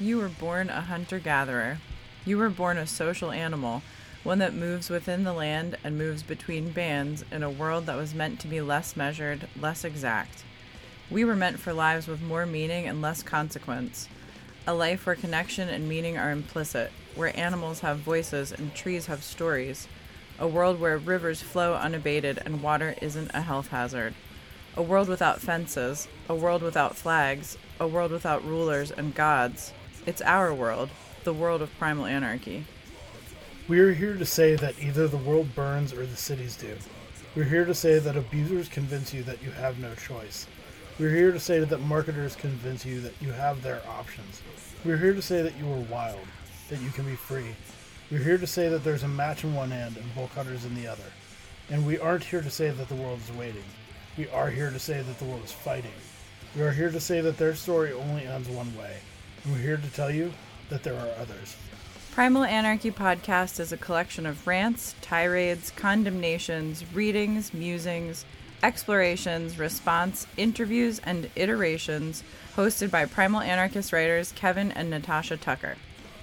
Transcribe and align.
You 0.00 0.18
were 0.18 0.28
born 0.28 0.70
a 0.70 0.82
hunter 0.82 1.18
gatherer. 1.18 1.78
You 2.24 2.38
were 2.38 2.50
born 2.50 2.78
a 2.78 2.86
social 2.86 3.32
animal, 3.32 3.82
one 4.22 4.38
that 4.38 4.54
moves 4.54 4.90
within 4.90 5.24
the 5.24 5.32
land 5.32 5.76
and 5.82 5.98
moves 5.98 6.22
between 6.22 6.70
bands 6.70 7.24
in 7.32 7.42
a 7.42 7.50
world 7.50 7.86
that 7.86 7.96
was 7.96 8.14
meant 8.14 8.38
to 8.40 8.46
be 8.46 8.60
less 8.60 8.94
measured, 8.94 9.48
less 9.60 9.82
exact. 9.82 10.44
We 11.10 11.24
were 11.24 11.34
meant 11.34 11.58
for 11.58 11.72
lives 11.72 12.06
with 12.06 12.22
more 12.22 12.46
meaning 12.46 12.86
and 12.86 13.02
less 13.02 13.24
consequence. 13.24 14.08
A 14.68 14.72
life 14.72 15.04
where 15.04 15.16
connection 15.16 15.68
and 15.68 15.88
meaning 15.88 16.16
are 16.16 16.30
implicit, 16.30 16.92
where 17.16 17.36
animals 17.36 17.80
have 17.80 17.98
voices 17.98 18.52
and 18.52 18.72
trees 18.76 19.06
have 19.06 19.24
stories. 19.24 19.88
A 20.38 20.46
world 20.46 20.78
where 20.78 20.96
rivers 20.96 21.42
flow 21.42 21.74
unabated 21.74 22.40
and 22.44 22.62
water 22.62 22.94
isn't 23.02 23.32
a 23.34 23.40
health 23.40 23.68
hazard. 23.68 24.14
A 24.76 24.82
world 24.82 25.08
without 25.08 25.40
fences, 25.40 26.06
a 26.28 26.36
world 26.36 26.62
without 26.62 26.94
flags, 26.94 27.58
a 27.80 27.88
world 27.88 28.12
without 28.12 28.44
rulers 28.44 28.92
and 28.92 29.12
gods. 29.12 29.72
It's 30.08 30.22
our 30.22 30.54
world, 30.54 30.88
the 31.24 31.34
world 31.34 31.60
of 31.60 31.78
primal 31.78 32.06
anarchy. 32.06 32.64
We 33.68 33.78
are 33.80 33.92
here 33.92 34.16
to 34.16 34.24
say 34.24 34.56
that 34.56 34.82
either 34.82 35.06
the 35.06 35.18
world 35.18 35.54
burns 35.54 35.92
or 35.92 36.06
the 36.06 36.16
cities 36.16 36.56
do. 36.56 36.78
We're 37.36 37.44
here 37.44 37.66
to 37.66 37.74
say 37.74 37.98
that 37.98 38.16
abusers 38.16 38.70
convince 38.70 39.12
you 39.12 39.22
that 39.24 39.42
you 39.42 39.50
have 39.50 39.78
no 39.78 39.94
choice. 39.96 40.46
We're 40.98 41.14
here 41.14 41.30
to 41.30 41.38
say 41.38 41.62
that 41.62 41.80
marketers 41.82 42.36
convince 42.36 42.86
you 42.86 43.02
that 43.02 43.20
you 43.20 43.32
have 43.32 43.60
their 43.60 43.82
options. 43.86 44.40
We're 44.82 44.96
here 44.96 45.12
to 45.12 45.20
say 45.20 45.42
that 45.42 45.58
you 45.58 45.70
are 45.70 45.84
wild, 45.90 46.26
that 46.70 46.80
you 46.80 46.88
can 46.88 47.04
be 47.04 47.14
free. 47.14 47.54
We're 48.10 48.24
here 48.24 48.38
to 48.38 48.46
say 48.46 48.70
that 48.70 48.82
there's 48.82 49.02
a 49.02 49.08
match 49.08 49.44
in 49.44 49.52
one 49.52 49.70
hand 49.70 49.98
and 49.98 50.14
bull 50.14 50.30
cutters 50.34 50.64
in 50.64 50.74
the 50.74 50.86
other. 50.86 51.12
And 51.68 51.86
we 51.86 51.98
aren't 51.98 52.24
here 52.24 52.40
to 52.40 52.50
say 52.50 52.70
that 52.70 52.88
the 52.88 52.94
world 52.94 53.20
is 53.28 53.36
waiting. 53.36 53.68
We 54.16 54.26
are 54.30 54.48
here 54.48 54.70
to 54.70 54.78
say 54.78 55.02
that 55.02 55.18
the 55.18 55.26
world 55.26 55.44
is 55.44 55.52
fighting. 55.52 56.00
We 56.56 56.62
are 56.62 56.72
here 56.72 56.90
to 56.90 56.98
say 56.98 57.20
that 57.20 57.36
their 57.36 57.54
story 57.54 57.92
only 57.92 58.22
ends 58.22 58.48
one 58.48 58.74
way. 58.74 58.96
And 59.44 59.52
we're 59.52 59.60
here 59.60 59.76
to 59.76 59.90
tell 59.90 60.10
you 60.10 60.32
that 60.68 60.82
there 60.82 60.94
are 60.94 61.08
others. 61.20 61.56
Primal 62.12 62.44
Anarchy 62.44 62.90
podcast 62.90 63.60
is 63.60 63.70
a 63.72 63.76
collection 63.76 64.26
of 64.26 64.46
rants, 64.46 64.94
tirades, 65.00 65.70
condemnations, 65.76 66.84
readings, 66.92 67.54
musings, 67.54 68.24
explorations, 68.62 69.58
response, 69.58 70.26
interviews, 70.36 71.00
and 71.04 71.30
iterations 71.36 72.24
hosted 72.56 72.90
by 72.90 73.04
Primal 73.04 73.40
Anarchist 73.40 73.92
writers 73.92 74.32
Kevin 74.32 74.72
and 74.72 74.90
Natasha 74.90 75.36
Tucker. 75.36 75.76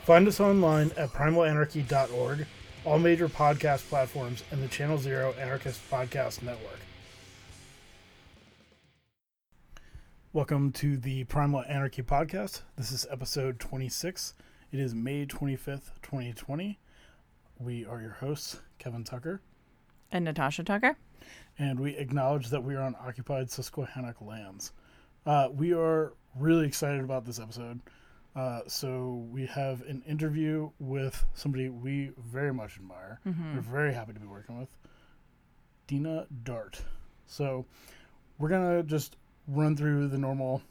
Find 0.03 0.27
us 0.27 0.39
online 0.39 0.91
at 0.97 1.13
primalanarchy.org, 1.13 2.45
all 2.83 3.00
major 3.00 3.29
podcast 3.29 3.88
platforms, 3.89 4.44
and 4.52 4.61
the 4.61 4.67
Channel 4.67 4.97
Zero 4.97 5.33
Anarchist 5.39 5.79
Podcast 5.89 6.44
Network. 6.44 6.79
Welcome 10.36 10.73
to 10.73 10.97
the 10.97 11.23
Primal 11.23 11.64
Anarchy 11.66 12.02
Podcast. 12.02 12.64
This 12.75 12.91
is 12.91 13.08
episode 13.09 13.58
26. 13.58 14.33
It 14.69 14.81
is 14.81 14.94
May 14.94 15.25
25th, 15.25 15.91
2020. 16.02 16.78
We 17.58 17.86
are 17.86 18.02
your 18.02 18.11
hosts, 18.11 18.59
Kevin 18.78 19.06
Tucker, 19.06 19.39
And 20.11 20.25
Natasha 20.25 20.66
Tucker? 20.66 20.97
and 21.58 21.80
we 21.80 21.95
acknowledge 21.95 22.50
that 22.50 22.61
we 22.61 22.75
are 22.75 22.81
on 22.81 22.97
occupied 23.00 23.47
Susquehannock 23.47 24.19
lands. 24.19 24.73
Uh, 25.25 25.47
we 25.53 25.73
are 25.73 26.11
really 26.38 26.67
excited 26.67 27.00
about 27.00 27.23
this 27.23 27.39
episode. 27.39 27.80
Uh, 28.36 28.59
so 28.67 29.25
we 29.31 29.45
have 29.45 29.83
an 29.83 30.03
interview 30.06 30.69
with 30.80 31.25
somebody 31.33 31.69
we 31.69 32.11
very 32.17 32.53
much 32.53 32.75
admire. 32.75 33.22
We're 33.23 33.61
very 33.61 33.94
happy 33.94 34.11
to 34.11 34.19
be 34.19 34.28
working 34.28 34.59
with 34.59 34.75
Deana 35.88 36.28
Dartt. 36.44 36.81
So 37.25 37.66
we're 38.38 38.50
gonna 38.50 38.83
just 38.83 39.16
run 39.47 39.75
through 39.75 40.07
the 40.07 40.17
normal, 40.17 40.61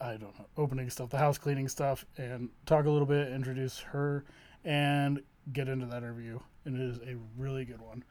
I 0.00 0.12
don't 0.12 0.38
know, 0.38 0.46
opening 0.56 0.90
stuff, 0.90 1.10
the 1.10 1.18
house 1.18 1.38
cleaning 1.38 1.68
stuff, 1.68 2.04
and 2.16 2.50
talk 2.66 2.86
a 2.86 2.90
little 2.90 3.06
bit, 3.06 3.32
introduce 3.32 3.78
her, 3.78 4.24
and 4.64 5.22
get 5.52 5.68
into 5.68 5.86
that 5.86 5.98
interview. 5.98 6.38
And 6.64 6.76
it 6.76 6.82
is 6.82 6.98
a 6.98 7.16
really 7.36 7.64
good 7.64 7.80
one. 7.80 8.04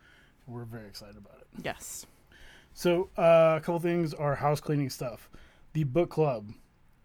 We're 0.47 0.65
very 0.65 0.87
excited 0.87 1.17
about 1.17 1.37
it. 1.39 1.47
Yes. 1.63 2.05
So, 2.73 3.09
uh, 3.17 3.57
a 3.57 3.61
couple 3.61 3.79
things 3.79 4.13
are 4.13 4.35
house 4.35 4.59
cleaning 4.59 4.89
stuff. 4.89 5.29
The 5.73 5.83
book 5.83 6.09
club. 6.09 6.51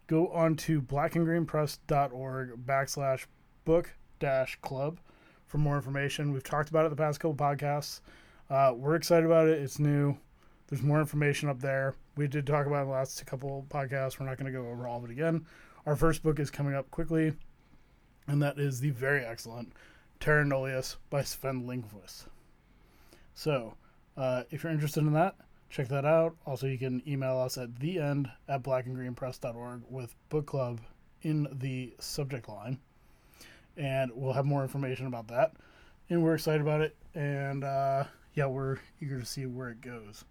Go 0.07 0.27
on 0.29 0.55
to 0.57 0.81
blackandgreenpress.org 0.81 2.65
backslash 2.65 3.25
book 3.65 3.91
dash 4.19 4.57
club 4.61 4.99
for 5.47 5.57
more 5.57 5.75
information. 5.75 6.31
We've 6.31 6.43
talked 6.43 6.69
about 6.69 6.85
it 6.85 6.89
the 6.89 6.95
past 6.95 7.19
couple 7.19 7.35
podcasts. 7.35 8.01
Uh, 8.49 8.73
we're 8.75 8.95
excited 8.95 9.25
about 9.25 9.47
it. 9.47 9.59
It's 9.59 9.79
new. 9.79 10.17
There's 10.67 10.81
more 10.81 10.99
information 10.99 11.49
up 11.49 11.59
there. 11.59 11.95
We 12.15 12.27
did 12.27 12.47
talk 12.47 12.65
about 12.65 12.79
it 12.79 12.81
in 12.83 12.87
the 12.87 12.93
last 12.93 13.25
couple 13.25 13.65
podcasts. 13.69 14.19
We're 14.19 14.25
not 14.25 14.37
going 14.37 14.51
to 14.51 14.57
go 14.57 14.67
over 14.67 14.87
all 14.87 14.97
of 14.97 15.05
it 15.05 15.11
again. 15.11 15.45
Our 15.85 15.95
first 15.95 16.23
book 16.23 16.39
is 16.39 16.49
coming 16.49 16.73
up 16.73 16.89
quickly, 16.89 17.33
and 18.27 18.41
that 18.41 18.57
is 18.57 18.79
the 18.79 18.89
very 18.89 19.23
excellent 19.23 19.73
Terra 20.19 20.43
Nullius 20.43 20.95
by 21.11 21.21
Sven 21.21 21.67
Lindqvist. 21.67 22.25
So, 23.35 23.75
uh, 24.17 24.43
if 24.49 24.63
you're 24.63 24.71
interested 24.71 25.01
in 25.01 25.13
that, 25.13 25.35
check 25.69 25.87
that 25.89 26.05
out. 26.05 26.35
Also, 26.47 26.65
you 26.65 26.79
can 26.79 27.03
email 27.07 27.37
us 27.37 27.59
at 27.59 27.79
the 27.79 27.99
end 27.99 28.31
at 28.47 28.63
blackandgreenpress.org 28.63 29.83
with 29.89 30.15
book 30.29 30.47
club 30.47 30.79
in 31.21 31.47
the 31.51 31.93
subject 31.99 32.49
line, 32.49 32.79
and 33.77 34.11
we'll 34.15 34.33
have 34.33 34.45
more 34.45 34.63
information 34.63 35.05
about 35.05 35.27
that. 35.27 35.53
And 36.09 36.23
we're 36.23 36.35
excited 36.35 36.61
about 36.61 36.81
it, 36.81 36.95
and 37.13 37.63
uh, 37.63 38.05
yeah, 38.33 38.47
we're 38.47 38.77
eager 38.99 39.19
to 39.19 39.25
see 39.25 39.45
where 39.45 39.69
it 39.69 39.81
goes. 39.81 40.25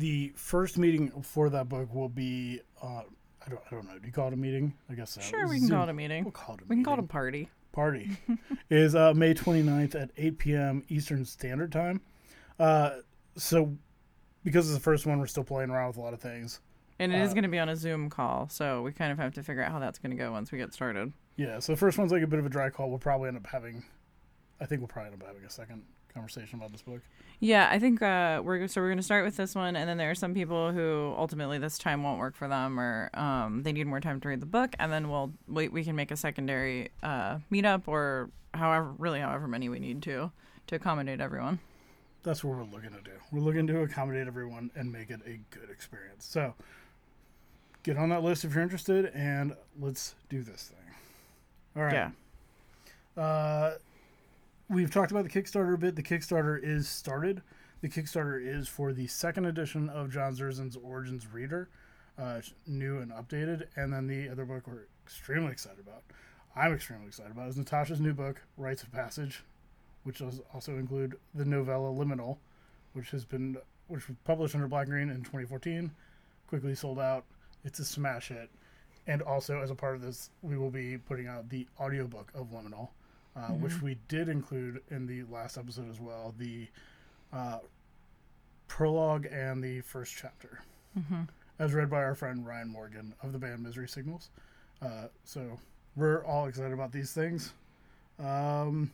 The 0.00 0.32
first 0.34 0.78
meeting 0.78 1.10
for 1.22 1.50
that 1.50 1.68
book 1.68 1.92
will 1.94 2.08
be 2.08 2.60
uh, 2.82 3.02
I 3.44 3.48
don't 3.50 3.60
I 3.66 3.70
don't 3.74 3.84
know. 3.86 3.98
Do 3.98 4.06
you 4.06 4.12
call 4.12 4.28
it 4.28 4.32
a 4.32 4.36
meeting? 4.36 4.72
I 4.90 4.94
guess 4.94 5.10
so. 5.10 5.20
Sure, 5.20 5.46
we 5.46 5.58
can 5.58 5.66
Zoom. 5.68 5.76
call 5.76 5.84
it 5.88 5.90
a 5.90 5.94
meeting. 5.94 6.24
We'll 6.24 6.32
call 6.32 6.54
it 6.54 6.62
a 6.62 6.64
We 6.68 6.76
can 6.76 6.84
call 6.84 6.94
it 6.94 7.00
a 7.00 7.02
party. 7.02 7.50
party 7.72 8.16
is 8.70 8.94
uh, 8.94 9.12
May 9.14 9.34
29th 9.34 9.94
at 9.94 10.10
8 10.16 10.38
p.m. 10.38 10.84
Eastern 10.88 11.24
Standard 11.26 11.70
Time. 11.70 12.00
Uh, 12.58 12.96
so, 13.36 13.76
because 14.42 14.66
it's 14.68 14.74
the 14.76 14.82
first 14.82 15.04
one, 15.06 15.18
we're 15.20 15.26
still 15.26 15.44
playing 15.44 15.70
around 15.70 15.88
with 15.88 15.96
a 15.98 16.00
lot 16.00 16.12
of 16.14 16.20
things. 16.20 16.60
And 16.98 17.12
it 17.12 17.20
is 17.20 17.30
Uh, 17.30 17.34
going 17.34 17.42
to 17.44 17.48
be 17.50 17.58
on 17.58 17.68
a 17.68 17.76
Zoom 17.76 18.08
call, 18.10 18.48
so 18.48 18.82
we 18.82 18.92
kind 18.92 19.12
of 19.12 19.18
have 19.18 19.32
to 19.34 19.42
figure 19.42 19.62
out 19.62 19.70
how 19.72 19.78
that's 19.78 19.98
going 19.98 20.10
to 20.10 20.16
go 20.16 20.32
once 20.32 20.50
we 20.52 20.58
get 20.58 20.72
started. 20.74 21.12
Yeah, 21.36 21.58
so 21.60 21.72
the 21.72 21.78
first 21.78 21.96
one's 21.98 22.10
like 22.12 22.22
a 22.22 22.26
bit 22.26 22.38
of 22.38 22.46
a 22.46 22.50
dry 22.50 22.68
call. 22.70 22.88
We'll 22.90 22.98
probably 22.98 23.28
end 23.28 23.36
up 23.36 23.46
having, 23.46 23.84
I 24.60 24.66
think 24.66 24.80
we'll 24.80 24.88
probably 24.88 25.12
end 25.12 25.22
up 25.22 25.26
having 25.28 25.44
a 25.44 25.50
second 25.50 25.82
conversation 26.12 26.58
about 26.58 26.72
this 26.72 26.82
book. 26.82 27.00
Yeah, 27.42 27.68
I 27.70 27.78
think 27.78 28.02
uh, 28.02 28.42
we're 28.44 28.68
so 28.68 28.82
we're 28.82 28.88
going 28.88 28.98
to 28.98 29.02
start 29.02 29.24
with 29.24 29.36
this 29.36 29.54
one, 29.54 29.74
and 29.74 29.88
then 29.88 29.96
there 29.96 30.10
are 30.10 30.14
some 30.14 30.34
people 30.34 30.72
who 30.72 31.14
ultimately 31.16 31.56
this 31.56 31.78
time 31.78 32.02
won't 32.02 32.18
work 32.18 32.36
for 32.36 32.48
them, 32.48 32.78
or 32.78 33.08
um, 33.14 33.62
they 33.62 33.72
need 33.72 33.86
more 33.86 33.98
time 34.00 34.20
to 34.20 34.28
read 34.28 34.40
the 34.40 34.46
book, 34.46 34.74
and 34.78 34.92
then 34.92 35.08
we'll 35.08 35.32
we, 35.48 35.68
we 35.68 35.82
can 35.82 35.96
make 35.96 36.10
a 36.10 36.16
secondary 36.16 36.90
uh, 37.02 37.38
meetup, 37.50 37.84
or 37.86 38.28
however 38.52 38.92
really 38.98 39.20
however 39.20 39.48
many 39.48 39.70
we 39.70 39.78
need 39.78 40.02
to 40.02 40.30
to 40.66 40.74
accommodate 40.74 41.18
everyone. 41.22 41.58
That's 42.22 42.44
what 42.44 42.58
we're 42.58 42.64
looking 42.64 42.90
to 42.90 43.00
do. 43.02 43.12
We're 43.32 43.40
looking 43.40 43.66
to 43.68 43.80
accommodate 43.80 44.26
everyone 44.26 44.70
and 44.74 44.92
make 44.92 45.08
it 45.08 45.20
a 45.26 45.40
good 45.48 45.70
experience. 45.70 46.26
So, 46.26 46.52
get 47.84 47.96
on 47.96 48.10
that 48.10 48.22
list 48.22 48.44
if 48.44 48.52
you're 48.52 48.62
interested, 48.62 49.06
and 49.14 49.56
let's 49.80 50.14
do 50.28 50.42
this 50.42 50.70
thing. 50.74 50.94
All 51.74 51.84
right. 51.84 52.10
Yeah. 53.16 53.22
Uh, 53.22 53.74
we've 54.70 54.90
talked 54.90 55.10
about 55.10 55.24
the 55.24 55.30
Kickstarter 55.30 55.74
a 55.74 55.78
bit. 55.78 55.96
The 55.96 56.02
Kickstarter 56.02 56.58
is 56.62 56.88
started. 56.88 57.42
The 57.80 57.88
Kickstarter 57.88 58.40
is 58.40 58.68
for 58.68 58.92
the 58.92 59.08
second 59.08 59.46
edition 59.46 59.88
of 59.88 60.10
John 60.10 60.34
Zerzan's 60.34 60.76
Origins 60.76 61.26
Reader, 61.32 61.68
uh, 62.16 62.40
new 62.66 62.98
and 62.98 63.10
updated. 63.10 63.66
And 63.74 63.92
then 63.92 64.06
the 64.06 64.28
other 64.28 64.44
book 64.44 64.66
we're 64.66 64.86
extremely 65.04 65.50
excited 65.50 65.80
about. 65.80 66.02
I'm 66.54 66.72
extremely 66.72 67.08
excited 67.08 67.32
about 67.32 67.48
is 67.48 67.56
Natasha's 67.56 68.00
new 68.00 68.12
book, 68.12 68.42
Rites 68.56 68.82
of 68.82 68.92
Passage, 68.92 69.42
which 70.04 70.18
does 70.18 70.40
also 70.54 70.76
include 70.76 71.16
the 71.34 71.44
novella 71.44 71.88
Liminal, 71.88 72.38
which 72.92 73.10
has 73.10 73.24
been 73.24 73.56
which 73.88 74.06
was 74.06 74.16
published 74.24 74.54
under 74.54 74.68
Black 74.68 74.86
and 74.86 74.92
Green 74.92 75.10
in 75.10 75.18
2014, 75.18 75.90
quickly 76.46 76.76
sold 76.76 77.00
out. 77.00 77.24
It's 77.64 77.80
a 77.80 77.84
smash 77.84 78.28
hit. 78.28 78.48
And 79.08 79.20
also, 79.22 79.60
as 79.60 79.70
a 79.70 79.74
part 79.74 79.96
of 79.96 80.02
this, 80.02 80.30
we 80.42 80.56
will 80.56 80.70
be 80.70 80.96
putting 80.96 81.26
out 81.26 81.48
the 81.48 81.66
audiobook 81.80 82.30
of 82.34 82.52
Liminal, 82.52 82.90
uh, 83.36 83.48
which 83.52 83.80
we 83.80 83.96
did 84.08 84.28
include 84.28 84.82
in 84.90 85.06
the 85.06 85.22
last 85.24 85.56
episode 85.56 85.88
as 85.90 86.00
well 86.00 86.34
the 86.38 86.66
uh, 87.32 87.58
prologue 88.68 89.26
and 89.26 89.62
the 89.62 89.80
first 89.82 90.14
chapter, 90.16 90.60
as 91.58 91.72
read 91.72 91.90
by 91.90 92.02
our 92.02 92.14
friend 92.14 92.46
Ryan 92.46 92.68
Morgan 92.68 93.14
of 93.22 93.32
the 93.32 93.38
band 93.38 93.62
Misery 93.62 93.88
Signals. 93.88 94.30
Uh, 94.82 95.08
so, 95.24 95.58
we're 95.96 96.24
all 96.24 96.46
excited 96.46 96.72
about 96.72 96.92
these 96.92 97.12
things. 97.12 97.52
Um, 98.18 98.90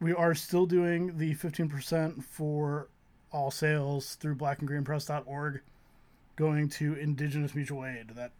we 0.00 0.12
are 0.14 0.34
still 0.34 0.66
doing 0.66 1.18
the 1.18 1.34
15% 1.34 2.24
for 2.24 2.88
all 3.32 3.50
sales 3.50 4.14
through 4.16 4.36
blackandgreenpress.org 4.36 5.60
going 6.36 6.68
to 6.70 6.94
Indigenous 6.94 7.54
Mutual 7.54 7.84
Aid. 7.84 8.10
That 8.16 8.32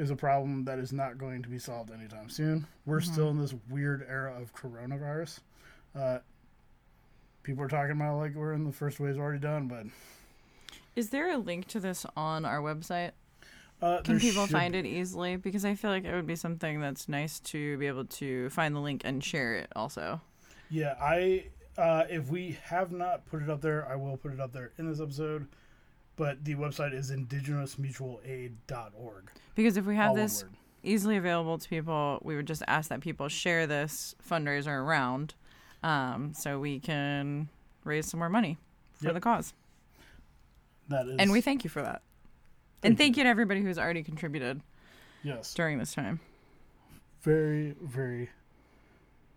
is 0.00 0.10
a 0.10 0.16
problem 0.16 0.64
that 0.64 0.78
is 0.78 0.92
not 0.92 1.18
going 1.18 1.42
to 1.42 1.48
be 1.50 1.58
solved 1.58 1.92
anytime 1.92 2.30
soon. 2.30 2.66
We're 2.86 3.02
still 3.02 3.28
in 3.28 3.38
this 3.38 3.54
weird 3.68 4.06
era 4.08 4.34
of 4.40 4.54
coronavirus. 4.54 5.40
Uh, 5.94 6.18
people 7.42 7.62
are 7.62 7.68
talking 7.68 7.92
about 7.92 8.16
like 8.16 8.34
we're 8.34 8.54
in 8.54 8.64
the 8.64 8.72
first 8.72 8.98
wave 8.98 9.18
already 9.18 9.40
done, 9.40 9.68
but 9.68 9.84
Is 10.96 11.10
there 11.10 11.30
a 11.30 11.36
link 11.36 11.68
to 11.68 11.80
this 11.80 12.06
on 12.16 12.46
our 12.46 12.60
website? 12.60 13.10
Uh, 13.82 14.00
Can 14.02 14.18
people 14.18 14.46
find 14.46 14.74
it 14.74 14.86
easily? 14.86 15.36
Because 15.36 15.66
I 15.66 15.74
feel 15.74 15.90
like 15.90 16.04
it 16.04 16.14
would 16.14 16.26
be 16.26 16.36
something 16.36 16.80
that's 16.80 17.08
nice 17.08 17.38
to 17.40 17.76
be 17.76 17.86
able 17.86 18.06
to 18.06 18.48
find 18.50 18.74
the 18.74 18.80
link 18.80 19.02
and 19.04 19.22
share 19.22 19.54
it 19.56 19.70
also. 19.76 20.22
Yeah, 20.70 20.94
I 20.98 21.44
uh, 21.76 22.04
if 22.08 22.28
we 22.30 22.58
have 22.64 22.90
not 22.90 23.26
put 23.26 23.42
it 23.42 23.50
up 23.50 23.60
there, 23.60 23.86
I 23.86 23.96
will 23.96 24.16
put 24.16 24.32
it 24.32 24.40
up 24.40 24.52
there 24.52 24.72
in 24.78 24.88
this 24.88 25.00
episode. 25.00 25.46
But 26.20 26.44
the 26.44 26.54
website 26.54 26.92
is 26.92 27.10
indigenousmutualaid.org. 27.10 29.30
Because 29.54 29.78
if 29.78 29.86
we 29.86 29.96
have 29.96 30.10
All 30.10 30.14
this 30.14 30.44
easily 30.82 31.16
available 31.16 31.56
to 31.56 31.66
people, 31.66 32.18
we 32.22 32.36
would 32.36 32.46
just 32.46 32.62
ask 32.68 32.90
that 32.90 33.00
people 33.00 33.28
share 33.28 33.66
this 33.66 34.14
fundraiser 34.28 34.82
around 34.82 35.32
um, 35.82 36.34
so 36.34 36.60
we 36.60 36.78
can 36.78 37.48
raise 37.84 38.04
some 38.04 38.20
more 38.20 38.28
money 38.28 38.58
for 38.92 39.06
Yep. 39.06 39.14
the 39.14 39.20
cause. 39.20 39.54
That 40.88 41.06
is 41.06 41.16
And 41.18 41.32
we 41.32 41.40
thank 41.40 41.64
you 41.64 41.70
for 41.70 41.80
that. 41.80 42.02
Thank 42.82 42.90
and 42.90 42.98
thank 42.98 43.16
you 43.16 43.22
to 43.22 43.28
everybody 43.30 43.62
who's 43.62 43.78
already 43.78 44.02
contributed 44.02 44.60
yes, 45.22 45.54
during 45.54 45.78
this 45.78 45.94
time. 45.94 46.20
very 47.22 47.74
very 47.80 48.28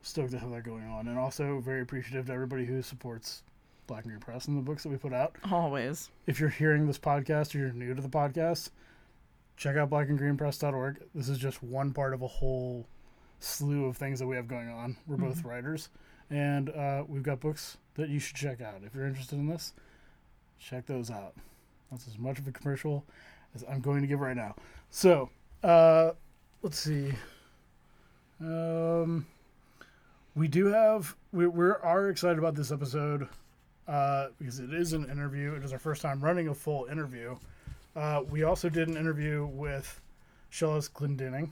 stoked 0.01 0.31
to 0.31 0.39
have 0.39 0.51
that 0.51 0.65
going 0.65 0.83
on, 0.83 1.07
and 1.07 1.18
also 1.18 1.62
very 1.62 1.81
appreciative 1.81 2.25
to 2.25 2.33
everybody 2.33 2.65
who 2.65 2.81
supports 2.81 3.41
Black 3.88 4.03
and 4.03 4.12
Green 4.12 4.19
Press 4.19 4.47
and 4.47 4.57
the 4.57 4.62
books 4.62 4.83
that 4.83 4.89
we 4.89 4.97
put 4.97 5.13
out. 5.13 5.35
Always. 5.51 6.09
if 6.27 6.39
you're 6.39 6.50
hearing 6.50 6.88
this 6.88 6.97
podcast 6.97 7.53
or 7.56 7.59
you're 7.59 7.71
new 7.74 7.94
to 7.94 8.01
the 8.01 8.09
podcast, 8.09 8.69
check 9.57 9.75
out 9.75 9.89
blackandgreenpress.org. 9.89 11.01
This 11.13 11.30
is 11.30 11.38
just 11.38 11.62
one 11.63 11.91
part 11.94 12.13
of 12.13 12.21
a 12.21 12.27
whole 12.27 12.85
slew 13.39 13.85
of 13.85 13.97
things 13.97 14.19
that 14.19 14.27
we 14.27 14.35
have 14.35 14.47
going 14.47 14.69
on. 14.69 14.95
We're 15.07 15.18
both 15.18 15.44
writers, 15.44 15.89
and 16.30 16.69
uh, 16.69 17.03
we've 17.07 17.24
got 17.24 17.39
books 17.39 17.77
that 17.95 18.09
you 18.09 18.19
should 18.19 18.35
check 18.35 18.62
out. 18.62 18.81
If 18.85 18.95
you're 18.95 19.06
interested 19.07 19.38
in 19.38 19.47
this, 19.47 19.74
check 20.59 20.85
those 20.85 21.12
out. 21.12 21.33
That's 21.91 22.07
as 22.07 22.18
much 22.18 22.39
of 22.39 22.47
a 22.47 22.51
commercial 22.51 23.06
as 23.53 23.63
I'm 23.69 23.81
going 23.81 24.01
to 24.01 24.07
give 24.07 24.19
right 24.19 24.35
now. 24.35 24.56
So, 24.89 25.30
uh, 25.63 26.12
let's 26.62 26.80
see. 26.80 27.13
Um, 28.39 29.27
we 30.35 30.47
do 30.47 30.65
have 30.68 31.15
we 31.31 31.47
we 31.47 31.65
are 31.65 32.09
excited 32.09 32.39
about 32.39 32.56
this 32.56 32.71
episode 32.71 33.27
uh, 33.88 34.27
because 34.39 34.59
it 34.59 34.74
is 34.74 34.94
an 34.94 35.09
interview. 35.09 35.53
It 35.56 35.63
is 35.63 35.74
our 35.74 35.80
first 35.80 36.01
time 36.01 36.19
running 36.21 36.47
a 36.47 36.53
full 36.53 36.85
interview. 36.85 37.35
Uh, 37.95 38.21
we 38.30 38.44
also 38.44 38.69
did 38.69 38.88
an 38.88 38.97
interview 38.97 39.45
with 39.45 40.01
Chellis 40.51 40.89
Glendinning, 40.91 41.51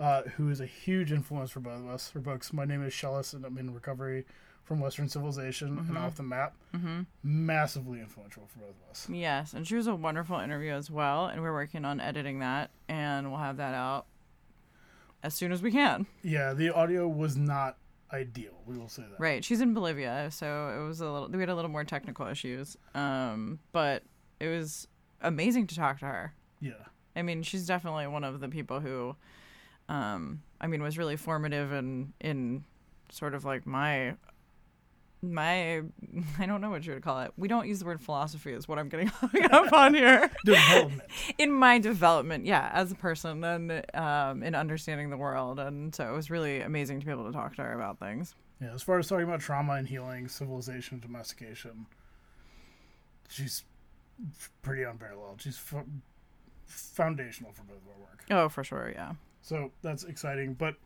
uh, 0.00 0.22
who 0.36 0.48
is 0.48 0.60
a 0.60 0.66
huge 0.66 1.12
influence 1.12 1.50
for 1.50 1.60
both 1.60 1.78
of 1.80 1.88
us. 1.88 2.10
Her 2.10 2.20
books, 2.20 2.52
My 2.52 2.64
Name 2.64 2.84
is 2.84 2.92
Chellis, 2.92 3.34
and 3.34 3.44
I'm 3.44 3.58
in 3.58 3.72
Recovery 3.72 4.24
from 4.64 4.78
Western 4.80 5.08
Civilization 5.08 5.76
and 5.88 5.98
Off 5.98 6.14
the 6.16 6.22
Map, 6.22 6.54
Mm-hmm. 6.74 7.00
massively 7.24 7.98
influential 8.00 8.44
for 8.46 8.60
both 8.60 8.70
of 8.70 8.90
us. 8.90 9.08
Yes, 9.10 9.52
and 9.54 9.66
she 9.66 9.74
was 9.74 9.86
a 9.88 9.94
wonderful 9.94 10.38
interview 10.38 10.72
as 10.72 10.90
well, 10.90 11.26
and 11.26 11.42
we're 11.42 11.52
working 11.52 11.84
on 11.84 12.00
editing 12.00 12.38
that, 12.38 12.70
and 12.88 13.28
we'll 13.30 13.40
have 13.40 13.56
that 13.58 13.74
out 13.74 14.06
as 15.22 15.34
soon 15.34 15.52
as 15.52 15.62
we 15.62 15.70
can. 15.72 16.06
Yeah, 16.22 16.54
the 16.54 16.70
audio 16.70 17.06
was 17.08 17.36
not 17.36 17.76
ideal. 18.12 18.52
We 18.66 18.76
will 18.78 18.88
say 18.88 19.02
that. 19.02 19.18
Right, 19.18 19.44
she's 19.44 19.60
in 19.60 19.74
Bolivia, 19.74 20.28
so 20.30 20.78
it 20.78 20.86
was 20.86 21.00
a 21.00 21.10
little. 21.10 21.28
We 21.28 21.40
had 21.40 21.48
a 21.48 21.54
little 21.54 21.70
more 21.70 21.84
technical 21.84 22.26
issues, 22.26 22.76
um, 22.94 23.58
but 23.72 24.02
it 24.40 24.48
was 24.48 24.88
amazing 25.20 25.66
to 25.68 25.74
talk 25.74 26.00
to 26.00 26.06
her. 26.06 26.34
Yeah. 26.60 26.72
I 27.14 27.22
mean, 27.22 27.42
she's 27.42 27.66
definitely 27.66 28.06
one 28.06 28.24
of 28.24 28.40
the 28.40 28.48
people 28.48 28.80
who, 28.80 29.14
um, 29.88 30.42
I 30.60 30.66
mean, 30.66 30.82
was 30.82 30.98
really 30.98 31.16
formative 31.16 31.72
in 31.72 32.12
in 32.20 32.64
sort 33.10 33.34
of 33.34 33.44
like 33.44 33.66
my 33.66 34.14
my 35.22 35.82
I 36.38 36.46
don't 36.46 36.60
know 36.60 36.70
what 36.70 36.84
you 36.84 36.92
would 36.94 37.02
call 37.02 37.20
it. 37.20 37.32
We 37.36 37.48
don't 37.48 37.68
use 37.68 37.78
the 37.78 37.84
word 37.86 38.00
philosophy 38.00 38.52
is 38.52 38.66
what 38.68 38.78
I'm 38.78 38.88
getting 38.88 39.10
up 39.52 39.72
on 39.72 39.94
here. 39.94 40.30
Development. 40.44 41.08
in 41.38 41.52
my 41.52 41.78
development, 41.78 42.44
yeah, 42.46 42.70
as 42.72 42.90
a 42.92 42.94
person 42.96 43.42
and 43.44 43.84
um, 43.94 44.42
in 44.42 44.54
understanding 44.54 45.10
the 45.10 45.16
world, 45.16 45.58
and 45.60 45.94
so 45.94 46.12
it 46.12 46.16
was 46.16 46.30
really 46.30 46.60
amazing 46.60 47.00
to 47.00 47.06
be 47.06 47.12
able 47.12 47.26
to 47.26 47.32
talk 47.32 47.54
to 47.56 47.62
her 47.62 47.72
about 47.74 47.98
things. 47.98 48.34
Yeah, 48.60 48.74
as 48.74 48.82
far 48.82 48.98
as 48.98 49.08
talking 49.08 49.24
about 49.24 49.40
trauma 49.40 49.72
and 49.74 49.88
healing, 49.88 50.28
civilization, 50.28 51.00
domestication, 51.00 51.86
she's 53.28 53.64
pretty 54.62 54.82
unparalleled. 54.84 55.40
She's 55.42 55.58
f- 55.72 55.84
foundational 56.66 57.52
for 57.52 57.62
both 57.62 57.78
of 57.78 57.88
our 57.88 58.00
work. 58.00 58.24
Oh, 58.30 58.48
for 58.48 58.62
sure, 58.62 58.92
yeah. 58.94 59.12
So 59.40 59.72
that's 59.82 60.04
exciting. 60.04 60.54
But 60.54 60.76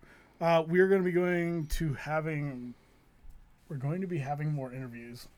uh, 0.41 0.65
we're 0.67 0.89
going 0.89 1.03
to 1.03 1.05
be 1.05 1.13
going 1.13 1.67
to 1.67 1.93
having, 1.95 2.73
we're 3.69 3.77
going 3.77 4.01
to 4.01 4.07
be 4.07 4.19
having 4.19 4.53
more 4.53 4.73
interviews 4.73 5.29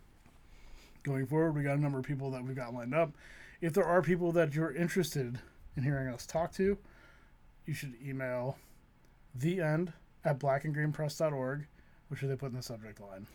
going 1.03 1.27
forward. 1.27 1.55
We 1.55 1.63
got 1.63 1.79
a 1.79 1.81
number 1.81 1.99
of 1.99 2.05
people 2.05 2.31
that 2.33 2.45
we've 2.45 2.57
got 2.57 2.75
lined 2.75 2.95
up. 2.95 3.13
If 3.61 3.73
there 3.73 3.85
are 3.85 4.03
people 4.03 4.33
that 4.33 4.55
you're 4.55 4.73
interested 4.73 5.39
in 5.77 5.83
hearing 5.83 6.09
us 6.09 6.27
talk 6.27 6.53
to, 6.53 6.79
you 7.67 7.75
should 7.75 7.95
email 8.07 8.59
the 9.35 9.61
end 9.61 9.93
at 10.25 10.39
blackandgreenpress.org, 10.39 11.67
which 12.09 12.21
should 12.21 12.31
they 12.31 12.37
put 12.37 12.51
in 12.51 12.57
the 12.57 12.63
subject 12.63 13.01
line? 13.01 13.27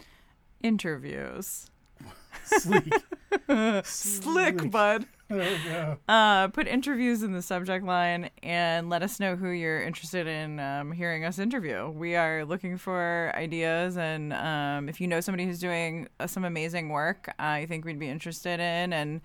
Interviews, 0.61 1.69
Sleek. 2.45 2.93
slick, 3.85 4.71
bud. 4.71 5.05
We 5.29 5.39
go. 5.39 5.97
Uh, 6.07 6.49
put 6.49 6.67
interviews 6.67 7.23
in 7.23 7.31
the 7.31 7.41
subject 7.41 7.83
line 7.83 8.29
and 8.43 8.89
let 8.91 9.01
us 9.01 9.19
know 9.19 9.35
who 9.35 9.49
you're 9.49 9.81
interested 9.81 10.27
in 10.27 10.59
um, 10.59 10.91
hearing 10.91 11.25
us 11.25 11.39
interview. 11.39 11.89
We 11.89 12.15
are 12.15 12.45
looking 12.45 12.77
for 12.77 13.31
ideas, 13.33 13.97
and 13.97 14.31
um, 14.33 14.89
if 14.89 15.01
you 15.01 15.07
know 15.07 15.21
somebody 15.21 15.45
who's 15.45 15.59
doing 15.59 16.07
uh, 16.19 16.27
some 16.27 16.45
amazing 16.45 16.89
work, 16.89 17.33
I 17.39 17.65
think 17.65 17.83
we'd 17.83 17.97
be 17.97 18.09
interested 18.09 18.59
in, 18.59 18.93
and 18.93 19.21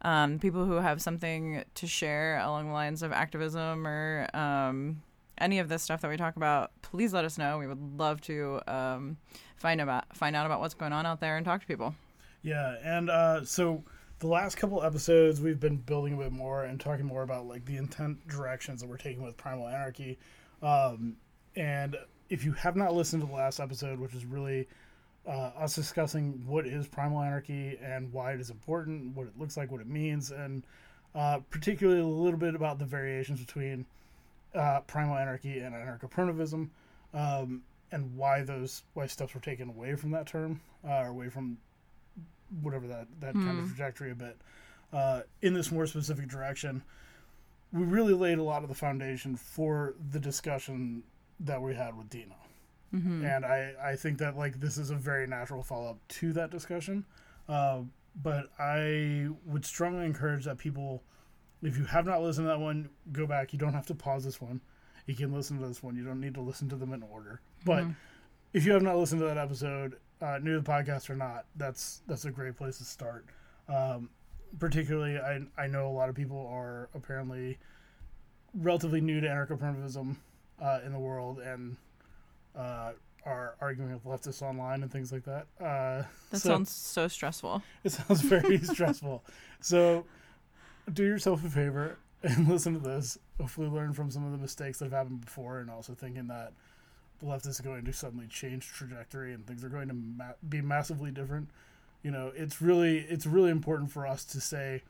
um, 0.00 0.40
people 0.40 0.64
who 0.64 0.76
have 0.76 1.00
something 1.00 1.62
to 1.74 1.86
share 1.86 2.40
along 2.40 2.68
the 2.68 2.72
lines 2.72 3.04
of 3.04 3.12
activism 3.12 3.86
or 3.86 4.26
um, 4.34 5.02
any 5.38 5.60
of 5.60 5.68
this 5.68 5.82
stuff 5.82 6.00
that 6.00 6.10
we 6.10 6.16
talk 6.16 6.36
about, 6.36 6.72
please 6.82 7.12
let 7.12 7.24
us 7.24 7.38
know. 7.38 7.58
We 7.58 7.68
would 7.68 7.98
love 7.98 8.20
to 8.22 8.60
um, 8.66 9.16
find 9.56 9.80
about 9.80 10.16
find 10.16 10.34
out 10.34 10.46
about 10.46 10.60
what's 10.60 10.74
going 10.74 10.92
on 10.92 11.06
out 11.06 11.20
there 11.20 11.36
and 11.36 11.46
talk 11.46 11.60
to 11.60 11.66
people. 11.66 11.94
Yeah, 12.42 12.76
and 12.82 13.08
uh, 13.08 13.44
so 13.44 13.84
the 14.18 14.26
last 14.26 14.56
couple 14.56 14.82
episodes 14.82 15.40
we've 15.40 15.60
been 15.60 15.76
building 15.76 16.14
a 16.14 16.16
bit 16.16 16.32
more 16.32 16.64
and 16.64 16.80
talking 16.80 17.06
more 17.06 17.22
about 17.22 17.46
like 17.46 17.64
the 17.64 17.76
intent 17.76 18.26
directions 18.28 18.80
that 18.80 18.88
we're 18.88 18.96
taking 18.96 19.22
with 19.22 19.36
Primal 19.36 19.68
Anarchy. 19.68 20.18
Um, 20.62 21.16
and 21.56 21.96
if 22.28 22.44
you 22.44 22.52
have 22.52 22.76
not 22.76 22.94
listened 22.94 23.22
to 23.22 23.28
the 23.28 23.34
last 23.34 23.60
episode, 23.60 23.98
which 23.98 24.14
is 24.14 24.24
really 24.24 24.68
uh, 25.26 25.50
us 25.56 25.74
discussing 25.74 26.42
what 26.46 26.66
is 26.66 26.88
Primal 26.88 27.22
Anarchy 27.22 27.78
and 27.82 28.12
why 28.12 28.32
it 28.32 28.40
is 28.40 28.50
important, 28.50 29.14
what 29.16 29.26
it 29.26 29.38
looks 29.38 29.56
like, 29.56 29.70
what 29.70 29.80
it 29.80 29.86
means, 29.86 30.30
and 30.32 30.64
uh, 31.14 31.38
particularly 31.50 32.00
a 32.00 32.06
little 32.06 32.38
bit 32.38 32.54
about 32.54 32.78
the 32.78 32.84
variations 32.84 33.40
between 33.40 33.86
uh, 34.54 34.80
Primal 34.80 35.16
Anarchy 35.16 35.58
and 35.60 35.74
anarcho-primitivism, 35.74 36.70
um, 37.14 37.62
and 37.92 38.16
why 38.16 38.42
those 38.42 38.82
why 38.94 39.06
steps 39.06 39.34
were 39.34 39.40
taken 39.40 39.68
away 39.68 39.94
from 39.94 40.10
that 40.10 40.26
term, 40.26 40.60
uh, 40.84 41.02
or 41.02 41.08
away 41.08 41.28
from 41.28 41.58
whatever 42.60 42.86
that 42.86 43.06
that 43.20 43.34
kind 43.34 43.58
of 43.58 43.68
trajectory 43.68 44.10
a 44.10 44.14
bit 44.14 44.36
uh, 44.92 45.22
in 45.40 45.54
this 45.54 45.70
more 45.72 45.86
specific 45.86 46.28
direction. 46.28 46.82
We 47.72 47.84
really 47.84 48.12
laid 48.12 48.38
a 48.38 48.42
lot 48.42 48.62
of 48.62 48.68
the 48.68 48.74
foundation 48.74 49.36
for 49.36 49.94
the 50.10 50.20
discussion 50.20 51.02
that 51.40 51.62
we 51.62 51.74
had 51.74 51.96
with 51.96 52.10
Dino, 52.10 52.34
and 53.24 53.44
I 53.46 53.72
I 53.82 53.96
think 53.96 54.18
that 54.18 54.36
like 54.36 54.60
this 54.60 54.76
is 54.76 54.90
a 54.90 54.94
very 54.94 55.26
natural 55.26 55.62
follow 55.62 55.90
up 55.90 56.08
to 56.08 56.32
that 56.34 56.50
discussion. 56.50 57.04
Uh, 57.48 57.80
but 58.22 58.50
I 58.58 59.28
would 59.46 59.64
strongly 59.64 60.04
encourage 60.04 60.44
that 60.44 60.58
people, 60.58 61.02
if 61.62 61.78
you 61.78 61.84
have 61.86 62.04
not 62.04 62.20
listened 62.22 62.44
to 62.44 62.48
that 62.50 62.60
one, 62.60 62.90
go 63.10 63.26
back. 63.26 63.54
You 63.54 63.58
don't 63.58 63.72
have 63.72 63.86
to 63.86 63.94
pause 63.94 64.24
this 64.24 64.38
one. 64.40 64.60
You 65.06 65.14
can 65.14 65.32
listen 65.32 65.58
to 65.58 65.66
this 65.66 65.82
one. 65.82 65.96
You 65.96 66.04
don't 66.04 66.20
need 66.20 66.34
to 66.34 66.42
listen 66.42 66.68
to 66.68 66.76
them 66.76 66.92
in 66.92 67.02
order. 67.02 67.40
But 67.64 67.84
if 68.52 68.66
you 68.66 68.72
have 68.72 68.82
not 68.82 68.98
listened 68.98 69.20
to 69.22 69.26
that 69.26 69.38
episode, 69.38 69.96
uh, 70.22 70.38
new 70.38 70.54
to 70.54 70.60
the 70.60 70.70
podcast 70.70 71.10
or 71.10 71.16
not, 71.16 71.46
that's 71.56 72.02
that's 72.06 72.24
a 72.24 72.30
great 72.30 72.56
place 72.56 72.78
to 72.78 72.84
start. 72.84 73.26
Um, 73.68 74.08
particularly, 74.58 75.18
I 75.18 75.40
I 75.58 75.66
know 75.66 75.88
a 75.88 75.92
lot 75.92 76.08
of 76.08 76.14
people 76.14 76.46
are 76.52 76.88
apparently 76.94 77.58
relatively 78.54 79.00
new 79.00 79.20
to 79.20 79.26
anarcho-primitivism 79.26 80.16
uh, 80.60 80.80
in 80.84 80.92
the 80.92 80.98
world 80.98 81.38
and 81.40 81.76
uh, 82.56 82.92
are 83.24 83.56
arguing 83.60 83.92
with 83.92 84.04
leftists 84.04 84.42
online 84.42 84.82
and 84.82 84.92
things 84.92 85.10
like 85.12 85.24
that. 85.24 85.46
Uh, 85.60 86.04
That 86.30 86.40
so- 86.40 86.48
sounds 86.50 86.70
so 86.70 87.08
stressful. 87.08 87.62
it 87.84 87.92
sounds 87.92 88.20
very 88.20 88.58
stressful. 88.62 89.24
So, 89.60 90.04
do 90.92 91.04
yourself 91.04 91.44
a 91.44 91.48
favor 91.50 91.98
and 92.22 92.46
listen 92.50 92.74
to 92.74 92.80
this. 92.80 93.18
Hopefully, 93.40 93.68
learn 93.68 93.92
from 93.94 94.10
some 94.10 94.24
of 94.26 94.32
the 94.32 94.38
mistakes 94.38 94.78
that 94.80 94.86
have 94.86 94.92
happened 94.92 95.24
before, 95.24 95.60
and 95.60 95.70
also 95.70 95.94
thinking 95.94 96.26
that 96.28 96.52
left 97.22 97.46
is 97.46 97.60
going 97.60 97.84
to 97.84 97.92
suddenly 97.92 98.26
change 98.26 98.66
trajectory 98.66 99.32
and 99.32 99.46
things 99.46 99.64
are 99.64 99.68
going 99.68 99.88
to 99.88 99.94
ma- 99.94 100.32
be 100.48 100.60
massively 100.60 101.10
different. 101.10 101.48
You 102.02 102.10
know, 102.10 102.32
it's 102.34 102.60
really 102.60 102.98
it's 102.98 103.26
really 103.26 103.50
important 103.50 103.90
for 103.90 104.06
us 104.06 104.24
to 104.26 104.40
say 104.40 104.82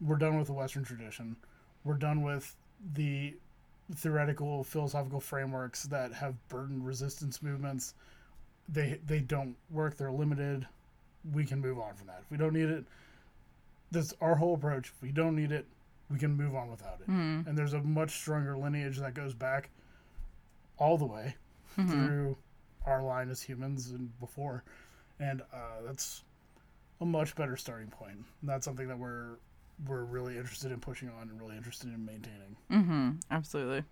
we're 0.00 0.16
done 0.16 0.38
with 0.38 0.46
the 0.46 0.52
Western 0.52 0.84
tradition. 0.84 1.36
We're 1.84 1.94
done 1.94 2.22
with 2.22 2.54
the 2.94 3.34
theoretical 3.94 4.64
philosophical 4.64 5.20
frameworks 5.20 5.84
that 5.84 6.12
have 6.12 6.34
burdened 6.48 6.86
resistance 6.86 7.42
movements. 7.42 7.94
They 8.68 9.00
they 9.06 9.20
don't 9.20 9.56
work. 9.70 9.96
They're 9.96 10.12
limited 10.12 10.66
we 11.32 11.44
can 11.44 11.60
move 11.60 11.78
on 11.78 11.94
from 11.94 12.08
that. 12.08 12.20
If 12.24 12.30
we 12.30 12.36
don't 12.36 12.52
need 12.52 12.68
it, 12.68 12.84
that's 13.90 14.14
our 14.20 14.34
whole 14.34 14.54
approach. 14.54 14.92
If 14.94 15.02
we 15.02 15.10
don't 15.10 15.36
need 15.36 15.52
it, 15.52 15.66
we 16.10 16.18
can 16.18 16.36
move 16.36 16.54
on 16.54 16.70
without 16.70 16.98
it. 17.00 17.06
Hmm. 17.06 17.42
And 17.46 17.56
there's 17.56 17.72
a 17.72 17.80
much 17.80 18.10
stronger 18.10 18.56
lineage 18.56 18.98
that 18.98 19.14
goes 19.14 19.34
back 19.34 19.70
all 20.78 20.98
the 20.98 21.06
way 21.06 21.36
through 21.74 22.36
our 22.86 23.02
line 23.02 23.30
as 23.30 23.42
humans 23.42 23.90
and 23.90 24.18
before, 24.20 24.64
and 25.18 25.40
uh, 25.52 25.82
that's 25.86 26.22
a 27.00 27.04
much 27.04 27.34
better 27.34 27.56
starting 27.56 27.88
point. 27.88 28.16
And 28.40 28.50
that's 28.50 28.64
something 28.64 28.88
that 28.88 28.98
we're 28.98 29.36
we're 29.88 30.04
really 30.04 30.36
interested 30.36 30.70
in 30.70 30.80
pushing 30.80 31.08
on 31.08 31.28
and 31.28 31.40
really 31.40 31.56
interested 31.56 31.88
in 31.88 32.04
maintaining. 32.04 32.56
Mm-hmm. 32.70 33.10
Absolutely. 33.30 33.82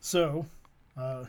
So, 0.00 0.46
uh, 0.96 1.24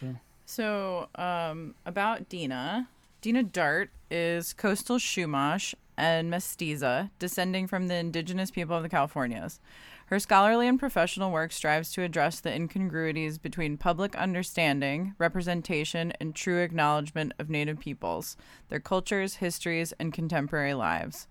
so 0.00 0.16
So, 0.46 1.08
um, 1.14 1.74
about 1.84 2.28
Deana. 2.28 2.88
Deana 3.22 3.42
Dartt 3.42 3.88
is 4.10 4.52
coastal 4.52 4.98
Chumash 4.98 5.74
and 5.96 6.32
Mestiza, 6.32 7.10
descending 7.18 7.66
from 7.66 7.88
the 7.88 7.94
indigenous 7.94 8.50
people 8.50 8.76
of 8.76 8.82
the 8.82 8.88
Californias. 8.88 9.58
Her 10.06 10.20
scholarly 10.20 10.68
and 10.68 10.78
professional 10.78 11.32
work 11.32 11.50
strives 11.50 11.90
to 11.92 12.02
address 12.02 12.38
the 12.38 12.54
incongruities 12.54 13.38
between 13.38 13.76
public 13.76 14.14
understanding, 14.14 15.14
representation, 15.18 16.12
and 16.20 16.32
true 16.32 16.62
acknowledgement 16.62 17.32
of 17.40 17.50
Native 17.50 17.80
peoples, 17.80 18.36
their 18.68 18.78
cultures, 18.78 19.36
histories, 19.36 19.92
and 19.98 20.12
contemporary 20.12 20.74
lives. 20.74 21.26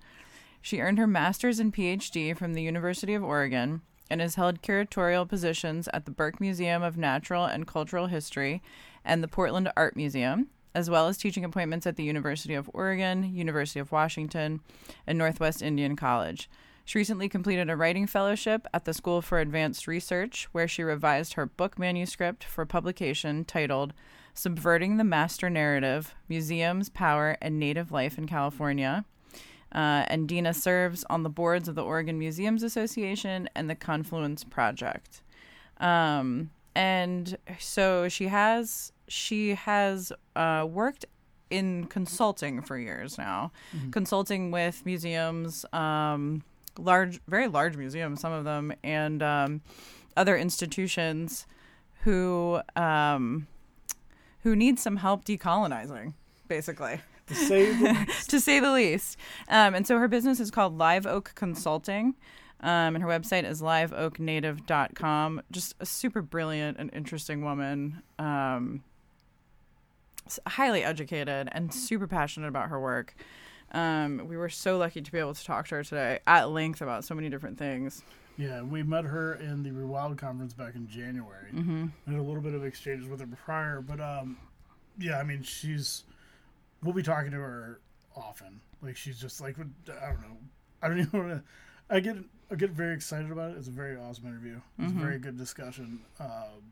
She 0.62 0.82
earned 0.82 0.98
her 0.98 1.08
master's 1.08 1.60
and 1.60 1.74
PhD 1.74 2.36
from 2.36 2.54
the 2.54 2.64
University 2.64 3.14
of 3.14 3.24
Oregon 3.24 3.82
and 4.10 4.20
has 4.20 4.36
held 4.36 4.62
curatorial 4.62 5.28
positions 5.28 5.88
at 5.94 6.04
the 6.04 6.12
Burke 6.12 6.42
Museum 6.42 6.84
of 6.84 6.98
Natural 6.98 7.46
and 7.46 7.66
Cultural 7.66 8.08
History 8.08 8.62
and 9.06 9.24
the 9.24 9.30
Portland 9.30 9.72
Art 9.78 9.96
Museum, 9.96 10.48
as 10.74 10.90
well 10.90 11.08
as 11.08 11.18
teaching 11.18 11.46
appointments 11.46 11.88
at 11.88 11.96
the 11.96 12.04
University 12.04 12.54
of 12.54 12.70
Oregon, 12.74 13.34
University 13.34 13.80
of 13.80 13.94
Washington, 13.94 14.60
and 15.08 15.18
Northwest 15.18 15.62
Indian 15.62 15.96
College. 15.96 16.50
She 16.88 17.00
recently 17.00 17.28
completed 17.28 17.68
a 17.68 17.76
writing 17.76 18.06
fellowship 18.06 18.68
at 18.72 18.86
the 18.86 18.94
School 18.94 19.24
for 19.24 19.40
Advanced 19.40 19.88
Research, 19.88 20.48
where 20.52 20.68
she 20.68 20.84
revised 20.84 21.34
her 21.34 21.48
book 21.48 21.80
manuscript 21.80 22.44
for 22.44 22.64
publication 22.64 23.44
titled 23.44 23.92
Subverting 24.36 24.98
the 24.98 25.04
Master 25.04 25.50
Narrative 25.50 26.14
Museums, 26.30 26.90
Power, 26.90 27.38
and 27.42 27.60
Native 27.60 27.92
Life 27.92 28.20
in 28.20 28.28
California. 28.28 29.04
Uh, 29.74 30.06
and 30.08 30.30
Deana 30.30 30.54
serves 30.54 31.04
on 31.10 31.24
the 31.24 31.30
boards 31.30 31.68
of 31.68 31.74
the 31.74 31.84
Oregon 31.84 32.20
Museums 32.20 32.62
Association 32.62 33.50
and 33.56 33.68
the 33.68 33.76
Confluence 33.76 34.44
Project. 34.44 35.24
Um, 35.80 36.52
and 36.76 37.36
so 37.58 38.08
she 38.10 38.28
has 38.28 38.92
she 39.08 39.56
has 39.56 40.12
uh, 40.36 40.68
worked 40.70 41.06
in 41.50 41.86
consulting 41.86 42.62
for 42.62 42.78
years 42.78 43.18
now, 43.18 43.52
consulting 43.92 44.52
with 44.52 44.86
museums, 44.86 45.66
um, 45.74 46.44
large, 46.78 47.20
very 47.28 47.48
large 47.48 47.78
museums, 47.78 48.22
some 48.22 48.34
of 48.34 48.44
them, 48.44 48.74
and 48.84 49.22
um, 49.22 49.62
other 50.18 50.38
institutions 50.38 51.48
who 52.04 52.60
um, 52.76 53.48
who 54.42 54.56
need 54.56 54.80
some 54.80 54.98
help 54.98 55.26
decolonizing, 55.26 56.14
basically 56.48 57.00
to 57.28 57.36
say 57.36 57.72
the 57.72 58.14
to 58.28 58.40
say 58.40 58.60
the 58.60 58.72
least. 58.72 59.18
Um, 59.48 59.76
and 59.76 59.88
so 59.88 59.98
her 59.98 60.08
business 60.08 60.40
is 60.40 60.52
called 60.52 60.78
Live 60.78 61.06
Oak 61.06 61.32
Consulting. 61.36 62.16
Um, 62.62 62.96
and 62.96 63.04
her 63.04 63.10
website 63.10 63.44
is 63.44 63.62
liveoaknative.com. 63.62 65.42
Just 65.52 65.76
a 65.80 65.86
super 65.86 66.22
brilliant 66.22 66.78
and 66.80 66.90
interesting 66.94 67.44
woman. 67.44 68.02
Um, 68.18 68.84
highly 70.48 70.84
educated 70.84 71.50
and 71.52 71.74
super 71.74 72.08
passionate 72.08 72.48
about 72.48 72.70
her 72.70 72.80
work. 72.80 73.16
Um, 73.76 74.28
we 74.30 74.38
were 74.38 74.50
so 74.50 74.78
lucky 74.78 75.02
to 75.02 75.12
be 75.12 75.20
able 75.20 75.34
to 75.34 75.44
talk 75.44 75.68
to 75.68 75.76
her 75.76 75.84
today 75.84 76.20
at 76.26 76.50
length 76.50 76.82
about 76.82 77.04
so 77.04 77.14
many 77.14 77.30
different 77.30 77.58
things. 77.58 78.04
Yeah, 78.38 78.62
we 78.62 78.84
met 78.84 79.06
her 79.06 79.36
in 79.36 79.64
the 79.64 79.72
Rewild 79.72 80.18
conference 80.18 80.54
back 80.54 80.76
in 80.76 80.88
January. 80.88 81.52
Mm-hmm. 81.54 81.88
We 82.08 82.14
had 82.14 82.22
a 82.22 82.24
little 82.24 82.42
bit 82.42 82.54
of 82.54 82.66
exchanges 82.66 83.08
with 83.08 83.20
her 83.20 83.28
prior, 83.46 83.82
but 83.82 84.00
um, 84.00 84.38
yeah, 84.98 85.20
I 85.20 85.24
mean, 85.24 85.44
she's. 85.44 86.04
We'll 86.84 86.94
be 86.94 87.04
talking 87.04 87.32
to 87.32 87.38
her 87.38 87.80
often. 88.16 88.62
Like 88.82 88.96
she's 88.96 89.20
just 89.20 89.42
like 89.42 89.56
I 89.60 90.08
don't 90.08 90.22
know. 90.22 90.38
I 90.82 90.88
don't 90.88 91.00
even 91.08 91.20
want 91.20 91.32
to. 91.32 91.44
I 91.90 92.00
get 92.00 92.18
I 92.52 92.56
get 92.56 92.72
very 92.72 92.94
excited 92.94 93.32
about 93.32 93.52
it. 93.52 93.58
It's 93.58 93.68
a 93.68 93.72
very 93.72 93.98
awesome 93.98 94.28
interview. 94.28 94.60
It's 94.80 94.92
a 94.92 94.96
very 94.96 95.18
good 95.18 95.38
discussion. 95.38 96.00
Um, 96.20 96.72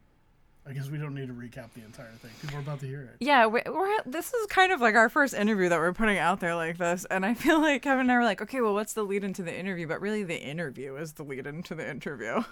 I 0.65 0.71
guess 0.71 0.89
we 0.89 0.97
don't 0.97 1.13
need 1.13 1.27
to 1.27 1.33
recap 1.33 1.73
the 1.73 1.83
entire 1.83 2.11
thing 2.21 2.31
because 2.39 2.55
we're 2.55 2.61
about 2.61 2.79
to 2.79 2.85
hear 2.85 3.01
it. 3.01 3.17
Yeah, 3.19 3.47
we- 3.47 3.63
we're 3.65 4.01
this 4.05 4.33
is 4.33 4.47
kind 4.47 4.71
of 4.71 4.79
like 4.79 4.95
our 4.95 5.09
first 5.09 5.33
interview 5.33 5.67
that 5.67 5.77
we're 5.77 5.93
putting 5.93 6.17
out 6.17 6.39
there 6.39 6.55
like 6.55 6.77
this, 6.77 7.05
and 7.11 7.25
I 7.25 7.33
feel 7.33 7.61
like 7.61 7.81
Kevin 7.81 8.01
and 8.01 8.11
I 8.11 8.15
were 8.15 8.23
like, 8.23 8.41
okay, 8.41 8.61
well, 8.61 8.73
what's 8.73 8.93
the 8.93 9.03
lead 9.03 9.23
into 9.23 9.43
the 9.43 9.53
interview? 9.53 9.87
But 9.87 9.99
really, 9.99 10.23
the 10.23 10.41
interview 10.41 10.95
is 10.95 11.13
the 11.13 11.23
lead 11.23 11.47
into 11.47 11.75
the 11.75 11.89
interview. 11.89 12.43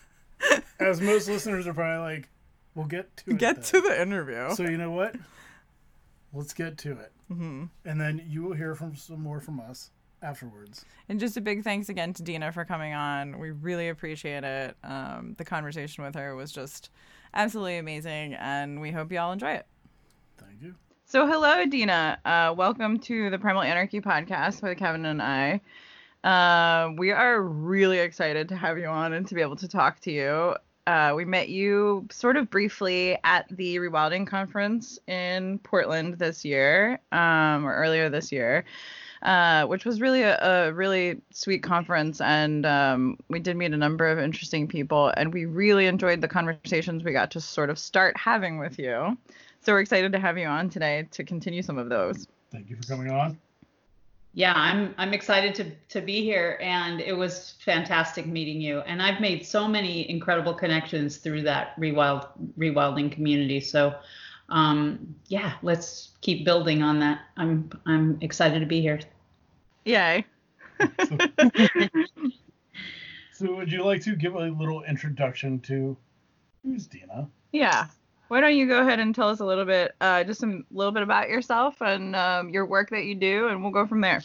As 0.80 1.00
most 1.00 1.28
listeners 1.28 1.66
are 1.68 1.74
probably 1.74 2.14
like, 2.14 2.28
we'll 2.74 2.86
get 2.86 3.16
to 3.18 3.30
it. 3.30 3.38
Get 3.38 3.62
to 3.64 3.80
the 3.80 4.02
interview. 4.02 4.52
So 4.54 4.64
you 4.64 4.76
know 4.76 4.90
what? 4.90 5.14
Let's 6.32 6.52
get 6.52 6.76
to 6.78 6.92
it, 6.92 7.12
mm-hmm. 7.30 7.66
and 7.84 8.00
then 8.00 8.24
you 8.28 8.42
will 8.42 8.54
hear 8.54 8.74
from 8.74 8.96
some 8.96 9.22
more 9.22 9.40
from 9.40 9.60
us 9.60 9.90
afterwards. 10.24 10.84
And 11.08 11.20
just 11.20 11.36
a 11.36 11.40
big 11.40 11.62
thanks 11.62 11.88
again 11.88 12.12
to 12.14 12.22
Deana 12.24 12.50
for 12.50 12.64
coming 12.64 12.94
on. 12.94 13.38
We 13.38 13.52
really 13.52 13.90
appreciate 13.90 14.42
it. 14.42 14.76
Um, 14.82 15.34
the 15.38 15.44
conversation 15.44 16.02
with 16.02 16.16
her 16.16 16.34
was 16.34 16.50
just 16.50 16.90
absolutely 17.34 17.78
amazing, 17.78 18.34
and 18.34 18.80
we 18.80 18.90
hope 18.90 19.12
you 19.12 19.18
all 19.18 19.32
enjoy 19.32 19.52
it. 19.52 19.66
Thank 20.38 20.62
you. 20.62 20.74
So, 21.04 21.26
hello, 21.26 21.66
Deana. 21.66 22.18
Uh, 22.24 22.54
welcome 22.56 22.98
to 23.00 23.30
the 23.30 23.38
Primal 23.38 23.62
Anarchy 23.62 24.00
podcast 24.00 24.62
with 24.62 24.78
Kevin 24.78 25.04
and 25.04 25.20
I. 25.20 25.60
Uh, 26.24 26.92
we 26.96 27.10
are 27.10 27.42
really 27.42 27.98
excited 27.98 28.48
to 28.48 28.56
have 28.56 28.78
you 28.78 28.86
on 28.86 29.12
and 29.12 29.26
to 29.28 29.34
be 29.34 29.42
able 29.42 29.56
to 29.56 29.68
talk 29.68 30.00
to 30.00 30.10
you. 30.10 30.56
Uh, 30.86 31.12
we 31.16 31.24
met 31.24 31.48
you 31.48 32.06
sort 32.10 32.36
of 32.36 32.50
briefly 32.50 33.18
at 33.24 33.46
the 33.50 33.76
Rewilding 33.76 34.26
conference 34.26 34.98
in 35.06 35.58
Portland 35.60 36.18
this 36.18 36.44
year, 36.44 37.00
um, 37.12 37.66
or 37.66 37.74
earlier 37.74 38.08
this 38.10 38.32
year, 38.32 38.64
uh, 39.24 39.66
which 39.66 39.84
was 39.84 40.00
really 40.00 40.22
a, 40.22 40.38
a 40.40 40.72
really 40.72 41.20
sweet 41.30 41.62
conference. 41.62 42.20
And 42.20 42.64
um, 42.66 43.16
we 43.28 43.40
did 43.40 43.56
meet 43.56 43.72
a 43.72 43.76
number 43.76 44.06
of 44.08 44.18
interesting 44.18 44.68
people, 44.68 45.12
and 45.16 45.32
we 45.32 45.46
really 45.46 45.86
enjoyed 45.86 46.20
the 46.20 46.28
conversations 46.28 47.04
we 47.04 47.12
got 47.12 47.30
to 47.32 47.40
sort 47.40 47.70
of 47.70 47.78
start 47.78 48.16
having 48.16 48.58
with 48.58 48.78
you. 48.78 49.16
So 49.60 49.72
we're 49.72 49.80
excited 49.80 50.12
to 50.12 50.18
have 50.18 50.36
you 50.36 50.46
on 50.46 50.68
today 50.68 51.08
to 51.12 51.24
continue 51.24 51.62
some 51.62 51.78
of 51.78 51.88
those. 51.88 52.26
Thank 52.52 52.68
you 52.68 52.76
for 52.76 52.82
coming 52.82 53.10
on. 53.10 53.38
Yeah, 54.34 54.52
I'm 54.56 54.94
I'm 54.98 55.14
excited 55.14 55.54
to 55.54 55.70
to 55.90 56.04
be 56.04 56.22
here 56.22 56.58
and 56.60 57.00
it 57.00 57.12
was 57.12 57.54
fantastic 57.60 58.26
meeting 58.26 58.60
you. 58.60 58.80
And 58.80 59.00
I've 59.00 59.20
made 59.20 59.46
so 59.46 59.68
many 59.68 60.10
incredible 60.10 60.52
connections 60.52 61.18
through 61.18 61.42
that 61.42 61.78
rewild 61.80 62.26
rewilding 62.58 63.12
community. 63.12 63.60
So 63.60 63.94
um 64.48 65.14
yeah, 65.28 65.52
let's 65.62 66.10
keep 66.20 66.44
building 66.44 66.82
on 66.82 66.98
that. 66.98 67.20
I'm 67.36 67.70
I'm 67.86 68.18
excited 68.22 68.58
to 68.58 68.66
be 68.66 68.80
here. 68.80 68.98
Yay. 69.84 70.24
So, 73.34 73.52
would 73.56 73.72
you 73.72 73.84
like 73.84 74.00
to 74.02 74.14
give 74.14 74.36
a 74.36 74.46
little 74.46 74.84
introduction 74.84 75.58
to 75.62 75.96
who's 76.62 76.86
Deana? 76.86 77.28
Yeah. 77.50 77.86
Why 78.28 78.40
don't 78.40 78.56
you 78.56 78.68
go 78.68 78.80
ahead 78.80 79.00
and 79.00 79.12
tell 79.12 79.28
us 79.28 79.40
a 79.40 79.44
little 79.44 79.64
bit, 79.64 79.92
uh, 80.00 80.22
just 80.22 80.44
a 80.44 80.62
little 80.70 80.92
bit 80.92 81.02
about 81.02 81.28
yourself 81.28 81.82
and 81.82 82.14
um, 82.14 82.50
your 82.50 82.64
work 82.64 82.90
that 82.90 83.06
you 83.06 83.16
do, 83.16 83.48
and 83.48 83.60
we'll 83.60 83.72
go 83.72 83.88
from 83.88 84.00
there. 84.00 84.22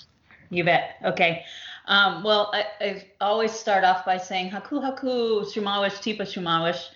You 0.52 0.64
bet. 0.64 0.98
Okay. 1.04 1.44
Um, 1.88 2.24
well, 2.24 2.52
I, 2.54 2.66
I 2.82 3.08
always 3.20 3.52
start 3.52 3.84
off 3.84 4.06
by 4.06 4.18
saying 4.18 4.52
Haku 4.52 4.74
Haku 4.74 5.44
Shumawish 5.44 5.98
Tipa 5.98 6.22
Shumawish, 6.22 6.90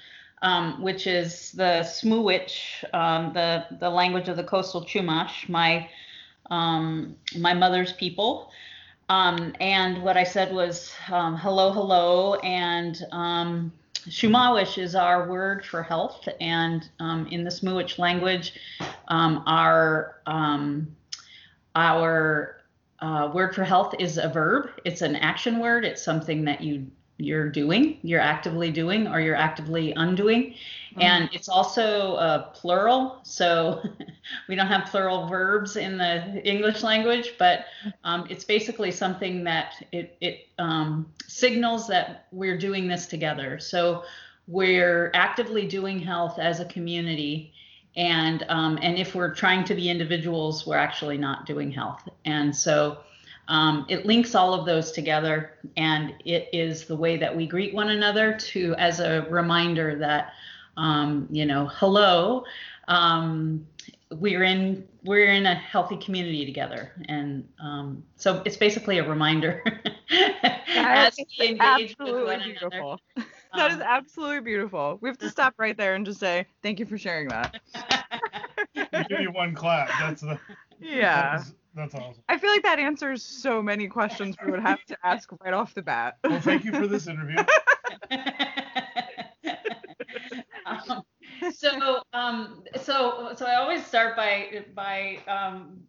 um, 0.43 0.83
which 0.83 1.07
is 1.07 1.51
the 1.53 1.81
Smuwich, 1.81 2.83
um, 2.93 3.33
the 3.33 3.65
the 3.79 3.89
language 3.89 4.29
of 4.29 4.37
the 4.37 4.43
coastal 4.43 4.85
Chumash, 4.85 5.49
my 5.49 5.89
um, 6.49 7.15
my 7.37 7.53
mother's 7.53 7.93
people. 7.93 8.51
Um, 9.09 9.53
and 9.59 10.01
what 10.01 10.17
I 10.17 10.23
said 10.23 10.53
was 10.53 10.91
um, 11.11 11.35
hello, 11.37 11.71
hello, 11.71 12.35
and 12.35 12.97
um, 13.11 13.73
Shumawish 14.09 14.77
is 14.77 14.95
our 14.95 15.29
word 15.29 15.65
for 15.65 15.83
health, 15.83 16.27
and 16.41 16.89
um, 16.99 17.27
in 17.27 17.43
the 17.43 17.51
Smuwich 17.51 17.99
language, 17.99 18.59
um, 19.09 19.43
our 19.45 20.21
um, 20.25 20.95
our 21.75 22.61
uh, 22.99 23.29
word 23.33 23.53
for 23.53 23.63
health 23.63 23.93
is 23.99 24.17
a 24.17 24.29
verb. 24.29 24.69
It's 24.85 25.01
an 25.01 25.15
action 25.17 25.59
word. 25.59 25.85
It's 25.85 26.01
something 26.01 26.45
that 26.45 26.61
you 26.61 26.87
you're 27.17 27.49
doing, 27.49 27.99
you're 28.01 28.19
actively 28.19 28.71
doing, 28.71 29.07
or 29.07 29.19
you're 29.19 29.35
actively 29.35 29.93
undoing. 29.95 30.55
And 30.97 31.29
it's 31.33 31.49
also 31.49 32.15
a 32.17 32.51
plural. 32.53 33.19
So 33.23 33.81
we 34.47 34.55
don't 34.55 34.67
have 34.67 34.87
plural 34.89 35.27
verbs 35.27 35.75
in 35.75 35.97
the 35.97 36.41
English 36.47 36.83
language, 36.83 37.33
but 37.39 37.65
um, 38.03 38.27
it's 38.29 38.43
basically 38.43 38.91
something 38.91 39.43
that 39.43 39.85
it 39.91 40.17
it 40.21 40.47
um, 40.59 41.11
signals 41.27 41.87
that 41.87 42.27
we're 42.31 42.57
doing 42.57 42.87
this 42.87 43.07
together. 43.07 43.59
So 43.59 44.03
we're 44.47 45.09
actively 45.13 45.67
doing 45.67 45.99
health 45.99 46.37
as 46.37 46.59
a 46.59 46.65
community 46.65 47.53
and 47.95 48.43
um, 48.49 48.77
and 48.81 48.97
if 48.97 49.15
we're 49.15 49.33
trying 49.33 49.63
to 49.63 49.75
be 49.75 49.89
individuals 49.89 50.65
we're 50.65 50.77
actually 50.77 51.17
not 51.17 51.45
doing 51.45 51.71
health 51.71 52.07
and 52.25 52.53
so 52.53 52.97
Um, 53.47 53.85
it 53.89 54.05
links 54.05 54.35
all 54.35 54.53
of 54.53 54.65
those 54.65 54.91
together, 54.91 55.53
and 55.75 56.13
it 56.25 56.49
is 56.53 56.85
the 56.85 56.95
way 56.95 57.17
that 57.17 57.35
we 57.35 57.45
greet 57.45 57.73
one 57.73 57.89
another 57.89 58.37
to 58.37 58.73
as 58.75 58.99
a 58.99 59.27
reminder 59.29 59.97
that, 59.99 60.33
um, 60.77 61.27
you 61.29 61.45
know, 61.45 61.67
hello, 61.67 62.45
um, 62.87 63.65
we're 64.11 64.43
in 64.43 64.87
we're 65.03 65.25
in 65.25 65.45
a 65.45 65.55
healthy 65.55 65.97
community 65.97 66.45
together, 66.45 66.91
and 67.09 67.47
um, 67.59 68.03
so 68.15 68.41
it's 68.45 68.57
basically 68.57 68.99
a 68.99 69.07
reminder 69.07 69.63
as 70.75 71.17
we 71.39 71.49
engage 71.49 71.95
with 71.99 72.25
one 72.25 72.41
beautiful. 72.43 72.99
another. 73.15 73.29
That 73.55 73.69
is 73.69 73.77
um, 73.77 73.83
absolutely 73.85 74.39
beautiful. 74.39 74.97
We 74.99 75.09
have 75.09 75.19
to 75.19 75.29
stop 75.29 75.53
right 75.59 75.77
there 75.77 75.93
and 75.93 76.03
just 76.07 76.19
say 76.19 76.47
thank 76.63 76.79
you 76.79 76.87
for 76.87 76.97
sharing 76.97 77.27
that. 77.27 77.61
give 78.73 79.19
you 79.19 79.31
one 79.31 79.53
clap. 79.53 79.89
That's 79.99 80.21
the 80.21 80.39
yeah. 80.79 81.37
That's, 81.37 81.53
that's 81.75 81.95
awesome. 81.95 82.23
I 82.29 82.37
feel 82.37 82.51
like 82.51 82.63
that 82.63 82.79
answers 82.79 83.23
so 83.23 83.61
many 83.61 83.87
questions 83.87 84.35
we 84.43 84.51
would 84.51 84.61
have 84.61 84.83
to 84.85 84.97
ask 85.03 85.29
right 85.43 85.53
off 85.53 85.73
the 85.73 85.81
bat. 85.81 86.17
Well, 86.23 86.39
thank 86.39 86.63
you 86.65 86.71
for 86.71 86.87
this 86.87 87.07
interview. 87.07 87.37
um, 90.65 91.03
so 91.51 92.01
um, 92.13 92.63
so 92.81 93.33
so 93.35 93.45
I 93.45 93.55
always 93.55 93.85
start 93.85 94.15
by 94.15 94.65
by 94.75 95.17
um, 95.27 95.81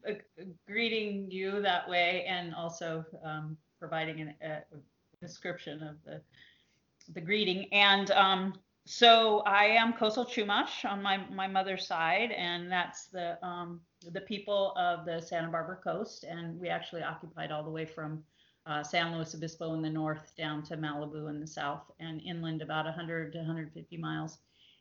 greeting 0.66 1.30
you 1.30 1.60
that 1.62 1.88
way 1.88 2.24
and 2.28 2.54
also 2.54 3.04
um, 3.24 3.56
providing 3.78 4.20
an, 4.20 4.34
a 4.42 4.62
description 5.20 5.82
of 5.82 5.96
the 6.04 6.20
the 7.12 7.20
greeting. 7.20 7.68
And 7.72 8.10
um, 8.12 8.54
so 8.86 9.40
I 9.40 9.64
am 9.66 9.92
Coastal 9.92 10.24
Chumash 10.24 10.84
on 10.84 11.02
my 11.02 11.18
my 11.30 11.46
mother's 11.46 11.86
side, 11.86 12.30
and 12.32 12.70
that's 12.70 13.06
the 13.08 13.42
um, 13.44 13.80
the 14.12 14.20
people 14.20 14.72
of 14.76 15.04
the 15.04 15.20
Santa 15.20 15.48
Barbara 15.48 15.76
coast. 15.76 16.24
And 16.24 16.58
we 16.60 16.68
actually 16.68 17.02
occupied 17.02 17.50
all 17.50 17.62
the 17.62 17.70
way 17.70 17.86
from 17.86 18.22
uh, 18.66 18.82
San 18.82 19.14
Luis 19.14 19.34
Obispo 19.34 19.74
in 19.74 19.82
the 19.82 19.90
north 19.90 20.32
down 20.36 20.62
to 20.64 20.76
Malibu 20.76 21.28
in 21.28 21.40
the 21.40 21.46
south, 21.46 21.90
and 22.00 22.20
inland 22.22 22.62
about 22.62 22.86
100 22.86 23.32
to 23.32 23.38
150 23.38 23.96
miles. 23.98 24.38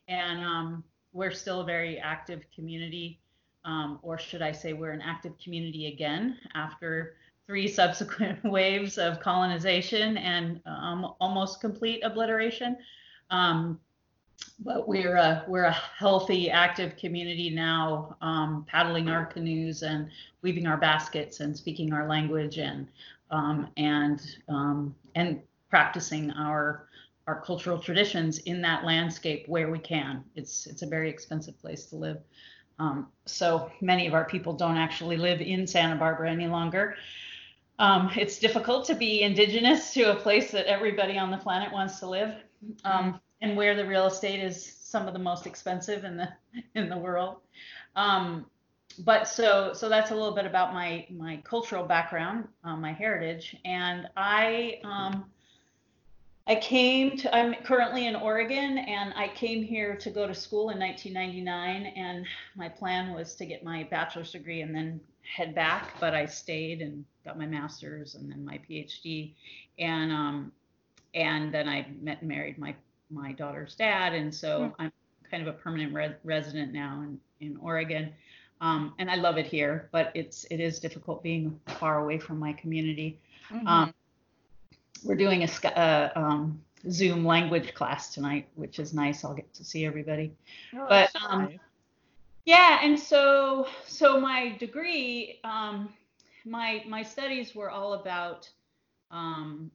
And 0.08 0.40
um, 0.40 0.84
we're 1.12 1.30
still 1.30 1.60
a 1.60 1.64
very 1.64 1.98
active 1.98 2.44
community, 2.54 3.20
um, 3.64 3.98
or 4.02 4.18
should 4.18 4.42
I 4.42 4.52
say, 4.52 4.72
we're 4.72 4.92
an 4.92 5.02
active 5.02 5.32
community 5.38 5.86
again 5.86 6.38
after 6.54 7.16
three 7.46 7.68
subsequent 7.80 8.42
waves 8.44 8.98
of 8.98 9.20
colonization 9.20 10.16
and 10.16 10.60
um, 10.66 11.14
almost 11.20 11.60
complete 11.60 12.02
obliteration. 12.02 12.76
Um, 13.30 13.80
but 14.60 14.88
we're 14.88 15.16
a, 15.16 15.44
we're 15.48 15.64
a 15.64 15.72
healthy, 15.72 16.50
active 16.50 16.96
community 16.96 17.50
now, 17.50 18.16
um, 18.20 18.64
paddling 18.68 19.08
our 19.08 19.26
canoes 19.26 19.82
and 19.82 20.08
weaving 20.42 20.66
our 20.66 20.76
baskets 20.76 21.40
and 21.40 21.56
speaking 21.56 21.92
our 21.92 22.08
language 22.08 22.58
and 22.58 22.88
um, 23.30 23.68
and 23.76 24.38
um, 24.48 24.94
and 25.14 25.40
practicing 25.70 26.30
our 26.32 26.88
our 27.26 27.40
cultural 27.40 27.78
traditions 27.78 28.38
in 28.40 28.60
that 28.60 28.84
landscape 28.84 29.44
where 29.48 29.70
we 29.70 29.78
can. 29.78 30.22
It's 30.36 30.66
it's 30.66 30.82
a 30.82 30.86
very 30.86 31.08
expensive 31.10 31.58
place 31.60 31.86
to 31.86 31.96
live. 31.96 32.18
Um, 32.78 33.08
so 33.24 33.70
many 33.80 34.06
of 34.06 34.14
our 34.14 34.24
people 34.24 34.52
don't 34.52 34.76
actually 34.76 35.16
live 35.16 35.40
in 35.40 35.66
Santa 35.66 35.96
Barbara 35.96 36.30
any 36.30 36.48
longer. 36.48 36.96
Um, 37.78 38.10
it's 38.16 38.38
difficult 38.38 38.86
to 38.86 38.94
be 38.94 39.22
indigenous 39.22 39.92
to 39.94 40.12
a 40.12 40.16
place 40.16 40.50
that 40.52 40.66
everybody 40.66 41.18
on 41.18 41.30
the 41.30 41.36
planet 41.36 41.72
wants 41.72 41.98
to 42.00 42.06
live, 42.06 42.34
um, 42.84 43.20
and 43.44 43.58
where 43.58 43.76
the 43.76 43.84
real 43.84 44.06
estate 44.06 44.42
is 44.42 44.64
some 44.64 45.06
of 45.06 45.12
the 45.12 45.18
most 45.18 45.46
expensive 45.46 46.04
in 46.04 46.16
the 46.16 46.28
in 46.74 46.88
the 46.88 46.96
world. 46.96 47.36
Um, 47.94 48.46
but 49.00 49.28
so 49.28 49.72
so 49.74 49.88
that's 49.88 50.10
a 50.10 50.14
little 50.14 50.34
bit 50.34 50.46
about 50.46 50.72
my 50.72 51.06
my 51.10 51.36
cultural 51.44 51.84
background, 51.84 52.48
uh, 52.64 52.76
my 52.76 52.92
heritage, 52.92 53.56
and 53.64 54.08
I 54.16 54.80
um, 54.82 55.26
I 56.46 56.54
came 56.54 57.16
to 57.18 57.36
I'm 57.36 57.54
currently 57.64 58.06
in 58.06 58.16
Oregon, 58.16 58.78
and 58.78 59.12
I 59.14 59.28
came 59.28 59.62
here 59.62 59.94
to 59.96 60.10
go 60.10 60.26
to 60.26 60.34
school 60.34 60.70
in 60.70 60.78
1999, 60.78 61.92
and 61.96 62.24
my 62.56 62.68
plan 62.68 63.12
was 63.12 63.34
to 63.34 63.44
get 63.46 63.62
my 63.62 63.86
bachelor's 63.90 64.32
degree 64.32 64.62
and 64.62 64.74
then 64.74 65.00
head 65.36 65.54
back, 65.54 65.98
but 66.00 66.14
I 66.14 66.24
stayed 66.26 66.80
and 66.80 67.04
got 67.24 67.38
my 67.38 67.46
master's 67.46 68.14
and 68.14 68.30
then 68.30 68.44
my 68.44 68.58
PhD, 68.70 69.34
and 69.78 70.12
um, 70.12 70.52
and 71.14 71.52
then 71.52 71.68
I 71.68 71.86
met 72.00 72.20
and 72.20 72.28
married 72.28 72.58
my 72.58 72.74
my 73.14 73.32
daughter's 73.32 73.74
dad, 73.74 74.14
and 74.14 74.34
so 74.34 74.60
mm-hmm. 74.60 74.82
I'm 74.82 74.92
kind 75.30 75.46
of 75.46 75.54
a 75.54 75.58
permanent 75.58 75.94
re- 75.94 76.16
resident 76.24 76.72
now 76.72 77.02
in 77.02 77.20
in 77.40 77.56
Oregon, 77.58 78.12
um, 78.60 78.94
and 78.98 79.10
I 79.10 79.16
love 79.16 79.38
it 79.38 79.46
here, 79.46 79.88
but 79.92 80.10
it's 80.14 80.44
it 80.50 80.60
is 80.60 80.78
difficult 80.78 81.22
being 81.22 81.58
far 81.66 82.02
away 82.02 82.18
from 82.18 82.38
my 82.38 82.52
community. 82.52 83.20
Mm-hmm. 83.50 83.66
Um, 83.66 83.94
we're 85.04 85.16
doing 85.16 85.44
a 85.44 85.78
uh, 85.78 86.10
um, 86.16 86.60
Zoom 86.90 87.24
language 87.24 87.74
class 87.74 88.12
tonight, 88.14 88.48
which 88.54 88.78
is 88.78 88.94
nice. 88.94 89.24
I'll 89.24 89.34
get 89.34 89.52
to 89.54 89.64
see 89.64 89.84
everybody, 89.84 90.32
oh, 90.74 90.86
but 90.88 91.10
um, 91.28 91.44
nice. 91.44 91.58
yeah, 92.44 92.78
and 92.82 92.98
so 92.98 93.66
so 93.86 94.20
my 94.20 94.56
degree. 94.58 95.40
Um, 95.44 95.90
my 96.44 96.84
my 96.86 97.02
studies 97.02 97.54
were 97.54 97.70
all 97.70 97.94
about 97.94 98.48
um, 99.10 99.70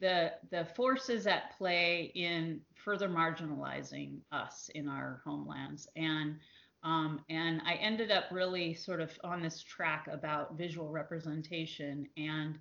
the 0.00 0.32
the 0.50 0.64
forces 0.76 1.26
at 1.26 1.56
play 1.56 2.12
in 2.14 2.60
further 2.74 3.08
marginalizing 3.08 4.18
us 4.32 4.70
in 4.74 4.88
our 4.88 5.20
homelands. 5.24 5.88
And 5.96 6.36
um, 6.82 7.20
and 7.28 7.60
I 7.66 7.74
ended 7.74 8.10
up 8.10 8.24
really 8.30 8.74
sort 8.74 9.00
of 9.00 9.10
on 9.24 9.42
this 9.42 9.62
track 9.62 10.08
about 10.10 10.56
visual 10.56 10.88
representation 10.88 12.08
and 12.16 12.58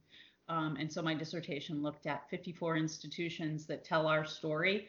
um, 0.48 0.78
and 0.80 0.92
so 0.92 1.02
my 1.02 1.16
dissertation 1.16 1.82
looked 1.82 2.06
at 2.06 2.30
54 2.30 2.78
institutions 2.78 3.66
that 3.66 3.84
tell 3.84 4.08
our 4.08 4.26
story 4.26 4.88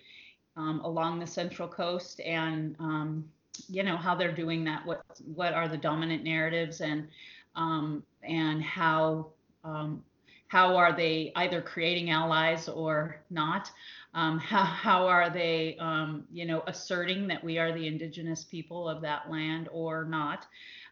um, 0.57 0.81
along 0.81 1.19
the 1.19 1.27
Central 1.27 1.69
Coast 1.69 2.21
and 2.21 2.77
um, 2.79 3.29
you 3.69 3.83
know 3.83 3.97
how 3.97 4.15
they're 4.15 4.35
doing 4.35 4.65
that 4.65 4.85
what 4.87 5.03
what 5.35 5.53
are 5.53 5.69
the 5.69 5.77
dominant 5.77 6.25
narratives 6.25 6.81
and 6.81 7.09
um, 7.57 8.03
and 8.23 8.63
how 8.63 9.29
um, 9.65 10.03
how 10.49 10.77
are 10.77 10.95
they 10.95 11.33
either 11.37 11.61
creating 11.61 12.11
allies 12.11 12.69
or 12.69 13.17
not? 13.31 13.71
Um, 14.15 14.39
how, 14.39 14.65
how 14.65 15.07
are 15.07 15.29
they, 15.29 15.77
um, 15.79 16.25
you 16.33 16.47
know, 16.47 16.63
asserting 16.67 17.27
that 17.29 17.43
we 17.43 17.59
are 17.59 17.73
the 17.73 17.87
indigenous 17.87 18.45
people 18.45 18.89
of 18.89 19.03
that 19.03 19.31
land 19.31 19.69
or 19.73 20.05
not? 20.05 20.47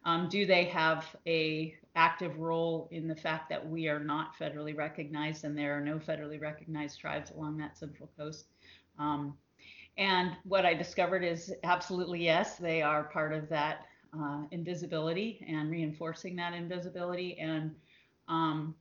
Um, 0.04 0.28
do 0.28 0.44
they 0.44 0.64
have 0.64 1.06
a 1.26 1.74
active 1.96 2.38
role 2.38 2.88
in 2.90 3.08
the 3.08 3.14
fact 3.14 3.48
that 3.48 3.66
we 3.66 3.88
are 3.88 4.00
not 4.00 4.36
federally 4.38 4.76
recognized 4.76 5.44
and 5.44 5.56
there 5.56 5.76
are 5.76 5.80
no 5.80 5.98
federally 5.98 6.40
recognized 6.40 7.00
tribes 7.00 7.30
along 7.30 7.56
that 7.58 7.78
central 7.78 8.10
coast? 8.18 8.46
Um, 8.98 9.34
and 9.96 10.32
what 10.44 10.66
I 10.66 10.74
discovered 10.74 11.22
is 11.22 11.54
absolutely 11.62 12.24
yes, 12.24 12.56
they 12.56 12.82
are 12.82 13.04
part 13.04 13.32
of 13.32 13.48
that 13.48 13.86
uh, 14.12 14.42
invisibility 14.50 15.44
and 15.48 15.70
reinforcing 15.70 16.36
that 16.36 16.52
invisibility. 16.52 17.38
And 17.38 17.74
um, 18.28 18.74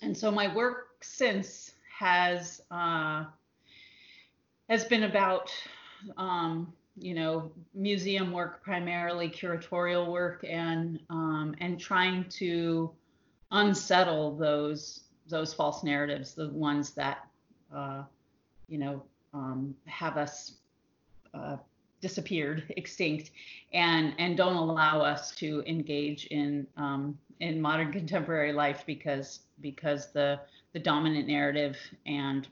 and 0.00 0.16
so 0.16 0.30
my 0.30 0.52
work 0.54 0.88
since 1.02 1.72
has 1.98 2.60
uh, 2.70 3.24
has 4.68 4.84
been 4.84 5.04
about 5.04 5.52
um, 6.16 6.72
you 6.96 7.14
know 7.14 7.50
museum 7.74 8.32
work 8.32 8.62
primarily 8.62 9.28
curatorial 9.28 10.10
work 10.10 10.44
and 10.48 11.00
um, 11.10 11.54
and 11.60 11.80
trying 11.80 12.24
to 12.28 12.90
unsettle 13.52 14.36
those 14.36 15.00
those 15.28 15.54
false 15.54 15.84
narratives 15.84 16.34
the 16.34 16.48
ones 16.50 16.90
that 16.90 17.26
uh, 17.74 18.02
you 18.68 18.78
know 18.78 19.02
um, 19.34 19.74
have 19.86 20.16
us 20.16 20.54
uh, 21.34 21.56
disappeared, 22.02 22.64
extinct, 22.76 23.30
and 23.72 24.14
and 24.18 24.36
don't 24.36 24.56
allow 24.56 25.00
us 25.00 25.34
to 25.36 25.62
engage 25.66 26.26
in 26.26 26.66
um, 26.76 27.16
in 27.40 27.60
modern 27.60 27.90
contemporary 27.90 28.52
life 28.52 28.84
because 28.86 29.40
because 29.62 30.12
the 30.12 30.40
the 30.72 30.78
dominant 30.78 31.28
narrative 31.28 31.76
and 32.06 32.48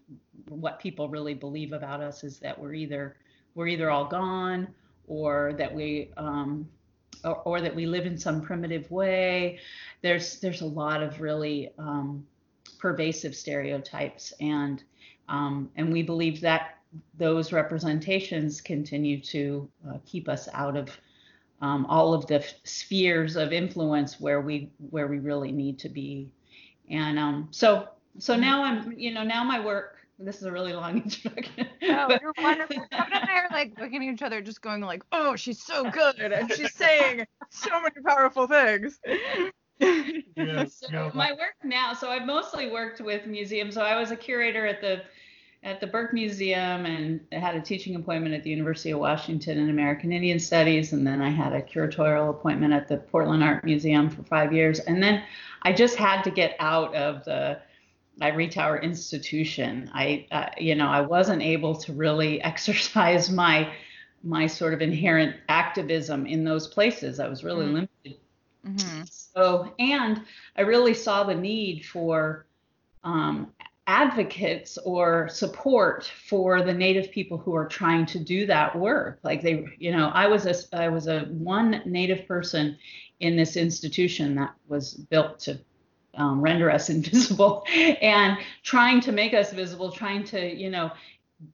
what 0.48 0.78
people 0.78 1.08
really 1.08 1.34
believe 1.34 1.72
about 1.72 2.00
us 2.00 2.22
is 2.22 2.38
that 2.38 2.58
we're 2.58 2.74
either 2.74 3.16
we're 3.54 3.66
either 3.66 3.90
all 3.90 4.06
gone 4.06 4.68
or 5.06 5.54
that 5.58 5.74
we 5.74 6.10
um, 6.16 6.68
or, 7.24 7.36
or 7.44 7.60
that 7.60 7.74
we 7.74 7.86
live 7.86 8.06
in 8.06 8.16
some 8.16 8.40
primitive 8.40 8.90
way. 8.90 9.58
There's 10.02 10.38
there's 10.40 10.60
a 10.60 10.66
lot 10.66 11.02
of 11.02 11.20
really 11.20 11.70
um, 11.78 12.26
pervasive 12.78 13.34
stereotypes 13.34 14.32
and 14.40 14.82
um, 15.28 15.70
and 15.76 15.92
we 15.92 16.02
believe 16.02 16.40
that 16.40 16.78
those 17.18 17.52
representations 17.52 18.60
continue 18.60 19.20
to 19.20 19.68
uh, 19.88 19.98
keep 20.04 20.28
us 20.28 20.48
out 20.52 20.76
of 20.76 20.90
um, 21.60 21.86
all 21.86 22.14
of 22.14 22.26
the 22.26 22.36
f- 22.36 22.54
spheres 22.64 23.36
of 23.36 23.52
influence 23.52 24.18
where 24.18 24.40
we 24.40 24.70
where 24.90 25.06
we 25.06 25.18
really 25.18 25.52
need 25.52 25.78
to 25.78 25.88
be 25.88 26.32
and 26.90 27.18
um, 27.18 27.48
so 27.50 27.88
so 28.18 28.36
now 28.36 28.62
i'm 28.62 28.92
you 28.98 29.12
know 29.12 29.22
now 29.22 29.44
my 29.44 29.64
work 29.64 29.96
this 30.18 30.36
is 30.36 30.42
a 30.42 30.52
really 30.52 30.72
long 30.72 30.96
introduction 31.02 31.66
oh 31.84 32.06
but, 32.08 32.20
you're 32.20 32.34
wonderful 32.38 32.84
Kevin 32.90 33.12
and 33.12 33.30
i 33.30 33.34
are 33.34 33.48
like 33.52 33.78
looking 33.78 34.06
at 34.06 34.12
each 34.12 34.22
other 34.22 34.40
just 34.40 34.60
going 34.60 34.80
like 34.80 35.02
oh 35.12 35.36
she's 35.36 35.62
so 35.62 35.90
good 35.90 36.20
and 36.20 36.52
she's 36.52 36.74
saying 36.74 37.26
so 37.50 37.80
many 37.80 37.94
powerful 38.04 38.46
things 38.46 38.98
Yeah, 39.80 40.64
so 40.68 40.86
yeah. 40.90 41.10
my 41.14 41.32
work 41.32 41.54
now, 41.64 41.94
so 41.94 42.10
I've 42.10 42.26
mostly 42.26 42.70
worked 42.70 43.00
with 43.00 43.26
museums. 43.26 43.74
So 43.74 43.82
I 43.82 43.98
was 43.98 44.10
a 44.10 44.16
curator 44.16 44.66
at 44.66 44.80
the 44.80 45.02
at 45.62 45.78
the 45.78 45.86
Burke 45.86 46.14
Museum 46.14 46.86
and 46.86 47.20
I 47.32 47.36
had 47.36 47.54
a 47.54 47.60
teaching 47.60 47.94
appointment 47.94 48.34
at 48.34 48.42
the 48.42 48.48
University 48.48 48.92
of 48.92 48.98
Washington 48.98 49.58
in 49.58 49.68
American 49.68 50.10
Indian 50.10 50.38
Studies, 50.38 50.92
and 50.92 51.06
then 51.06 51.20
I 51.20 51.28
had 51.28 51.52
a 51.52 51.60
curatorial 51.60 52.30
appointment 52.30 52.72
at 52.72 52.88
the 52.88 52.96
Portland 52.96 53.44
Art 53.44 53.64
Museum 53.64 54.08
for 54.08 54.22
five 54.22 54.52
years, 54.52 54.80
and 54.80 55.02
then 55.02 55.22
I 55.62 55.72
just 55.72 55.96
had 55.96 56.22
to 56.22 56.30
get 56.30 56.56
out 56.58 56.94
of 56.94 57.24
the 57.24 57.60
ivory 58.20 58.48
tower 58.48 58.78
institution. 58.78 59.90
I, 59.94 60.26
uh, 60.30 60.48
you 60.58 60.74
know, 60.74 60.88
I 60.88 61.00
wasn't 61.00 61.42
able 61.42 61.74
to 61.76 61.92
really 61.92 62.40
exercise 62.42 63.30
my 63.30 63.72
my 64.22 64.46
sort 64.46 64.74
of 64.74 64.82
inherent 64.82 65.36
activism 65.48 66.26
in 66.26 66.44
those 66.44 66.68
places. 66.68 67.20
I 67.20 67.28
was 67.28 67.42
really 67.42 67.66
Mm. 67.66 67.72
limited. 67.72 68.20
Mm-hmm. 68.66 69.02
So, 69.08 69.74
and 69.78 70.22
I 70.56 70.62
really 70.62 70.92
saw 70.94 71.24
the 71.24 71.34
need 71.34 71.86
for 71.86 72.46
um, 73.02 73.54
advocates 73.86 74.76
or 74.78 75.28
support 75.28 76.04
for 76.28 76.62
the 76.62 76.72
Native 76.74 77.10
people 77.10 77.38
who 77.38 77.54
are 77.54 77.66
trying 77.66 78.04
to 78.06 78.18
do 78.18 78.46
that 78.46 78.76
work. 78.76 79.20
Like 79.22 79.42
they, 79.42 79.64
you 79.78 79.92
know, 79.92 80.08
I 80.08 80.26
was 80.26 80.46
a 80.46 80.54
I 80.76 80.88
was 80.90 81.06
a 81.08 81.20
one 81.22 81.82
Native 81.86 82.26
person 82.28 82.76
in 83.20 83.36
this 83.36 83.56
institution 83.56 84.34
that 84.34 84.54
was 84.68 84.94
built 84.94 85.38
to 85.40 85.58
um, 86.14 86.40
render 86.40 86.70
us 86.70 86.90
invisible 86.90 87.64
and 88.02 88.38
trying 88.62 89.00
to 89.00 89.12
make 89.12 89.34
us 89.34 89.52
visible, 89.52 89.90
trying 89.92 90.24
to, 90.24 90.54
you 90.54 90.70
know, 90.70 90.90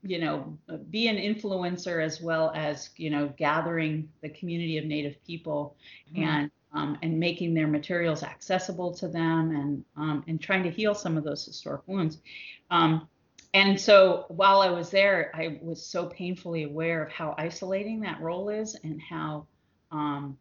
you 0.03 0.19
know, 0.19 0.57
be 0.89 1.07
an 1.07 1.15
influencer 1.15 2.03
as 2.03 2.21
well 2.21 2.51
as, 2.55 2.89
you 2.97 3.09
know, 3.09 3.31
gathering 3.37 4.09
the 4.21 4.29
community 4.29 4.77
of 4.77 4.85
Native 4.85 5.23
people 5.25 5.75
Mhm. 6.13 6.23
and 6.23 6.51
um, 6.73 6.97
and 7.01 7.17
making 7.17 7.53
their 7.53 7.67
materials 7.67 8.23
accessible 8.23 8.93
to 8.95 9.07
them 9.07 9.51
and 9.55 9.85
um, 9.95 10.23
and 10.27 10.41
trying 10.41 10.63
to 10.63 10.69
heal 10.69 10.93
some 10.93 11.17
of 11.17 11.23
those 11.23 11.45
historic 11.45 11.81
wounds. 11.87 12.19
Um, 12.69 13.07
and 13.53 13.79
so 13.79 14.25
while 14.27 14.61
I 14.61 14.69
was 14.69 14.89
there, 14.91 15.31
I 15.33 15.59
was 15.61 15.85
so 15.85 16.07
painfully 16.07 16.63
aware 16.63 17.03
of 17.03 17.11
how 17.11 17.33
isolating 17.37 18.01
that 18.01 18.21
role 18.21 18.49
is 18.49 18.75
and 18.83 19.01
how 19.01 19.47
um, 19.91 20.37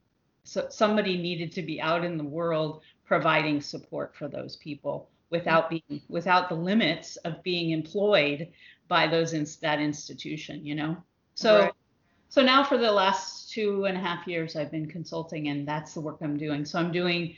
so 0.47 0.67
somebody 0.71 1.17
needed 1.17 1.51
to 1.53 1.63
be 1.63 1.81
out 1.81 2.05
in 2.05 2.17
the 2.17 2.25
world 2.25 2.83
providing 3.05 3.61
support 3.61 4.15
for 4.15 4.29
those 4.29 4.57
people 4.57 5.09
without 5.31 5.65
mm-hmm. 5.65 5.79
being 5.89 6.03
without 6.09 6.49
the 6.49 6.55
limits 6.55 7.17
of 7.19 7.43
being 7.43 7.71
employed 7.71 8.49
by 8.89 9.07
those 9.07 9.33
in 9.33 9.47
that 9.61 9.81
institution 9.81 10.65
you 10.65 10.75
know? 10.75 10.97
So 11.35 11.61
Right. 11.61 11.73
so 12.29 12.43
now 12.43 12.63
for 12.63 12.79
the 12.79 12.91
last 12.91 13.51
two 13.51 13.87
and 13.87 13.97
a 13.97 14.01
half 14.01 14.27
years 14.27 14.57
i've 14.57 14.71
been 14.71 14.87
consulting 14.87 15.49
and 15.49 15.67
that's 15.67 15.95
the 15.95 16.01
work 16.01 16.19
i'm 16.23 16.37
doing. 16.37 16.65
So 16.65 16.79
i'm 16.79 16.93
doing 16.93 17.35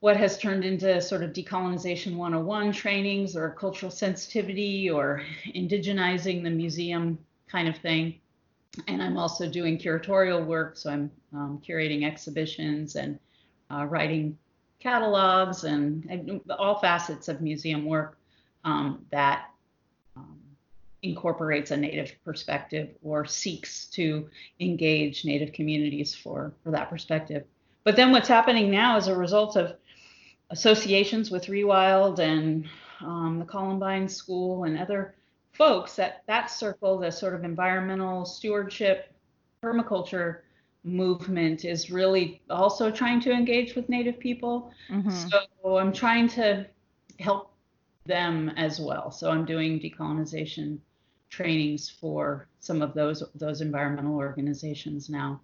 what 0.00 0.16
has 0.16 0.38
turned 0.38 0.64
into 0.64 1.00
sort 1.00 1.22
of 1.22 1.32
decolonization 1.32 2.16
101 2.16 2.72
trainings 2.72 3.36
or 3.36 3.50
cultural 3.50 3.90
sensitivity 3.90 4.88
or 4.90 5.22
indigenizing 5.54 6.42
the 6.42 6.50
museum 6.50 7.18
kind 7.48 7.68
of 7.68 7.76
thing 7.78 8.20
and 8.86 9.02
i'm 9.02 9.16
also 9.16 9.48
doing 9.48 9.78
curatorial 9.78 10.44
work 10.44 10.76
so 10.76 10.90
i'm 10.90 11.10
um, 11.34 11.60
curating 11.66 12.04
exhibitions 12.04 12.96
and 12.96 13.18
uh, 13.70 13.84
writing 13.84 14.36
catalogs 14.78 15.64
and, 15.64 16.04
and 16.08 16.40
all 16.58 16.78
facets 16.78 17.28
of 17.28 17.40
museum 17.40 17.84
work 17.84 18.18
um, 18.64 19.04
that 19.10 19.50
um, 20.16 20.38
incorporates 21.02 21.70
a 21.70 21.76
native 21.76 22.12
perspective 22.24 22.90
or 23.02 23.24
seeks 23.24 23.86
to 23.86 24.28
engage 24.60 25.24
native 25.24 25.52
communities 25.52 26.14
for 26.14 26.52
for 26.62 26.70
that 26.70 26.90
perspective. 26.90 27.44
But 27.84 27.96
then 27.96 28.12
what's 28.12 28.28
happening 28.28 28.70
now 28.70 28.96
as 28.96 29.08
a 29.08 29.16
result 29.16 29.56
of 29.56 29.76
associations 30.50 31.30
with 31.30 31.46
rewild 31.46 32.18
and 32.18 32.68
um, 33.00 33.38
the 33.38 33.44
columbine 33.44 34.08
school 34.08 34.64
and 34.64 34.78
other 34.78 35.14
folks 35.58 35.96
that 35.96 36.22
that 36.26 36.50
circle 36.50 36.98
the 36.98 37.10
sort 37.10 37.34
of 37.34 37.44
environmental 37.44 38.24
stewardship 38.24 39.12
permaculture 39.62 40.38
movement 40.84 41.64
is 41.64 41.90
really 41.90 42.40
also 42.48 42.90
trying 42.90 43.20
to 43.20 43.32
engage 43.32 43.74
with 43.74 43.88
native 43.88 44.18
people 44.18 44.72
Mm-hmm. 44.88 45.10
so 45.10 45.76
I'm 45.76 45.92
trying 45.92 46.28
to 46.28 46.66
help 47.18 47.52
them 48.08 48.50
as 48.56 48.80
well. 48.80 49.12
So 49.12 49.30
I'm 49.30 49.44
doing 49.44 49.78
decolonization 49.78 50.78
trainings 51.30 51.88
for 51.90 52.48
some 52.58 52.82
of 52.82 52.94
those 52.94 53.22
those 53.34 53.60
environmental 53.60 54.16
organizations 54.16 55.08
now 55.08 55.40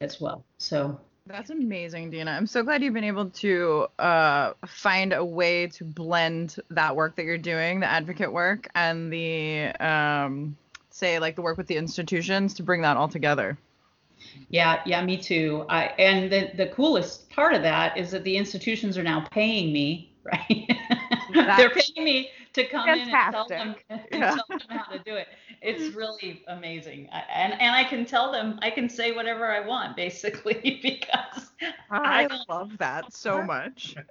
as 0.00 0.20
well. 0.20 0.44
So 0.58 0.98
That's 1.30 1.50
amazing, 1.50 2.10
Deana. 2.10 2.32
I'm 2.32 2.46
so 2.46 2.64
glad 2.64 2.82
you've 2.82 2.94
been 2.94 3.04
able 3.04 3.30
to 3.30 3.86
uh, 4.00 4.54
find 4.66 5.12
a 5.12 5.24
way 5.24 5.68
to 5.68 5.84
blend 5.84 6.56
that 6.70 6.96
work 6.96 7.14
that 7.16 7.24
you're 7.24 7.38
doing, 7.38 7.80
the 7.80 7.86
advocate 7.86 8.32
work, 8.32 8.68
and 8.74 9.12
the 9.12 9.66
um, 9.78 10.56
say 10.90 11.20
like 11.20 11.36
the 11.36 11.42
work 11.42 11.56
with 11.56 11.68
the 11.68 11.76
institutions 11.76 12.54
to 12.54 12.64
bring 12.64 12.82
that 12.82 12.96
all 12.96 13.08
together. 13.08 13.56
yeah, 14.48 14.82
yeah, 14.84 15.04
me 15.04 15.16
too. 15.16 15.64
I 15.68 15.86
and 15.98 16.32
the 16.32 16.50
the 16.56 16.66
coolest 16.66 17.30
part 17.30 17.54
of 17.54 17.62
that 17.62 17.96
is 17.96 18.10
that 18.10 18.24
the 18.24 18.36
institutions 18.36 18.98
are 18.98 19.04
now 19.04 19.26
paying 19.30 19.72
me, 19.72 20.12
right? 20.24 20.68
They're 21.32 21.70
paying 21.70 22.04
me 22.04 22.30
to 22.54 22.66
come 22.66 22.88
in 22.88 23.08
and 23.08 23.32
tell 23.32 23.48
them, 23.48 23.74
and 23.90 24.04
Yeah. 24.12 24.34
tell 24.34 24.46
them 24.50 24.60
how 24.68 24.84
to 24.92 24.98
do 24.98 25.14
it. 25.14 25.28
It's 25.62 25.94
really 25.94 26.42
amazing, 26.48 27.08
I, 27.12 27.22
and 27.34 27.52
and 27.54 27.74
I 27.74 27.84
can 27.84 28.04
tell 28.04 28.32
them 28.32 28.58
I 28.62 28.70
can 28.70 28.88
say 28.88 29.12
whatever 29.12 29.46
I 29.50 29.60
want 29.60 29.96
basically 29.96 30.80
because 30.82 31.50
I 31.90 32.26
don't- 32.26 32.48
love 32.48 32.78
that 32.78 33.12
so 33.12 33.42
much. 33.42 33.96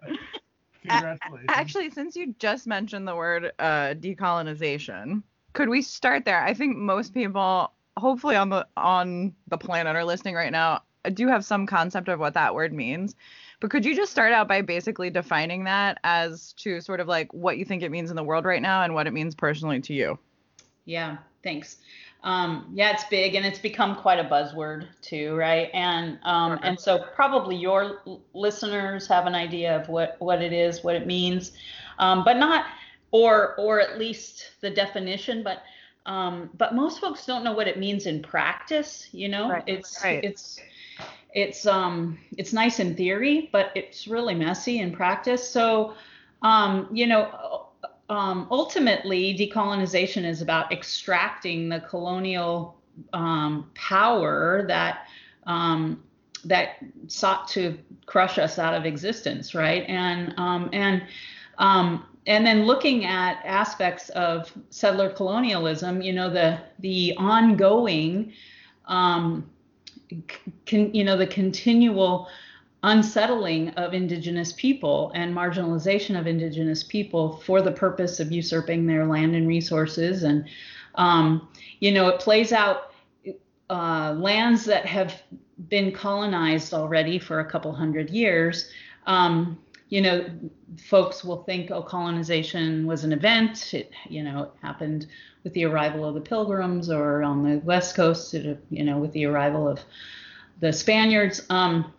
Congratulations. 0.88 1.45
Actually, 1.49 1.89
since 1.91 2.15
you 2.15 2.34
just 2.39 2.65
mentioned 2.65 3.08
the 3.08 3.15
word 3.15 3.52
uh, 3.60 3.93
decolonization, 3.95 5.23
could 5.54 5.69
we 5.69 5.82
start 5.82 6.25
there? 6.25 6.41
I 6.41 6.54
think 6.54 6.78
most 6.78 7.13
people, 7.13 7.71
hopefully 7.97 8.36
on 8.36 8.49
the 8.49 8.65
on 8.78 9.34
the 9.49 9.58
planet, 9.58 9.95
are 9.95 10.06
listening 10.06 10.36
right 10.36 10.52
now. 10.52 10.84
Do 11.13 11.28
have 11.28 11.45
some 11.45 11.65
concept 11.65 12.08
of 12.10 12.19
what 12.19 12.34
that 12.36 12.54
word 12.56 12.73
means, 12.73 13.15
but 13.60 13.69
could 13.72 13.86
you 13.86 13.95
just 13.95 14.12
start 14.12 14.32
out 14.34 14.48
by 14.48 14.62
basically 14.62 15.10
defining 15.10 15.63
that 15.65 16.00
as 16.04 16.54
to 16.54 16.82
sort 16.82 17.00
of 17.00 17.08
like 17.08 17.34
what 17.34 17.58
you 17.58 17.65
think 17.65 17.84
it 17.84 17.91
means 17.91 18.10
in 18.10 18.15
the 18.15 18.24
world 18.24 18.45
right 18.45 18.62
now 18.62 18.84
and 18.84 18.93
what 18.93 19.08
it 19.08 19.13
means 19.13 19.36
personally 19.36 19.80
to 19.82 19.93
you? 19.93 20.19
Yeah, 20.86 21.17
thanks. 21.43 21.78
Um, 22.24 22.69
yeah, 22.74 22.91
it's 22.91 23.04
big 23.06 23.36
and 23.36 23.45
it's 23.45 23.60
become 23.60 23.95
quite 23.95 24.19
a 24.19 24.24
buzzword 24.24 24.88
too, 25.02 25.36
right? 25.36 25.69
And 25.74 26.19
um, 26.24 26.60
Sure. 26.60 26.63
and 26.63 26.80
so 26.80 27.00
probably 27.15 27.56
your 27.56 28.02
listeners 28.34 29.08
have 29.08 29.26
an 29.26 29.36
idea 29.36 29.76
of 29.76 29.88
what 29.89 30.15
what 30.19 30.41
it 30.41 30.52
is, 30.54 30.84
what 30.84 30.95
it 30.95 31.06
means, 31.08 31.52
um, 32.00 32.24
but 32.24 32.38
not 32.38 32.65
or 33.12 33.56
or 33.58 33.80
at 33.80 33.98
least 34.00 34.52
the 34.62 34.69
definition, 34.69 35.43
but 35.43 35.63
um, 36.06 36.50
but 36.58 36.76
most 36.76 37.00
folks 37.00 37.26
don't 37.26 37.43
know 37.43 37.54
what 37.54 37.67
it 37.67 37.78
means 37.78 38.06
in 38.06 38.22
practice. 38.22 39.08
You 39.12 39.30
know, 39.30 39.50
Right, 39.50 39.63
it's 39.65 40.04
right. 40.04 40.19
it's 40.24 40.65
it's 41.34 41.65
um 41.65 42.18
it's 42.38 42.54
nice 42.54 42.80
in 42.80 42.96
theory, 42.96 43.50
but 43.52 43.72
it's 43.76 44.08
really 44.08 44.36
messy 44.36 44.80
in 44.80 44.92
practice. 44.92 45.48
So 45.48 45.96
um, 46.42 46.88
you 46.92 47.08
know, 47.08 47.68
um, 48.10 48.48
ultimately, 48.50 49.36
decolonization 49.36 50.26
is 50.26 50.42
about 50.42 50.72
extracting 50.72 51.70
the 51.70 51.80
colonial 51.82 52.78
um, 53.13 53.70
power 53.76 54.65
that 54.68 55.08
um, 55.46 56.04
that 56.46 56.78
sought 57.08 57.48
to 57.50 57.78
crush 58.06 58.38
us 58.38 58.58
out 58.58 58.74
of 58.74 58.86
existence, 58.86 59.54
right? 59.54 59.84
And 59.88 60.34
um, 60.38 60.70
and 60.74 61.04
um, 61.58 62.06
and 62.26 62.46
then 62.46 62.65
looking 62.65 63.06
at 63.06 63.42
aspects 63.46 64.10
of 64.10 64.52
settler 64.70 65.10
colonialism, 65.10 66.02
you 66.02 66.13
know, 66.13 66.30
the 66.30 66.60
the 66.80 67.13
ongoing, 67.18 68.34
um, 68.86 69.50
con, 70.65 70.93
you 70.93 71.04
know, 71.04 71.17
the 71.17 71.28
continual 71.28 72.28
unsettling 72.84 73.69
of 73.72 73.93
indigenous 73.93 74.54
people 74.54 75.12
and 75.13 75.36
marginalization 75.36 76.17
of 76.17 76.28
indigenous 76.28 76.84
people 76.84 77.38
for 77.45 77.62
the 77.62 77.72
purpose 77.72 78.19
of 78.19 78.32
usurping 78.32 78.86
their 78.86 79.06
land 79.06 79.36
and 79.36 79.48
resources. 79.48 80.24
And 80.24 80.45
um, 80.95 81.48
you 81.80 81.91
know 81.91 82.08
it 82.08 82.19
plays 82.19 82.52
out 82.52 82.93
uh, 83.69 84.15
lands 84.17 84.65
that 84.65 84.86
have 84.86 85.22
been 85.69 85.91
colonized 85.91 86.74
already 86.74 87.19
for 87.19 87.39
a 87.39 87.45
couple 87.45 87.72
hundred 87.74 88.10
years 88.10 88.69
um, 89.06 89.58
you 89.89 90.02
know 90.02 90.25
folks 90.86 91.23
will 91.23 91.43
think 91.43 91.71
oh 91.71 91.82
colonization 91.82 92.88
was 92.88 93.04
an 93.04 93.12
event. 93.12 93.73
It 93.73 93.91
you 94.08 94.23
know 94.23 94.52
happened 94.62 95.08
with 95.43 95.54
the 95.54 95.65
arrival 95.65 96.06
of 96.06 96.15
the 96.15 96.21
pilgrims 96.21 96.89
or 96.89 97.23
on 97.23 97.43
the 97.43 97.58
west 97.60 97.95
coast 97.95 98.34
it, 98.34 98.63
you 98.69 98.84
know 98.84 98.97
with 98.97 99.12
the 99.13 99.25
arrival 99.25 99.67
of 99.67 99.80
the 100.60 100.71
spaniards. 100.71 101.45
Um, 101.49 101.93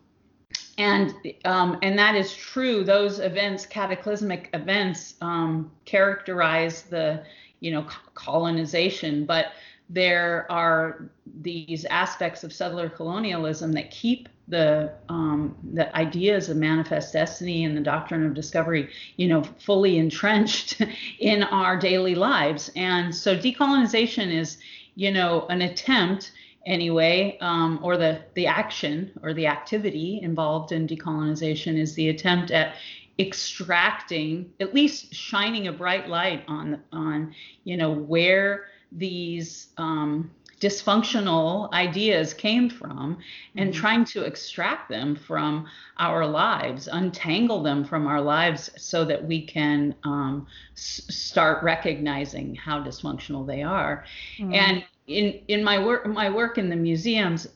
and 0.79 1.15
um, 1.45 1.79
and 1.83 1.99
that 1.99 2.15
is 2.15 2.33
true. 2.33 2.85
Those 2.85 3.19
events, 3.19 3.67
cataclysmic 3.67 4.49
events, 4.55 5.15
um, 5.21 5.71
characterize 5.85 6.83
the 6.83 7.23
you 7.61 7.71
know 7.71 7.87
colonization, 8.15 9.27
but 9.27 9.53
there 9.91 10.47
are 10.51 11.11
these 11.43 11.85
aspects 11.87 12.45
of 12.45 12.53
settler 12.53 12.89
colonialism 12.89 13.73
that 13.73 13.91
keep 13.91 14.29
the 14.51 14.93
um, 15.09 15.57
the 15.73 15.95
ideas 15.97 16.49
of 16.49 16.57
manifest 16.57 17.13
destiny 17.13 17.65
and 17.65 17.77
the 17.77 17.81
doctrine 17.81 18.27
of 18.27 18.35
discovery, 18.35 18.91
you 19.17 19.29
know, 19.29 19.43
fully 19.59 19.99
entrenched 19.99 20.83
in 21.19 21.43
our 21.45 21.79
daily 21.79 22.15
lives. 22.15 22.71
And 22.77 23.15
so 23.15 23.37
decolonization 23.37 24.33
is, 24.33 24.59
you 24.97 25.11
know, 25.11 25.47
an 25.49 25.63
attempt 25.63 26.33
anyway, 26.67 27.39
um, 27.41 27.79
or 27.83 27.97
the 27.97 28.21
the 28.35 28.47
action 28.47 29.13
or 29.23 29.33
the 29.33 29.47
activity 29.47 30.21
involved 30.23 30.73
in 30.73 30.87
decolonization 30.87 31.79
is 31.79 31.95
the 31.95 32.09
attempt 32.09 32.51
at 32.51 32.75
extracting, 33.19 34.51
at 34.61 34.75
least 34.75 35.15
shining 35.15 35.69
a 35.69 35.73
bright 35.73 36.09
light 36.09 36.43
on 36.49 36.83
on, 36.93 37.35
you 37.65 37.77
know, 37.77 37.91
where 37.91 38.67
these 38.93 39.69
um, 39.77 40.31
dysfunctional 40.61 41.73
ideas 41.73 42.35
came 42.35 42.69
from 42.69 43.19
and 43.57 43.71
mm-hmm. 43.71 43.81
trying 43.81 44.05
to 44.05 44.25
extract 44.25 44.91
them 44.91 45.17
from 45.17 45.67
our 45.99 46.27
lives, 46.27 46.87
untangle 46.93 47.63
them 47.63 47.83
from 47.83 48.07
our 48.07 48.21
lives 48.21 48.71
so 48.77 49.05
that 49.05 49.25
we 49.25 49.45
can 49.45 49.95
um, 50.05 50.47
s- 50.75 51.03
start 51.09 51.65
recognizing 51.65 52.55
how 52.55 52.83
dysfunctional 52.83 53.47
they 53.47 53.63
are. 53.63 54.05
Mm-hmm. 54.39 54.55
And 54.55 54.85
in, 55.07 55.41
in 55.49 55.65
my 55.65 55.83
work, 55.83 56.07
my 56.07 56.29
work 56.29 56.59
in 56.59 56.69
the 56.69 56.77
museums, 56.77 57.49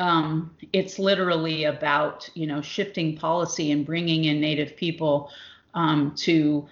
um, 0.00 0.54
it's 0.72 0.98
literally 0.98 1.64
about 1.64 2.28
you 2.34 2.46
know 2.46 2.60
shifting 2.60 3.16
policy 3.16 3.70
and 3.70 3.86
bringing 3.86 4.24
in 4.24 4.40
Native 4.40 4.76
people 4.76 5.30
um, 5.74 6.12
to 6.16 6.68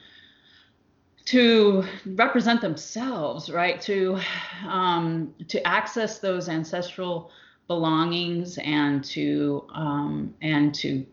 to 1.27 1.85
represent 2.07 2.61
themselves, 2.61 3.51
right? 3.51 3.81
To 3.83 4.19
um, 4.67 5.35
to 5.49 5.65
access 5.67 6.19
those 6.19 6.49
ancestral 6.49 7.31
belongings 7.67 8.59
and 8.59 9.05
to 9.05 9.67
um, 9.75 10.35
and 10.41 10.75
to 10.77 11.05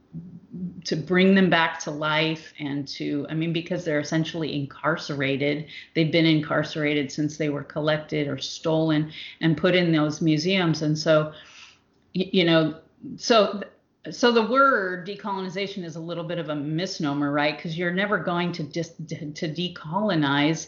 to 0.85 0.95
bring 0.95 1.33
them 1.33 1.49
back 1.49 1.79
to 1.79 1.89
life 1.89 2.53
and 2.59 2.87
to 2.87 3.25
i 3.29 3.33
mean 3.33 3.51
because 3.51 3.83
they're 3.83 3.99
essentially 3.99 4.55
incarcerated 4.55 5.65
they've 5.95 6.11
been 6.11 6.27
incarcerated 6.27 7.11
since 7.11 7.37
they 7.37 7.49
were 7.49 7.63
collected 7.63 8.27
or 8.27 8.37
stolen 8.37 9.11
and 9.41 9.57
put 9.57 9.73
in 9.73 9.91
those 9.91 10.21
museums 10.21 10.83
and 10.83 10.95
so 10.95 11.33
you 12.13 12.43
know 12.43 12.77
so 13.17 13.63
so 14.11 14.31
the 14.31 14.45
word 14.45 15.07
decolonization 15.07 15.83
is 15.83 15.95
a 15.95 15.99
little 15.99 16.23
bit 16.23 16.37
of 16.37 16.49
a 16.49 16.55
misnomer, 16.55 17.31
right? 17.31 17.55
Because 17.55 17.77
you're 17.77 17.93
never 17.93 18.17
going 18.17 18.51
to 18.53 18.63
dis- 18.63 18.95
to 19.07 19.47
decolonize 19.47 20.67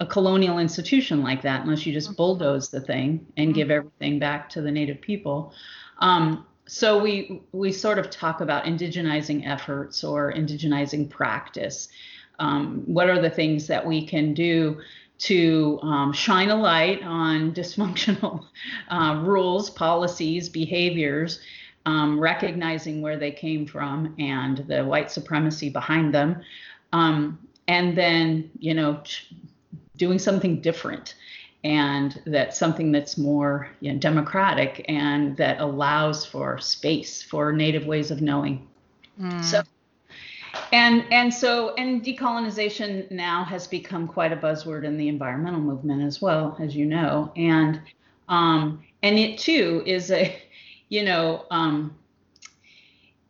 a 0.00 0.06
colonial 0.06 0.58
institution 0.58 1.22
like 1.22 1.42
that 1.42 1.62
unless 1.62 1.86
you 1.86 1.92
just 1.92 2.08
mm-hmm. 2.08 2.16
bulldoze 2.16 2.70
the 2.70 2.80
thing 2.80 3.24
and 3.36 3.48
mm-hmm. 3.48 3.54
give 3.54 3.70
everything 3.70 4.18
back 4.18 4.48
to 4.50 4.60
the 4.60 4.70
native 4.70 5.00
people. 5.00 5.52
Um, 5.98 6.44
so 6.66 7.00
we 7.00 7.42
we 7.52 7.70
sort 7.70 7.98
of 7.98 8.10
talk 8.10 8.40
about 8.40 8.64
indigenizing 8.64 9.46
efforts 9.46 10.02
or 10.02 10.32
indigenizing 10.32 11.08
practice. 11.08 11.88
Um, 12.38 12.82
what 12.86 13.08
are 13.08 13.20
the 13.20 13.30
things 13.30 13.66
that 13.68 13.86
we 13.86 14.06
can 14.06 14.34
do 14.34 14.80
to 15.18 15.78
um, 15.82 16.12
shine 16.12 16.50
a 16.50 16.56
light 16.56 17.02
on 17.04 17.52
dysfunctional 17.52 18.46
uh, 18.88 19.22
rules, 19.24 19.70
policies, 19.70 20.48
behaviors, 20.48 21.38
um, 21.86 22.18
recognizing 22.18 23.02
where 23.02 23.18
they 23.18 23.30
came 23.30 23.66
from 23.66 24.14
and 24.18 24.58
the 24.68 24.84
white 24.84 25.10
supremacy 25.10 25.68
behind 25.68 26.14
them, 26.14 26.42
um, 26.92 27.38
and 27.68 27.96
then 27.96 28.50
you 28.58 28.74
know 28.74 29.02
doing 29.96 30.18
something 30.18 30.60
different 30.60 31.14
and 31.64 32.20
that 32.26 32.54
something 32.54 32.90
that's 32.90 33.16
more 33.16 33.68
you 33.80 33.92
know, 33.92 33.98
democratic 33.98 34.84
and 34.88 35.36
that 35.36 35.60
allows 35.60 36.26
for 36.26 36.58
space 36.58 37.22
for 37.22 37.52
native 37.52 37.86
ways 37.86 38.10
of 38.10 38.20
knowing. 38.20 38.66
Mm. 39.20 39.44
So 39.44 39.62
and 40.72 41.04
and 41.12 41.32
so 41.32 41.74
and 41.74 42.04
decolonization 42.04 43.10
now 43.10 43.44
has 43.44 43.66
become 43.66 44.08
quite 44.08 44.32
a 44.32 44.36
buzzword 44.36 44.84
in 44.84 44.96
the 44.96 45.08
environmental 45.08 45.60
movement 45.60 46.02
as 46.02 46.20
well 46.20 46.56
as 46.60 46.74
you 46.74 46.86
know 46.86 47.32
and 47.36 47.80
um, 48.28 48.82
and 49.02 49.18
it 49.18 49.38
too 49.38 49.82
is 49.86 50.10
a 50.10 50.36
you 50.92 51.02
know, 51.02 51.46
um, 51.50 51.96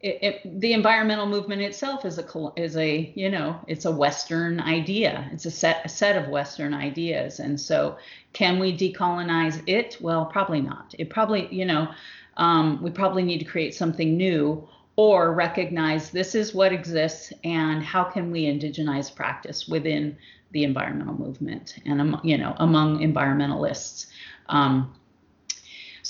it, 0.00 0.18
it, 0.20 0.60
the 0.60 0.72
environmental 0.72 1.26
movement 1.26 1.62
itself 1.62 2.04
is 2.04 2.18
a 2.18 2.52
is 2.56 2.76
a 2.76 3.12
you 3.14 3.30
know 3.30 3.56
it's 3.68 3.84
a 3.84 3.90
Western 3.90 4.58
idea. 4.58 5.30
It's 5.32 5.46
a 5.46 5.50
set 5.52 5.80
a 5.84 5.88
set 5.88 6.16
of 6.16 6.28
Western 6.28 6.74
ideas, 6.74 7.38
and 7.38 7.60
so 7.60 7.98
can 8.32 8.58
we 8.58 8.76
decolonize 8.76 9.62
it? 9.68 9.96
Well, 10.00 10.26
probably 10.26 10.60
not. 10.60 10.92
It 10.98 11.08
probably 11.08 11.46
you 11.54 11.64
know 11.64 11.88
um, 12.36 12.82
we 12.82 12.90
probably 12.90 13.22
need 13.22 13.38
to 13.38 13.44
create 13.44 13.76
something 13.76 14.16
new 14.16 14.68
or 14.96 15.32
recognize 15.32 16.10
this 16.10 16.34
is 16.34 16.52
what 16.52 16.72
exists 16.72 17.32
and 17.44 17.80
how 17.84 18.02
can 18.02 18.32
we 18.32 18.46
indigenize 18.46 19.14
practice 19.14 19.68
within 19.68 20.16
the 20.50 20.64
environmental 20.64 21.14
movement 21.14 21.76
and 21.86 22.16
you 22.24 22.36
know 22.36 22.56
among 22.58 22.98
environmentalists. 22.98 24.08
Um, 24.48 24.92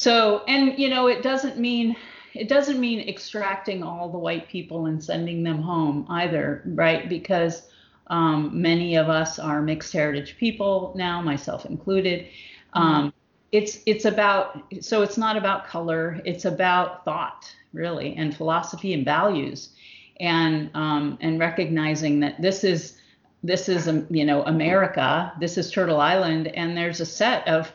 so, 0.03 0.43
and 0.49 0.77
you 0.79 0.89
know, 0.89 1.07
it 1.07 1.23
doesn't 1.23 1.59
mean 1.59 1.97
it 2.35 2.49
doesn't 2.49 2.81
mean 2.81 3.09
extracting 3.09 3.83
all 3.83 4.11
the 4.11 4.19
white 4.19 4.49
people 4.49 4.87
and 4.87 5.03
sending 5.03 5.43
them 5.45 5.63
home 5.63 6.07
either, 6.09 6.63
right? 6.65 7.09
Because 7.09 7.69
um, 8.09 8.51
many 8.61 8.97
of 8.97 9.09
us 9.09 9.39
are 9.39 9.63
mixed 9.63 9.93
heritage 9.93 10.37
people 10.39 10.93
now, 10.97 11.23
myself 11.23 11.67
included. 11.67 12.27
Um. 12.73 13.13
It's 13.53 13.81
it's 13.85 14.07
about 14.07 14.63
so 14.81 15.03
it's 15.03 15.19
not 15.19 15.37
about 15.37 15.67
color. 15.67 16.23
It's 16.25 16.47
about 16.47 17.05
thought, 17.05 17.55
really, 17.75 18.17
and 18.17 18.35
philosophy 18.35 18.95
and 18.95 19.05
values, 19.05 19.75
and 20.21 20.71
um, 20.73 21.19
and 21.21 21.39
recognizing 21.39 22.19
that 22.21 22.41
this 22.41 22.65
is 22.65 22.97
this 23.43 23.69
is 23.69 23.89
um, 23.89 24.07
you 24.09 24.25
know 24.25 24.43
America. 24.45 25.35
This 25.39 25.59
is 25.59 25.71
Turtle 25.71 26.01
Island, 26.01 26.47
and 26.49 26.75
there's 26.75 27.01
a 27.01 27.05
set 27.05 27.47
of 27.47 27.71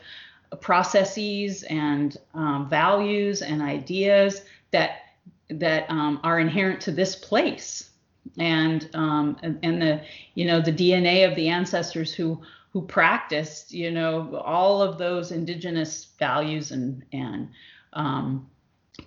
processes 0.56 1.62
and 1.64 2.16
um, 2.34 2.68
values 2.68 3.42
and 3.42 3.62
ideas 3.62 4.42
that 4.70 5.02
that 5.50 5.88
um, 5.90 6.20
are 6.22 6.38
inherent 6.38 6.80
to 6.82 6.92
this 6.92 7.16
place. 7.16 7.90
And, 8.38 8.88
um, 8.94 9.38
and 9.42 9.58
and 9.62 9.80
the 9.80 10.02
you 10.34 10.46
know 10.46 10.60
the 10.60 10.72
DNA 10.72 11.28
of 11.28 11.34
the 11.34 11.48
ancestors 11.48 12.12
who 12.12 12.40
who 12.72 12.82
practiced 12.82 13.72
you 13.72 13.90
know 13.90 14.36
all 14.44 14.82
of 14.82 14.98
those 14.98 15.32
indigenous 15.32 16.08
values 16.18 16.70
and 16.70 17.04
and 17.12 17.48
um, 17.94 18.48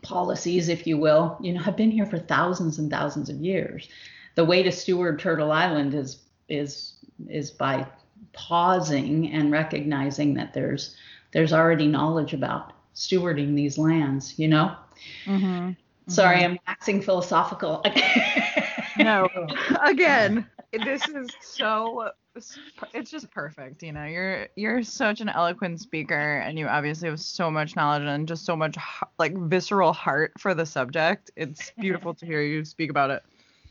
policies 0.02 0.70
if 0.70 0.88
you 0.88 0.98
will 0.98 1.38
you 1.40 1.54
know 1.54 1.62
have 1.62 1.78
been 1.78 1.92
here 1.92 2.08
for 2.08 2.18
thousands 2.18 2.80
and 2.80 2.90
thousands 2.90 3.30
of 3.30 3.38
years. 3.38 3.88
The 4.36 4.46
way 4.46 4.64
to 4.64 4.72
steward 4.72 5.20
turtle 5.20 5.52
island 5.52 5.94
is 5.94 6.18
is 6.50 6.94
is 7.30 7.52
by 7.52 7.86
pausing 8.34 9.32
and 9.32 9.52
recognizing 9.52 10.34
that 10.34 10.54
there's 10.54 10.96
there's 11.34 11.54
already 11.54 11.88
knowledge 11.88 12.34
about 12.34 12.74
stewarding 12.96 13.56
these 13.56 13.78
lands, 13.78 14.38
you 14.38 14.48
know? 14.48 14.76
Mm-hmm. 15.26 15.72
Sorry, 16.08 16.38
mm-hmm. 16.38 16.54
I'm 16.54 16.60
waxing 16.68 17.02
philosophical. 17.02 17.84
no, 18.98 19.28
again, 19.84 20.46
this 20.74 21.08
is 21.08 21.30
so 21.42 22.12
it's 22.94 23.12
just 23.12 23.30
perfect 23.32 23.84
you 23.84 23.92
know 23.92 24.06
you're 24.06 24.48
you're 24.56 24.82
such 24.84 25.20
an 25.20 25.28
eloquent 25.28 25.82
speaker 25.82 26.38
and 26.40 26.58
you 26.58 26.66
obviously 26.66 27.10
have 27.10 27.20
so 27.20 27.52
much 27.52 27.76
knowledge 27.76 28.04
and 28.04 28.28
just 28.28 28.46
so 28.46 28.56
much 28.56 28.78
like 29.20 29.36
visceral 29.38 29.92
heart 29.92 30.32
for 30.38 30.54
the 30.54 30.66
subject 30.66 31.30
it's 31.36 31.72
beautiful 31.80 32.14
to 32.14 32.26
hear 32.26 32.42
you 32.42 32.64
speak 32.64 32.90
about 32.90 33.10
it 33.10 33.22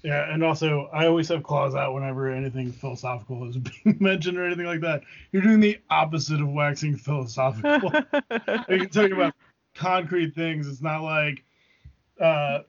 yeah, 0.03 0.33
and 0.33 0.43
also 0.43 0.89
I 0.93 1.07
always 1.07 1.29
have 1.29 1.43
claws 1.43 1.75
out 1.75 1.95
whenever 1.95 2.31
anything 2.31 2.73
philosophical 2.73 3.49
is 3.49 3.57
being 3.85 3.97
mentioned 4.01 4.39
or 4.39 4.47
anything 4.47 4.67
like 4.67 4.81
that. 4.81 5.03
You're 5.33 5.43
doing 5.43 5.61
the 5.61 5.79
opposite 5.91 6.41
of 6.41 6.49
waxing 6.49 6.97
philosophical. 6.97 7.93
you 8.69 8.79
can 8.79 8.89
talk 8.89 9.11
about 9.11 9.35
concrete 9.75 10.35
things. 10.35 10.67
It's 10.67 10.83
not 10.83 11.03
like, 11.03 11.45
uh, 12.21 12.61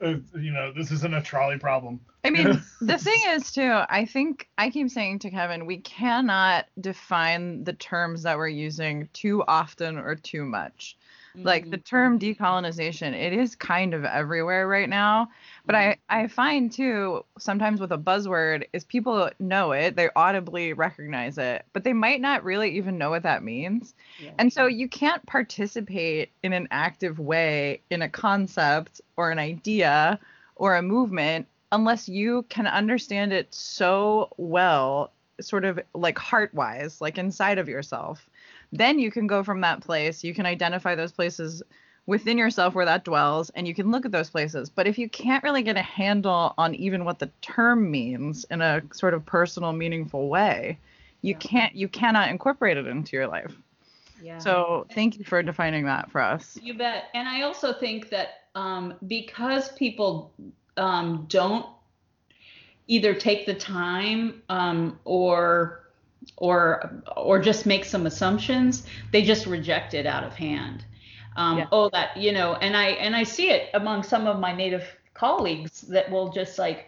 uh, 0.00 0.14
you 0.34 0.52
know, 0.52 0.72
this 0.72 0.90
isn't 0.90 1.14
a 1.14 1.22
trolley 1.22 1.58
problem. 1.58 2.00
I 2.24 2.30
mean, 2.30 2.62
the 2.80 2.98
thing 2.98 3.20
is 3.28 3.52
too. 3.52 3.82
I 3.88 4.04
think 4.04 4.48
I 4.58 4.70
keep 4.70 4.90
saying 4.90 5.20
to 5.20 5.30
Kevin, 5.30 5.66
we 5.66 5.78
cannot 5.78 6.66
define 6.80 7.64
the 7.64 7.72
terms 7.72 8.22
that 8.24 8.36
we're 8.36 8.48
using 8.48 9.08
too 9.12 9.42
often 9.46 9.98
or 9.98 10.14
too 10.14 10.44
much. 10.44 10.96
Like 11.44 11.70
the 11.70 11.78
term 11.78 12.18
mm-hmm. 12.18 12.42
decolonization, 12.42 13.12
it 13.12 13.32
is 13.32 13.54
kind 13.54 13.94
of 13.94 14.04
everywhere 14.04 14.66
right 14.66 14.88
now. 14.88 15.28
But 15.64 15.74
I, 15.74 15.84
mm-hmm. 15.84 16.24
I 16.24 16.26
find 16.28 16.72
too, 16.72 17.24
sometimes 17.38 17.80
with 17.80 17.92
a 17.92 17.98
buzzword, 17.98 18.64
is 18.72 18.84
people 18.84 19.30
know 19.38 19.72
it, 19.72 19.96
they 19.96 20.08
audibly 20.16 20.72
recognize 20.72 21.38
it, 21.38 21.64
but 21.72 21.84
they 21.84 21.92
might 21.92 22.20
not 22.20 22.44
really 22.44 22.76
even 22.76 22.98
know 22.98 23.10
what 23.10 23.22
that 23.24 23.42
means. 23.42 23.94
Yeah. 24.18 24.32
And 24.38 24.52
so 24.52 24.66
you 24.66 24.88
can't 24.88 25.24
participate 25.26 26.30
in 26.42 26.52
an 26.52 26.68
active 26.70 27.18
way 27.18 27.80
in 27.90 28.02
a 28.02 28.08
concept 28.08 29.00
or 29.16 29.30
an 29.30 29.38
idea 29.38 30.18
or 30.56 30.76
a 30.76 30.82
movement 30.82 31.46
unless 31.72 32.08
you 32.08 32.44
can 32.48 32.66
understand 32.66 33.32
it 33.32 33.52
so 33.52 34.30
well, 34.36 35.12
sort 35.40 35.64
of 35.64 35.78
like 35.94 36.18
heart 36.18 36.54
wise, 36.54 37.00
like 37.00 37.18
inside 37.18 37.58
of 37.58 37.68
yourself 37.68 38.28
then 38.72 38.98
you 38.98 39.10
can 39.10 39.26
go 39.26 39.42
from 39.42 39.60
that 39.60 39.80
place 39.80 40.24
you 40.24 40.34
can 40.34 40.46
identify 40.46 40.94
those 40.94 41.12
places 41.12 41.62
within 42.06 42.38
yourself 42.38 42.74
where 42.74 42.84
that 42.84 43.04
dwells 43.04 43.50
and 43.50 43.66
you 43.66 43.74
can 43.74 43.90
look 43.90 44.04
at 44.04 44.12
those 44.12 44.30
places 44.30 44.70
but 44.70 44.86
if 44.86 44.98
you 44.98 45.08
can't 45.08 45.42
really 45.42 45.62
get 45.62 45.76
a 45.76 45.82
handle 45.82 46.54
on 46.56 46.74
even 46.74 47.04
what 47.04 47.18
the 47.18 47.30
term 47.42 47.90
means 47.90 48.44
in 48.50 48.60
a 48.60 48.82
sort 48.92 49.14
of 49.14 49.24
personal 49.26 49.72
meaningful 49.72 50.28
way 50.28 50.78
you 51.22 51.32
yeah. 51.32 51.38
can't 51.38 51.74
you 51.74 51.88
cannot 51.88 52.28
incorporate 52.28 52.76
it 52.76 52.86
into 52.86 53.16
your 53.16 53.26
life 53.26 53.56
yeah. 54.22 54.38
So 54.38 54.86
thank 54.94 55.18
you 55.18 55.24
for 55.24 55.42
defining 55.42 55.84
that 55.86 56.10
for 56.10 56.20
us. 56.20 56.58
You 56.62 56.74
bet. 56.74 57.04
And 57.14 57.28
I 57.28 57.42
also 57.42 57.72
think 57.72 58.08
that 58.10 58.44
um, 58.54 58.94
because 59.06 59.72
people 59.72 60.32
um, 60.76 61.26
don't 61.28 61.66
either 62.86 63.14
take 63.14 63.46
the 63.46 63.54
time 63.54 64.42
um, 64.48 64.98
or 65.04 65.85
or 66.36 67.02
or 67.16 67.38
just 67.38 67.66
make 67.66 67.84
some 67.84 68.06
assumptions, 68.06 68.86
they 69.12 69.22
just 69.22 69.46
reject 69.46 69.94
it 69.94 70.06
out 70.06 70.24
of 70.24 70.34
hand. 70.34 70.84
Um, 71.36 71.58
yeah. 71.58 71.66
Oh, 71.72 71.90
that 71.90 72.16
you 72.16 72.32
know, 72.32 72.54
and 72.54 72.76
I 72.76 72.88
and 72.90 73.14
I 73.14 73.22
see 73.22 73.50
it 73.50 73.70
among 73.74 74.02
some 74.02 74.26
of 74.26 74.38
my 74.38 74.54
native 74.54 74.84
colleagues 75.14 75.82
that 75.82 76.10
will 76.10 76.30
just 76.30 76.58
like, 76.58 76.86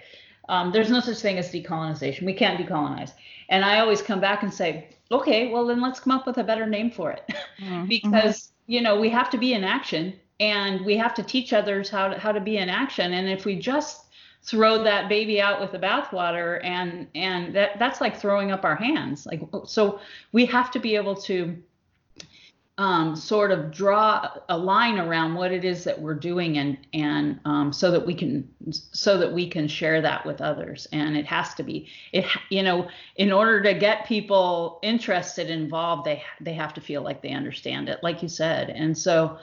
um, 0.49 0.73
there's 0.73 0.91
no 0.91 1.01
such 1.01 1.19
thing 1.19 1.39
as 1.39 1.51
decolonization. 1.51 2.23
We 2.23 2.35
can't 2.35 2.61
decolonize. 2.61 3.13
And 3.49 3.65
I 3.65 3.81
always 3.81 4.03
come 4.03 4.21
back 4.21 4.43
and 4.43 4.53
say, 4.53 4.89
okay, 5.11 5.51
well 5.51 5.67
then 5.67 5.81
let's 5.81 6.01
come 6.01 6.13
up 6.13 6.27
with 6.27 6.39
a 6.39 6.45
better 6.45 6.67
name 6.67 6.91
for 6.91 7.13
it, 7.13 7.23
mm-hmm. 7.61 7.87
because 7.87 8.53
you 8.67 8.81
know 8.81 9.01
we 9.01 9.11
have 9.11 9.31
to 9.31 9.39
be 9.39 9.55
in 9.55 9.65
action 9.65 10.15
and 10.41 10.85
we 10.85 10.97
have 10.97 11.15
to 11.15 11.23
teach 11.23 11.53
others 11.53 11.91
how 11.91 12.09
to, 12.09 12.19
how 12.19 12.33
to 12.33 12.41
be 12.41 12.59
in 12.59 12.69
action. 12.69 13.13
And 13.13 13.29
if 13.29 13.45
we 13.45 13.57
just 13.57 14.05
throw 14.49 14.83
that 14.83 15.09
baby 15.11 15.41
out 15.41 15.61
with 15.61 15.73
the 15.73 15.79
bathwater 15.79 16.65
and 16.65 17.07
and 17.15 17.55
that 17.55 17.79
that's 17.79 18.01
like 18.01 18.17
throwing 18.17 18.51
up 18.51 18.65
our 18.65 18.77
hands. 18.77 19.27
Like 19.27 19.43
so 19.67 20.01
we 20.33 20.47
have 20.47 20.71
to 20.71 20.79
be 20.79 20.97
able 20.97 21.17
to 21.17 21.57
um, 22.79 23.17
sort 23.17 23.51
of 23.51 23.73
draw 23.73 24.29
a 24.49 24.57
line 24.57 24.99
around 24.99 25.35
what 25.35 25.51
it 25.51 25.65
is 25.65 25.83
that 25.85 26.01
we're 26.01 26.15
doing 26.15 26.59
and 26.59 26.79
and 26.95 27.41
um, 27.45 27.73
so 27.73 27.91
that 27.91 28.07
we 28.07 28.15
can 28.15 28.49
so 28.71 29.19
that 29.19 29.31
we 29.31 29.49
can 29.49 29.69
share 29.69 30.01
that 30.01 30.25
with 30.25 30.41
others. 30.41 30.87
And 30.93 31.17
it 31.17 31.27
has 31.27 31.53
to 31.55 31.63
be 31.63 31.89
it 32.13 32.25
you 32.49 32.63
know 32.63 32.89
in 33.17 33.33
order 33.33 33.63
to 33.63 33.75
get 33.75 34.07
people 34.07 34.79
interested 34.83 35.51
involved 35.51 36.07
they 36.07 36.23
they 36.41 36.55
have 36.55 36.73
to 36.75 36.81
feel 36.81 37.03
like 37.03 37.21
they 37.21 37.33
understand 37.33 37.91
it 37.91 37.99
like 38.03 38.23
you 38.23 38.29
said. 38.29 38.71
And 38.71 38.97
so 38.97 39.39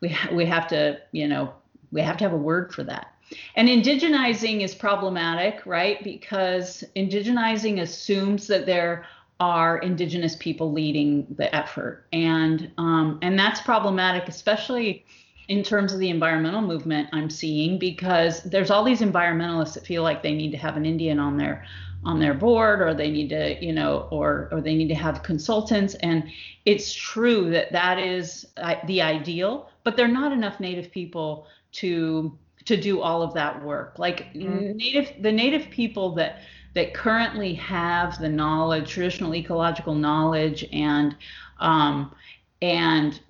we 0.00 0.16
we 0.32 0.46
have 0.46 0.66
to 0.68 0.98
you 1.12 1.28
know 1.28 1.52
we 1.92 2.00
have 2.00 2.16
to 2.16 2.24
have 2.24 2.32
a 2.32 2.36
word 2.36 2.74
for 2.74 2.82
that 2.84 3.12
and 3.56 3.68
indigenizing 3.68 4.62
is 4.62 4.74
problematic 4.74 5.64
right? 5.66 6.02
Because 6.02 6.84
indigenizing 6.96 7.80
assumes 7.80 8.46
that 8.46 8.66
there 8.66 9.06
are 9.40 9.78
indigenous 9.78 10.34
people 10.36 10.72
leading 10.72 11.26
the 11.36 11.54
effort. 11.54 12.06
And 12.12 12.70
um, 12.78 13.18
and 13.22 13.38
that's 13.38 13.60
problematic 13.60 14.28
especially 14.28 15.04
in 15.48 15.62
terms 15.62 15.94
of 15.94 15.98
the 15.98 16.10
environmental 16.10 16.60
movement 16.60 17.08
i'm 17.12 17.30
seeing 17.30 17.78
because 17.78 18.42
there's 18.42 18.70
all 18.70 18.84
these 18.84 19.00
environmentalists 19.00 19.72
that 19.72 19.86
feel 19.86 20.02
like 20.02 20.22
they 20.22 20.34
need 20.34 20.50
to 20.50 20.58
have 20.58 20.76
an 20.76 20.84
indian 20.84 21.18
on 21.18 21.38
their 21.38 21.64
on 22.04 22.20
their 22.20 22.34
board 22.34 22.80
or 22.80 22.94
they 22.94 23.10
need 23.10 23.28
to 23.28 23.64
you 23.64 23.72
know 23.72 24.08
or 24.10 24.48
or 24.52 24.60
they 24.60 24.74
need 24.74 24.88
to 24.88 24.94
have 24.94 25.22
consultants. 25.22 25.94
And 25.96 26.24
it's 26.64 26.92
true 26.92 27.50
that 27.50 27.72
that 27.72 27.98
is 27.98 28.46
uh, 28.56 28.76
the 28.86 29.02
ideal 29.02 29.70
but 29.84 29.96
there 29.96 30.06
are 30.06 30.12
not 30.12 30.32
enough 30.32 30.60
native 30.60 30.90
people 30.90 31.46
to 31.72 32.36
to 32.68 32.76
do 32.76 33.00
all 33.00 33.22
of 33.22 33.34
that 33.34 33.62
work 33.64 33.98
like 33.98 34.32
mm-hmm. 34.32 34.76
native 34.76 35.22
the 35.22 35.32
native 35.32 35.68
people 35.70 36.14
that 36.14 36.40
that 36.74 36.94
currently 36.94 37.54
have 37.54 38.20
the 38.20 38.28
knowledge, 38.28 38.90
traditional 38.90 39.34
ecological 39.34 39.94
knowledge, 39.94 40.64
and 40.72 41.16
um, 41.58 42.14
and 42.62 43.20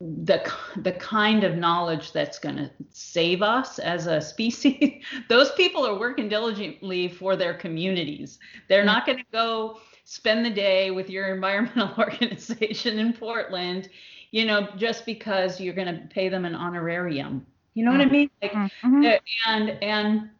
the 0.00 0.50
the 0.76 0.92
kind 0.92 1.44
of 1.44 1.56
knowledge 1.56 2.12
that's 2.12 2.38
going 2.38 2.56
to 2.56 2.70
save 2.90 3.42
us 3.42 3.78
as 3.78 4.06
a 4.06 4.20
species. 4.32 5.04
Those 5.28 5.52
people 5.52 5.86
are 5.86 5.98
working 5.98 6.28
diligently 6.28 7.08
for 7.08 7.36
their 7.36 7.54
communities. 7.54 8.38
They're 8.68 8.84
not 8.84 9.04
going 9.04 9.18
to 9.18 9.24
go 9.32 9.80
spend 10.04 10.46
the 10.46 10.50
day 10.50 10.90
with 10.90 11.10
your 11.10 11.28
environmental 11.34 11.90
organization 11.98 12.98
in 12.98 13.12
Portland, 13.12 13.90
you 14.30 14.46
know, 14.46 14.68
just 14.76 15.04
because 15.04 15.60
you're 15.60 15.74
going 15.74 15.94
to 15.94 16.06
pay 16.06 16.30
them 16.30 16.44
an 16.44 16.54
honorarium. 16.54 17.44
You 17.78 17.84
know 17.84 17.92
what 17.92 18.00
I 18.00 18.04
mm-hmm. 18.06 18.12
mean? 18.12 18.30
Like, 18.42 18.52
mm-hmm. 18.52 19.04
and 19.46 19.78
and 19.84 20.30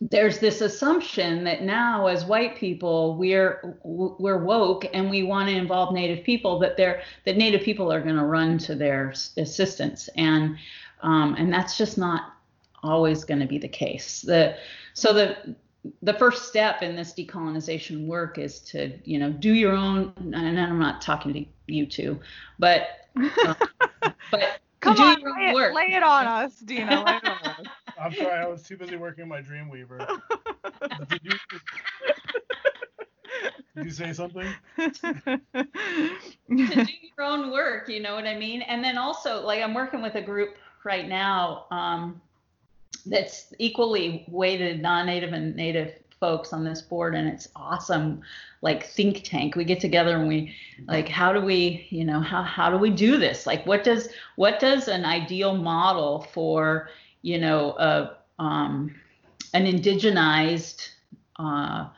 there's 0.00 0.38
this 0.38 0.60
assumption 0.60 1.42
that 1.42 1.62
now 1.62 2.06
as 2.06 2.24
white 2.24 2.54
people 2.56 3.16
we're 3.16 3.76
we're 3.82 4.44
woke 4.44 4.86
and 4.92 5.10
we 5.10 5.24
want 5.24 5.48
to 5.48 5.56
involve 5.56 5.92
native 5.92 6.24
people 6.24 6.56
that 6.60 6.76
they're 6.76 7.02
that 7.26 7.36
native 7.36 7.62
people 7.62 7.92
are 7.92 8.00
going 8.00 8.14
to 8.14 8.24
run 8.24 8.58
to 8.58 8.76
their 8.76 9.12
assistance 9.38 10.08
and 10.14 10.56
um, 11.02 11.34
and 11.36 11.52
that's 11.52 11.76
just 11.76 11.98
not 11.98 12.34
always 12.84 13.24
going 13.24 13.40
to 13.40 13.46
be 13.46 13.58
the 13.58 13.66
case 13.66 14.22
the 14.22 14.54
so 14.94 15.12
the 15.12 15.56
the 16.02 16.14
first 16.14 16.46
step 16.46 16.82
in 16.82 16.94
this 16.94 17.12
decolonization 17.12 18.06
work 18.06 18.38
is 18.38 18.60
to 18.60 18.96
you 19.02 19.18
know 19.18 19.32
do 19.32 19.52
your 19.52 19.72
own 19.72 20.12
and 20.32 20.60
i'm 20.60 20.78
not 20.78 21.00
talking 21.00 21.32
to 21.32 21.44
you 21.66 21.86
two 21.86 22.20
but 22.60 23.08
uh, 23.16 23.54
but 24.30 24.60
Come 24.80 24.98
on, 24.98 25.20
lay 25.22 25.50
it, 25.50 25.74
lay 25.74 25.94
it, 25.94 26.02
on 26.02 26.26
us, 26.26 26.60
Deana. 26.60 27.04
Lay 27.06 27.16
it 27.16 27.24
on 27.24 27.50
us. 27.50 27.66
I'm 28.00 28.14
sorry, 28.14 28.38
I 28.38 28.46
was 28.46 28.62
too 28.62 28.76
busy 28.76 28.96
working 28.96 29.26
my 29.26 29.42
Dreamweaver. 29.42 29.98
did, 31.08 31.20
you, 31.24 31.32
did 33.74 33.84
you 33.84 33.90
say 33.90 34.12
something? 34.12 34.46
to 34.76 35.40
do 36.48 36.86
your 37.16 37.26
own 37.26 37.50
work, 37.50 37.88
you 37.88 38.00
know 38.00 38.14
what 38.14 38.26
I 38.26 38.38
mean? 38.38 38.62
And 38.62 38.84
then 38.84 38.98
also, 38.98 39.44
like, 39.44 39.62
I'm 39.62 39.74
working 39.74 40.00
with 40.00 40.14
a 40.14 40.22
group 40.22 40.56
right 40.84 41.08
now 41.08 41.66
um, 41.72 42.20
that's 43.04 43.52
equally 43.58 44.24
weighted 44.28 44.80
non-native 44.80 45.32
and 45.32 45.56
native 45.56 45.94
folks 46.20 46.52
on 46.52 46.64
this 46.64 46.82
board 46.82 47.14
and 47.14 47.28
it's 47.28 47.48
awesome 47.54 48.22
like 48.60 48.86
think 48.86 49.22
tank. 49.22 49.56
We 49.56 49.64
get 49.64 49.80
together 49.80 50.16
and 50.16 50.28
we 50.28 50.54
like 50.86 51.08
how 51.08 51.32
do 51.32 51.40
we 51.40 51.86
you 51.90 52.04
know 52.04 52.20
how, 52.20 52.42
how 52.42 52.70
do 52.70 52.76
we 52.76 52.90
do 52.90 53.16
this? 53.16 53.46
Like 53.46 53.66
what 53.66 53.84
does 53.84 54.08
what 54.36 54.58
does 54.60 54.88
an 54.88 55.04
ideal 55.04 55.56
model 55.56 56.26
for 56.32 56.90
you 57.22 57.38
know 57.38 57.72
a 57.78 58.16
um, 58.38 58.94
an 59.54 59.64
indigenized 59.66 60.88
uh, 61.36 61.88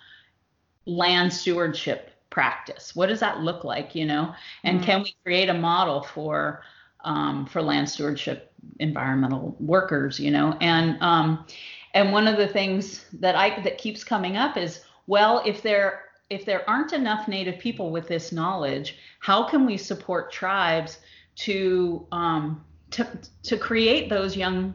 land 0.87 1.33
stewardship 1.33 2.11
practice? 2.31 2.95
What 2.95 3.07
does 3.07 3.21
that 3.21 3.41
look 3.41 3.65
like 3.65 3.95
you 3.95 4.07
know? 4.07 4.35
And 4.65 4.79
mm-hmm. 4.79 4.87
can 4.87 5.03
we 5.03 5.17
create 5.25 5.49
a 5.49 5.55
model 5.55 6.03
for 6.03 6.63
um, 7.05 7.47
for 7.47 7.63
land 7.63 7.89
stewardship 7.89 8.53
environmental 8.79 9.57
workers 9.61 10.21
you 10.21 10.31
know? 10.31 10.57
And 10.61 11.01
um, 11.01 11.47
and 11.95 12.13
one 12.13 12.29
of 12.29 12.37
the 12.37 12.49
things 12.49 13.05
that 13.15 13.35
I 13.35 13.61
that 13.63 13.79
keeps 13.79 14.05
coming 14.05 14.37
up 14.37 14.57
is, 14.57 14.81
well, 15.07 15.43
if 15.45 15.63
there 15.63 16.03
if 16.31 16.45
there 16.45 16.69
aren't 16.71 16.93
enough 16.93 17.27
Native 17.27 17.59
people 17.59 17.91
with 17.91 18.07
this 18.07 18.31
knowledge, 18.31 18.99
how 19.19 19.43
can 19.43 19.67
we 19.67 19.77
support 19.77 20.33
tribes 20.33 20.99
to 21.37 22.07
um, 22.13 22.65
to 22.93 23.07
to 23.43 23.57
create 23.57 24.09
those 24.09 24.37
young 24.37 24.75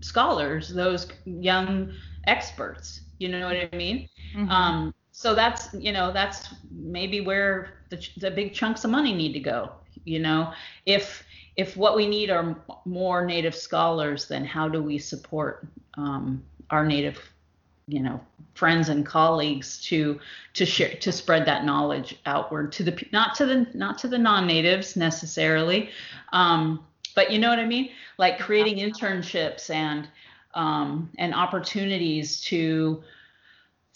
scholars, 0.00 0.72
those 0.72 1.08
young 1.24 1.92
experts? 2.26 3.00
You 3.18 3.28
know 3.28 3.46
what 3.46 3.56
I 3.56 3.76
mean? 3.76 4.08
Mm-hmm. 4.36 4.50
Um, 4.50 4.94
so 5.10 5.34
that's 5.34 5.74
you 5.74 5.92
know 5.92 6.12
that's 6.12 6.54
maybe 6.70 7.20
where 7.20 7.80
the, 7.90 8.08
the 8.18 8.30
big 8.30 8.54
chunks 8.54 8.84
of 8.84 8.90
money 8.90 9.12
need 9.12 9.32
to 9.32 9.40
go. 9.40 9.72
You 10.04 10.20
know, 10.20 10.52
if 10.86 11.24
if 11.56 11.76
what 11.76 11.96
we 11.96 12.06
need 12.06 12.30
are 12.30 12.56
more 12.84 13.24
native 13.24 13.54
scholars, 13.54 14.28
then 14.28 14.44
how 14.44 14.68
do 14.68 14.82
we 14.82 14.98
support 14.98 15.66
um, 15.96 16.42
our 16.70 16.84
native, 16.84 17.18
you 17.86 18.00
know, 18.00 18.20
friends 18.54 18.88
and 18.88 19.04
colleagues 19.04 19.80
to 19.82 20.18
to 20.54 20.64
share 20.64 20.94
to 20.96 21.12
spread 21.12 21.46
that 21.46 21.64
knowledge 21.64 22.18
outward 22.26 22.72
to 22.72 22.82
the 22.82 23.06
not 23.12 23.34
to 23.36 23.46
the 23.46 23.66
not 23.74 23.98
to 23.98 24.08
the 24.08 24.18
non-natives 24.18 24.96
necessarily, 24.96 25.90
um, 26.32 26.84
but 27.14 27.30
you 27.30 27.38
know 27.38 27.48
what 27.48 27.58
I 27.58 27.66
mean, 27.66 27.90
like 28.18 28.38
creating 28.38 28.76
internships 28.76 29.70
and 29.70 30.08
um, 30.54 31.10
and 31.18 31.34
opportunities 31.34 32.40
to 32.42 33.02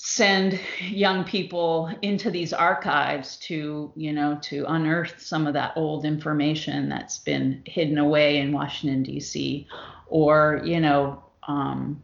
send 0.00 0.60
young 0.80 1.24
people 1.24 1.90
into 2.02 2.30
these 2.30 2.52
archives 2.52 3.36
to 3.36 3.92
you 3.96 4.12
know 4.12 4.38
to 4.40 4.64
unearth 4.68 5.20
some 5.20 5.44
of 5.44 5.54
that 5.54 5.72
old 5.74 6.04
information 6.04 6.88
that's 6.88 7.18
been 7.18 7.60
hidden 7.66 7.98
away 7.98 8.38
in 8.38 8.52
washington 8.52 9.02
d.c 9.02 9.66
or 10.06 10.62
you 10.64 10.78
know 10.78 11.20
um, 11.48 12.02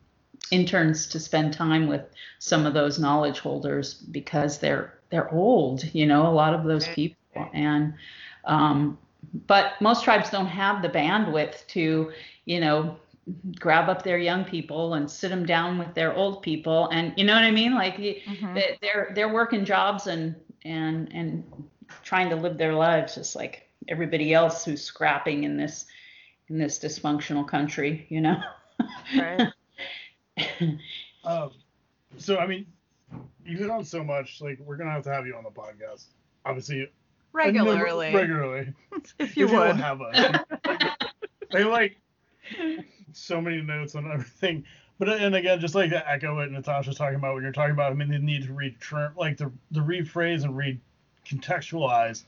interns 0.50 1.06
to 1.06 1.20
spend 1.20 1.52
time 1.52 1.86
with 1.86 2.02
some 2.38 2.66
of 2.66 2.74
those 2.74 2.98
knowledge 2.98 3.38
holders 3.38 3.94
because 3.94 4.58
they're 4.58 4.98
they're 5.10 5.32
old 5.32 5.84
you 5.94 6.06
know 6.06 6.26
a 6.26 6.32
lot 6.32 6.54
of 6.54 6.64
those 6.64 6.88
people 6.88 7.16
and 7.54 7.94
um, 8.44 8.98
but 9.46 9.72
most 9.80 10.04
tribes 10.04 10.30
don't 10.30 10.46
have 10.46 10.82
the 10.82 10.88
bandwidth 10.88 11.66
to 11.68 12.12
you 12.44 12.60
know 12.60 12.96
grab 13.58 13.88
up 13.88 14.02
their 14.02 14.18
young 14.18 14.44
people 14.44 14.94
and 14.94 15.10
sit 15.10 15.30
them 15.30 15.46
down 15.46 15.78
with 15.78 15.94
their 15.94 16.14
old 16.14 16.42
people 16.42 16.88
and 16.88 17.14
you 17.16 17.24
know 17.24 17.32
what 17.34 17.44
i 17.44 17.50
mean 17.50 17.74
like 17.74 17.96
mm-hmm. 17.96 18.58
they're 18.82 19.12
they're 19.14 19.32
working 19.32 19.64
jobs 19.64 20.08
and 20.08 20.34
and 20.64 21.10
and 21.12 21.42
trying 22.02 22.28
to 22.28 22.36
live 22.36 22.58
their 22.58 22.74
lives 22.74 23.14
just 23.14 23.34
like 23.34 23.66
everybody 23.88 24.34
else 24.34 24.64
who's 24.64 24.82
scrapping 24.82 25.44
in 25.44 25.56
this 25.56 25.86
in 26.48 26.58
this 26.58 26.78
dysfunctional 26.78 27.46
country, 27.46 28.06
you 28.08 28.20
know. 28.20 28.36
Right. 29.16 29.48
Um, 31.24 31.52
so 32.18 32.36
I 32.38 32.46
mean, 32.46 32.66
you 33.46 33.56
hit 33.56 33.70
on 33.70 33.82
so 33.84 34.04
much. 34.04 34.42
Like 34.42 34.58
we're 34.58 34.76
gonna 34.76 34.90
have 34.90 35.04
to 35.04 35.12
have 35.12 35.26
you 35.26 35.34
on 35.36 35.44
the 35.44 35.50
podcast, 35.50 36.06
obviously 36.44 36.90
Regularly. 37.34 38.12
Never, 38.12 38.18
regularly. 38.18 38.72
if 39.18 39.36
you 39.36 39.46
If 39.46 39.52
would. 39.52 39.76
have 39.76 40.00
us. 40.00 40.38
I 41.52 41.62
like 41.64 41.96
so 43.12 43.40
many 43.40 43.60
notes 43.60 43.96
on 43.96 44.10
everything. 44.10 44.64
But 45.00 45.08
and 45.08 45.34
again, 45.34 45.58
just 45.60 45.74
like 45.74 45.90
to 45.90 46.08
echo 46.08 46.36
what 46.36 46.50
Natasha's 46.52 46.96
talking 46.96 47.16
about 47.16 47.34
when 47.34 47.42
you're 47.42 47.52
talking 47.52 47.72
about, 47.72 47.90
I 47.90 47.94
mean, 47.96 48.08
the 48.08 48.18
need 48.18 48.46
to 48.46 48.52
return, 48.52 49.12
like 49.16 49.36
to, 49.38 49.50
to 49.72 49.80
rephrase 49.80 50.44
and 50.44 50.54
recontextualize, 50.54 52.22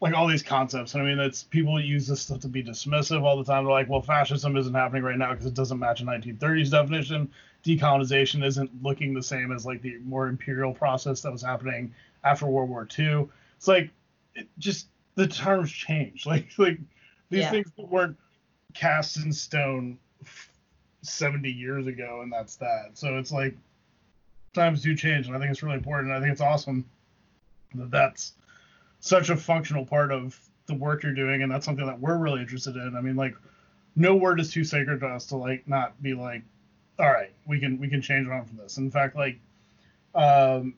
like 0.00 0.14
all 0.14 0.26
these 0.26 0.42
concepts. 0.42 0.94
And 0.94 1.02
I 1.02 1.06
mean, 1.06 1.18
it's 1.18 1.42
people 1.44 1.80
use 1.80 2.06
this 2.06 2.20
stuff 2.20 2.40
to 2.40 2.48
be 2.48 2.62
dismissive 2.62 3.22
all 3.22 3.36
the 3.36 3.44
time. 3.44 3.64
They're 3.64 3.72
like, 3.72 3.88
well, 3.88 4.02
fascism 4.02 4.56
isn't 4.56 4.74
happening 4.74 5.02
right 5.02 5.16
now 5.16 5.30
because 5.30 5.46
it 5.46 5.54
doesn't 5.54 5.78
match 5.78 6.00
a 6.00 6.04
1930s 6.04 6.70
definition. 6.70 7.30
Decolonization 7.64 8.44
isn't 8.44 8.70
looking 8.82 9.14
the 9.14 9.22
same 9.22 9.52
as 9.52 9.64
like 9.64 9.80
the 9.80 9.98
more 10.04 10.28
imperial 10.28 10.74
process 10.74 11.22
that 11.22 11.32
was 11.32 11.42
happening 11.42 11.94
after 12.24 12.46
World 12.46 12.68
War 12.68 12.86
II. 12.98 13.28
It's 13.56 13.68
like 13.68 13.90
it 14.34 14.48
just 14.58 14.88
the 15.14 15.26
terms 15.26 15.70
change. 15.70 16.26
Like 16.26 16.48
like 16.58 16.78
these 17.30 17.40
Yeah. 17.40 17.50
things 17.50 17.70
that 17.76 17.88
weren't 17.88 18.16
cast 18.74 19.16
in 19.18 19.32
stone 19.32 19.98
70 21.02 21.50
years 21.50 21.86
ago 21.86 22.20
and 22.22 22.32
that's 22.32 22.56
that 22.56 22.90
so 22.94 23.18
it's 23.18 23.30
like 23.30 23.54
times 24.54 24.82
do 24.82 24.96
change 24.96 25.26
and 25.26 25.36
i 25.36 25.38
think 25.38 25.50
it's 25.50 25.62
really 25.62 25.76
important 25.76 26.12
i 26.12 26.18
think 26.18 26.32
it's 26.32 26.40
awesome 26.40 26.84
that 27.74 27.90
that's 27.90 28.32
such 29.04 29.30
a 29.30 29.36
functional 29.36 29.84
part 29.84 30.10
of 30.10 30.38
the 30.66 30.74
work 30.74 31.02
you're 31.02 31.14
doing 31.14 31.42
and 31.42 31.52
that's 31.52 31.66
something 31.66 31.86
that 31.86 32.00
we're 32.00 32.16
really 32.16 32.40
interested 32.40 32.76
in 32.76 32.96
i 32.96 33.00
mean 33.00 33.16
like 33.16 33.34
no 33.96 34.14
word 34.14 34.40
is 34.40 34.50
too 34.50 34.64
sacred 34.64 35.00
to 35.00 35.06
us 35.06 35.26
to 35.26 35.36
like 35.36 35.66
not 35.68 36.00
be 36.02 36.14
like 36.14 36.42
all 36.98 37.10
right 37.10 37.32
we 37.46 37.60
can 37.60 37.78
we 37.78 37.88
can 37.88 38.00
change 38.00 38.26
on 38.28 38.44
from 38.44 38.56
this 38.56 38.78
in 38.78 38.90
fact 38.90 39.14
like 39.14 39.38
um 40.14 40.74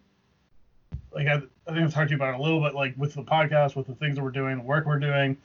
like 1.16 1.26
I, 1.28 1.34
I 1.66 1.72
think 1.72 1.84
I've 1.84 1.94
talked 1.94 2.08
to 2.08 2.10
you 2.10 2.16
about 2.16 2.34
it 2.34 2.40
a 2.40 2.42
little 2.42 2.60
bit, 2.60 2.74
like 2.74 2.94
with 2.96 3.14
the 3.14 3.22
podcast, 3.22 3.74
with 3.74 3.86
the 3.86 3.94
things 3.94 4.16
that 4.16 4.22
we're 4.22 4.30
doing, 4.30 4.58
the 4.58 4.62
work 4.62 4.86
we're 4.86 4.98
doing. 4.98 5.36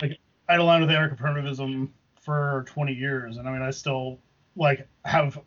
Like 0.00 0.18
I 0.48 0.52
had 0.52 0.60
aligned 0.60 0.86
with 0.86 0.94
anarcho-primitivism 0.94 1.92
for 2.14 2.64
20 2.68 2.92
years, 2.92 3.36
and 3.36 3.48
I 3.48 3.52
mean, 3.52 3.62
I 3.62 3.70
still 3.70 4.18
like 4.56 4.86
have 5.04 5.40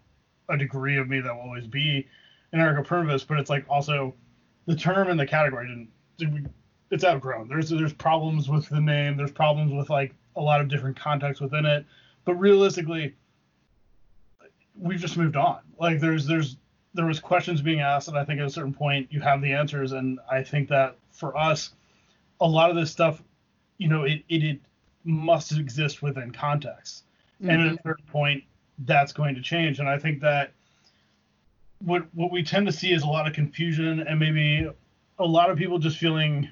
a 0.49 0.57
degree 0.57 0.97
of 0.97 1.07
me 1.07 1.21
that 1.21 1.34
will 1.34 1.41
always 1.41 1.65
be 1.65 2.07
an 2.51 2.59
anarcho-primitivist, 2.59 3.28
but 3.28 3.39
it's 3.39 3.49
like 3.49 3.65
also 3.69 4.13
the 4.65 4.76
term 4.76 5.09
and 5.09 5.19
the 5.19 5.26
category 5.26 5.67
didn't. 5.67 5.89
Did 6.17 6.34
we, 6.34 6.43
it's 6.93 7.03
outgrown. 7.03 7.47
There's 7.47 7.69
there's 7.69 7.91
problems 7.91 8.47
with 8.47 8.69
the 8.69 8.79
name. 8.79 9.17
There's 9.17 9.31
problems 9.31 9.73
with 9.73 9.89
like 9.89 10.13
a 10.35 10.41
lot 10.41 10.61
of 10.61 10.67
different 10.67 10.95
contexts 10.95 11.41
within 11.41 11.65
it, 11.65 11.85
but 12.23 12.35
realistically, 12.35 13.15
we've 14.79 14.99
just 14.99 15.17
moved 15.17 15.35
on. 15.35 15.59
Like 15.79 15.99
there's 15.99 16.27
there's 16.27 16.57
there 16.93 17.07
was 17.07 17.19
questions 17.19 17.61
being 17.61 17.79
asked, 17.79 18.09
and 18.09 18.17
I 18.17 18.23
think 18.23 18.39
at 18.39 18.45
a 18.45 18.49
certain 18.49 18.75
point 18.75 19.07
you 19.11 19.21
have 19.21 19.41
the 19.41 19.51
answers. 19.51 19.91
And 19.91 20.19
I 20.31 20.43
think 20.43 20.69
that 20.69 20.95
for 21.09 21.35
us, 21.35 21.71
a 22.39 22.47
lot 22.47 22.69
of 22.69 22.75
this 22.75 22.91
stuff, 22.91 23.23
you 23.79 23.87
know, 23.87 24.03
it 24.03 24.23
it, 24.29 24.43
it 24.43 24.59
must 25.03 25.51
exist 25.51 26.03
within 26.03 26.31
context. 26.31 27.05
And 27.41 27.51
at 27.51 27.59
a 27.59 27.61
mm-hmm. 27.71 27.87
certain 27.89 28.05
point, 28.05 28.43
that's 28.85 29.11
going 29.11 29.33
to 29.33 29.41
change. 29.41 29.79
And 29.79 29.89
I 29.89 29.97
think 29.97 30.21
that 30.21 30.51
what 31.79 32.03
what 32.13 32.31
we 32.31 32.43
tend 32.43 32.67
to 32.67 32.71
see 32.71 32.93
is 32.93 33.01
a 33.01 33.07
lot 33.07 33.27
of 33.27 33.33
confusion 33.33 33.99
and 34.01 34.19
maybe 34.19 34.69
a 35.17 35.25
lot 35.25 35.49
of 35.49 35.57
people 35.57 35.79
just 35.79 35.97
feeling 35.97 36.49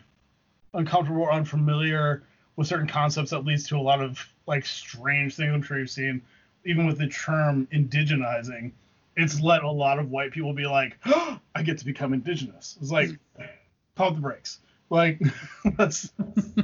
uncomfortable 0.74 1.24
or 1.24 1.32
unfamiliar 1.32 2.24
with 2.56 2.68
certain 2.68 2.88
concepts 2.88 3.32
that 3.32 3.46
leads 3.46 3.68
to 3.68 3.78
a 3.78 3.82
lot 3.82 4.02
of 4.02 4.20
like 4.48 4.66
strange 4.66 5.36
things 5.36 5.54
I'm 5.54 5.62
sure 5.62 5.80
you've 5.80 5.90
seen, 5.90 6.22
even 6.66 6.86
with 6.88 6.98
the 6.98 7.08
term 7.08 7.68
indigenizing 7.74 8.72
it's 9.16 9.42
let 9.42 9.64
a 9.64 9.72
lot 9.72 10.00
of 10.00 10.10
white 10.10 10.32
people 10.32 10.54
be 10.54 10.66
like, 10.66 10.98
oh, 11.06 11.40
I 11.54 11.64
get 11.64 11.78
to 11.80 11.86
become 11.86 12.14
indigenous. 12.14 12.78
It's 12.82 12.92
like, 12.92 13.10
pump 13.96 14.16
the 14.16 14.22
brakes. 14.22 14.60
Like, 14.90 15.22
that's 15.78 16.12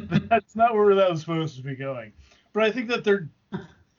that's 0.01 0.55
not 0.55 0.76
where 0.76 0.95
that 0.95 1.10
was 1.10 1.22
supposed 1.22 1.58
to 1.58 1.64
be 1.64 1.76
going. 1.76 2.14
But 2.53 2.64
I 2.64 2.72
think 2.72 2.89
that 2.89 3.03
there 3.03 3.30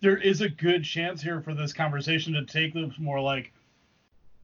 there 0.01 0.17
is 0.17 0.41
a 0.41 0.49
good 0.49 0.85
chance 0.85 1.23
here 1.23 1.41
for 1.41 1.55
this 1.55 1.73
conversation 1.73 2.35
to 2.35 2.45
take 2.45 2.75
this 2.75 2.93
more 2.99 3.21
like 3.21 3.53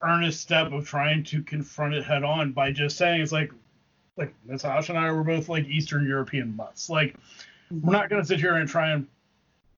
earnest 0.03 0.41
step 0.41 0.73
of 0.73 0.87
trying 0.87 1.25
to 1.25 1.43
confront 1.43 1.95
it 1.95 2.05
head 2.05 2.25
on 2.25 2.53
by 2.53 2.71
just 2.73 2.97
saying 2.97 3.23
it's 3.23 3.33
like 3.33 3.53
like 4.17 4.35
Natasha 4.47 4.93
and 4.93 4.99
I 4.99 5.11
were 5.13 5.25
both 5.25 5.49
like 5.49 5.67
Eastern 5.67 6.07
European 6.07 6.55
mutts. 6.57 6.89
Like, 6.89 7.17
we're 7.71 7.79
mm-hmm. 7.79 7.91
not 7.91 8.11
gonna 8.11 8.25
sit 8.25 8.41
here 8.41 8.57
and 8.57 8.69
try 8.69 8.91
and 8.91 9.07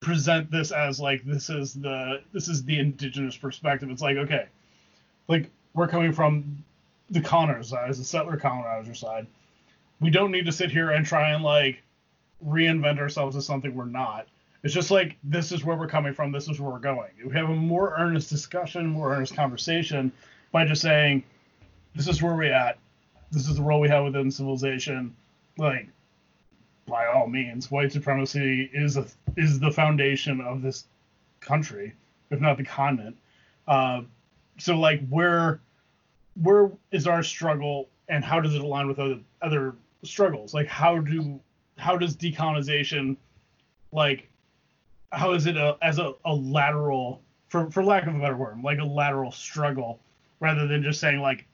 present 0.00 0.50
this 0.50 0.72
as 0.72 1.00
like 1.00 1.24
this 1.24 1.48
is 1.50 1.74
the 1.74 2.22
this 2.32 2.48
is 2.48 2.64
the 2.64 2.78
indigenous 2.78 3.36
perspective. 3.36 3.90
It's 3.90 4.02
like 4.02 4.16
okay, 4.16 4.46
like 5.28 5.50
we're 5.74 5.88
coming 5.88 6.12
from 6.12 6.64
the 7.10 7.20
colonizer 7.20 7.62
side, 7.62 7.90
the 7.90 8.04
settler 8.04 8.36
colonizer 8.36 8.94
side. 8.94 9.26
We 10.00 10.10
don't 10.10 10.30
need 10.30 10.46
to 10.46 10.52
sit 10.52 10.70
here 10.70 10.90
and 10.90 11.06
try 11.06 11.30
and 11.30 11.42
like 11.42 11.82
reinvent 12.44 12.98
ourselves 12.98 13.36
as 13.36 13.46
something 13.46 13.74
we're 13.74 13.86
not. 13.86 14.26
It's 14.62 14.74
just 14.74 14.90
like 14.90 15.16
this 15.22 15.52
is 15.52 15.64
where 15.64 15.76
we're 15.76 15.86
coming 15.86 16.12
from. 16.12 16.32
This 16.32 16.48
is 16.48 16.60
where 16.60 16.70
we're 16.70 16.78
going. 16.78 17.10
We 17.24 17.32
have 17.34 17.48
a 17.48 17.54
more 17.54 17.94
earnest 17.96 18.28
discussion, 18.28 18.86
more 18.86 19.14
earnest 19.14 19.34
conversation 19.34 20.12
by 20.50 20.64
just 20.64 20.82
saying, 20.82 21.22
this 21.94 22.08
is 22.08 22.22
where 22.22 22.34
we're 22.34 22.52
at. 22.52 22.78
This 23.30 23.48
is 23.48 23.56
the 23.56 23.62
role 23.62 23.80
we 23.80 23.88
have 23.88 24.04
within 24.04 24.30
civilization. 24.30 25.14
Like 25.58 25.88
by 26.86 27.06
all 27.06 27.26
means, 27.26 27.70
white 27.70 27.92
supremacy 27.92 28.70
is 28.72 28.96
a, 28.96 29.06
is 29.36 29.58
the 29.58 29.70
foundation 29.70 30.40
of 30.40 30.62
this 30.62 30.84
country, 31.40 31.94
if 32.30 32.40
not 32.40 32.56
the 32.56 32.64
continent. 32.64 33.16
Uh, 33.66 34.02
so, 34.58 34.78
like, 34.78 35.06
where 35.08 35.60
where 36.42 36.70
is 36.92 37.06
our 37.06 37.22
struggle, 37.22 37.88
and 38.08 38.24
how 38.24 38.40
does 38.40 38.54
it 38.54 38.60
align 38.60 38.86
with 38.86 38.98
other 38.98 39.18
other 39.42 39.74
struggles? 40.04 40.54
Like, 40.54 40.68
how 40.68 40.98
do 40.98 41.40
how 41.76 41.96
does 41.96 42.16
decolonization, 42.16 43.16
like, 43.92 44.30
how 45.12 45.32
is 45.32 45.46
it 45.46 45.56
a, 45.56 45.76
as 45.82 45.98
a, 45.98 46.14
a 46.24 46.32
lateral, 46.34 47.20
for 47.48 47.70
for 47.70 47.84
lack 47.84 48.06
of 48.06 48.14
a 48.14 48.18
better 48.18 48.36
word, 48.36 48.62
like 48.62 48.78
a 48.78 48.84
lateral 48.84 49.32
struggle, 49.32 49.98
rather 50.40 50.66
than 50.66 50.82
just 50.82 51.00
saying 51.00 51.20
like, 51.20 51.46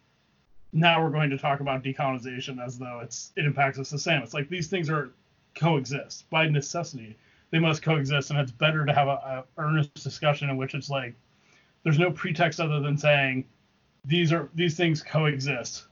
now 0.72 1.02
we're 1.02 1.10
going 1.10 1.30
to 1.30 1.38
talk 1.38 1.60
about 1.60 1.82
decolonization 1.82 2.64
as 2.64 2.78
though 2.78 3.00
it's 3.02 3.32
it 3.36 3.44
impacts 3.44 3.78
us 3.78 3.90
the 3.90 3.98
same. 3.98 4.22
It's 4.22 4.34
like 4.34 4.48
these 4.48 4.68
things 4.68 4.88
are 4.88 5.12
coexist 5.54 6.28
by 6.30 6.48
necessity. 6.48 7.16
They 7.50 7.58
must 7.58 7.82
coexist, 7.82 8.30
and 8.30 8.38
it's 8.38 8.52
better 8.52 8.86
to 8.86 8.94
have 8.94 9.08
a, 9.08 9.10
a 9.10 9.44
earnest 9.58 9.94
discussion 9.94 10.48
in 10.48 10.56
which 10.56 10.74
it's 10.74 10.88
like 10.88 11.14
there's 11.82 11.98
no 11.98 12.10
pretext 12.10 12.60
other 12.60 12.80
than 12.80 12.96
saying 12.96 13.44
these 14.04 14.32
are 14.32 14.48
these 14.54 14.76
things 14.76 15.02
coexist, 15.02 15.84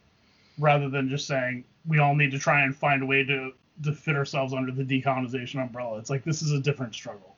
rather 0.58 0.88
than 0.88 1.08
just 1.08 1.26
saying 1.26 1.64
we 1.86 1.98
all 1.98 2.14
need 2.14 2.30
to 2.30 2.38
try 2.38 2.62
and 2.62 2.74
find 2.74 3.02
a 3.02 3.06
way 3.06 3.22
to 3.24 3.52
to 3.84 3.92
fit 3.92 4.16
ourselves 4.16 4.52
under 4.54 4.72
the 4.72 4.84
decolonization 4.84 5.60
umbrella. 5.60 5.98
It's 5.98 6.10
like 6.10 6.24
this 6.24 6.42
is 6.42 6.52
a 6.52 6.60
different 6.60 6.94
struggle. 6.94 7.36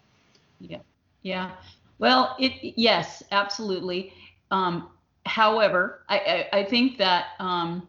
Yeah. 0.61 0.79
Yeah. 1.23 1.53
Well, 1.99 2.37
it 2.39 2.75
yes, 2.77 3.23
absolutely. 3.31 4.13
Um, 4.51 4.89
however, 5.27 6.05
I, 6.09 6.47
I, 6.53 6.59
I 6.61 6.65
think 6.65 6.99
that 6.99 7.27
um, 7.39 7.89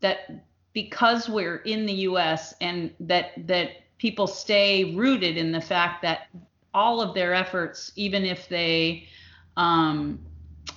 that 0.00 0.30
because 0.72 1.28
we're 1.28 1.56
in 1.58 1.86
the 1.86 1.92
U.S. 1.92 2.54
and 2.60 2.92
that 3.00 3.32
that 3.46 3.70
people 3.98 4.26
stay 4.26 4.94
rooted 4.94 5.36
in 5.36 5.52
the 5.52 5.60
fact 5.60 6.02
that 6.02 6.28
all 6.72 7.00
of 7.00 7.14
their 7.14 7.32
efforts, 7.32 7.92
even 7.96 8.24
if 8.24 8.48
they 8.48 9.08
um, 9.56 10.18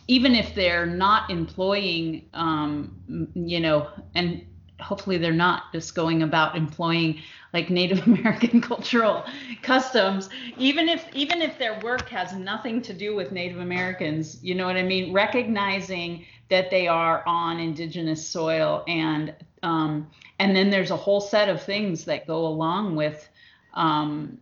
even 0.08 0.36
if 0.36 0.54
they're 0.56 0.86
not 0.86 1.30
employing, 1.30 2.30
um, 2.34 3.30
you 3.34 3.60
know, 3.60 3.90
and 4.16 4.46
hopefully 4.80 5.18
they're 5.18 5.34
not 5.34 5.72
just 5.72 5.96
going 5.96 6.24
about 6.24 6.56
employing 6.56 7.22
like 7.54 7.70
Native 7.70 8.06
American 8.08 8.62
cultural 8.62 9.26
customs, 9.62 10.30
even 10.58 10.90
if 10.90 11.06
even 11.14 11.42
if 11.42 11.58
their 11.58 11.80
work 11.80 12.10
has 12.10 12.34
nothing 12.34 12.82
to 12.84 12.94
do 12.94 13.16
with 13.16 13.32
Native 13.32 13.60
Americans, 13.60 14.44
you 14.44 14.56
know 14.56 14.66
what 14.66 14.78
I 14.78 14.84
mean? 14.84 15.14
Recognizing 15.14 16.26
that 16.50 16.70
they 16.70 16.88
are 16.88 17.24
on 17.28 17.60
indigenous 17.60 18.28
soil 18.28 18.84
and 18.88 19.34
um, 19.64 20.08
and 20.40 20.56
then 20.56 20.70
there's 20.70 20.92
a 20.92 20.96
whole 20.96 21.22
set 21.22 21.50
of 21.50 21.62
things 21.62 22.06
that 22.06 22.28
go 22.28 22.46
along 22.46 22.96
with 22.96 23.28
um, 23.74 24.38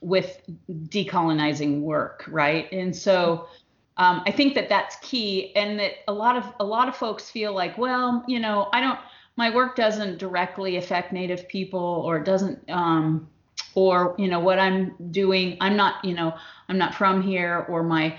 with 0.00 0.40
decolonizing 0.70 1.80
work, 1.80 2.24
right? 2.28 2.70
And 2.72 2.94
so 2.94 3.48
um, 3.96 4.22
I 4.26 4.30
think 4.30 4.54
that 4.54 4.68
that's 4.68 4.96
key, 4.96 5.54
and 5.56 5.78
that 5.80 5.92
a 6.06 6.12
lot 6.12 6.36
of 6.36 6.44
a 6.60 6.64
lot 6.64 6.88
of 6.88 6.96
folks 6.96 7.30
feel 7.30 7.52
like, 7.52 7.76
well, 7.76 8.24
you 8.28 8.38
know, 8.38 8.68
I 8.72 8.80
don't, 8.80 8.98
my 9.38 9.50
work 9.54 9.76
doesn't 9.76 10.18
directly 10.18 10.78
affect 10.78 11.12
Native 11.12 11.46
people, 11.46 12.02
or 12.04 12.18
doesn't, 12.18 12.58
um, 12.68 13.28
or 13.76 14.16
you 14.18 14.26
know, 14.26 14.40
what 14.40 14.58
I'm 14.58 14.96
doing, 15.12 15.56
I'm 15.60 15.76
not, 15.76 16.04
you 16.04 16.12
know, 16.12 16.34
I'm 16.68 16.76
not 16.76 16.92
from 16.92 17.22
here, 17.22 17.64
or 17.68 17.84
my, 17.84 18.18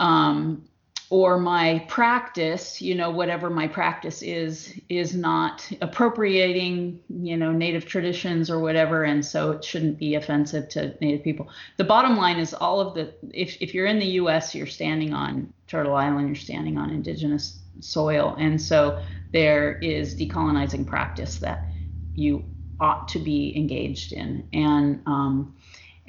um, 0.00 0.64
or 1.08 1.38
my 1.38 1.86
practice, 1.86 2.82
you 2.82 2.96
know, 2.96 3.10
whatever 3.12 3.48
my 3.48 3.68
practice 3.68 4.22
is, 4.22 4.74
is 4.88 5.14
not 5.14 5.70
appropriating, 5.80 6.98
you 7.08 7.36
know, 7.36 7.52
Native 7.52 7.86
traditions 7.86 8.50
or 8.50 8.58
whatever, 8.58 9.04
and 9.04 9.24
so 9.24 9.52
it 9.52 9.62
shouldn't 9.62 9.98
be 9.98 10.16
offensive 10.16 10.68
to 10.70 10.96
Native 11.00 11.22
people. 11.22 11.48
The 11.76 11.84
bottom 11.84 12.16
line 12.16 12.38
is 12.38 12.52
all 12.54 12.80
of 12.80 12.94
the, 12.94 13.14
if, 13.32 13.56
if 13.62 13.72
you're 13.72 13.86
in 13.86 14.00
the 14.00 14.14
U.S., 14.22 14.52
you're 14.52 14.66
standing 14.66 15.14
on 15.14 15.52
Turtle 15.68 15.94
Island, 15.94 16.26
you're 16.26 16.34
standing 16.34 16.76
on 16.76 16.90
indigenous 16.90 17.60
soil, 17.78 18.34
and 18.36 18.60
so 18.60 19.00
there 19.34 19.78
is 19.80 20.14
decolonizing 20.16 20.86
practice 20.86 21.36
that 21.40 21.66
you 22.14 22.42
ought 22.80 23.06
to 23.08 23.18
be 23.18 23.54
engaged 23.54 24.14
in, 24.14 24.48
and 24.54 25.02
um, 25.04 25.54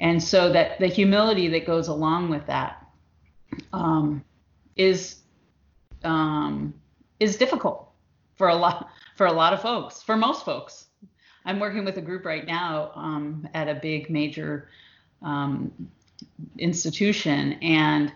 and 0.00 0.22
so 0.22 0.50
that 0.52 0.78
the 0.80 0.86
humility 0.86 1.48
that 1.48 1.66
goes 1.66 1.88
along 1.88 2.30
with 2.30 2.46
that. 2.46 2.82
Um, 3.72 4.24
is 4.76 5.22
um, 6.04 6.74
is 7.18 7.36
difficult 7.36 7.90
for 8.36 8.48
a 8.48 8.54
lot 8.54 8.88
for 9.16 9.26
a 9.26 9.32
lot 9.32 9.52
of 9.52 9.62
folks, 9.62 10.02
for 10.02 10.16
most 10.16 10.44
folks. 10.44 10.86
I'm 11.44 11.60
working 11.60 11.84
with 11.84 11.96
a 11.96 12.02
group 12.02 12.24
right 12.24 12.46
now 12.46 12.90
um, 12.94 13.48
at 13.54 13.68
a 13.68 13.74
big 13.74 14.10
major 14.10 14.68
um, 15.22 15.72
institution, 16.58 17.54
and 17.62 18.12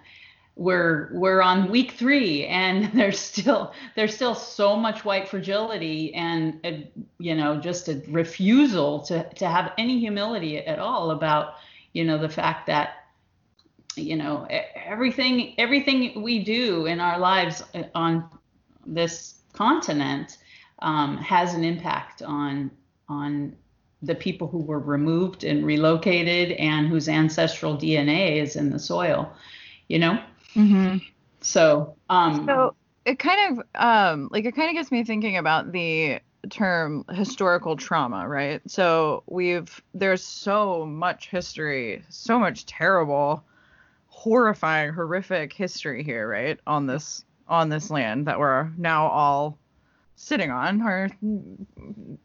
we're 0.56 1.10
we're 1.12 1.40
on 1.40 1.70
week 1.70 1.92
three, 1.92 2.46
and 2.46 2.92
there's 2.94 3.18
still 3.18 3.72
there's 3.96 4.14
still 4.14 4.34
so 4.34 4.76
much 4.76 5.04
white 5.04 5.28
fragility, 5.28 6.14
and 6.14 6.60
a, 6.64 6.90
you 7.18 7.34
know 7.34 7.60
just 7.60 7.88
a 7.88 8.02
refusal 8.08 9.00
to 9.04 9.28
to 9.34 9.48
have 9.48 9.72
any 9.78 9.98
humility 9.98 10.58
at 10.58 10.78
all 10.78 11.10
about 11.10 11.54
you 11.92 12.04
know 12.04 12.18
the 12.18 12.28
fact 12.28 12.66
that 12.66 13.06
you 13.96 14.16
know 14.16 14.46
everything 14.74 15.54
everything 15.58 16.22
we 16.22 16.42
do 16.44 16.86
in 16.86 17.00
our 17.00 17.18
lives 17.18 17.62
uh, 17.74 17.82
on 17.94 18.28
this 18.86 19.40
continent 19.52 20.38
um, 20.80 21.16
has 21.18 21.54
an 21.54 21.64
impact 21.64 22.22
on 22.22 22.70
on 23.08 23.56
the 24.02 24.14
people 24.14 24.48
who 24.48 24.58
were 24.58 24.78
removed 24.78 25.44
and 25.44 25.64
relocated 25.66 26.52
and 26.52 26.88
whose 26.88 27.08
ancestral 27.08 27.76
DNA 27.76 28.40
is 28.40 28.56
in 28.56 28.70
the 28.70 28.78
soil, 28.78 29.30
you 29.88 29.98
know. 29.98 30.18
Mm-hmm. 30.56 30.98
So, 31.40 31.96
um, 32.08 32.46
so 32.46 32.74
it 33.04 33.18
kind 33.18 33.58
of 33.58 33.64
um, 33.74 34.28
like 34.30 34.44
it 34.44 34.54
kind 34.54 34.68
of 34.68 34.74
gets 34.74 34.90
me 34.90 35.04
thinking 35.04 35.36
about 35.36 35.72
the 35.72 36.20
term 36.48 37.04
historical 37.10 37.76
trauma, 37.76 38.26
right? 38.28 38.60
So 38.66 39.22
we've 39.26 39.82
there's 39.94 40.22
so 40.22 40.84
much 40.86 41.28
history, 41.28 42.02
so 42.08 42.38
much 42.38 42.66
terrible 42.66 43.44
horrifying, 44.08 44.92
horrific 44.92 45.52
history 45.52 46.02
here, 46.04 46.28
right? 46.28 46.58
On 46.66 46.86
this 46.86 47.24
on 47.48 47.68
this 47.68 47.90
land 47.90 48.26
that 48.26 48.38
we're 48.38 48.70
now 48.76 49.06
all 49.08 49.58
sitting 50.14 50.50
on 50.50 50.82
or 50.82 51.08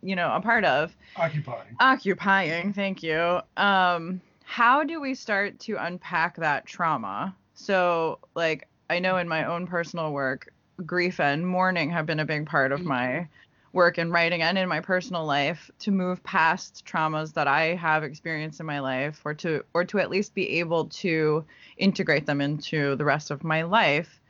you 0.02 0.16
know 0.18 0.30
a 0.34 0.42
part 0.42 0.66
of 0.66 0.94
occupying 1.16 1.76
occupying 1.80 2.74
thank 2.74 3.02
you 3.02 3.40
um 3.56 4.20
how 4.44 4.84
do 4.84 5.00
we 5.00 5.16
start 5.16 5.58
to 5.60 5.78
unpack 5.78 6.36
that 6.36 6.66
trauma 6.66 7.34
so 7.56 8.20
like 8.36 8.68
i 8.90 9.00
know 9.00 9.18
in 9.18 9.28
my 9.28 9.46
own 9.46 9.66
personal 9.66 10.12
work 10.12 10.54
grief 10.86 11.20
and 11.20 11.48
mourning 11.48 11.90
have 11.90 12.06
been 12.06 12.20
a 12.20 12.26
big 12.26 12.46
part 12.46 12.72
of 12.72 12.84
my 12.84 13.28
work 13.76 13.98
in 13.98 14.10
writing 14.10 14.42
and 14.42 14.58
in 14.58 14.70
my 14.70 14.80
personal 14.80 15.26
life 15.26 15.70
to 15.80 15.92
move 15.92 16.24
past 16.24 16.86
traumas 16.86 17.34
that 17.34 17.46
I 17.46 17.76
have 17.76 18.06
experienced 18.06 18.62
in 18.62 18.66
my 18.66 18.80
life 18.80 19.22
or 19.26 19.34
to 19.36 19.66
or 19.74 19.84
to 19.84 20.00
at 20.00 20.10
least 20.10 20.34
be 20.34 20.60
able 20.60 20.86
to 20.86 21.44
integrate 21.78 22.26
them 22.26 22.40
into 22.40 22.96
the 22.96 23.04
rest 23.04 23.32
of 23.32 23.44
my 23.44 23.64
life. 23.64 24.22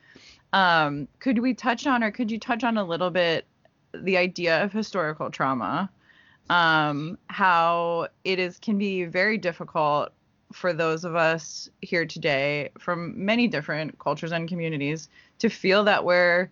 Um, 0.52 1.06
could 1.20 1.38
we 1.38 1.54
touch 1.54 1.86
on 1.86 2.02
or 2.02 2.10
could 2.10 2.30
you 2.30 2.40
touch 2.40 2.64
on 2.64 2.76
a 2.76 2.84
little 2.84 3.10
bit 3.10 3.46
the 3.94 4.16
idea 4.16 4.64
of 4.64 4.72
historical 4.72 5.30
trauma? 5.30 5.90
Um, 6.50 7.16
how 7.28 8.08
it 8.24 8.40
is 8.40 8.58
can 8.58 8.78
be 8.78 9.04
very 9.04 9.38
difficult 9.38 10.12
for 10.52 10.72
those 10.72 11.04
of 11.04 11.16
us 11.16 11.68
here 11.82 12.06
today 12.06 12.70
from 12.78 13.24
many 13.24 13.48
different 13.48 13.98
cultures 13.98 14.32
and 14.32 14.48
communities 14.48 15.08
to 15.38 15.48
feel 15.48 15.84
that 15.84 16.04
we're 16.04 16.50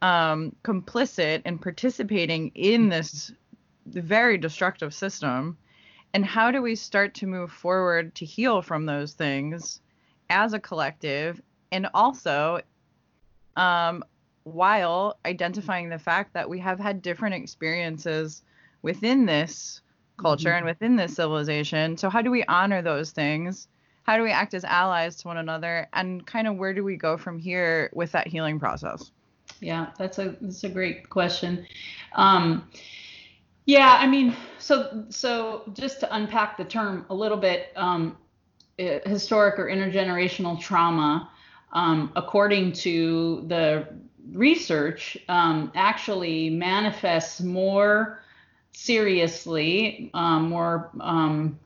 um, 0.00 0.54
complicit 0.64 1.42
and 1.44 1.60
participating 1.60 2.50
in 2.54 2.88
this 2.88 3.32
very 3.86 4.38
destructive 4.38 4.94
system? 4.94 5.56
And 6.14 6.24
how 6.24 6.50
do 6.50 6.60
we 6.60 6.74
start 6.74 7.14
to 7.14 7.26
move 7.26 7.50
forward 7.50 8.14
to 8.16 8.24
heal 8.24 8.62
from 8.62 8.86
those 8.86 9.12
things 9.12 9.80
as 10.28 10.52
a 10.52 10.60
collective? 10.60 11.40
And 11.70 11.88
also, 11.94 12.60
um, 13.56 14.04
while 14.44 15.18
identifying 15.24 15.88
the 15.88 15.98
fact 15.98 16.34
that 16.34 16.50
we 16.50 16.58
have 16.58 16.80
had 16.80 17.00
different 17.00 17.34
experiences 17.34 18.42
within 18.82 19.26
this 19.26 19.81
culture 20.22 20.48
mm-hmm. 20.48 20.58
and 20.58 20.66
within 20.66 20.96
this 20.96 21.14
civilization. 21.16 21.96
So, 21.96 22.08
how 22.08 22.22
do 22.22 22.30
we 22.30 22.44
honor 22.44 22.80
those 22.80 23.10
things? 23.10 23.68
How 24.04 24.16
do 24.16 24.22
we 24.22 24.30
act 24.30 24.54
as 24.54 24.64
allies 24.64 25.16
to 25.16 25.28
one 25.28 25.36
another? 25.36 25.88
And 25.92 26.26
kind 26.26 26.46
of 26.46 26.56
where 26.56 26.72
do 26.72 26.82
we 26.82 26.96
go 26.96 27.16
from 27.16 27.38
here 27.38 27.90
with 27.92 28.12
that 28.12 28.26
healing 28.26 28.58
process? 28.58 29.12
yeah, 29.62 29.90
that's 29.96 30.18
a 30.18 30.36
that's 30.40 30.64
a 30.64 30.68
great 30.68 31.08
question. 31.08 31.66
Um, 32.14 32.68
yeah, 33.64 33.96
I 34.00 34.06
mean, 34.08 34.34
so 34.58 35.04
so 35.08 35.62
just 35.72 36.00
to 36.00 36.14
unpack 36.14 36.56
the 36.56 36.64
term 36.64 37.06
a 37.10 37.14
little 37.14 37.36
bit, 37.36 37.68
um, 37.76 38.18
historic 38.76 39.58
or 39.58 39.66
intergenerational 39.66 40.60
trauma, 40.60 41.30
um, 41.72 42.12
according 42.16 42.72
to 42.72 43.44
the 43.46 43.86
research, 44.32 45.16
um, 45.28 45.70
actually 45.76 46.50
manifests 46.50 47.40
more 47.40 48.20
seriously, 48.72 50.10
um, 50.14 50.48
more 50.48 50.90
um, 51.00 51.58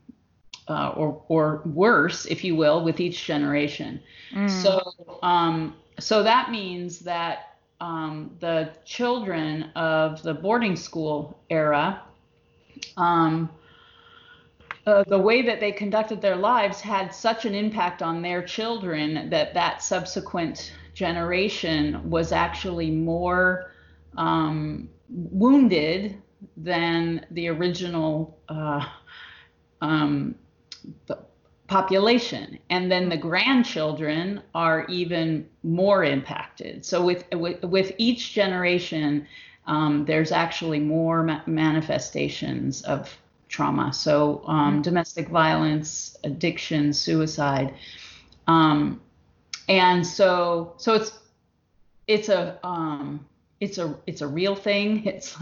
uh, 0.68 0.90
or 0.96 1.22
or 1.28 1.62
worse, 1.64 2.26
if 2.26 2.44
you 2.44 2.57
will, 2.57 2.84
with 2.84 3.00
each 3.00 3.24
generation. 3.24 4.00
Mm. 4.32 4.50
So 4.50 5.18
um, 5.22 5.74
so 5.98 6.22
that 6.22 6.50
means 6.50 7.00
that 7.00 7.57
um, 7.80 8.36
the 8.40 8.70
children 8.84 9.70
of 9.76 10.22
the 10.22 10.34
boarding 10.34 10.76
school 10.76 11.38
era, 11.50 12.02
um, 12.96 13.50
uh, 14.86 15.04
the 15.09 15.18
way 15.18 15.42
that 15.42 15.61
they 15.61 15.72
conducted 15.72 16.20
their 16.20 16.36
lives 16.36 16.80
had 16.80 17.14
such 17.14 17.44
an 17.44 17.54
impact 17.54 18.02
on 18.02 18.22
their 18.22 18.42
children 18.42 19.28
that 19.30 19.54
that 19.54 19.82
subsequent 19.82 20.72
generation 20.94 22.09
was 22.09 22.32
actually 22.32 22.90
more 22.90 23.70
um, 24.16 24.88
wounded 25.09 26.16
than 26.57 27.26
the 27.30 27.49
original 27.49 28.38
uh, 28.49 28.84
um, 29.80 30.34
population. 31.66 32.59
And 32.70 32.90
then 32.90 33.09
the 33.09 33.16
grandchildren 33.16 34.42
are 34.55 34.86
even 34.86 35.49
more 35.62 36.05
impacted. 36.05 36.84
So 36.84 37.05
with 37.05 37.24
with, 37.32 37.62
with 37.64 37.92
each 37.99 38.32
generation 38.32 39.26
um, 39.66 40.05
there's 40.05 40.32
actually 40.32 40.80
more 40.80 41.22
ma- 41.22 41.42
manifestations 41.47 42.82
of 42.82 43.16
trauma. 43.49 43.92
So 43.92 44.42
um, 44.47 44.74
mm-hmm. 44.74 44.82
domestic 44.82 45.28
violence 45.28 46.16
addiction 46.24 46.92
suicide. 46.92 47.74
Um, 48.47 49.01
and 49.68 50.07
so 50.07 50.74
so 50.76 50.94
it's 50.94 51.18
it's 52.07 52.28
a 52.28 52.59
um, 52.64 53.26
it's 53.61 53.78
a 53.78 53.98
it's 54.07 54.20
a 54.20 54.26
real 54.26 54.54
thing. 54.54 55.04
It's 55.07 55.36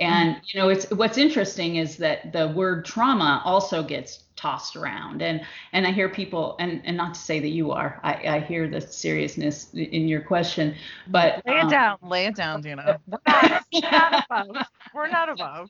and 0.00 0.36
you 0.46 0.60
know 0.60 0.68
it's 0.68 0.90
what's 0.90 1.18
interesting 1.18 1.76
is 1.76 1.96
that 1.98 2.32
the 2.32 2.48
word 2.48 2.84
trauma 2.84 3.40
also 3.44 3.82
gets 3.82 4.24
tossed 4.36 4.76
around. 4.76 5.22
And 5.22 5.40
and 5.72 5.86
i 5.86 5.92
hear 5.92 6.08
people 6.08 6.56
and 6.58 6.82
and 6.84 6.96
not 6.96 7.14
to 7.14 7.20
say 7.20 7.40
that 7.40 7.48
you 7.48 7.70
are 7.72 8.00
i 8.02 8.14
i 8.36 8.40
hear 8.40 8.68
the 8.68 8.80
seriousness 8.80 9.72
in 9.74 10.08
your 10.08 10.20
question 10.20 10.74
but 11.08 11.42
lay 11.46 11.58
it 11.58 11.64
um, 11.64 11.70
down 11.70 11.98
lay 12.02 12.26
it 12.26 12.34
down 12.34 12.60
Deana. 12.60 13.00
We're 13.06 13.18
not, 13.26 13.64
we're 13.72 13.90
not 13.90 14.24
above. 14.30 14.66
we're 14.94 15.08
not 15.08 15.28
above. 15.28 15.68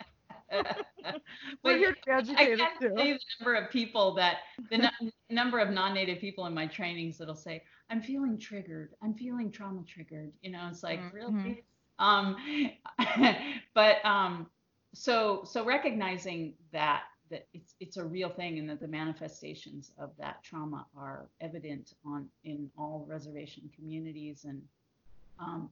We're 1.64 1.78
here 1.78 1.92
to 1.92 2.00
be 2.06 2.12
educated 2.12 2.60
I 2.60 2.64
can't 2.64 2.80
too. 2.80 2.88
the 2.90 3.18
number 3.40 3.54
of 3.56 3.70
people 3.70 4.14
that 4.14 4.38
the 4.70 4.84
n- 4.84 5.12
number 5.30 5.58
of 5.58 5.70
non-native 5.70 6.20
people 6.20 6.46
in 6.46 6.54
my 6.54 6.66
trainings 6.66 7.18
that'll 7.18 7.34
say 7.34 7.62
i'm 7.90 8.02
feeling 8.02 8.38
triggered. 8.38 8.90
I'm 9.02 9.14
feeling 9.14 9.50
trauma 9.50 9.82
triggered. 9.82 10.32
You 10.42 10.52
know 10.52 10.68
it's 10.70 10.82
like 10.82 11.00
mm-hmm. 11.00 11.16
really 11.16 11.64
um 11.98 12.36
but 13.74 14.04
um 14.04 14.46
so 14.94 15.42
so 15.44 15.64
recognizing 15.64 16.54
that 16.72 17.04
that 17.30 17.46
it's 17.52 17.74
it's 17.80 17.96
a 17.96 18.04
real 18.04 18.28
thing 18.28 18.58
and 18.58 18.68
that 18.68 18.80
the 18.80 18.88
manifestations 18.88 19.92
of 19.98 20.10
that 20.18 20.42
trauma 20.42 20.86
are 20.96 21.28
evident 21.40 21.94
on 22.04 22.28
in 22.44 22.70
all 22.78 23.04
reservation 23.08 23.68
communities 23.74 24.44
and 24.44 24.62
um, 25.38 25.68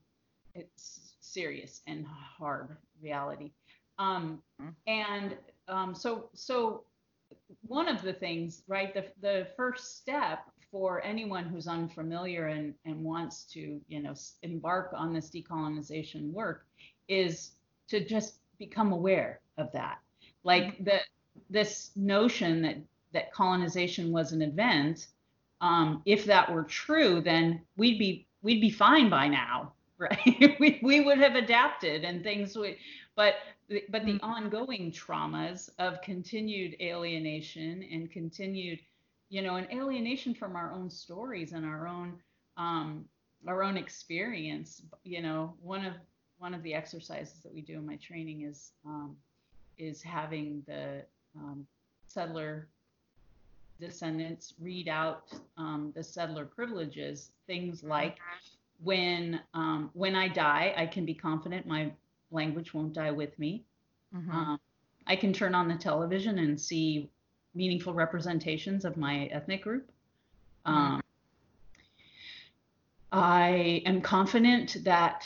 it's 0.55 1.15
serious 1.19 1.81
and 1.87 2.05
hard 2.05 2.75
reality 3.01 3.51
um, 3.99 4.41
mm-hmm. 4.61 4.69
and 4.87 5.37
um, 5.67 5.95
so 5.95 6.29
so 6.33 6.83
one 7.67 7.87
of 7.87 8.01
the 8.01 8.13
things 8.13 8.63
right 8.67 8.93
the 8.93 9.05
the 9.21 9.47
first 9.55 9.97
step 9.97 10.49
for 10.73 11.05
anyone 11.05 11.45
who's 11.45 11.67
unfamiliar 11.67 12.47
and, 12.47 12.73
and 12.83 13.03
wants 13.03 13.43
to, 13.43 13.79
you 13.87 14.01
know, 14.01 14.15
embark 14.41 14.91
on 14.97 15.13
this 15.13 15.29
decolonization 15.29 16.31
work 16.31 16.65
is 17.07 17.51
to 17.87 18.03
just 18.03 18.39
become 18.57 18.91
aware 18.91 19.39
of 19.59 19.71
that. 19.71 19.99
Like 20.43 20.63
mm-hmm. 20.63 20.85
the 20.85 20.99
this 21.47 21.91
notion 21.95 22.63
that 22.63 22.77
that 23.13 23.31
colonization 23.31 24.11
was 24.11 24.31
an 24.31 24.41
event, 24.41 25.09
um, 25.61 26.01
if 26.07 26.25
that 26.25 26.51
were 26.51 26.63
true, 26.63 27.21
then 27.21 27.61
we'd 27.77 27.99
be 27.99 28.25
we'd 28.41 28.59
be 28.59 28.71
fine 28.71 29.11
by 29.11 29.27
now, 29.27 29.73
right? 29.99 30.57
we, 30.59 30.79
we 30.81 31.01
would 31.01 31.19
have 31.19 31.35
adapted 31.35 32.03
and 32.03 32.23
things 32.23 32.57
would, 32.57 32.77
but 33.15 33.35
but 33.89 34.05
the 34.05 34.13
mm-hmm. 34.13 34.25
ongoing 34.25 34.91
traumas 34.91 35.69
of 35.77 36.01
continued 36.01 36.75
alienation 36.81 37.87
and 37.91 38.11
continued 38.11 38.79
you 39.33 39.41
know, 39.41 39.55
an 39.55 39.65
alienation 39.71 40.35
from 40.35 40.55
our 40.55 40.71
own 40.71 40.91
stories 40.91 41.53
and 41.53 41.65
our 41.65 41.87
own 41.87 42.13
um, 42.55 43.03
our 43.47 43.63
own 43.63 43.77
experience. 43.77 44.83
You 45.03 45.23
know, 45.23 45.55
one 45.59 45.83
of 45.83 45.93
one 46.37 46.53
of 46.53 46.61
the 46.61 46.75
exercises 46.75 47.39
that 47.41 47.51
we 47.51 47.61
do 47.61 47.73
in 47.79 47.85
my 47.85 47.95
training 47.95 48.43
is 48.43 48.73
um, 48.85 49.15
is 49.79 50.03
having 50.03 50.61
the 50.67 51.01
um, 51.35 51.65
settler 52.07 52.67
descendants 53.81 54.53
read 54.61 54.87
out 54.87 55.33
um, 55.57 55.91
the 55.95 56.03
settler 56.03 56.45
privileges, 56.45 57.31
things 57.47 57.83
like 57.83 58.19
when 58.83 59.39
um, 59.55 59.89
when 59.93 60.15
I 60.15 60.27
die, 60.27 60.75
I 60.77 60.85
can 60.85 61.05
be 61.05 61.15
confident 61.15 61.65
my 61.65 61.91
language 62.29 62.71
won't 62.75 62.93
die 62.93 63.09
with 63.09 63.39
me. 63.39 63.63
Mm-hmm. 64.15 64.29
Um, 64.29 64.59
I 65.07 65.15
can 65.15 65.33
turn 65.33 65.55
on 65.55 65.67
the 65.67 65.75
television 65.75 66.37
and 66.37 66.61
see 66.61 67.09
meaningful 67.55 67.93
representations 67.93 68.85
of 68.85 68.97
my 68.97 69.25
ethnic 69.27 69.63
group. 69.63 69.89
Mm-hmm. 70.65 70.77
Um, 70.77 71.01
I 73.11 73.83
am 73.85 74.01
confident 74.01 74.77
that 74.83 75.23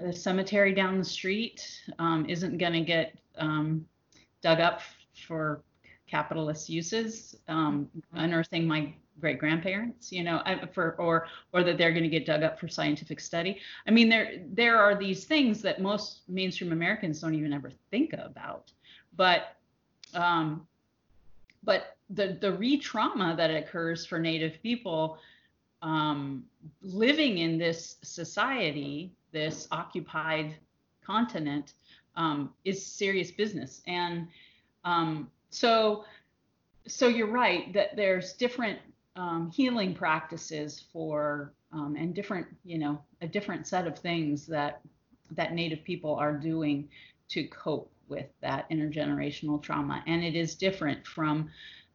the 0.00 0.12
cemetery 0.12 0.74
down 0.74 0.98
the 0.98 1.04
street 1.04 1.80
um, 1.98 2.26
isn't 2.28 2.58
going 2.58 2.74
to 2.74 2.80
get 2.80 3.18
um, 3.38 3.86
dug 4.42 4.60
up 4.60 4.80
for 5.26 5.62
capitalist 6.06 6.68
uses, 6.68 7.36
um, 7.48 7.88
mm-hmm. 7.96 8.18
unearthing 8.18 8.66
my 8.66 8.92
great 9.20 9.38
grandparents, 9.38 10.10
you 10.12 10.24
know, 10.24 10.42
for 10.72 10.94
or 10.98 11.26
or 11.52 11.62
that 11.62 11.78
they're 11.78 11.92
going 11.92 12.02
to 12.02 12.08
get 12.08 12.26
dug 12.26 12.42
up 12.42 12.58
for 12.58 12.68
scientific 12.68 13.20
study. 13.20 13.58
I 13.86 13.90
mean, 13.90 14.08
there 14.08 14.42
there 14.52 14.78
are 14.78 14.94
these 14.94 15.24
things 15.24 15.62
that 15.62 15.80
most 15.80 16.22
mainstream 16.28 16.72
Americans 16.72 17.20
don't 17.20 17.34
even 17.34 17.52
ever 17.52 17.70
think 17.90 18.12
about, 18.12 18.72
but 19.16 19.56
um, 20.14 20.66
but 21.62 21.96
the 22.10 22.38
the 22.40 22.52
re-trauma 22.52 23.34
that 23.36 23.50
occurs 23.50 24.04
for 24.04 24.18
native 24.18 24.62
people 24.62 25.18
um, 25.82 26.44
living 26.82 27.38
in 27.38 27.58
this 27.58 27.96
society 28.02 29.12
this 29.32 29.66
occupied 29.72 30.54
continent 31.04 31.74
um, 32.16 32.52
is 32.64 32.84
serious 32.84 33.30
business. 33.30 33.82
And 33.86 34.28
um, 34.84 35.30
so 35.50 36.04
so 36.86 37.08
you're 37.08 37.30
right 37.30 37.72
that 37.72 37.96
there's 37.96 38.32
different 38.34 38.78
um, 39.16 39.50
healing 39.50 39.94
practices 39.94 40.84
for 40.92 41.52
um, 41.72 41.96
and 41.96 42.14
different 42.14 42.46
you 42.64 42.78
know 42.78 43.00
a 43.20 43.26
different 43.26 43.66
set 43.66 43.86
of 43.86 43.98
things 43.98 44.46
that 44.46 44.80
that 45.30 45.54
native 45.54 45.84
people 45.84 46.14
are 46.14 46.32
doing 46.32 46.88
to 47.28 47.44
cope 47.48 47.91
with 48.12 48.26
that 48.40 48.70
intergenerational 48.70 49.60
trauma. 49.60 50.04
And 50.06 50.22
it 50.22 50.36
is 50.36 50.54
different 50.54 51.04
from 51.06 51.50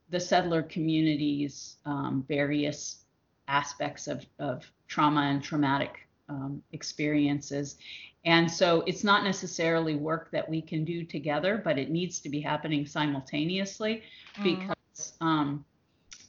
the 0.09 0.19
settler 0.19 0.63
community's 0.63 1.77
um, 1.85 2.25
various 2.27 3.05
aspects 3.47 4.07
of, 4.07 4.25
of 4.39 4.69
trauma 4.87 5.21
and 5.21 5.43
traumatic 5.43 6.07
um, 6.27 6.61
experiences. 6.73 7.77
And 8.25 8.49
so 8.51 8.83
it's 8.87 9.03
not 9.03 9.23
necessarily 9.23 9.95
work 9.95 10.31
that 10.31 10.49
we 10.49 10.61
can 10.61 10.83
do 10.83 11.05
together, 11.05 11.61
but 11.63 11.77
it 11.77 11.89
needs 11.89 12.19
to 12.21 12.29
be 12.29 12.41
happening 12.41 12.85
simultaneously 12.85 14.03
mm. 14.35 14.43
because 14.43 15.13
um, 15.21 15.63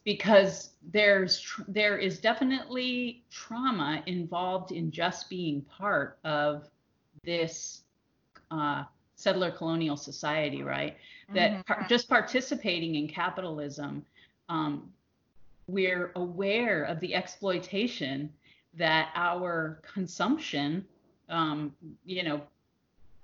because 0.05 0.71
there's 0.93 1.45
there 1.67 1.99
is 1.99 2.19
definitely 2.19 3.25
trauma 3.31 4.03
involved 4.07 4.73
in 4.73 4.91
just 4.91 5.29
being 5.29 5.63
part 5.63 6.19
of 6.25 6.69
this 7.25 7.83
uh, 8.51 8.85
settler 9.19 9.51
colonial 9.51 9.97
society, 9.97 10.63
right? 10.63 10.97
That 11.35 11.51
mm-hmm. 11.51 11.61
par- 11.63 11.87
just 11.89 12.09
participating 12.09 12.95
in 12.95 13.09
capitalism, 13.09 14.07
um, 14.49 14.91
we're 15.67 16.13
aware 16.15 16.85
of 16.85 17.01
the 17.01 17.15
exploitation 17.15 18.33
that 18.75 19.11
our 19.17 19.83
consumption, 19.93 20.87
um, 21.29 21.75
you 22.07 22.23
know, 22.23 22.41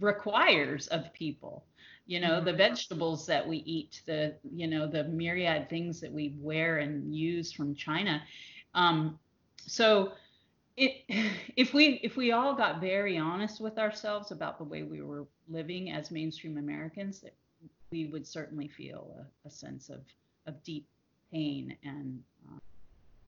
requires 0.00 0.88
of 0.88 1.12
people. 1.14 1.64
You 2.06 2.20
know, 2.20 2.32
mm-hmm. 2.32 2.46
the 2.46 2.52
vegetables 2.52 3.24
that 3.26 3.46
we 3.48 3.58
eat, 3.58 4.02
the 4.04 4.34
you 4.52 4.66
know, 4.66 4.88
the 4.88 5.04
myriad 5.04 5.70
things 5.70 6.00
that 6.00 6.12
we 6.12 6.34
wear 6.40 6.78
and 6.78 7.14
use 7.14 7.52
from 7.52 7.74
China. 7.74 8.20
Um, 8.74 9.18
so 9.56 10.12
it 10.76 11.04
if 11.56 11.74
we 11.74 12.00
if 12.02 12.16
we 12.16 12.32
all 12.32 12.54
got 12.54 12.80
very 12.80 13.18
honest 13.18 13.60
with 13.60 13.78
ourselves 13.78 14.30
about 14.30 14.58
the 14.58 14.64
way 14.64 14.82
we 14.82 15.02
were 15.02 15.26
living 15.48 15.90
as 15.90 16.10
mainstream 16.10 16.58
Americans, 16.58 17.24
we 17.90 18.06
would 18.06 18.26
certainly 18.26 18.68
feel 18.68 19.16
a, 19.18 19.48
a 19.48 19.50
sense 19.50 19.88
of 19.88 20.00
of 20.46 20.62
deep 20.62 20.86
pain 21.32 21.76
and 21.84 22.22
uh, 22.48 22.58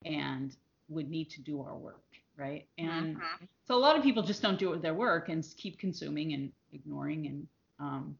and 0.04 0.56
would 0.88 1.10
need 1.10 1.28
to 1.30 1.40
do 1.40 1.60
our 1.60 1.76
work, 1.76 2.04
right? 2.36 2.66
And 2.78 3.16
mm-hmm. 3.16 3.44
so 3.66 3.74
a 3.74 3.78
lot 3.78 3.96
of 3.96 4.02
people 4.02 4.22
just 4.22 4.40
don't 4.42 4.58
do 4.58 4.68
it 4.68 4.72
with 4.72 4.82
their 4.82 4.94
work 4.94 5.28
and 5.28 5.44
keep 5.56 5.78
consuming 5.78 6.32
and 6.32 6.52
ignoring 6.72 7.26
and 7.26 7.46
um, 7.78 8.16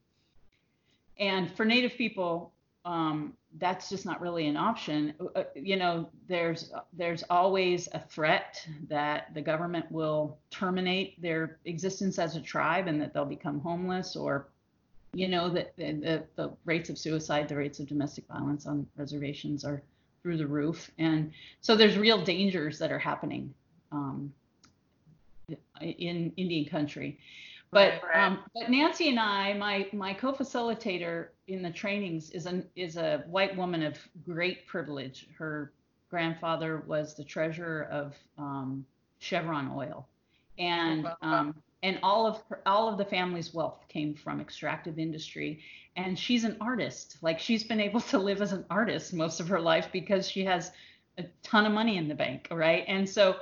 and 1.19 1.51
for 1.57 1.65
Native 1.65 1.95
people, 1.97 2.53
um, 2.85 3.33
that's 3.59 3.89
just 3.89 4.05
not 4.05 4.21
really 4.21 4.47
an 4.47 4.57
option. 4.57 5.15
Uh, 5.35 5.45
you 5.55 5.77
know, 5.77 6.09
there's 6.29 6.73
there's 6.93 7.23
always 7.31 7.89
a 7.93 8.01
threat 8.01 8.67
that 8.89 9.33
the 9.35 9.41
government 9.41 9.91
will 9.91 10.39
terminate 10.51 11.21
their 11.23 11.59
existence 11.65 12.19
as 12.19 12.37
a 12.37 12.41
tribe 12.41 12.87
and 12.87 13.01
that 13.01 13.15
they'll 13.15 13.25
become 13.25 13.61
homeless, 13.61 14.17
or 14.17 14.49
you 15.15 15.29
know 15.29 15.49
that 15.49 15.77
the, 15.77 15.93
the, 15.93 16.25
the 16.37 16.53
rates 16.65 16.91
of 16.91 16.99
suicide, 16.99 17.49
the 17.49 17.57
rates 17.57 17.79
of 17.79 17.87
domestic 17.87 18.27
violence 18.27 18.67
on 18.67 18.87
reservations 18.97 19.65
are 19.65 19.83
through 20.23 20.37
the 20.37 20.47
roof, 20.47 20.91
and 20.99 21.33
so 21.61 21.77
there's 21.77 21.97
real 21.97 22.23
dangers 22.23 22.79
that 22.79 22.91
are 22.91 22.99
happening 22.99 23.53
um, 23.93 24.33
in 25.81 26.33
Indian 26.37 26.69
country. 26.69 27.19
But 27.73 28.01
um, 28.15 28.39
but 28.55 28.71
Nancy 28.71 29.09
and 29.09 29.19
I, 29.19 29.53
my 29.55 29.89
my 29.93 30.15
co-facilitator 30.15 31.29
in 31.49 31.63
the 31.63 31.71
trainings 31.71 32.31
is 32.31 32.47
an 32.47 32.67
is 32.77 32.97
a 32.97 33.25
white 33.27 33.57
woman 33.57 33.83
of 33.83 33.99
great 34.25 34.67
privilege. 34.67 35.29
Her 35.37 35.73
grandfather 36.09 36.85
was 36.87 37.15
the 37.15 37.25
treasurer 37.25 37.85
of 37.91 38.15
um, 38.39 38.87
Chevron 39.19 39.73
Oil, 39.75 40.07
and 40.59 41.09
um, 41.23 41.55
and 41.83 41.99
all 42.03 42.27
of 42.27 42.43
her, 42.49 42.63
all 42.67 42.89
of 42.89 42.99
the 42.99 43.05
family's 43.05 43.53
wealth 43.53 43.85
came 43.89 44.15
from 44.15 44.41
extractive 44.41 44.99
industry. 44.99 45.61
And 45.97 46.19
she's 46.19 46.45
an 46.45 46.57
artist. 46.61 47.17
Like 47.23 47.39
she's 47.39 47.65
been 47.65 47.81
able 47.81 48.01
to 48.03 48.19
live 48.19 48.43
as 48.43 48.53
an 48.53 48.65
artist 48.71 49.15
most 49.15 49.41
of 49.41 49.49
her 49.49 49.61
life 49.61 49.89
because 49.93 50.29
she 50.29 50.45
has 50.45 50.73
a 51.19 51.25
ton 51.43 51.65
of 51.65 51.73
money 51.73 51.97
in 51.97 52.09
the 52.09 52.15
bank, 52.15 52.49
right? 52.51 52.85
And 52.87 53.09
so 53.09 53.37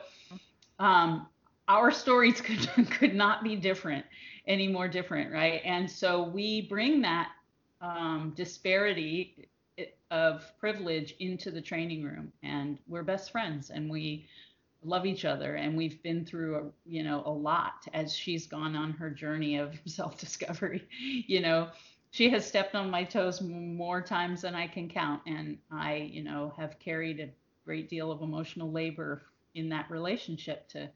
um, 0.78 1.26
our 1.68 1.90
stories 1.90 2.40
could 2.42 2.68
could 2.90 3.14
not 3.14 3.42
be 3.42 3.56
different 3.56 4.04
any 4.46 4.68
more 4.68 4.88
different 4.88 5.32
right? 5.32 5.60
And 5.64 5.90
so 5.90 6.22
we 6.22 6.62
bring 6.62 7.00
that 7.02 7.30
um, 7.80 8.32
disparity 8.36 9.48
of 10.10 10.52
privilege 10.58 11.14
into 11.18 11.50
the 11.50 11.60
training 11.60 12.04
room. 12.04 12.32
And 12.42 12.78
we're 12.86 13.02
best 13.02 13.32
friends 13.32 13.70
and 13.70 13.90
we 13.90 14.26
love 14.84 15.06
each 15.06 15.24
other 15.24 15.54
and 15.56 15.76
we've 15.76 16.02
been 16.02 16.24
through 16.24 16.56
a, 16.56 16.62
you 16.84 17.02
know 17.02 17.22
a 17.24 17.30
lot 17.30 17.86
as 17.94 18.14
she's 18.14 18.46
gone 18.46 18.76
on 18.76 18.92
her 18.92 19.10
journey 19.10 19.56
of 19.56 19.74
self-discovery 19.86 20.86
you 21.26 21.40
know? 21.40 21.68
She 22.10 22.30
has 22.30 22.46
stepped 22.46 22.76
on 22.76 22.90
my 22.90 23.02
toes 23.02 23.40
more 23.40 24.00
times 24.00 24.42
than 24.42 24.54
i 24.54 24.68
can 24.68 24.88
count 24.88 25.22
and 25.26 25.58
i 25.72 25.96
you 25.96 26.22
know 26.22 26.52
have 26.56 26.78
carried 26.78 27.18
a 27.18 27.30
great 27.64 27.88
deal 27.88 28.12
of 28.12 28.20
emotional 28.20 28.70
labor 28.70 29.22
in 29.54 29.70
that 29.70 29.90
relationship 29.90 30.68
to 30.68 30.88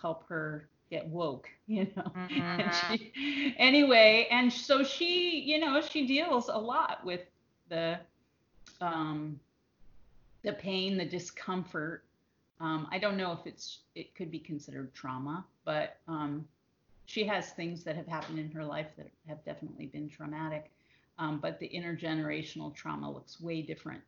help 0.00 0.26
her 0.28 0.68
get 0.90 1.06
woke, 1.06 1.48
you 1.66 1.86
know. 1.96 2.12
Mm-hmm. 2.16 2.40
And 2.40 2.74
she, 2.74 3.54
anyway, 3.58 4.26
and 4.30 4.52
so 4.52 4.82
she, 4.82 5.40
you 5.40 5.58
know, 5.58 5.80
she 5.80 6.06
deals 6.06 6.48
a 6.48 6.58
lot 6.58 7.04
with 7.04 7.22
the 7.68 7.98
um, 8.80 9.38
the 10.42 10.52
pain, 10.52 10.96
the 10.96 11.04
discomfort. 11.04 12.04
Um, 12.60 12.88
I 12.90 12.98
don't 12.98 13.16
know 13.16 13.32
if 13.32 13.46
it's 13.46 13.80
it 13.94 14.14
could 14.14 14.30
be 14.30 14.38
considered 14.38 14.92
trauma, 14.94 15.44
but 15.64 15.96
um, 16.08 16.46
she 17.06 17.24
has 17.24 17.50
things 17.50 17.84
that 17.84 17.96
have 17.96 18.06
happened 18.06 18.38
in 18.38 18.50
her 18.50 18.64
life 18.64 18.88
that 18.96 19.10
have 19.26 19.44
definitely 19.44 19.86
been 19.86 20.08
traumatic. 20.08 20.70
Um, 21.18 21.40
but 21.40 21.58
the 21.58 21.68
intergenerational 21.68 22.72
trauma 22.74 23.10
looks 23.10 23.40
way 23.40 23.60
different 23.60 24.02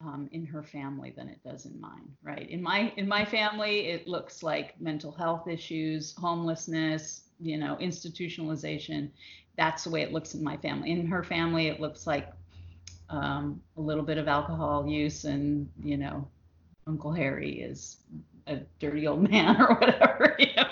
um, 0.00 0.28
in 0.32 0.46
her 0.46 0.62
family 0.62 1.12
than 1.14 1.28
it 1.28 1.40
does 1.44 1.66
in 1.66 1.78
mine, 1.80 2.08
right? 2.22 2.48
In 2.48 2.62
my 2.62 2.92
in 2.96 3.06
my 3.06 3.24
family, 3.24 3.86
it 3.86 4.08
looks 4.08 4.42
like 4.42 4.80
mental 4.80 5.12
health 5.12 5.46
issues, 5.48 6.14
homelessness, 6.16 7.22
you 7.38 7.58
know, 7.58 7.76
institutionalization. 7.80 9.10
That's 9.56 9.84
the 9.84 9.90
way 9.90 10.02
it 10.02 10.12
looks 10.12 10.34
in 10.34 10.42
my 10.42 10.56
family. 10.56 10.90
In 10.90 11.06
her 11.06 11.22
family, 11.22 11.68
it 11.68 11.80
looks 11.80 12.06
like 12.06 12.32
um, 13.10 13.60
a 13.76 13.80
little 13.80 14.04
bit 14.04 14.18
of 14.18 14.28
alcohol 14.28 14.86
use, 14.88 15.24
and 15.24 15.68
you 15.82 15.96
know, 15.98 16.26
Uncle 16.86 17.12
Harry 17.12 17.60
is 17.60 17.98
a 18.46 18.56
dirty 18.78 19.06
old 19.06 19.28
man 19.30 19.60
or 19.60 19.74
whatever. 19.74 20.36
You 20.38 20.46
know 20.56 20.64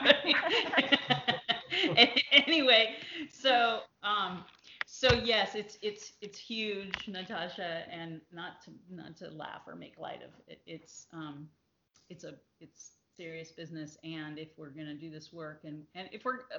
anyway, 2.32 2.94
so 3.30 3.80
um, 4.02 4.44
so 4.98 5.12
yes, 5.12 5.54
it's 5.54 5.78
it's 5.80 6.14
it's 6.20 6.40
huge, 6.40 7.06
Natasha, 7.06 7.84
and 7.88 8.20
not 8.32 8.60
to 8.64 8.72
not 8.90 9.16
to 9.18 9.30
laugh 9.30 9.62
or 9.68 9.76
make 9.76 9.96
light 9.96 10.22
of 10.24 10.30
it. 10.48 10.60
It's 10.66 11.06
um, 11.12 11.48
it's 12.10 12.24
a 12.24 12.34
it's 12.60 12.94
serious 13.16 13.52
business, 13.52 13.96
and 14.02 14.40
if 14.40 14.48
we're 14.56 14.70
gonna 14.70 14.96
do 14.96 15.08
this 15.08 15.32
work, 15.32 15.60
and 15.62 15.84
and 15.94 16.08
if 16.10 16.24
we're 16.24 16.40
uh, 16.52 16.58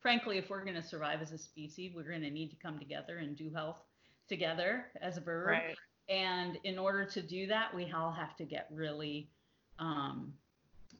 frankly, 0.00 0.36
if 0.36 0.50
we're 0.50 0.64
gonna 0.64 0.82
survive 0.82 1.22
as 1.22 1.30
a 1.30 1.38
species, 1.38 1.92
we're 1.94 2.10
gonna 2.10 2.28
need 2.28 2.50
to 2.50 2.56
come 2.56 2.76
together 2.76 3.18
and 3.18 3.36
do 3.36 3.50
health 3.54 3.80
together 4.28 4.86
as 5.00 5.16
a 5.16 5.20
bird. 5.20 5.46
Right. 5.46 5.76
And 6.08 6.58
in 6.64 6.80
order 6.80 7.04
to 7.04 7.22
do 7.22 7.46
that, 7.46 7.72
we 7.72 7.92
all 7.92 8.10
have 8.10 8.34
to 8.38 8.44
get 8.44 8.66
really, 8.72 9.28
um, 9.78 10.32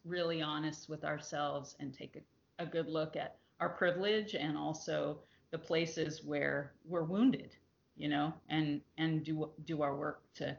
really 0.05 0.41
honest 0.41 0.89
with 0.89 1.05
ourselves 1.05 1.75
and 1.81 1.93
take 1.93 2.15
a, 2.15 2.63
a 2.63 2.67
good 2.67 2.87
look 2.87 3.17
at 3.17 3.39
our 3.59 3.71
privilege 3.71 4.35
and 4.35 4.57
also 4.57 5.19
the 5.57 5.67
places 5.67 6.23
where 6.23 6.73
we're 6.87 7.05
wounded, 7.05 7.57
you 7.97 8.09
know, 8.09 8.31
and 8.51 8.83
and 8.99 9.25
do 9.25 9.49
do 9.65 9.81
our 9.81 9.97
work 9.97 10.21
to 10.35 10.55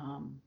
um, 0.00 0.40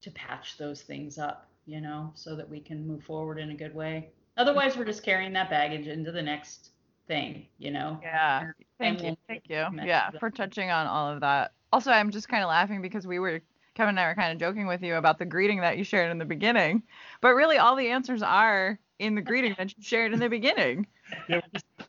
to 0.00 0.10
patch 0.12 0.56
those 0.56 0.80
things 0.80 1.18
up, 1.18 1.46
you 1.66 1.82
know, 1.82 2.10
so 2.14 2.34
that 2.34 2.48
we 2.48 2.58
can 2.58 2.86
move 2.86 3.04
forward 3.04 3.38
in 3.38 3.50
a 3.50 3.54
good 3.54 3.74
way. 3.74 4.08
Otherwise, 4.38 4.78
we're 4.78 4.86
just 4.86 5.02
carrying 5.02 5.34
that 5.34 5.50
baggage 5.50 5.88
into 5.88 6.10
the 6.10 6.22
next 6.22 6.70
thing, 7.06 7.46
you 7.58 7.70
know. 7.70 7.98
Yeah. 8.02 8.50
Thank 8.78 9.02
you. 9.02 9.14
Thank 9.26 9.42
you. 9.48 9.66
Yeah, 9.84 10.10
for 10.18 10.30
touching 10.30 10.70
on 10.70 10.86
all 10.86 11.12
of 11.12 11.20
that. 11.20 11.52
Also, 11.70 11.90
I'm 11.90 12.10
just 12.10 12.30
kind 12.30 12.42
of 12.42 12.48
laughing 12.48 12.80
because 12.80 13.06
we 13.06 13.18
were 13.18 13.42
Kevin 13.74 13.90
and 13.90 14.00
I 14.00 14.08
were 14.08 14.14
kind 14.14 14.32
of 14.32 14.38
joking 14.38 14.66
with 14.66 14.82
you 14.82 14.94
about 14.94 15.18
the 15.18 15.26
greeting 15.26 15.60
that 15.60 15.76
you 15.76 15.84
shared 15.84 16.10
in 16.10 16.16
the 16.16 16.24
beginning, 16.24 16.82
but 17.20 17.34
really 17.34 17.58
all 17.58 17.76
the 17.76 17.88
answers 17.88 18.22
are 18.22 18.78
in 18.98 19.14
the 19.14 19.20
greeting 19.20 19.54
that 19.58 19.76
you 19.76 19.82
shared 19.82 20.14
in 20.14 20.18
the 20.18 20.30
beginning. 20.30 20.86
Yeah, 21.28 21.40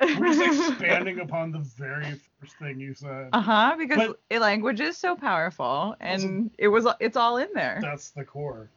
we're 0.02 0.34
just 0.34 0.70
expanding 0.70 1.20
upon 1.22 1.52
the 1.52 1.60
very 1.60 2.20
first 2.40 2.58
thing 2.58 2.80
you 2.80 2.94
said. 2.94 3.30
Uh 3.34 3.42
huh. 3.42 3.76
Because 3.78 4.14
but, 4.30 4.42
language 4.42 4.80
is 4.80 4.98
so 4.98 5.16
powerful, 5.16 5.96
and 6.00 6.24
also, 6.24 6.50
it 6.58 6.68
was 6.68 6.88
it's 7.00 7.18
all 7.18 7.38
in 7.38 7.50
there. 7.54 7.80
That's 7.82 8.10
the 8.10 8.24
core. 8.24 8.70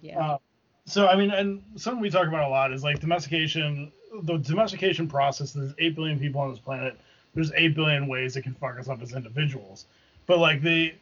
Yeah. 0.00 0.18
Uh, 0.18 0.38
so 0.86 1.06
I 1.06 1.16
mean, 1.16 1.30
and 1.30 1.62
something 1.76 2.00
we 2.00 2.10
talk 2.10 2.28
about 2.28 2.44
a 2.44 2.48
lot 2.48 2.72
is 2.72 2.82
like 2.82 3.00
domestication. 3.00 3.92
The 4.22 4.38
domestication 4.38 5.08
process. 5.08 5.52
There's 5.52 5.74
eight 5.78 5.94
billion 5.94 6.18
people 6.18 6.40
on 6.40 6.50
this 6.50 6.58
planet. 6.58 6.98
There's 7.34 7.52
eight 7.54 7.74
billion 7.74 8.08
ways 8.08 8.36
it 8.36 8.42
can 8.42 8.54
fuck 8.54 8.78
us 8.78 8.88
up 8.88 9.02
as 9.02 9.12
individuals. 9.12 9.86
But 10.26 10.38
like 10.38 10.62
the 10.62 10.94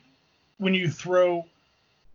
when 0.58 0.74
you 0.74 0.90
throw 0.90 1.46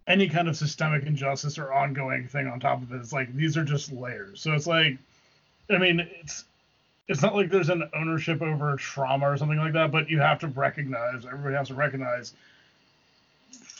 any 0.08 0.28
kind 0.28 0.48
of 0.48 0.58
systemic 0.58 1.06
injustice 1.06 1.58
or 1.58 1.72
ongoing 1.72 2.28
thing 2.28 2.48
on 2.48 2.60
top 2.60 2.82
of 2.82 2.92
it, 2.92 2.98
it's 2.98 3.14
like 3.14 3.34
these 3.36 3.56
are 3.58 3.64
just 3.64 3.92
layers. 3.92 4.42
So 4.42 4.54
it's 4.54 4.68
like, 4.68 4.98
I 5.70 5.78
mean, 5.78 6.08
it's 6.22 6.46
it's 7.12 7.22
not 7.22 7.36
like 7.36 7.50
there's 7.50 7.70
an 7.70 7.84
ownership 7.94 8.42
over 8.42 8.76
trauma 8.78 9.30
or 9.30 9.36
something 9.36 9.58
like 9.58 9.74
that, 9.74 9.92
but 9.92 10.10
you 10.10 10.20
have 10.20 10.40
to 10.40 10.48
recognize, 10.48 11.26
everybody 11.26 11.56
has 11.56 11.68
to 11.68 11.76
recognize 11.76 12.34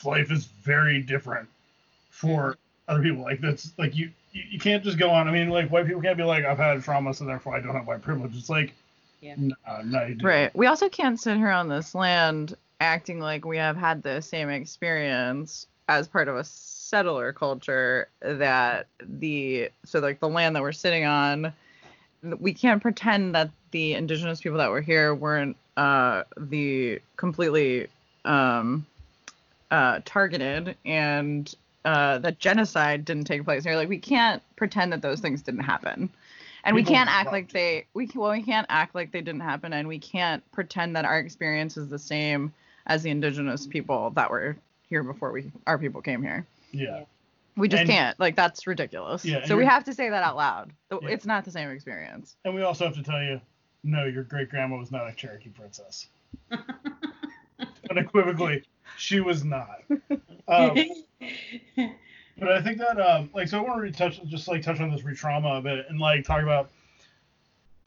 life 0.04 0.30
is 0.30 0.44
very 0.44 1.00
different 1.00 1.48
for 2.10 2.58
other 2.88 3.02
people. 3.02 3.22
Like 3.22 3.40
that's 3.40 3.72
like 3.78 3.96
you, 3.96 4.10
you 4.32 4.58
can't 4.58 4.84
just 4.84 4.98
go 4.98 5.08
on. 5.08 5.28
I 5.28 5.32
mean, 5.32 5.48
like 5.48 5.70
white 5.70 5.86
people 5.86 6.02
can't 6.02 6.18
be 6.18 6.24
like, 6.24 6.44
I've 6.44 6.58
had 6.58 6.82
trauma, 6.82 7.14
so 7.14 7.24
therefore 7.24 7.56
I 7.56 7.60
don't 7.60 7.74
have 7.74 7.86
white 7.86 8.02
privilege. 8.02 8.36
It's 8.36 8.50
like, 8.50 8.74
yeah, 9.22 9.34
nah, 9.38 9.82
no, 9.82 10.14
right. 10.22 10.54
We 10.54 10.66
also 10.66 10.90
can't 10.90 11.18
sit 11.18 11.38
here 11.38 11.50
on 11.50 11.68
this 11.68 11.94
land 11.94 12.54
acting 12.80 13.18
like 13.18 13.46
we 13.46 13.56
have 13.56 13.76
had 13.76 14.02
the 14.02 14.20
same 14.20 14.50
experience 14.50 15.66
as 15.88 16.06
part 16.06 16.28
of 16.28 16.36
a 16.36 16.44
settler 16.44 17.32
culture 17.32 18.08
that 18.20 18.88
the 19.00 19.70
so 19.86 20.00
like 20.00 20.20
the 20.20 20.28
land 20.28 20.54
that 20.54 20.62
we're 20.62 20.72
sitting 20.72 21.06
on 21.06 21.52
we 22.22 22.54
can't 22.54 22.80
pretend 22.80 23.34
that 23.34 23.50
the 23.70 23.94
indigenous 23.94 24.40
people 24.40 24.58
that 24.58 24.70
were 24.70 24.80
here 24.80 25.14
weren't 25.14 25.56
uh, 25.76 26.24
the 26.36 27.00
completely 27.16 27.88
um, 28.24 28.86
uh, 29.70 30.00
targeted 30.04 30.76
and 30.84 31.54
uh, 31.84 32.18
that 32.18 32.38
genocide 32.38 33.04
didn't 33.04 33.24
take 33.24 33.44
place 33.44 33.64
here. 33.64 33.74
Like 33.76 33.88
we 33.88 33.98
can't 33.98 34.42
pretend 34.56 34.92
that 34.92 35.02
those 35.02 35.20
things 35.20 35.42
didn't 35.42 35.64
happen, 35.64 36.10
and 36.64 36.76
people 36.76 36.92
we 36.92 36.96
can't 36.96 37.10
act 37.10 37.32
like 37.32 37.50
they 37.50 37.86
we 37.94 38.08
well 38.14 38.30
we 38.30 38.42
can't 38.42 38.66
act 38.68 38.94
like 38.94 39.10
they 39.10 39.20
didn't 39.20 39.40
happen, 39.40 39.72
and 39.72 39.88
we 39.88 39.98
can't 39.98 40.42
pretend 40.52 40.94
that 40.94 41.04
our 41.04 41.18
experience 41.18 41.76
is 41.76 41.88
the 41.88 41.98
same 41.98 42.52
as 42.86 43.02
the 43.02 43.10
indigenous 43.10 43.66
people 43.66 44.10
that 44.10 44.30
were 44.30 44.56
here 44.88 45.02
before 45.02 45.32
we 45.32 45.50
our 45.66 45.78
people 45.78 46.02
came 46.02 46.22
here. 46.22 46.46
Yeah. 46.70 47.04
We 47.56 47.68
just 47.68 47.82
and, 47.82 47.90
can't. 47.90 48.20
Like 48.20 48.36
that's 48.36 48.66
ridiculous. 48.66 49.24
Yeah. 49.24 49.44
So 49.44 49.56
we 49.56 49.64
have 49.64 49.84
to 49.84 49.94
say 49.94 50.08
that 50.08 50.22
out 50.22 50.36
loud. 50.36 50.72
Yeah. 50.90 50.98
It's 51.02 51.26
not 51.26 51.44
the 51.44 51.50
same 51.50 51.70
experience. 51.70 52.36
And 52.44 52.54
we 52.54 52.62
also 52.62 52.84
have 52.84 52.94
to 52.94 53.02
tell 53.02 53.22
you, 53.22 53.40
no, 53.84 54.04
your 54.04 54.22
great 54.22 54.48
grandma 54.48 54.78
was 54.78 54.90
not 54.90 55.08
a 55.08 55.12
Cherokee 55.12 55.50
princess. 55.50 56.06
Unequivocally, 57.90 58.64
she 58.96 59.20
was 59.20 59.44
not. 59.44 59.82
Um, 60.48 60.76
but 62.36 62.50
I 62.50 62.60
think 62.60 62.78
that 62.78 63.00
um, 63.00 63.30
like 63.32 63.46
so 63.46 63.58
I 63.58 63.62
want 63.62 63.84
to 63.84 63.92
touch 63.92 64.20
just 64.24 64.48
like 64.48 64.60
touch 64.60 64.80
on 64.80 64.90
this 64.90 65.02
retrauma 65.02 65.58
a 65.58 65.62
bit 65.62 65.86
and 65.88 66.00
like 66.00 66.24
talk 66.24 66.42
about 66.42 66.68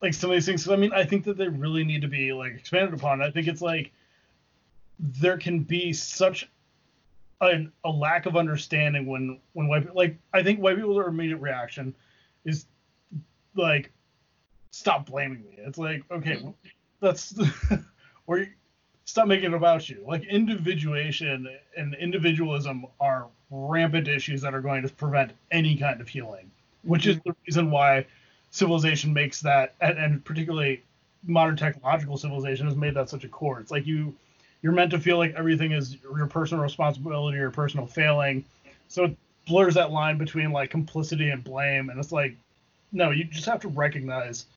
like 0.02 0.14
some 0.14 0.30
of 0.30 0.36
these 0.36 0.46
things. 0.46 0.68
I 0.70 0.78
mean, 0.78 0.94
I 0.94 1.04
think 1.04 1.26
that 1.26 1.38
they 1.38 1.50
really 1.50 1.84
need 1.84 2.02
to 2.02 2.08
be 2.08 2.32
like 2.32 2.54
expanded 2.54 2.94
upon. 2.94 3.22
I 3.22 3.30
think 3.30 3.48
it's 3.48 3.62
like 3.62 3.92
there 5.00 5.38
can 5.38 5.60
be 5.60 5.92
such 5.92 6.50
a, 7.42 7.68
a 7.84 7.90
lack 7.90 8.26
of 8.26 8.36
understanding 8.36 9.06
when 9.06 9.40
when 9.54 9.68
white 9.68 9.96
like 9.96 10.18
I 10.34 10.44
think 10.44 10.60
white 10.60 10.76
people's 10.76 11.06
immediate 11.06 11.38
reaction 11.38 11.94
is 12.46 12.66
like 13.56 13.92
stop 14.72 15.06
blaming 15.06 15.44
me. 15.44 15.56
It's 15.58 15.78
like 15.78 16.04
okay, 16.12 16.36
mm-hmm. 16.36 16.50
that's 17.00 17.34
or 18.28 18.48
stop 19.06 19.28
making 19.28 19.52
it 19.52 19.56
about 19.56 19.90
you. 19.90 20.04
Like 20.06 20.26
individuation 20.26 21.48
and 21.78 21.94
individualism 21.96 22.86
are 23.00 23.28
rampant 23.52 24.08
issues 24.08 24.42
that 24.42 24.54
are 24.54 24.62
going 24.62 24.84
to 24.84 24.90
prevent 24.90 25.32
any 25.52 25.76
kind 25.78 26.02
of 26.02 26.08
healing, 26.08 26.50
which 26.84 27.06
is 27.06 27.18
mm-hmm. 27.18 27.30
the 27.30 27.36
reason 27.48 27.72
why 27.72 28.06
civilization 28.52 29.14
makes 29.14 29.42
that 29.42 29.76
and, 29.82 29.98
and 29.98 30.24
particularly 30.26 30.82
modern 31.28 31.58
technological 31.58 32.18
civilization 32.18 32.68
has 32.68 32.76
made 32.76 32.94
that 32.94 33.10
such 33.10 33.24
a 33.24 33.28
core. 33.28 33.60
It's 33.60 33.72
like 33.72 33.86
you 33.86 34.14
you're 34.66 34.74
meant 34.74 34.90
to 34.90 34.98
feel 34.98 35.20
like 35.20 35.32
everything 35.36 35.74
is 35.74 35.96
your 36.02 36.26
personal 36.26 36.64
responsibility 36.64 37.38
or 37.38 37.52
personal 37.52 37.86
failing. 37.86 38.44
So 38.88 39.04
it 39.04 39.18
blurs 39.46 39.76
that 39.76 39.92
line 39.92 40.18
between 40.18 40.52
like 40.52 40.72
complicity 40.72 41.30
and 41.30 41.44
blame. 41.44 41.92
And 41.92 42.00
it's 42.00 42.12
like, 42.12 42.36
no, 42.92 43.12
you 43.12 43.26
just 43.26 43.46
have 43.46 43.60
to 43.60 43.68
recognize, 43.68 44.48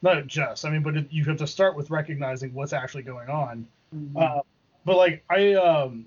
not 0.00 0.26
just, 0.26 0.64
I 0.64 0.70
mean, 0.70 0.82
but 0.82 0.96
it, 0.96 1.06
you 1.10 1.22
have 1.24 1.36
to 1.36 1.46
start 1.46 1.76
with 1.76 1.90
recognizing 1.90 2.54
what's 2.54 2.72
actually 2.72 3.02
going 3.02 3.28
on. 3.28 3.66
Mm-hmm. 3.94 4.16
Uh, 4.16 4.40
but 4.86 4.96
like 4.96 5.22
I, 5.28 5.52
um, 5.52 6.06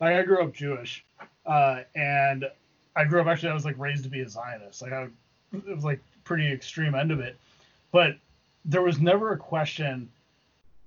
like 0.00 0.14
I 0.14 0.22
grew 0.22 0.44
up 0.44 0.54
Jewish, 0.54 1.04
uh, 1.44 1.80
and 1.96 2.48
I 2.94 3.02
grew 3.02 3.20
up 3.20 3.26
actually 3.26 3.48
I 3.48 3.54
was 3.54 3.64
like 3.64 3.76
raised 3.80 4.04
to 4.04 4.10
be 4.10 4.20
a 4.20 4.28
Zionist. 4.28 4.80
Like 4.80 4.92
I, 4.92 5.08
it 5.52 5.74
was 5.74 5.82
like 5.82 5.98
pretty 6.22 6.52
extreme 6.52 6.94
end 6.94 7.10
of 7.10 7.18
it, 7.18 7.36
but 7.90 8.16
there 8.64 8.82
was 8.82 9.00
never 9.00 9.32
a 9.32 9.36
question, 9.36 10.08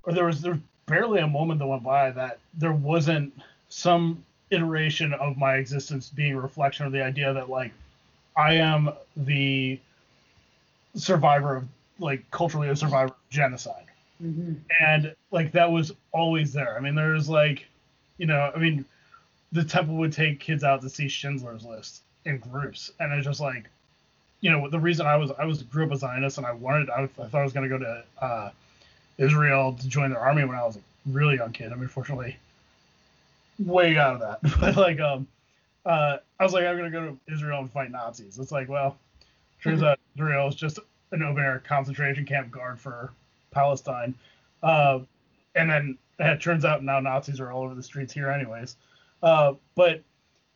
or 0.03 0.13
there 0.13 0.23
was 0.23 0.41
there 0.41 0.57
barely 0.89 1.21
a 1.21 1.27
moment 1.27 1.59
that 1.59 1.67
went 1.67 1.83
by 1.83 2.11
that 2.11 2.39
there 2.55 2.73
wasn't 2.73 3.33
some 3.69 4.23
iteration 4.49 5.13
of 5.13 5.37
my 5.37 5.55
existence 5.55 6.09
being 6.09 6.33
a 6.33 6.41
reflection 6.41 6.85
of 6.85 6.91
the 6.91 7.03
idea 7.03 7.31
that 7.33 7.49
like 7.49 7.71
I 8.35 8.55
am 8.55 8.91
the 9.15 9.79
survivor 10.95 11.57
of 11.57 11.67
like 11.99 12.29
culturally 12.31 12.69
a 12.69 12.75
survivor 12.75 13.13
of 13.13 13.29
genocide. 13.29 13.85
Mm-hmm. 14.23 14.53
And 14.81 15.15
like 15.31 15.51
that 15.51 15.71
was 15.71 15.93
always 16.11 16.53
there. 16.53 16.75
I 16.75 16.79
mean, 16.79 16.95
there's 16.95 17.29
like, 17.29 17.67
you 18.17 18.25
know, 18.25 18.51
I 18.53 18.59
mean, 18.59 18.85
the 19.51 19.63
temple 19.63 19.95
would 19.95 20.13
take 20.13 20.39
kids 20.39 20.63
out 20.63 20.81
to 20.81 20.89
see 20.89 21.07
Schindler's 21.07 21.65
List 21.65 22.01
in 22.25 22.37
groups, 22.37 22.91
and 22.99 23.11
it's 23.13 23.25
just 23.25 23.39
like, 23.39 23.69
you 24.41 24.51
know, 24.51 24.69
the 24.69 24.79
reason 24.79 25.05
I 25.05 25.15
was 25.15 25.31
I 25.37 25.45
was 25.45 25.63
grew 25.63 25.85
up 25.85 25.91
a 25.91 25.97
Zionist 25.97 26.37
and 26.37 26.45
I 26.45 26.51
wanted 26.51 26.89
I, 26.89 27.03
I 27.03 27.07
thought 27.07 27.35
I 27.35 27.43
was 27.43 27.53
gonna 27.53 27.69
go 27.69 27.77
to 27.77 28.03
uh, 28.21 28.51
Israel 29.19 29.73
to 29.73 29.87
join 29.87 30.09
their 30.09 30.19
army 30.19 30.45
when 30.45 30.55
I 30.55 30.65
was 30.65 30.77
a 30.77 30.81
really 31.05 31.35
young 31.35 31.51
kid. 31.51 31.71
I 31.71 31.75
mean, 31.75 31.87
fortunately, 31.87 32.37
way 33.59 33.97
out 33.97 34.15
of 34.15 34.21
that. 34.21 34.59
But 34.59 34.75
like, 34.77 34.99
um, 34.99 35.27
uh, 35.85 36.17
I 36.39 36.43
was 36.43 36.53
like, 36.53 36.65
I'm 36.65 36.77
gonna 36.77 36.89
go 36.89 37.07
to 37.07 37.33
Israel 37.33 37.59
and 37.59 37.71
fight 37.71 37.91
Nazis. 37.91 38.39
It's 38.39 38.51
like, 38.51 38.69
well, 38.69 38.97
turns 39.61 39.83
out 39.83 39.99
Israel 40.15 40.47
is 40.47 40.55
just 40.55 40.79
an 41.11 41.23
open 41.23 41.43
air 41.43 41.61
concentration 41.65 42.25
camp 42.25 42.51
guard 42.51 42.79
for 42.79 43.11
Palestine. 43.51 44.15
Uh, 44.63 44.99
and 45.55 45.69
then 45.69 45.97
it 46.19 46.41
turns 46.41 46.65
out 46.65 46.83
now 46.83 46.99
Nazis 46.99 47.39
are 47.39 47.51
all 47.51 47.63
over 47.63 47.75
the 47.75 47.83
streets 47.83 48.13
here, 48.13 48.29
anyways. 48.29 48.75
Uh, 49.21 49.53
but 49.75 50.01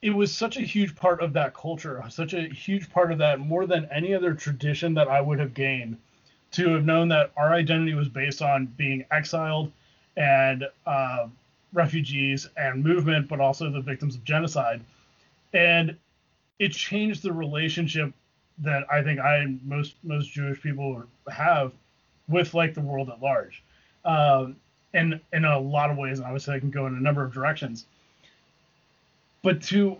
it 0.01 0.11
was 0.11 0.35
such 0.35 0.57
a 0.57 0.61
huge 0.61 0.95
part 0.95 1.21
of 1.21 1.33
that 1.33 1.53
culture, 1.53 2.03
such 2.09 2.33
a 2.33 2.41
huge 2.41 2.89
part 2.91 3.11
of 3.11 3.17
that, 3.19 3.39
more 3.39 3.65
than 3.65 3.87
any 3.91 4.13
other 4.13 4.33
tradition 4.33 4.93
that 4.93 5.07
I 5.07 5.21
would 5.21 5.39
have 5.39 5.53
gained, 5.53 5.97
to 6.53 6.69
have 6.69 6.85
known 6.85 7.07
that 7.09 7.31
our 7.35 7.53
identity 7.53 7.93
was 7.93 8.07
based 8.07 8.41
on 8.41 8.65
being 8.77 9.05
exiled 9.11 9.71
and 10.15 10.67
uh, 10.85 11.27
refugees 11.73 12.47
and 12.57 12.83
movement, 12.83 13.27
but 13.27 13.39
also 13.39 13.69
the 13.69 13.81
victims 13.81 14.15
of 14.15 14.23
genocide. 14.23 14.81
And 15.53 15.97
it 16.59 16.71
changed 16.71 17.23
the 17.23 17.33
relationship 17.33 18.13
that 18.59 18.85
I 18.91 19.01
think 19.01 19.19
I 19.19 19.37
and 19.37 19.59
most 19.65 19.95
most 20.03 20.31
Jewish 20.31 20.61
people 20.61 21.03
have 21.31 21.71
with 22.27 22.53
like 22.53 22.73
the 22.73 22.81
world 22.81 23.09
at 23.09 23.21
large. 23.21 23.63
Um, 24.05 24.55
and 24.93 25.19
in 25.31 25.45
a 25.45 25.59
lot 25.59 25.89
of 25.89 25.97
ways, 25.97 26.21
obviously 26.21 26.55
I 26.55 26.59
can 26.59 26.69
go 26.69 26.85
in 26.85 26.95
a 26.95 26.99
number 26.99 27.23
of 27.23 27.33
directions. 27.33 27.85
But 29.41 29.61
to 29.63 29.97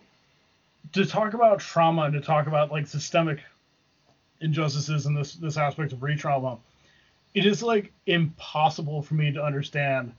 to 0.94 1.06
talk 1.06 1.34
about 1.34 1.60
trauma 1.60 2.04
and 2.04 2.14
to 2.14 2.22
talk 2.22 2.46
about 2.46 2.72
like 2.72 2.86
systemic 2.86 3.40
injustices 4.44 5.06
and 5.06 5.18
this 5.18 5.34
this 5.36 5.58
aspect 5.58 5.94
of 5.94 6.04
re-trauma, 6.04 6.58
it 7.34 7.46
is 7.46 7.64
like 7.64 7.92
impossible 8.06 9.02
for 9.02 9.16
me 9.16 9.32
to 9.32 9.44
understand 9.44 10.14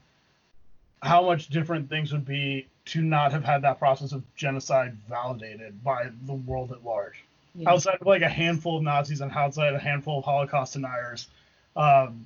how 1.01 1.23
much 1.23 1.47
different 1.47 1.87
things 1.87 2.11
would 2.11 2.25
be 2.25 2.67
to 2.85 3.01
not 3.01 3.31
have 3.31 3.43
had 3.43 3.61
that 3.61 3.79
process 3.79 4.11
of 4.11 4.23
genocide 4.35 4.97
validated 5.07 5.83
by 5.83 6.09
the 6.25 6.33
world 6.33 6.71
at 6.71 6.83
large. 6.83 7.23
Yeah. 7.53 7.69
Outside 7.69 7.97
of 8.01 8.07
like 8.07 8.21
a 8.21 8.29
handful 8.29 8.77
of 8.77 8.83
Nazis 8.83 9.21
and 9.21 9.31
outside 9.31 9.73
a 9.73 9.79
handful 9.79 10.19
of 10.19 10.25
Holocaust 10.25 10.73
deniers, 10.73 11.27
um, 11.75 12.25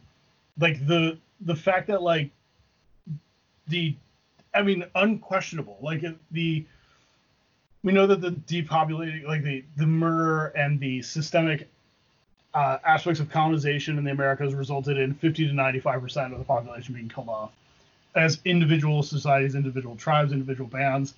like 0.60 0.86
the 0.88 1.18
the 1.42 1.56
fact 1.56 1.88
that 1.88 2.02
like 2.02 2.32
the, 3.68 3.96
I 4.54 4.64
mean, 4.64 4.86
unquestionable, 4.96 5.78
like 5.82 6.04
the 6.32 6.66
we 7.84 7.94
know 7.94 8.08
that 8.08 8.22
the 8.22 8.32
depopulating, 8.32 9.26
like 9.26 9.44
the 9.44 9.64
the 9.78 9.86
murder 9.86 10.48
and 10.48 10.80
the 10.80 11.02
systemic 11.02 11.70
uh, 12.54 12.78
aspects 12.86 13.20
of 13.20 13.30
colonization 13.30 13.98
in 13.98 14.04
the 14.04 14.12
Americas 14.12 14.54
resulted 14.54 14.98
in 14.98 15.14
50 15.14 15.48
to 15.48 15.54
95 15.54 16.02
percent 16.02 16.34
of 16.34 16.40
the 16.40 16.46
population 16.46 16.94
being 16.94 17.10
killed 17.10 17.30
off 17.30 17.52
as 18.16 18.40
individual 18.46 19.04
societies, 19.04 19.56
individual 19.56 19.96
tribes, 19.96 20.32
individual 20.32 20.70
bands, 20.70 21.14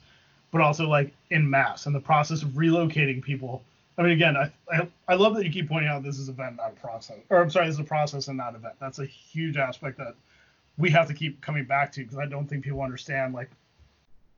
but 0.51 0.61
also 0.61 0.87
like 0.87 1.13
in 1.29 1.49
mass. 1.49 1.85
And 1.85 1.95
the 1.95 1.99
process 1.99 2.43
of 2.43 2.49
relocating 2.49 3.21
people. 3.21 3.63
I 3.97 4.03
mean, 4.03 4.11
again, 4.13 4.35
I, 4.37 4.51
I, 4.71 4.87
I 5.07 5.15
love 5.15 5.35
that 5.35 5.45
you 5.45 5.51
keep 5.51 5.69
pointing 5.69 5.89
out 5.89 6.03
this 6.03 6.17
is 6.17 6.29
event, 6.29 6.57
not 6.57 6.73
a 6.75 6.79
process. 6.79 7.17
Or 7.29 7.41
I'm 7.41 7.49
sorry, 7.49 7.67
this 7.67 7.75
is 7.75 7.79
a 7.79 7.85
process 7.85 8.27
and 8.27 8.37
not 8.37 8.55
event. 8.55 8.75
That's 8.79 8.99
a 8.99 9.05
huge 9.05 9.57
aspect 9.57 9.97
that 9.97 10.15
we 10.77 10.89
have 10.91 11.07
to 11.07 11.13
keep 11.13 11.41
coming 11.41 11.65
back 11.65 11.91
to 11.93 12.01
because 12.01 12.17
I 12.17 12.25
don't 12.25 12.47
think 12.47 12.63
people 12.63 12.81
understand 12.81 13.33
like 13.33 13.49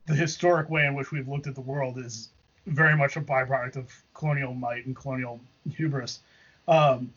the 0.06 0.16
historic 0.16 0.70
way 0.70 0.86
in 0.86 0.96
which 0.96 1.12
we've 1.12 1.28
looked 1.28 1.48
at 1.48 1.56
the 1.56 1.62
world 1.62 1.98
is 1.98 2.30
very 2.66 2.96
much 2.98 3.16
a 3.16 3.22
byproduct 3.22 3.76
of 3.76 3.92
colonial 4.14 4.54
might 4.54 4.86
and 4.86 4.96
colonial 4.96 5.40
hubris. 5.76 6.20
Um, 6.68 7.14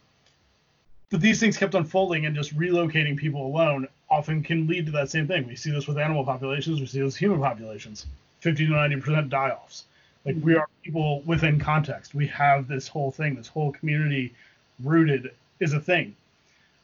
but 1.11 1.21
these 1.21 1.39
things 1.39 1.57
kept 1.57 1.75
unfolding 1.75 2.27
and 2.27 2.35
just 2.35 2.57
relocating 2.57 3.17
people 3.17 3.47
alone 3.47 3.87
often 4.11 4.43
can 4.43 4.67
lead 4.67 4.87
to 4.87 4.93
that 4.93 5.11
same 5.11 5.27
thing. 5.27 5.47
We 5.47 5.57
see 5.57 5.71
this 5.71 5.87
with 5.87 5.99
animal 5.99 6.25
populations, 6.25 6.81
we 6.81 6.87
see 6.87 7.01
this 7.01 7.15
with 7.15 7.17
human 7.17 7.41
populations. 7.41 8.07
50 8.41 8.67
to 8.67 8.73
90% 8.73 9.29
die 9.29 9.51
offs. 9.51 9.85
Like 10.25 10.37
we 10.43 10.57
are 10.57 10.69
people 10.83 11.23
within 11.23 11.59
context. 11.59 12.15
We 12.15 12.27
have 12.29 12.67
this 12.67 12.89
whole 12.89 13.11
thing, 13.11 13.37
this 13.37 13.49
whole 13.49 13.73
community 13.73 14.35
rooted 14.83 15.31
is 15.61 15.73
a 15.73 15.81
thing. 15.81 16.17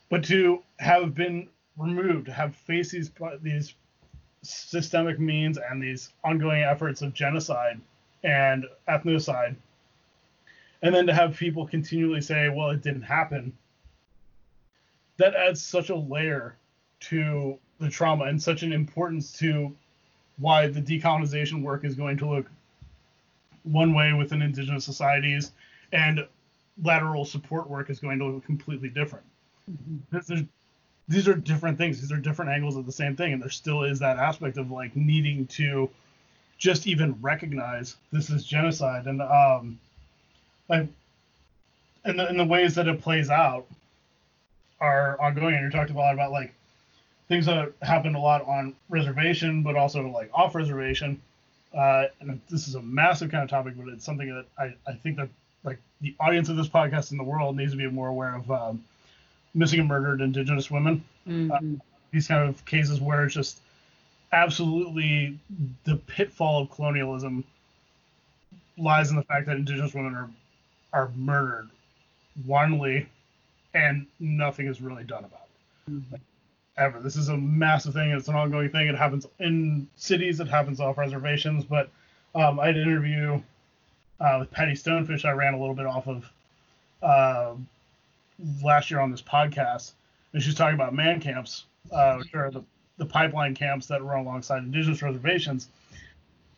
But 0.08 0.24
to 0.24 0.62
have 0.78 1.14
been 1.14 1.48
removed, 1.76 2.26
to 2.26 2.32
have 2.32 2.54
faced 2.54 2.92
these 2.92 3.10
these 3.40 3.74
systemic 4.42 5.18
means 5.18 5.58
and 5.58 5.82
these 5.82 6.10
ongoing 6.24 6.62
efforts 6.62 7.02
of 7.02 7.14
genocide 7.14 7.80
and 8.24 8.66
ethnocide, 8.88 9.54
and 10.82 10.94
then 10.94 11.06
to 11.06 11.14
have 11.14 11.36
people 11.36 11.66
continually 11.66 12.20
say, 12.20 12.48
"Well, 12.48 12.70
it 12.70 12.82
didn't 12.82 13.02
happen," 13.02 13.52
that 15.16 15.34
adds 15.34 15.62
such 15.62 15.90
a 15.90 15.96
layer 15.96 16.56
to 17.00 17.58
the 17.78 17.88
trauma 17.88 18.24
and 18.24 18.40
such 18.42 18.62
an 18.62 18.72
importance 18.72 19.32
to 19.38 19.74
why 20.38 20.66
the 20.66 20.80
decolonization 20.80 21.62
work 21.62 21.84
is 21.84 21.94
going 21.94 22.16
to 22.18 22.28
look 22.28 22.50
one 23.64 23.94
way 23.94 24.12
within 24.12 24.42
indigenous 24.42 24.84
societies 24.84 25.52
and 25.92 26.26
lateral 26.82 27.24
support 27.24 27.68
work 27.68 27.90
is 27.90 28.00
going 28.00 28.18
to 28.18 28.24
look 28.24 28.44
completely 28.44 28.88
different. 28.88 29.24
Mm-hmm. 29.70 30.42
These 31.08 31.28
are 31.28 31.34
different 31.34 31.78
things. 31.78 32.00
These 32.00 32.12
are 32.12 32.16
different 32.16 32.50
angles 32.50 32.76
of 32.76 32.86
the 32.86 32.92
same 32.92 33.16
thing, 33.16 33.32
and 33.32 33.42
there 33.42 33.50
still 33.50 33.82
is 33.84 33.98
that 33.98 34.16
aspect 34.16 34.56
of 34.56 34.70
like 34.70 34.96
needing 34.96 35.46
to 35.48 35.90
just 36.58 36.86
even 36.86 37.20
recognize 37.20 37.96
this 38.12 38.30
is 38.30 38.44
genocide 38.44 39.06
and 39.06 39.20
um 39.20 39.80
like 40.68 40.88
and 42.04 42.18
the, 42.18 42.28
and 42.28 42.38
the 42.38 42.44
ways 42.44 42.74
that 42.74 42.88
it 42.88 43.00
plays 43.00 43.30
out 43.30 43.66
are 44.80 45.20
ongoing. 45.20 45.54
And 45.54 45.64
you 45.64 45.70
talked 45.70 45.90
a 45.90 45.94
lot 45.94 46.14
about 46.14 46.32
like 46.32 46.52
things 47.28 47.46
that 47.46 47.72
happen 47.82 48.14
a 48.14 48.20
lot 48.20 48.46
on 48.46 48.74
reservation, 48.88 49.62
but 49.62 49.76
also 49.76 50.08
like 50.08 50.30
off 50.34 50.54
reservation. 50.54 51.20
Uh, 51.76 52.06
and 52.20 52.40
this 52.50 52.68
is 52.68 52.74
a 52.74 52.82
massive 52.82 53.30
kind 53.30 53.44
of 53.44 53.48
topic, 53.48 53.74
but 53.76 53.88
it's 53.88 54.04
something 54.04 54.28
that 54.28 54.44
I, 54.58 54.74
I 54.90 54.94
think 54.94 55.16
that 55.16 55.28
like 55.64 55.78
the 56.00 56.14
audience 56.20 56.48
of 56.48 56.56
this 56.56 56.68
podcast 56.68 57.12
in 57.12 57.18
the 57.18 57.24
world 57.24 57.56
needs 57.56 57.72
to 57.72 57.78
be 57.78 57.88
more 57.88 58.08
aware 58.08 58.34
of 58.34 58.50
um, 58.50 58.84
missing 59.54 59.80
and 59.80 59.88
murdered 59.88 60.20
Indigenous 60.20 60.70
women. 60.70 61.04
Mm-hmm. 61.26 61.52
Uh, 61.52 61.80
these 62.10 62.28
kind 62.28 62.46
of 62.46 62.62
cases 62.66 63.00
where 63.00 63.24
it's 63.24 63.34
just 63.34 63.60
absolutely 64.32 65.38
the 65.84 65.96
pitfall 65.96 66.62
of 66.62 66.70
colonialism 66.70 67.44
lies 68.76 69.10
in 69.10 69.16
the 69.16 69.22
fact 69.22 69.46
that 69.46 69.56
Indigenous 69.56 69.94
women 69.94 70.14
are 70.14 70.28
are 70.92 71.10
murdered 71.16 71.68
wantonly, 72.46 73.08
and 73.74 74.06
nothing 74.20 74.66
is 74.66 74.80
really 74.80 75.04
done 75.04 75.24
about 75.24 75.46
it. 75.46 75.90
Mm-hmm. 75.90 76.12
Like, 76.12 76.20
ever. 76.76 77.00
This 77.00 77.16
is 77.16 77.28
a 77.28 77.36
massive 77.36 77.94
thing. 77.94 78.10
It's 78.10 78.28
an 78.28 78.34
ongoing 78.34 78.70
thing. 78.70 78.88
It 78.88 78.94
happens 78.96 79.26
in 79.38 79.86
cities. 79.96 80.40
It 80.40 80.48
happens 80.48 80.80
off 80.80 80.98
reservations. 80.98 81.64
But 81.64 81.90
um, 82.34 82.58
I 82.60 82.66
had 82.66 82.76
an 82.76 82.82
interview 82.82 83.40
uh, 84.20 84.36
with 84.40 84.50
Patty 84.50 84.72
Stonefish. 84.72 85.24
I 85.24 85.32
ran 85.32 85.54
a 85.54 85.58
little 85.58 85.74
bit 85.74 85.86
off 85.86 86.08
of 86.08 86.30
uh, 87.02 87.54
last 88.62 88.90
year 88.90 89.00
on 89.00 89.10
this 89.10 89.22
podcast, 89.22 89.92
and 90.32 90.42
she's 90.42 90.54
talking 90.54 90.74
about 90.74 90.94
man 90.94 91.20
camps, 91.20 91.64
uh, 91.90 92.16
which 92.16 92.34
are 92.34 92.50
the, 92.50 92.62
the 92.98 93.06
pipeline 93.06 93.54
camps 93.54 93.86
that 93.88 94.02
run 94.02 94.20
alongside 94.20 94.62
indigenous 94.62 95.02
reservations. 95.02 95.68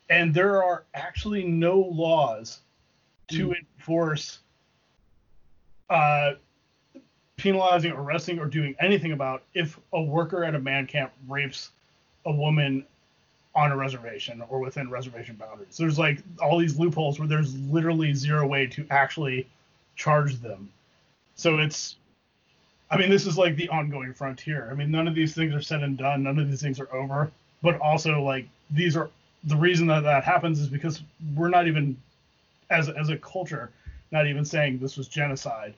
And 0.09 0.33
there 0.33 0.63
are 0.63 0.83
actually 0.93 1.43
no 1.43 1.79
laws 1.79 2.59
to 3.29 3.49
mm. 3.49 3.55
enforce 3.59 4.39
uh, 5.89 6.33
penalizing, 7.37 7.91
arresting, 7.91 8.39
or 8.39 8.45
doing 8.45 8.75
anything 8.79 9.11
about 9.11 9.43
if 9.53 9.79
a 9.93 10.01
worker 10.01 10.43
at 10.43 10.55
a 10.55 10.59
man 10.59 10.87
camp 10.87 11.11
rapes 11.27 11.71
a 12.25 12.31
woman 12.31 12.85
on 13.53 13.71
a 13.71 13.77
reservation 13.77 14.43
or 14.49 14.59
within 14.59 14.89
reservation 14.89 15.35
boundaries. 15.35 15.77
There's 15.77 15.97
like 15.97 16.19
all 16.41 16.57
these 16.57 16.77
loopholes 16.77 17.19
where 17.19 17.27
there's 17.27 17.57
literally 17.69 18.13
zero 18.13 18.45
way 18.45 18.67
to 18.67 18.85
actually 18.89 19.47
charge 19.95 20.41
them. 20.41 20.69
So 21.35 21.59
it's 21.59 21.95
I 22.89 22.97
mean, 22.97 23.09
this 23.09 23.25
is 23.25 23.37
like 23.37 23.55
the 23.55 23.67
ongoing 23.69 24.13
frontier. 24.13 24.69
I 24.71 24.75
mean, 24.75 24.91
none 24.91 25.07
of 25.07 25.15
these 25.15 25.33
things 25.33 25.53
are 25.53 25.61
said 25.61 25.81
and 25.81 25.97
done. 25.97 26.23
None 26.23 26.37
of 26.37 26.49
these 26.49 26.61
things 26.61 26.79
are 26.79 26.93
over. 26.93 27.31
But 27.61 27.79
also, 27.79 28.21
like, 28.21 28.47
these 28.69 28.95
are 28.95 29.09
the 29.43 29.55
reason 29.55 29.87
that 29.87 30.03
that 30.03 30.23
happens 30.23 30.59
is 30.59 30.67
because 30.67 31.01
we're 31.35 31.49
not 31.49 31.67
even, 31.67 31.97
as 32.69 32.89
as 32.89 33.09
a 33.09 33.17
culture, 33.17 33.71
not 34.11 34.27
even 34.27 34.45
saying 34.45 34.79
this 34.79 34.97
was 34.97 35.07
genocide 35.07 35.73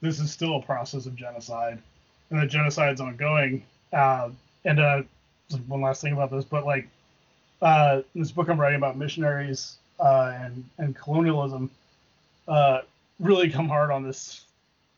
this 0.00 0.20
is 0.20 0.30
still 0.30 0.56
a 0.56 0.62
process 0.62 1.06
of 1.06 1.16
genocide, 1.16 1.80
and 2.30 2.40
that 2.40 2.48
genocide's 2.48 3.00
ongoing. 3.00 3.64
Uh, 3.92 4.30
and 4.64 4.80
uh, 4.80 5.02
one 5.66 5.80
last 5.80 6.02
thing 6.02 6.12
about 6.12 6.30
this, 6.30 6.44
but 6.44 6.64
like 6.64 6.88
uh, 7.62 8.02
this 8.14 8.30
book 8.30 8.48
I'm 8.48 8.60
writing 8.60 8.76
about 8.76 8.96
missionaries 8.96 9.76
uh, 9.98 10.36
and 10.40 10.64
and 10.78 10.94
colonialism 10.94 11.70
uh, 12.46 12.82
really 13.18 13.50
come 13.50 13.68
hard 13.68 13.90
on 13.90 14.02
this 14.02 14.44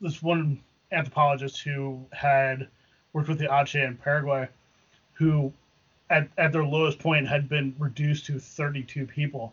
this 0.00 0.22
one 0.22 0.60
anthropologist 0.92 1.60
who 1.62 2.04
had 2.12 2.68
worked 3.12 3.28
with 3.28 3.38
the 3.38 3.52
Ache 3.54 3.76
in 3.76 3.96
Paraguay, 3.96 4.48
who 5.14 5.52
at, 6.10 6.28
at 6.36 6.52
their 6.52 6.64
lowest 6.64 6.98
point 6.98 7.28
had 7.28 7.48
been 7.48 7.74
reduced 7.78 8.26
to 8.26 8.38
32 8.38 9.06
people. 9.06 9.52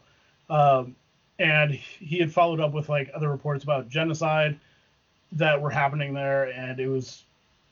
Um, 0.50 0.96
and 1.40 1.72
he 1.72 2.20
had 2.20 2.32
followed 2.32 2.60
up 2.60 2.74
with 2.74 2.90
like 2.90 3.12
other 3.14 3.30
reports 3.30 3.64
about 3.64 3.90
genocide 3.90 4.60
that 5.34 5.62
were 5.62 5.70
happening 5.70 6.14
there, 6.14 6.46
and 6.52 6.80
it 6.80 6.88
was 6.88 7.24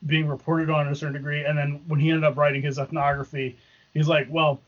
being 0.05 0.27
reported 0.27 0.69
on 0.69 0.85
to 0.85 0.91
a 0.91 0.95
certain 0.95 1.13
degree. 1.13 1.43
And 1.43 1.57
then 1.57 1.81
when 1.87 1.99
he 1.99 2.09
ended 2.09 2.23
up 2.23 2.37
writing 2.37 2.61
his 2.61 2.77
ethnography, 2.77 3.57
he's 3.93 4.07
like, 4.07 4.27
well, 4.29 4.59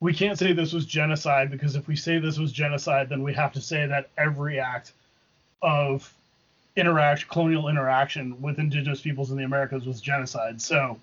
we 0.00 0.12
can't 0.12 0.38
say 0.38 0.52
this 0.52 0.72
was 0.72 0.84
genocide 0.84 1.50
because 1.50 1.74
if 1.74 1.88
we 1.88 1.96
say 1.96 2.18
this 2.18 2.38
was 2.38 2.52
genocide, 2.52 3.08
then 3.08 3.22
we 3.22 3.32
have 3.32 3.52
to 3.54 3.60
say 3.60 3.86
that 3.86 4.10
every 4.18 4.60
act 4.60 4.92
of 5.62 6.12
interaction, 6.76 7.28
colonial 7.30 7.68
interaction 7.68 8.40
with 8.40 8.58
indigenous 8.58 9.00
peoples 9.00 9.30
in 9.30 9.38
the 9.38 9.44
Americas 9.44 9.86
was 9.86 10.00
genocide. 10.00 10.60
So 10.60 10.98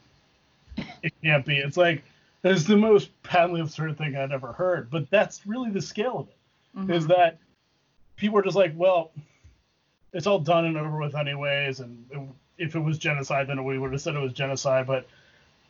it 1.01 1.13
can't 1.23 1.45
be. 1.45 1.57
It's 1.57 1.77
like 1.77 2.03
it's 2.43 2.65
the 2.65 2.77
most 2.77 3.09
patently 3.23 3.61
absurd 3.61 3.97
thing 3.97 4.15
I'd 4.15 4.31
ever 4.31 4.53
heard. 4.53 4.89
But 4.91 5.09
that's 5.09 5.45
really 5.47 5.71
the 5.71 5.81
scale 5.81 6.19
of 6.19 6.27
it. 6.27 6.35
Mm-hmm. 6.77 6.91
Is 6.91 7.07
that 7.07 7.37
people 8.15 8.39
are 8.39 8.41
just 8.41 8.55
like, 8.55 8.73
well, 8.75 9.11
it's 10.11 10.27
all 10.27 10.39
done 10.39 10.65
and 10.65 10.77
over 10.77 10.97
with 10.97 11.15
anyways, 11.15 11.79
and 11.79 12.05
it, 12.11 12.19
if 12.57 12.75
it 12.75 12.79
was 12.79 12.97
genocide, 12.97 13.47
then 13.47 13.63
we 13.63 13.77
would 13.77 13.91
have 13.91 14.01
said 14.01 14.15
it 14.15 14.19
was 14.19 14.33
genocide. 14.33 14.87
But 14.87 15.07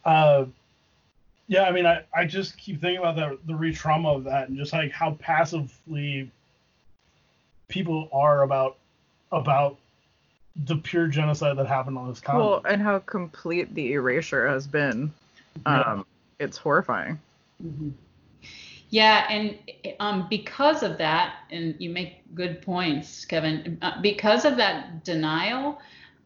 uh, 0.06 0.46
yeah, 1.48 1.64
I 1.64 1.72
mean, 1.72 1.86
I, 1.86 2.04
I 2.16 2.26
just 2.26 2.58
keep 2.58 2.80
thinking 2.80 3.00
about 3.00 3.16
the 3.16 3.38
the 3.46 3.56
re-trauma 3.56 4.10
of 4.10 4.24
that 4.26 4.50
and 4.50 4.58
just 4.58 4.74
like 4.74 4.92
how 4.92 5.12
passively 5.20 6.32
people 7.68 8.10
are 8.14 8.44
about 8.44 8.78
about 9.32 9.78
the 10.66 10.76
pure 10.76 11.08
genocide 11.08 11.58
that 11.58 11.68
happened 11.68 11.98
on 11.98 12.10
this 12.10 12.20
continent. 12.20 12.50
Well, 12.50 12.72
and 12.72 12.82
how 12.82 13.00
complete 13.00 13.74
the 13.74 13.94
erasure 13.94 14.48
has 14.48 14.68
been. 14.68 15.12
Um, 15.66 16.06
It's 16.40 16.58
horrifying. 16.58 17.20
Mm-hmm. 17.64 17.90
Yeah, 18.94 19.26
and 19.28 19.58
um, 20.00 20.28
because 20.30 20.84
of 20.84 21.00
that, 21.00 21.38
and 21.50 21.74
you 21.80 21.90
make 21.90 22.32
good 22.36 22.62
points, 22.62 23.26
Kevin. 23.26 23.80
Uh, 23.82 24.00
because 24.04 24.46
of 24.46 24.56
that 24.58 25.04
denial, 25.04 25.80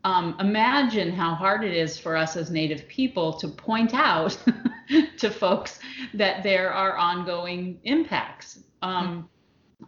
um, 0.03 0.36
imagine 0.41 1.13
how 1.13 1.34
hard 1.34 1.63
it 1.63 1.74
is 1.74 1.97
for 1.97 2.18
us 2.18 2.36
as 2.36 2.51
Native 2.51 2.86
people 2.89 3.32
to 3.39 3.47
point 3.47 3.93
out 3.93 4.38
to 5.18 5.30
folks 5.32 5.80
that 6.13 6.43
there 6.43 6.70
are 6.74 6.97
ongoing 6.97 7.80
impacts. 7.86 8.59
Um, 8.82 9.30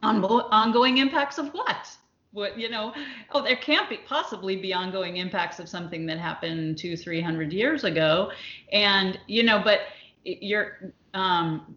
on, 0.02 0.24
ongoing 0.24 1.00
impacts 1.00 1.38
of 1.38 1.50
what? 1.50 1.90
What 2.32 2.58
you 2.58 2.70
know? 2.70 2.94
Oh, 3.34 3.44
there 3.44 3.58
can't 3.58 3.90
be 3.90 3.98
possibly 4.08 4.56
be 4.56 4.74
ongoing 4.74 5.18
impacts 5.18 5.60
of 5.60 5.68
something 5.68 6.06
that 6.06 6.18
happened 6.18 6.78
two, 6.78 6.96
three 6.96 7.20
hundred 7.20 7.52
years 7.52 7.84
ago, 7.84 8.32
and 8.72 9.20
you 9.28 9.44
know, 9.44 9.62
but 9.62 9.82
you're 10.24 10.94
um, 11.14 11.76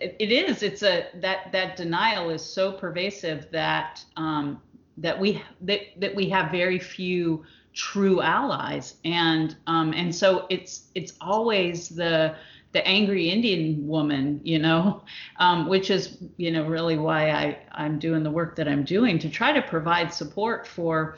it, 0.00 0.32
is 0.32 0.62
it's 0.62 0.82
a 0.82 1.06
that 1.14 1.52
that 1.52 1.76
denial 1.76 2.30
is 2.30 2.44
so 2.44 2.72
pervasive 2.72 3.50
that 3.50 4.04
um, 4.16 4.60
that 4.98 5.18
we 5.18 5.42
that, 5.62 5.80
that 5.98 6.14
we 6.14 6.28
have 6.30 6.50
very 6.50 6.78
few 6.78 7.44
true 7.76 8.20
allies. 8.20 8.96
And 9.04 9.56
um, 9.66 9.92
and 9.92 10.14
so 10.14 10.46
it's 10.50 10.88
it's 10.94 11.12
always 11.20 11.88
the 11.88 12.34
the 12.72 12.86
angry 12.86 13.30
Indian 13.30 13.86
woman, 13.86 14.40
you 14.44 14.58
know, 14.58 15.02
um, 15.38 15.68
which 15.68 15.90
is, 15.90 16.18
you 16.36 16.50
know, 16.50 16.66
really 16.66 16.98
why 16.98 17.30
I, 17.30 17.58
I'm 17.72 17.98
doing 17.98 18.22
the 18.22 18.30
work 18.30 18.56
that 18.56 18.68
I'm 18.68 18.84
doing 18.84 19.18
to 19.20 19.30
try 19.30 19.52
to 19.52 19.62
provide 19.62 20.12
support 20.12 20.66
for 20.66 21.16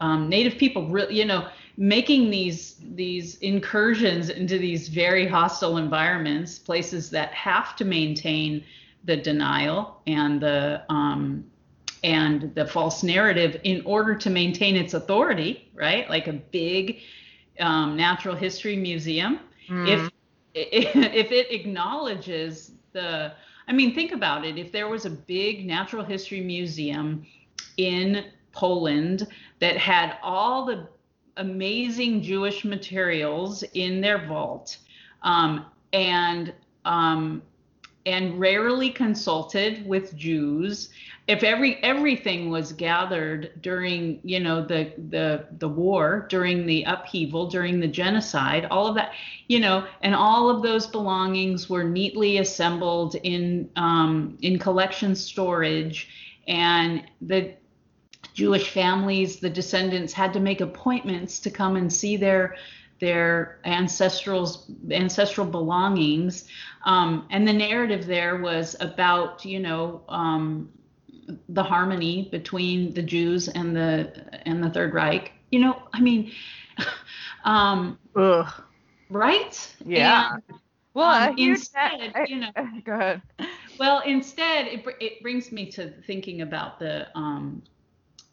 um, 0.00 0.28
Native 0.28 0.58
people, 0.58 0.88
really, 0.88 1.16
you 1.16 1.24
know, 1.24 1.48
making 1.76 2.30
these 2.30 2.76
these 2.94 3.36
incursions 3.38 4.28
into 4.28 4.58
these 4.58 4.88
very 4.88 5.26
hostile 5.26 5.78
environments, 5.78 6.58
places 6.58 7.10
that 7.10 7.32
have 7.32 7.76
to 7.76 7.84
maintain 7.84 8.64
the 9.04 9.16
denial 9.16 10.00
and 10.06 10.40
the 10.40 10.82
um, 10.88 11.44
and 12.04 12.54
the 12.54 12.66
false 12.66 13.02
narrative 13.02 13.60
in 13.64 13.82
order 13.84 14.14
to 14.14 14.28
maintain 14.28 14.76
its 14.76 14.94
authority, 14.94 15.68
right? 15.74 16.08
Like 16.10 16.26
a 16.26 16.32
big 16.32 16.98
um, 17.60 17.96
natural 17.96 18.34
history 18.34 18.76
museum. 18.76 19.40
Mm. 19.68 19.88
If 19.88 20.10
if 20.54 21.32
it 21.32 21.50
acknowledges 21.50 22.72
the, 22.92 23.32
I 23.68 23.72
mean, 23.72 23.94
think 23.94 24.12
about 24.12 24.44
it. 24.44 24.58
If 24.58 24.70
there 24.70 24.88
was 24.88 25.06
a 25.06 25.10
big 25.10 25.66
natural 25.66 26.04
history 26.04 26.40
museum 26.42 27.26
in 27.78 28.26
Poland 28.52 29.26
that 29.60 29.78
had 29.78 30.18
all 30.22 30.66
the 30.66 30.88
amazing 31.36 32.22
Jewish 32.22 32.64
materials 32.64 33.62
in 33.74 34.00
their 34.00 34.26
vault, 34.26 34.78
um, 35.22 35.66
and 35.92 36.52
um, 36.84 37.42
and 38.04 38.38
rarely 38.40 38.90
consulted 38.90 39.86
with 39.86 40.16
Jews. 40.16 40.88
If 41.28 41.44
every 41.44 41.76
everything 41.84 42.50
was 42.50 42.72
gathered 42.72 43.52
during 43.62 44.20
you 44.24 44.40
know 44.40 44.64
the 44.64 44.92
the 45.10 45.46
the 45.58 45.68
war, 45.68 46.26
during 46.28 46.66
the 46.66 46.82
upheaval, 46.84 47.48
during 47.48 47.78
the 47.80 47.86
genocide, 47.86 48.66
all 48.70 48.86
of 48.86 48.94
that, 48.96 49.12
you 49.48 49.60
know, 49.60 49.86
and 50.02 50.14
all 50.14 50.50
of 50.50 50.62
those 50.62 50.86
belongings 50.86 51.70
were 51.70 51.84
neatly 51.84 52.38
assembled 52.38 53.14
in 53.22 53.70
um, 53.76 54.36
in 54.42 54.58
collection 54.58 55.14
storage, 55.14 56.08
and 56.48 57.04
the 57.20 57.54
Jewish 58.34 58.70
families, 58.70 59.40
the 59.40 59.50
descendants 59.50 60.12
had 60.12 60.32
to 60.32 60.40
make 60.40 60.60
appointments 60.60 61.38
to 61.40 61.50
come 61.50 61.76
and 61.76 61.92
see 61.92 62.16
their 62.16 62.56
their 63.00 63.58
ancestral 63.64 64.64
ancestral 64.90 65.46
belongings, 65.46 66.46
um, 66.84 67.26
and 67.30 67.46
the 67.46 67.52
narrative 67.52 68.06
there 68.06 68.40
was 68.40 68.76
about 68.80 69.44
you 69.44 69.58
know 69.58 70.02
um, 70.08 70.70
the 71.48 71.62
harmony 71.62 72.28
between 72.30 72.94
the 72.94 73.02
Jews 73.02 73.48
and 73.48 73.74
the 73.74 74.12
and 74.46 74.62
the 74.62 74.70
Third 74.70 74.94
Reich. 74.94 75.32
You 75.50 75.60
know, 75.60 75.82
I 75.92 76.00
mean, 76.00 76.32
um, 77.44 77.98
Ugh. 78.16 78.50
right? 79.10 79.76
Yeah. 79.84 80.34
And, 80.34 80.60
well, 80.94 81.30
um, 81.30 81.34
instead, 81.38 82.12
I, 82.14 82.26
you 82.28 82.36
know, 82.36 82.50
go 82.84 82.92
ahead. 82.94 83.22
Well, 83.78 84.02
instead, 84.06 84.66
it, 84.66 84.84
it 85.00 85.22
brings 85.22 85.50
me 85.50 85.70
to 85.72 85.90
thinking 86.06 86.42
about 86.42 86.78
the 86.78 87.08
um, 87.16 87.62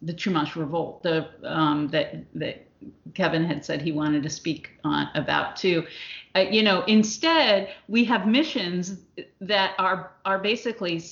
the 0.02 0.14
Chumash 0.14 0.56
revolt, 0.56 1.02
the 1.02 1.28
um, 1.44 1.88
that 1.88 2.24
that 2.34 2.66
Kevin 3.14 3.44
had 3.44 3.64
said 3.64 3.82
he 3.82 3.92
wanted 3.92 4.22
to 4.22 4.30
speak 4.30 4.70
on 4.84 5.08
about 5.14 5.56
too. 5.56 5.86
Uh, 6.34 6.40
you 6.40 6.62
know, 6.62 6.82
instead 6.84 7.70
we 7.88 8.04
have 8.04 8.26
missions 8.26 9.00
that 9.40 9.74
are 9.78 10.12
are 10.24 10.38
basically 10.38 11.02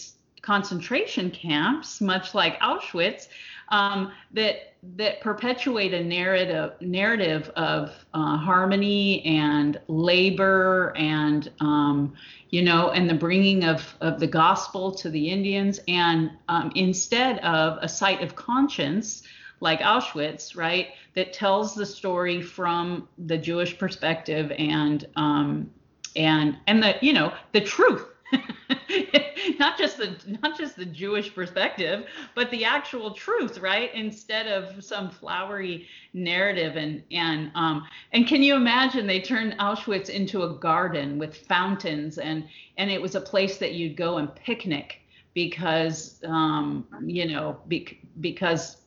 concentration 0.43 1.31
camps, 1.31 2.01
much 2.01 2.35
like 2.35 2.59
Auschwitz, 2.61 3.29
um, 3.71 4.13
that 4.33 4.75
that 4.97 5.21
perpetuate 5.21 5.93
a 5.93 6.03
narrative 6.03 6.73
narrative 6.81 7.51
of 7.57 7.91
uh, 8.15 8.37
harmony 8.37 9.25
and 9.25 9.81
labor 9.89 10.93
and 10.97 11.51
um, 11.61 12.15
you 12.51 12.63
know 12.63 12.91
and 12.91 13.11
the 13.11 13.15
bringing 13.15 13.65
of 13.65 13.97
of 14.01 14.21
the 14.21 14.27
gospel 14.27 14.93
to 14.93 15.11
the 15.11 15.31
Indians 15.31 15.81
and 15.89 16.31
um, 16.49 16.71
instead 16.75 17.39
of 17.41 17.79
a 17.83 17.89
site 17.89 18.23
of 18.23 18.37
conscience 18.37 19.23
like 19.61 19.81
Auschwitz, 19.81 20.57
right, 20.57 20.89
that 21.15 21.33
tells 21.33 21.75
the 21.75 21.87
story 21.87 22.41
from 22.41 23.09
the 23.19 23.37
Jewish 23.37 23.77
perspective 23.77 24.53
and 24.57 25.07
um, 25.17 25.71
and 26.17 26.57
and 26.67 26.83
the 26.83 26.97
you 27.01 27.13
know 27.13 27.33
the 27.53 27.61
truth 27.61 28.05
not 29.59 29.79
just 29.79 29.97
the 29.99 30.17
not 30.43 30.59
just 30.59 30.77
the 30.77 30.85
Jewish 30.85 31.35
perspective, 31.35 32.07
but 32.35 32.51
the 32.51 32.65
actual 32.65 33.13
truth, 33.13 33.59
right? 33.59 33.93
Instead 33.95 34.47
of 34.47 34.83
some 34.85 35.11
flowery 35.11 35.87
narrative 36.13 36.77
and 36.77 37.03
and 37.11 37.51
um 37.55 37.87
and 38.13 38.27
can 38.27 38.43
you 38.43 38.55
imagine 38.57 39.07
they 39.07 39.21
turned 39.21 39.55
Auschwitz 39.59 40.09
into 40.11 40.43
a 40.43 40.55
garden 40.55 41.19
with 41.19 41.37
fountains 41.37 42.19
and 42.19 42.47
and 42.77 42.91
it 42.91 43.01
was 43.01 43.15
a 43.15 43.21
place 43.21 43.59
that 43.59 43.73
you'd 43.75 43.97
go 43.97 44.19
and 44.19 44.35
picnic 44.35 45.01
because 45.35 46.21
um 46.27 46.87
you 47.07 47.27
know 47.27 47.59
be, 47.69 48.01
because 48.21 48.79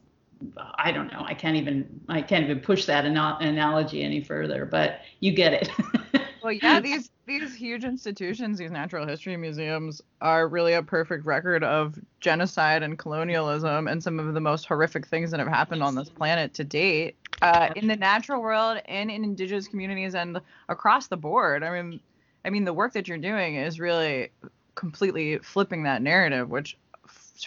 I 0.78 0.92
don't 0.92 1.12
know. 1.12 1.24
I 1.26 1.34
can't 1.34 1.56
even 1.56 2.02
I 2.10 2.22
can't 2.22 2.44
even 2.44 2.60
push 2.62 2.86
that 2.86 3.06
analogy 3.06 4.04
any 4.04 4.24
further, 4.24 4.66
but 4.66 5.02
you 5.20 5.32
get 5.34 5.54
it. 5.54 5.70
well, 6.42 6.54
yeah, 6.54 6.80
these 6.80 7.10
these 7.28 7.54
huge 7.54 7.84
institutions, 7.84 8.58
these 8.58 8.72
natural 8.72 9.08
history 9.08 9.38
museums, 9.38 10.02
are 10.22 10.48
really 10.48 10.74
a 10.74 10.84
perfect 10.84 11.26
record 11.26 11.64
of 11.64 11.98
genocide 12.20 12.84
and 12.84 12.98
colonialism 12.98 13.88
and 13.88 14.02
some 14.02 14.20
of 14.20 14.34
the 14.34 14.42
most 14.42 14.66
horrific 14.66 15.08
things 15.08 15.32
that 15.32 15.40
have 15.40 15.50
happened 15.50 15.84
on 15.84 15.96
this 15.96 16.10
planet 16.10 16.54
to 16.56 16.64
date 16.64 17.16
uh, 17.42 17.70
in 17.76 17.88
the 17.88 17.96
natural 17.96 18.42
world 18.42 18.80
and 18.86 19.10
in 19.10 19.24
indigenous 19.24 19.68
communities 19.68 20.16
and 20.16 20.40
across 20.70 21.08
the 21.08 21.18
board. 21.18 21.64
I 21.64 21.82
mean, 21.82 22.00
I 22.46 22.50
mean, 22.50 22.66
the 22.66 22.74
work 22.74 22.94
that 22.94 23.08
you're 23.08 23.18
doing 23.18 23.56
is 23.56 23.80
really 23.80 24.32
completely 24.76 25.38
flipping 25.40 25.84
that 25.84 26.02
narrative, 26.02 26.50
which 26.50 26.78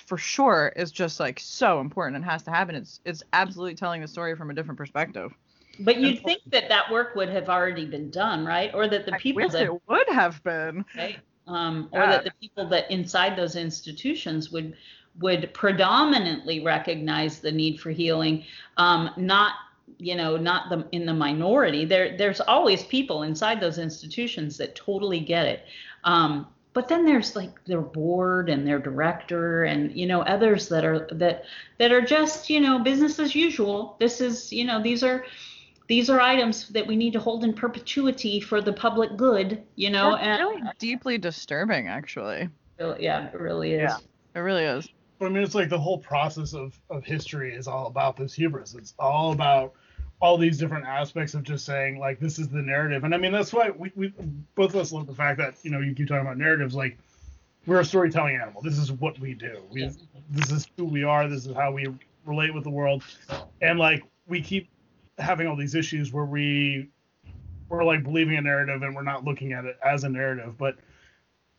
for 0.07 0.19
sure 0.19 0.73
is 0.77 0.91
just 0.91 1.21
like 1.21 1.39
so 1.39 1.81
important 1.81 2.17
and 2.17 2.25
has 2.25 2.43
to 2.45 2.51
happen. 2.51 2.75
It's 2.75 3.01
it's 3.05 3.23
absolutely 3.33 3.75
telling 3.75 4.01
the 4.01 4.09
story 4.09 4.37
from 4.37 4.51
a 4.51 4.55
different 4.55 4.79
perspective. 4.79 5.33
But 5.81 5.99
you'd 5.99 6.23
think 6.23 6.43
that 6.47 6.69
that 6.69 6.91
work 6.91 7.15
would 7.15 7.29
have 7.29 7.49
already 7.49 7.87
been 7.87 8.11
done, 8.11 8.45
right? 8.45 8.73
Or 8.75 8.89
that 8.89 9.07
the 9.07 9.13
people 9.13 9.49
that 9.49 9.63
it 9.63 9.83
would 9.89 10.09
have 10.09 10.43
been, 10.43 10.85
right? 10.97 11.19
Um, 11.47 11.89
or 11.93 12.01
yeah. 12.01 12.11
that 12.11 12.25
the 12.25 12.33
people 12.41 12.67
that 12.69 12.91
inside 12.91 13.37
those 13.37 13.57
institutions 13.57 14.51
would 14.51 14.77
would 15.21 15.53
predominantly 15.55 16.65
recognize 16.65 17.39
the 17.39 17.53
need 17.53 17.81
for 17.81 17.91
healing, 17.91 18.45
um, 18.77 19.11
not 19.17 19.55
you 19.99 20.17
know 20.17 20.37
not 20.37 20.71
the 20.71 20.87
in 20.93 21.07
the 21.07 21.15
minority. 21.15 21.85
There 21.85 22.17
there's 22.17 22.41
always 22.41 22.85
people 22.85 23.23
inside 23.23 23.61
those 23.61 23.79
institutions 23.79 24.57
that 24.59 24.75
totally 24.75 25.21
get 25.21 25.47
it. 25.47 25.65
Um, 26.05 26.47
but 26.75 26.89
then 26.89 27.05
there's 27.05 27.37
like 27.37 27.65
their 27.65 27.81
board 27.81 28.51
and 28.51 28.67
their 28.67 28.81
director 28.81 29.65
and 29.65 29.97
you 29.97 30.07
know 30.07 30.23
others 30.23 30.69
that 30.69 30.85
are 30.85 31.09
that 31.13 31.45
that 31.79 31.93
are 31.93 32.03
just 32.03 32.51
you 32.51 32.61
know 32.61 32.81
business 32.81 33.19
as 33.19 33.35
usual 33.35 33.97
this 34.01 34.21
is 34.21 34.53
you 34.53 34.65
know 34.65 34.83
these 34.83 35.03
are 35.03 35.25
these 35.87 36.09
are 36.09 36.21
items 36.21 36.69
that 36.71 36.87
we 36.87 36.97
need 36.97 37.13
to 37.13 37.21
hold 37.21 37.45
in 37.45 37.53
perpetuity 37.53 38.41
for 38.41 38.61
the 38.61 38.73
public 38.73 39.17
good, 39.17 39.63
you 39.77 39.91
know. 39.91 40.13
That's 40.13 40.27
and 40.27 40.41
really 40.41 40.63
deeply 40.79 41.19
disturbing, 41.19 41.89
actually. 41.89 42.49
yeah, 42.79 43.29
it 43.29 43.39
really 43.39 43.75
is. 43.75 43.91
Yeah. 43.91 43.97
It 44.35 44.41
really 44.41 44.65
is. 44.65 44.89
I 45.21 45.29
mean, 45.29 45.43
it's 45.43 45.55
like 45.55 45.69
the 45.69 45.79
whole 45.79 45.99
process 45.99 46.55
of, 46.55 46.79
of 46.91 47.05
history 47.05 47.55
is 47.55 47.69
all 47.69 47.87
about 47.87 48.17
this 48.17 48.35
hubris. 48.35 48.75
It's 48.75 48.95
all 48.99 49.33
about 49.33 49.75
all 50.21 50.39
these 50.39 50.59
different 50.59 50.87
aspects 50.87 51.35
of 51.35 51.43
just 51.43 51.65
saying 51.65 51.99
like 51.99 52.19
this 52.19 52.39
is 52.39 52.49
the 52.49 52.63
narrative. 52.63 53.05
And 53.05 53.15
I 53.15 53.19
mean 53.19 53.33
that's 53.33 53.53
why 53.53 53.71
we, 53.71 53.93
we 53.95 54.13
both 54.55 54.71
of 54.71 54.77
us 54.77 54.93
love 54.93 55.07
the 55.07 55.15
fact 55.15 55.39
that 55.39 55.55
you 55.63 55.71
know 55.71 55.81
you 55.81 55.95
keep 55.95 56.09
talking 56.09 56.23
about 56.23 56.39
narratives 56.39 56.75
like 56.75 56.97
we're 57.67 57.81
a 57.81 57.85
storytelling 57.85 58.37
animal. 58.37 58.63
This 58.63 58.79
is 58.79 58.93
what 58.93 59.19
we 59.19 59.35
do. 59.35 59.63
We 59.71 59.91
this 60.31 60.51
is 60.51 60.67
who 60.77 60.85
we 60.85 61.05
are. 61.05 61.29
This 61.29 61.47
is 61.47 61.55
how 61.55 61.73
we 61.73 61.89
relate 62.25 62.55
with 62.55 62.65
the 62.65 62.71
world. 62.71 63.03
And 63.61 63.79
like 63.79 64.05
we 64.27 64.41
keep 64.41 64.69
having 65.19 65.47
all 65.47 65.57
these 65.57 65.75
issues 65.75 66.13
where 66.13 66.25
we 66.25 66.89
we're 67.69 67.85
like 67.85 68.03
believing 68.03 68.37
a 68.37 68.41
narrative 68.41 68.83
and 68.83 68.95
we're 68.95 69.03
not 69.03 69.25
looking 69.25 69.53
at 69.53 69.65
it 69.65 69.77
as 69.85 70.05
a 70.05 70.09
narrative, 70.09 70.57
but 70.59 70.77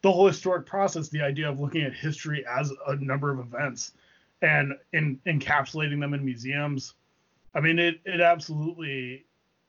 the 0.01 0.11
whole 0.11 0.27
historic 0.27 0.65
process, 0.65 1.09
the 1.09 1.21
idea 1.21 1.49
of 1.49 1.59
looking 1.59 1.81
at 1.81 1.93
history 1.93 2.45
as 2.45 2.71
a 2.87 2.95
number 2.97 3.31
of 3.31 3.39
events 3.39 3.93
and 4.41 4.73
in 4.93 5.19
encapsulating 5.25 5.99
them 5.99 6.13
in 6.13 6.23
museums. 6.23 6.93
I 7.53 7.61
mean, 7.61 7.79
it 7.79 7.99
it 8.05 8.21
absolutely 8.21 9.25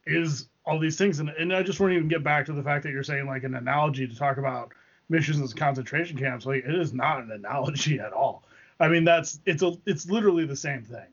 is 0.06 0.48
all 0.64 0.78
these 0.78 0.98
things, 0.98 1.20
and 1.20 1.30
and 1.30 1.54
I 1.54 1.62
just 1.62 1.80
want 1.80 1.92
to 1.92 1.96
even 1.96 2.08
get 2.08 2.22
back 2.22 2.46
to 2.46 2.52
the 2.52 2.62
fact 2.62 2.82
that 2.82 2.90
you're 2.90 3.02
saying 3.02 3.26
like 3.26 3.44
an 3.44 3.54
analogy 3.54 4.06
to 4.06 4.14
talk 4.14 4.36
about 4.36 4.72
missions 5.08 5.40
as 5.40 5.54
concentration 5.54 6.18
camps. 6.18 6.44
Like 6.44 6.64
it 6.64 6.74
is 6.74 6.92
not 6.92 7.22
an 7.22 7.30
analogy 7.30 7.98
at 8.00 8.12
all. 8.12 8.44
I 8.78 8.88
mean, 8.88 9.04
that's 9.04 9.40
it's 9.46 9.62
a 9.62 9.72
it's 9.86 10.06
literally 10.06 10.44
the 10.44 10.56
same 10.56 10.82
thing, 10.82 11.06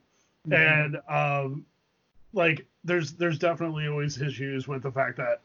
mm-hmm. 0.47 0.53
and 0.53 0.97
um, 1.07 1.65
like 2.33 2.65
there's 2.83 3.13
there's 3.13 3.39
definitely 3.39 3.87
always 3.87 4.21
issues 4.21 4.67
with 4.67 4.83
the 4.83 4.91
fact 4.91 5.17
that 5.17 5.41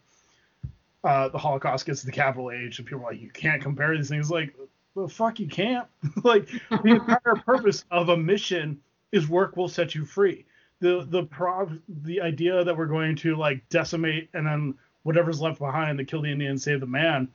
uh, 1.04 1.28
the 1.28 1.38
Holocaust 1.38 1.86
gets 1.86 2.02
the 2.02 2.12
capital 2.12 2.50
H, 2.50 2.78
and 2.78 2.86
people 2.86 3.04
are 3.04 3.12
like, 3.12 3.20
you 3.20 3.30
can't 3.30 3.62
compare 3.62 3.96
these 3.96 4.08
things. 4.08 4.30
Like, 4.30 4.54
the 4.96 5.08
fuck, 5.08 5.38
you 5.38 5.46
can't. 5.46 5.86
like, 6.24 6.48
the 6.70 6.90
entire 6.90 7.36
purpose 7.46 7.84
of 7.90 8.08
a 8.08 8.16
mission 8.16 8.80
is 9.12 9.28
work 9.28 9.56
will 9.56 9.68
set 9.68 9.94
you 9.94 10.04
free. 10.04 10.44
The 10.80 11.06
the 11.08 11.24
prov 11.24 11.76
the 11.88 12.20
idea 12.20 12.62
that 12.62 12.76
we're 12.76 12.86
going 12.86 13.16
to 13.16 13.36
like 13.36 13.68
decimate 13.68 14.28
and 14.32 14.46
then 14.46 14.74
whatever's 15.02 15.40
left 15.40 15.58
behind, 15.58 15.98
to 15.98 16.04
kill 16.04 16.22
the 16.22 16.30
Indian, 16.30 16.58
save 16.58 16.80
the 16.80 16.86
man, 16.86 17.28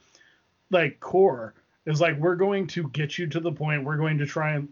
like 0.70 1.00
core 1.00 1.54
is 1.86 2.00
like 2.00 2.18
we're 2.18 2.36
going 2.36 2.68
to 2.68 2.88
get 2.90 3.18
you 3.18 3.28
to 3.28 3.40
the 3.40 3.52
point. 3.52 3.84
We're 3.84 3.98
going 3.98 4.18
to 4.20 4.26
try 4.26 4.54
and 4.54 4.70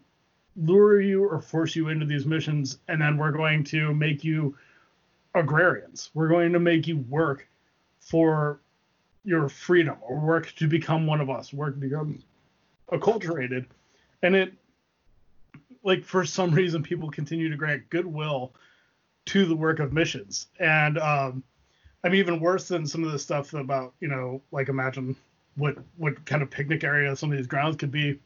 lure 0.56 1.02
you 1.02 1.24
or 1.24 1.42
force 1.42 1.76
you 1.76 1.90
into 1.90 2.06
these 2.06 2.26
missions, 2.26 2.78
and 2.88 3.02
then 3.02 3.18
we're 3.18 3.32
going 3.32 3.64
to 3.66 3.94
make 3.94 4.24
you 4.24 4.56
agrarians. 5.36 6.10
We're 6.14 6.28
going 6.28 6.54
to 6.54 6.60
make 6.60 6.88
you 6.88 6.98
work 7.10 7.48
for 8.00 8.60
your 9.24 9.50
freedom 9.50 9.98
or 10.02 10.20
work 10.20 10.54
to 10.56 10.68
become 10.68 11.06
one 11.06 11.22
of 11.22 11.30
us, 11.30 11.54
work 11.54 11.76
to 11.76 11.80
become 11.80 12.24
acculturated. 12.92 13.66
And 14.24 14.36
it, 14.36 14.54
like, 15.84 16.04
for 16.04 16.26
some 16.26 16.52
reason, 16.52 16.84
people 16.84 17.10
continue 17.10 17.50
to 17.50 17.56
grant 17.56 17.90
goodwill 17.90 18.54
to 19.26 19.46
the 19.46 19.56
work 19.56 19.80
of 19.80 19.94
missions. 19.94 20.48
And 20.60 20.98
um, 20.98 21.44
I'm 22.04 22.16
even 22.16 22.40
worse 22.40 22.68
than 22.68 22.86
some 22.86 23.04
of 23.04 23.12
the 23.12 23.20
stuff 23.20 23.54
about, 23.54 23.94
you 24.00 24.08
know, 24.08 24.42
like, 24.52 24.70
imagine 24.70 25.16
what 25.56 25.78
what 25.98 26.26
kind 26.26 26.42
of 26.42 26.50
picnic 26.50 26.84
area 26.84 27.16
some 27.16 27.32
of 27.32 27.38
these 27.38 27.48
grounds 27.48 27.76
could 27.76 27.92
be. 27.92 28.20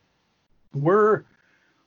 We're 0.74 1.24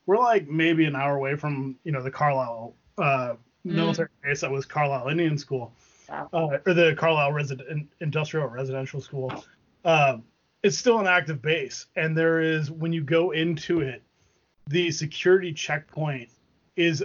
we're 0.06 0.18
like 0.18 0.48
maybe 0.48 0.84
an 0.84 0.96
hour 0.96 1.16
away 1.16 1.36
from 1.36 1.76
you 1.84 1.92
know 1.92 2.02
the 2.02 2.10
Carlisle 2.10 2.74
uh, 2.96 3.34
mm. 3.68 3.74
military 3.74 4.08
base 4.22 4.40
that 4.40 4.50
was 4.50 4.66
Carlisle 4.66 5.08
Indian 5.08 5.38
School, 5.38 5.72
wow. 6.08 6.28
uh, 6.32 6.58
or 6.66 6.74
the 6.74 6.94
Carlisle 6.96 7.32
resident 7.32 7.88
industrial 8.00 8.48
residential 8.48 9.00
school. 9.00 9.44
Uh, 9.84 10.18
it's 10.62 10.76
still 10.76 10.98
an 10.98 11.06
active 11.06 11.40
base, 11.40 11.86
and 11.96 12.16
there 12.16 12.40
is 12.40 12.70
when 12.70 12.92
you 12.92 13.02
go 13.02 13.30
into 13.30 13.80
it, 13.80 14.02
the 14.66 14.90
security 14.90 15.52
checkpoint 15.52 16.28
is 16.76 17.04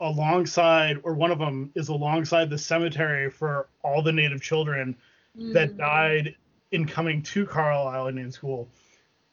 alongside, 0.00 0.98
or 1.02 1.14
one 1.14 1.30
of 1.30 1.38
them 1.38 1.70
is 1.74 1.88
alongside 1.88 2.50
the 2.50 2.58
cemetery 2.58 3.30
for 3.30 3.68
all 3.82 4.02
the 4.02 4.12
Native 4.12 4.42
children 4.42 4.96
mm. 5.38 5.52
that 5.52 5.76
died 5.76 6.34
in 6.72 6.86
coming 6.86 7.22
to 7.22 7.46
Carlisle 7.46 8.08
Indian 8.08 8.32
School, 8.32 8.68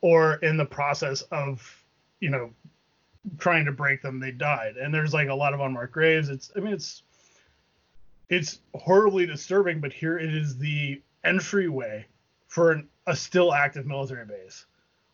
or 0.01 0.35
in 0.35 0.57
the 0.57 0.65
process 0.65 1.21
of, 1.31 1.83
you 2.19 2.29
know, 2.29 2.51
trying 3.37 3.65
to 3.65 3.71
break 3.71 4.01
them, 4.01 4.19
they 4.19 4.31
died. 4.31 4.77
And 4.77 4.93
there's 4.93 5.13
like 5.13 5.29
a 5.29 5.35
lot 5.35 5.53
of 5.53 5.59
unmarked 5.59 5.93
graves. 5.93 6.29
It's, 6.29 6.51
I 6.55 6.59
mean, 6.59 6.73
it's 6.73 7.03
it's 8.29 8.59
horribly 8.75 9.25
disturbing, 9.25 9.79
but 9.79 9.93
here 9.93 10.17
it 10.17 10.33
is 10.33 10.57
the 10.57 11.01
entryway 11.23 12.05
for 12.47 12.71
an, 12.71 12.87
a 13.05 13.15
still 13.15 13.53
active 13.53 13.85
military 13.85 14.25
base. 14.25 14.65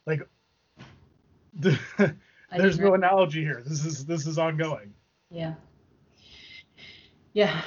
Like, 0.05 0.27
the, 1.59 1.79
there's 2.57 2.79
no 2.79 2.93
analogy 2.93 3.41
here. 3.41 3.63
This 3.65 3.85
is 3.85 4.05
this 4.05 4.25
is 4.25 4.37
ongoing. 4.37 4.93
Yeah. 5.29 5.53
Yeah. 7.33 7.61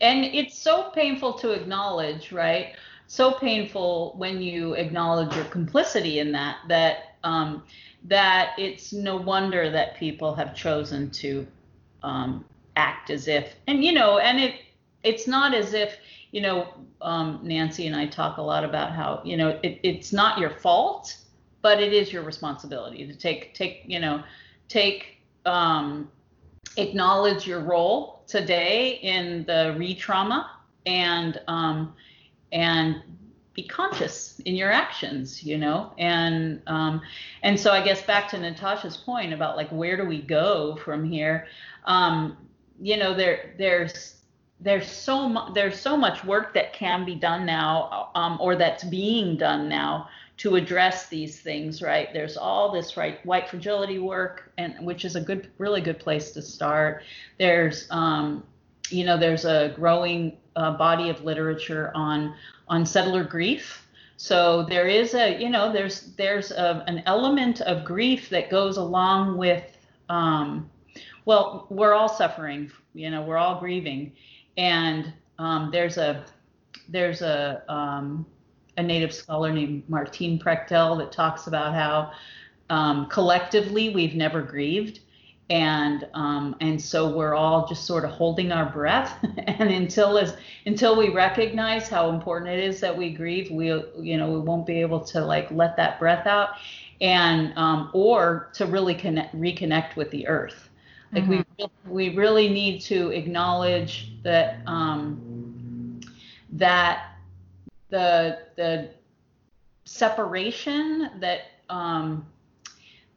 And 0.00 0.24
it's 0.24 0.58
so 0.58 0.90
painful 0.90 1.34
to 1.34 1.50
acknowledge, 1.50 2.32
right? 2.32 2.74
So 3.06 3.32
painful 3.32 4.14
when 4.16 4.40
you 4.40 4.74
acknowledge 4.74 5.34
your 5.34 5.44
complicity 5.46 6.20
in 6.20 6.32
that 6.32 6.58
that 6.68 7.16
um, 7.24 7.64
that 8.04 8.54
it's 8.58 8.92
no 8.92 9.16
wonder 9.16 9.70
that 9.70 9.96
people 9.96 10.34
have 10.34 10.54
chosen 10.54 11.10
to 11.10 11.46
um, 12.02 12.44
act 12.76 13.10
as 13.10 13.28
if 13.28 13.54
and 13.66 13.84
you 13.84 13.92
know 13.92 14.18
and 14.18 14.40
it 14.40 14.54
it's 15.02 15.26
not 15.26 15.54
as 15.54 15.74
if 15.74 15.96
you 16.30 16.40
know 16.40 16.68
um, 17.02 17.40
nancy 17.42 17.86
and 17.86 17.96
i 17.96 18.06
talk 18.06 18.38
a 18.38 18.42
lot 18.42 18.64
about 18.64 18.92
how 18.92 19.20
you 19.24 19.36
know 19.36 19.58
it, 19.62 19.80
it's 19.82 20.12
not 20.12 20.38
your 20.38 20.50
fault 20.50 21.16
but 21.62 21.80
it 21.82 21.92
is 21.92 22.12
your 22.12 22.22
responsibility 22.22 23.06
to 23.06 23.14
take 23.14 23.54
take 23.54 23.82
you 23.86 23.98
know 23.98 24.22
take 24.68 25.18
um, 25.46 26.10
acknowledge 26.76 27.46
your 27.46 27.60
role 27.60 28.22
today 28.26 28.98
in 29.02 29.44
the 29.46 29.74
re-trauma 29.78 30.50
and 30.86 31.40
um, 31.48 31.94
and 32.52 33.02
be 33.62 33.68
conscious 33.68 34.40
in 34.44 34.54
your 34.54 34.70
actions 34.70 35.42
you 35.42 35.58
know? 35.58 35.92
And 35.98 36.62
um, 36.66 37.00
and 37.42 37.58
so 37.58 37.72
i 37.72 37.82
guess 37.82 38.02
back 38.02 38.28
to 38.30 38.38
natasha's 38.38 38.96
point 38.96 39.32
about 39.32 39.56
like 39.56 39.70
where 39.70 39.96
do 39.96 40.04
we 40.04 40.22
go 40.22 40.76
from 40.84 41.04
here? 41.04 41.46
Um, 41.84 42.36
you 42.80 42.96
know 42.96 43.14
there 43.14 43.54
there's 43.58 44.16
there's 44.60 44.90
so 44.90 45.28
much 45.28 45.54
there's 45.54 45.78
so 45.78 45.96
much 45.96 46.24
work 46.24 46.54
that 46.54 46.72
can 46.72 47.04
be 47.04 47.14
done 47.14 47.46
now 47.46 48.10
um, 48.14 48.38
or 48.40 48.56
that's 48.56 48.84
being 48.84 49.36
done 49.36 49.68
now 49.68 50.08
to 50.38 50.56
address 50.56 51.08
these 51.08 51.40
things 51.40 51.82
right? 51.82 52.08
There's 52.12 52.36
all 52.36 52.72
this 52.72 52.96
right 52.96 53.24
white 53.26 53.48
fragility 53.48 53.98
work 53.98 54.52
and 54.58 54.86
which 54.86 55.04
is 55.04 55.16
a 55.16 55.20
good 55.20 55.50
really 55.58 55.80
good 55.80 55.98
place 55.98 56.30
to 56.32 56.42
start. 56.42 57.02
There's 57.38 57.86
um, 57.90 58.44
you 58.88 59.04
know 59.04 59.18
there's 59.18 59.44
a 59.44 59.72
growing 59.76 60.36
uh, 60.56 60.76
body 60.76 61.10
of 61.10 61.24
literature 61.24 61.92
on 61.94 62.34
on 62.70 62.86
settler 62.86 63.22
grief 63.22 63.86
so 64.16 64.64
there 64.64 64.86
is 64.86 65.14
a 65.14 65.38
you 65.38 65.50
know 65.50 65.70
there's 65.70 66.12
there's 66.16 66.50
a, 66.50 66.82
an 66.86 67.02
element 67.04 67.60
of 67.62 67.84
grief 67.84 68.30
that 68.30 68.50
goes 68.50 68.78
along 68.78 69.36
with 69.36 69.76
um, 70.10 70.68
well, 71.24 71.66
we're 71.70 71.94
all 71.94 72.08
suffering. 72.08 72.70
You 72.92 73.10
know, 73.10 73.22
we're 73.22 73.36
all 73.36 73.60
grieving, 73.60 74.12
and 74.56 75.12
um, 75.38 75.70
there's 75.72 75.96
a 75.96 76.24
there's 76.88 77.22
a 77.22 77.62
um, 77.68 78.26
a 78.76 78.82
native 78.82 79.14
scholar 79.14 79.52
named 79.52 79.84
Martín 79.88 80.42
Prechtel 80.42 80.98
that 80.98 81.12
talks 81.12 81.46
about 81.46 81.72
how 81.74 82.12
um, 82.68 83.06
collectively 83.06 83.90
we've 83.90 84.14
never 84.14 84.42
grieved, 84.42 85.00
and 85.50 86.08
um, 86.14 86.56
and 86.60 86.80
so 86.80 87.14
we're 87.14 87.34
all 87.34 87.66
just 87.66 87.84
sort 87.84 88.04
of 88.04 88.10
holding 88.10 88.52
our 88.52 88.70
breath, 88.70 89.18
and 89.46 89.70
until 89.70 90.16
as 90.16 90.36
until 90.64 90.96
we 90.96 91.10
recognize 91.10 91.88
how 91.88 92.08
important 92.08 92.50
it 92.50 92.64
is 92.64 92.80
that 92.80 92.96
we 92.96 93.10
grieve, 93.10 93.50
we 93.50 93.66
you 93.98 94.16
know 94.16 94.30
we 94.30 94.40
won't 94.40 94.66
be 94.66 94.80
able 94.80 95.00
to 95.00 95.24
like 95.24 95.50
let 95.50 95.76
that 95.76 95.98
breath 95.98 96.26
out, 96.26 96.50
and 97.00 97.52
um, 97.56 97.90
or 97.92 98.50
to 98.54 98.64
really 98.66 98.94
connect 98.94 99.34
reconnect 99.34 99.96
with 99.96 100.10
the 100.10 100.26
earth 100.26 100.70
like 101.12 101.24
mm-hmm. 101.24 101.42
we 101.86 102.08
we 102.08 102.16
really 102.16 102.48
need 102.48 102.80
to 102.82 103.10
acknowledge 103.10 104.12
that 104.22 104.60
um, 104.66 106.00
that 106.52 107.16
the 107.88 108.38
the 108.56 108.90
separation 109.84 111.10
that 111.18 111.40
um, 111.68 112.26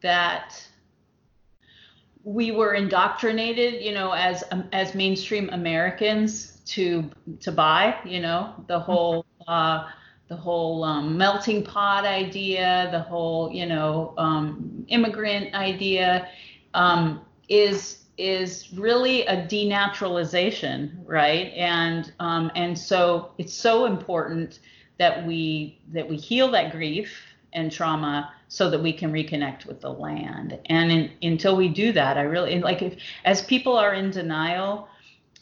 that 0.01 0.67
we 2.23 2.51
were 2.51 2.73
indoctrinated, 2.73 3.81
you 3.81 3.93
know, 3.93 4.11
as 4.11 4.43
um, 4.51 4.67
as 4.71 4.95
mainstream 4.95 5.49
Americans 5.51 6.61
to 6.65 7.09
to 7.41 7.51
buy, 7.51 7.97
you 8.05 8.19
know, 8.19 8.53
the 8.67 8.75
mm-hmm. 8.75 8.91
whole 8.91 9.25
uh, 9.47 9.89
the 10.27 10.35
whole 10.35 10.83
um, 10.83 11.17
melting 11.17 11.63
pot 11.63 12.05
idea, 12.05 12.89
the 12.91 13.01
whole 13.01 13.51
you 13.51 13.65
know 13.65 14.13
um, 14.17 14.85
immigrant 14.87 15.53
idea. 15.53 16.29
Um, 16.73 17.21
is 17.49 18.03
is 18.17 18.71
really 18.73 19.25
a 19.25 19.45
denaturalization, 19.47 20.91
right? 21.05 21.51
And 21.55 22.11
um, 22.19 22.51
and 22.55 22.77
so 22.77 23.31
it's 23.37 23.53
so 23.53 23.85
important 23.85 24.59
that 24.97 25.25
we 25.25 25.79
that 25.91 26.07
we 26.07 26.15
heal 26.15 26.51
that 26.51 26.71
grief 26.71 27.11
and 27.53 27.71
trauma 27.71 28.33
so 28.53 28.69
that 28.69 28.79
we 28.79 28.93
can 28.93 29.11
reconnect 29.11 29.65
with 29.65 29.81
the 29.81 29.91
land. 29.91 30.59
And 30.67 30.91
in, 30.91 31.11
until 31.23 31.55
we 31.55 31.69
do 31.69 31.91
that, 31.93 32.19
I 32.19 32.21
really 32.21 32.59
like 32.59 32.83
if 32.83 32.97
as 33.25 33.41
people 33.41 33.75
are 33.75 33.95
in 33.95 34.11
denial 34.11 34.87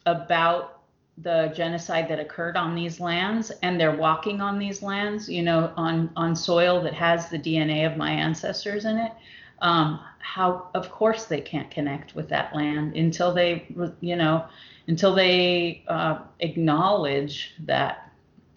about 0.05 0.83
the 1.17 1.51
genocide 1.53 2.07
that 2.07 2.21
occurred 2.21 2.55
on 2.55 2.73
these 2.73 3.01
lands 3.01 3.51
and 3.63 3.77
they're 3.77 3.97
walking 3.97 4.39
on 4.39 4.57
these 4.57 4.81
lands, 4.81 5.27
you 5.27 5.43
know, 5.43 5.73
on 5.75 6.09
on 6.15 6.33
soil 6.33 6.81
that 6.83 6.93
has 6.93 7.29
the 7.29 7.37
DNA 7.37 7.85
of 7.85 7.97
my 7.97 8.09
ancestors 8.09 8.85
in 8.85 8.95
it. 8.95 9.11
Um, 9.59 9.99
how 10.19 10.69
of 10.73 10.89
course 10.89 11.25
they 11.25 11.41
can't 11.41 11.69
connect 11.69 12.15
with 12.15 12.29
that 12.29 12.55
land 12.55 12.95
until 12.95 13.33
they 13.33 13.67
you 13.99 14.15
know 14.15 14.45
until 14.87 15.13
they 15.13 15.83
uh, 15.89 16.19
acknowledge 16.39 17.55
that 17.65 18.09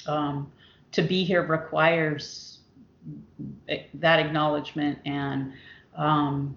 um, 0.06 0.52
to 0.92 1.02
be 1.02 1.24
here 1.24 1.42
requires 1.42 2.53
that 3.94 4.18
acknowledgement 4.18 4.98
and 5.04 5.52
um, 5.96 6.56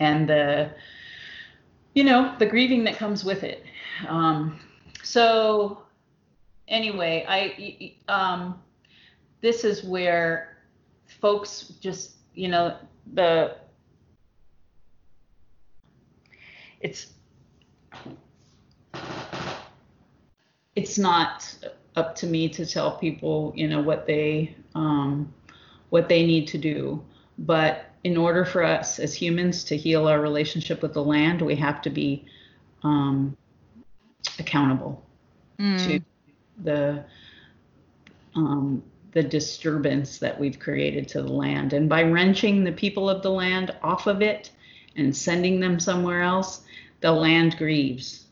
and 0.00 0.28
the 0.28 0.70
you 1.94 2.04
know 2.04 2.34
the 2.38 2.46
grieving 2.46 2.84
that 2.84 2.96
comes 2.96 3.24
with 3.24 3.42
it. 3.42 3.64
Um, 4.08 4.58
so 5.02 5.82
anyway 6.68 7.24
i 7.28 7.94
um, 8.08 8.60
this 9.40 9.64
is 9.64 9.84
where 9.84 10.56
folks 11.20 11.74
just 11.80 12.16
you 12.34 12.48
know 12.48 12.76
the 13.14 13.56
it's 16.80 17.12
it's 20.74 20.98
not 20.98 21.54
up 21.96 22.14
to 22.14 22.26
me 22.26 22.48
to 22.48 22.64
tell 22.64 22.96
people 22.96 23.52
you 23.54 23.68
know 23.68 23.80
what 23.80 24.06
they 24.06 24.54
um, 24.74 25.32
what 25.92 26.08
they 26.08 26.24
need 26.24 26.46
to 26.48 26.58
do 26.58 27.02
but 27.38 27.86
in 28.04 28.16
order 28.16 28.44
for 28.44 28.62
us 28.62 28.98
as 28.98 29.14
humans 29.14 29.64
to 29.64 29.76
heal 29.76 30.08
our 30.08 30.20
relationship 30.20 30.82
with 30.82 30.92
the 30.92 31.02
land 31.02 31.40
we 31.40 31.54
have 31.54 31.80
to 31.82 31.90
be 31.90 32.24
um, 32.82 33.36
accountable 34.38 35.04
mm. 35.58 35.78
to 35.86 36.00
the 36.64 37.04
um, 38.34 38.82
the 39.12 39.22
disturbance 39.22 40.18
that 40.18 40.38
we've 40.40 40.58
created 40.58 41.06
to 41.06 41.20
the 41.20 41.32
land 41.32 41.74
and 41.74 41.88
by 41.88 42.02
wrenching 42.02 42.64
the 42.64 42.72
people 42.72 43.10
of 43.10 43.22
the 43.22 43.30
land 43.30 43.74
off 43.82 44.06
of 44.06 44.22
it 44.22 44.50
and 44.96 45.14
sending 45.14 45.60
them 45.60 45.78
somewhere 45.78 46.22
else 46.22 46.62
the 47.02 47.12
land 47.12 47.58
grieves. 47.58 48.26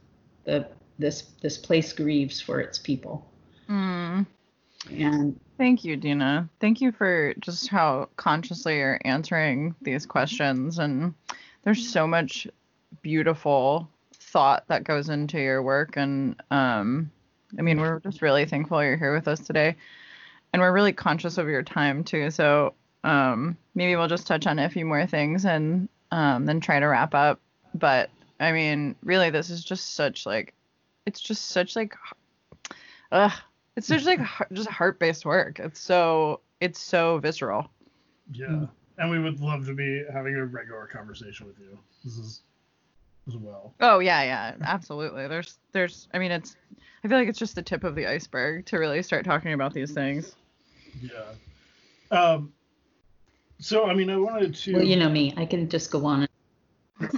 The 0.45 0.66
this 0.99 1.23
this 1.43 1.59
place 1.59 1.93
grieves 1.93 2.41
for 2.41 2.61
its 2.61 2.78
people. 2.78 3.27
Mm. 3.69 4.27
And 4.89 5.39
thank 5.59 5.85
you, 5.85 5.97
Deana. 5.97 6.48
Thank 6.61 6.81
you 6.81 6.93
for 6.93 7.35
just 7.40 7.69
how 7.69 8.09
consciously 8.16 8.78
you're 8.78 9.01
answering 9.05 9.74
these 9.82 10.07
questions. 10.07 10.78
And 10.78 11.15
there's 11.65 11.89
so 11.89 12.07
much 12.07 12.47
beautiful 13.02 13.89
thought 14.15 14.66
that 14.69 14.85
goes 14.85 15.09
into 15.09 15.39
your 15.39 15.62
work. 15.62 15.97
And 15.97 16.40
um, 16.51 17.11
I 17.59 17.62
mean, 17.62 17.81
we're 17.81 18.01
just 18.01 18.23
really 18.23 18.47
thankful 18.47 18.82
you're 18.82 18.97
here 18.97 19.15
with 19.15 19.28
us 19.28 19.40
today. 19.40 19.77
And 20.52 20.62
we're 20.62 20.73
really 20.73 20.93
conscious 20.93 21.39
of 21.39 21.48
your 21.48 21.62
time 21.62 22.02
too. 22.02 22.31
So 22.31 22.74
um, 23.05 23.57
maybe 23.74 23.97
we'll 23.97 24.09
just 24.09 24.27
touch 24.27 24.47
on 24.47 24.59
a 24.59 24.70
few 24.70 24.85
more 24.86 25.07
things 25.07 25.44
and 25.44 25.89
um, 26.11 26.47
then 26.47 26.61
try 26.61 26.81
to 26.81 26.86
wrap 26.86 27.15
up. 27.15 27.40
But 27.74 28.11
I 28.40 28.52
mean, 28.52 28.97
really, 29.02 29.31
this 29.31 29.51
is 29.51 29.62
just 29.62 29.94
such 29.94 30.27
like, 30.27 30.55
it's 31.07 31.20
just 31.20 31.48
such 31.48 31.77
like, 31.77 31.94
ugh, 33.12 33.32
it's 33.76 33.88
just 33.88 34.06
like 34.06 34.20
just 34.52 34.68
heart 34.68 34.98
based 34.98 35.24
work. 35.24 35.60
It's 35.60 35.80
so 35.80 36.40
it's 36.60 36.80
so 36.80 37.18
visceral. 37.18 37.68
Yeah, 38.32 38.66
and 38.98 39.10
we 39.10 39.18
would 39.18 39.40
love 39.40 39.66
to 39.66 39.74
be 39.74 40.05
having 40.12 40.34
a 40.36 40.44
regular 40.44 40.86
conversation 40.86 41.47
with 41.47 41.59
you. 41.59 41.78
This 42.05 42.16
is 42.16 42.42
as 43.28 43.36
well. 43.36 43.74
Oh 43.80 43.98
yeah, 43.98 44.22
yeah, 44.22 44.55
absolutely. 44.62 45.28
There's 45.28 45.59
there's 45.72 46.09
I 46.12 46.18
mean 46.18 46.30
it's 46.30 46.56
I 47.05 47.09
feel 47.09 47.18
like 47.18 47.28
it's 47.28 47.38
just 47.38 47.55
the 47.55 47.62
tip 47.62 47.84
of 47.84 47.94
the 47.94 48.06
iceberg 48.06 48.66
to 48.66 48.78
really 48.78 49.02
start 49.02 49.24
talking 49.24 49.52
about 49.52 49.72
these 49.72 49.92
things. 49.92 50.36
Yeah. 51.01 51.32
Um. 52.10 52.52
So 53.59 53.86
I 53.86 53.94
mean, 53.94 54.10
I 54.10 54.16
wanted 54.16 54.55
to. 54.55 54.74
Well, 54.74 54.82
you 54.82 54.97
know 54.97 55.09
me. 55.09 55.34
I 55.36 55.47
can 55.47 55.68
just 55.68 55.90
go 55.90 56.05
on. 56.06 56.26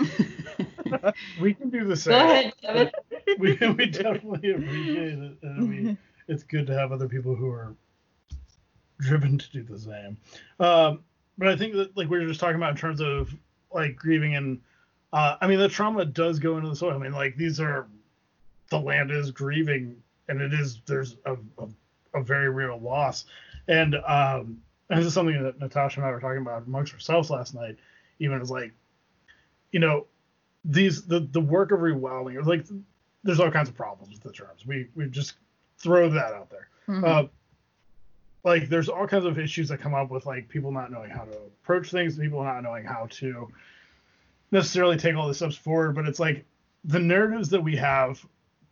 we 1.40 1.54
can 1.54 1.70
do 1.70 1.84
the 1.84 1.96
same. 1.96 2.12
Go 2.12 2.24
ahead, 2.24 2.52
Kevin. 2.60 2.90
we, 3.38 3.56
we 3.76 3.86
definitely 3.86 4.52
appreciate 4.52 5.18
it. 5.18 5.38
And 5.42 5.58
I 5.58 5.60
mean, 5.60 5.98
it's 6.28 6.42
good 6.42 6.66
to 6.66 6.74
have 6.74 6.92
other 6.92 7.08
people 7.08 7.34
who 7.34 7.50
are 7.50 7.74
driven 9.00 9.38
to 9.38 9.50
do 9.50 9.62
the 9.62 9.78
same. 9.78 10.16
Um, 10.60 11.00
but 11.38 11.48
I 11.48 11.56
think 11.56 11.74
that, 11.74 11.96
like 11.96 12.08
we 12.08 12.18
were 12.18 12.26
just 12.26 12.40
talking 12.40 12.56
about 12.56 12.70
in 12.70 12.76
terms 12.76 13.00
of 13.00 13.34
like 13.72 13.96
grieving 13.96 14.36
and, 14.36 14.60
uh, 15.12 15.36
I 15.40 15.46
mean, 15.46 15.58
the 15.58 15.68
trauma 15.68 16.04
does 16.04 16.38
go 16.38 16.56
into 16.56 16.68
the 16.68 16.76
soil. 16.76 16.94
I 16.94 16.98
mean, 16.98 17.12
like 17.12 17.36
these 17.36 17.60
are, 17.60 17.86
the 18.70 18.80
land 18.80 19.10
is 19.10 19.30
grieving, 19.30 19.96
and 20.28 20.40
it 20.40 20.54
is 20.54 20.80
there's 20.86 21.16
a, 21.26 21.34
a, 21.58 21.68
a 22.14 22.22
very 22.22 22.48
real 22.48 22.78
loss, 22.78 23.26
and 23.68 23.96
um, 24.06 24.62
this 24.88 25.04
is 25.04 25.12
something 25.12 25.42
that 25.42 25.60
Natasha 25.60 26.00
and 26.00 26.08
I 26.08 26.10
were 26.10 26.20
talking 26.20 26.40
about 26.40 26.66
amongst 26.66 26.94
ourselves 26.94 27.28
last 27.28 27.54
night. 27.54 27.76
Even 28.18 28.40
as 28.40 28.50
like, 28.50 28.72
you 29.72 29.78
know, 29.78 30.06
these 30.64 31.02
the 31.02 31.20
the 31.20 31.40
work 31.40 31.72
of 31.72 31.80
rewilding 31.80 32.44
like 32.46 32.66
there's 33.24 33.40
all 33.40 33.50
kinds 33.50 33.68
of 33.68 33.76
problems 33.76 34.14
with 34.14 34.22
the 34.22 34.32
terms. 34.32 34.64
We 34.66 34.88
we 34.94 35.06
just 35.06 35.34
throw 35.82 36.08
that 36.10 36.32
out 36.32 36.50
there. 36.50 36.68
Mm-hmm. 36.88 37.04
Uh, 37.04 37.22
like 38.44 38.68
there's 38.68 38.88
all 38.88 39.06
kinds 39.06 39.24
of 39.24 39.38
issues 39.38 39.68
that 39.68 39.80
come 39.80 39.94
up 39.94 40.10
with 40.10 40.26
like 40.26 40.48
people 40.48 40.72
not 40.72 40.90
knowing 40.90 41.10
how 41.10 41.24
to 41.24 41.32
approach 41.32 41.90
things, 41.90 42.16
people 42.16 42.42
not 42.42 42.60
knowing 42.62 42.84
how 42.84 43.06
to 43.10 43.48
necessarily 44.50 44.96
take 44.96 45.14
all 45.14 45.28
the 45.28 45.34
steps 45.34 45.56
forward. 45.56 45.94
But 45.94 46.06
it's 46.06 46.18
like 46.18 46.44
the 46.84 46.98
narratives 46.98 47.50
that 47.50 47.60
we 47.60 47.76
have 47.76 48.24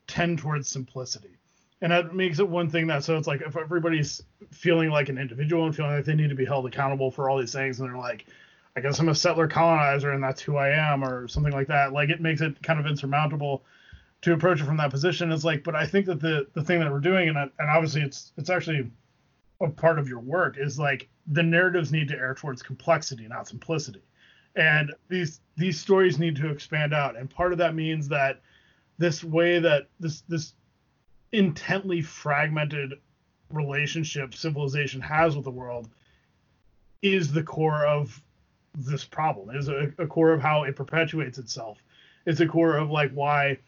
tend 0.06 0.38
towards 0.38 0.68
simplicity. 0.68 1.36
And 1.82 1.92
that 1.92 2.14
makes 2.14 2.40
it 2.40 2.48
one 2.48 2.68
thing 2.68 2.88
that 2.88 3.04
so 3.04 3.16
it's 3.16 3.26
like 3.26 3.40
if 3.40 3.56
everybody's 3.56 4.22
feeling 4.50 4.90
like 4.90 5.08
an 5.08 5.18
individual 5.18 5.64
and 5.64 5.74
feeling 5.74 5.92
like 5.92 6.04
they 6.04 6.14
need 6.14 6.28
to 6.28 6.34
be 6.34 6.44
held 6.44 6.66
accountable 6.66 7.10
for 7.10 7.30
all 7.30 7.38
these 7.38 7.52
things, 7.52 7.80
and 7.80 7.88
they're 7.88 7.96
like, 7.96 8.26
I 8.76 8.80
guess 8.80 8.98
I'm 8.98 9.08
a 9.08 9.14
settler 9.14 9.48
colonizer 9.48 10.12
and 10.12 10.22
that's 10.22 10.42
who 10.42 10.56
I 10.56 10.70
am 10.70 11.02
or 11.04 11.26
something 11.28 11.52
like 11.52 11.68
that. 11.68 11.92
Like 11.92 12.10
it 12.10 12.20
makes 12.20 12.40
it 12.40 12.62
kind 12.62 12.78
of 12.78 12.86
insurmountable 12.86 13.62
to 14.22 14.34
approach 14.34 14.60
it 14.60 14.64
from 14.64 14.76
that 14.76 14.90
position. 14.90 15.32
is 15.32 15.44
like, 15.44 15.64
but 15.64 15.74
I 15.74 15.86
think 15.86 16.06
that 16.06 16.20
the 16.20 16.46
the 16.54 16.62
thing 16.62 16.80
that 16.80 16.90
we're 16.90 17.00
doing 17.00 17.28
and 17.28 17.38
and 17.38 17.70
obviously 17.70 18.02
it's 18.02 18.32
it's 18.36 18.50
actually 18.50 18.90
a 19.60 19.68
part 19.68 19.98
of 19.98 20.08
your 20.08 20.20
work 20.20 20.56
is 20.58 20.78
like 20.78 21.08
the 21.26 21.42
narratives 21.42 21.92
need 21.92 22.08
to 22.08 22.16
err 22.16 22.34
towards 22.34 22.62
complexity, 22.62 23.26
not 23.28 23.48
simplicity. 23.48 24.02
And 24.56 24.92
these 25.08 25.40
these 25.56 25.78
stories 25.78 26.18
need 26.18 26.36
to 26.36 26.50
expand 26.50 26.92
out. 26.92 27.16
And 27.16 27.30
part 27.30 27.52
of 27.52 27.58
that 27.58 27.74
means 27.74 28.08
that 28.08 28.40
this 28.98 29.22
way 29.22 29.58
that 29.58 29.88
this 30.00 30.22
this 30.22 30.54
intently 31.32 32.02
fragmented 32.02 32.94
relationship 33.50 34.34
civilization 34.34 35.00
has 35.00 35.36
with 35.36 35.44
the 35.44 35.50
world 35.50 35.88
is 37.02 37.32
the 37.32 37.42
core 37.42 37.86
of 37.86 38.20
this 38.74 39.04
problem. 39.04 39.56
Is 39.56 39.68
a, 39.68 39.92
a 39.98 40.06
core 40.06 40.32
of 40.32 40.40
how 40.40 40.64
it 40.64 40.76
perpetuates 40.76 41.38
itself. 41.38 41.78
It's 42.26 42.40
a 42.40 42.46
core 42.46 42.76
of 42.76 42.90
like 42.90 43.12
why 43.12 43.58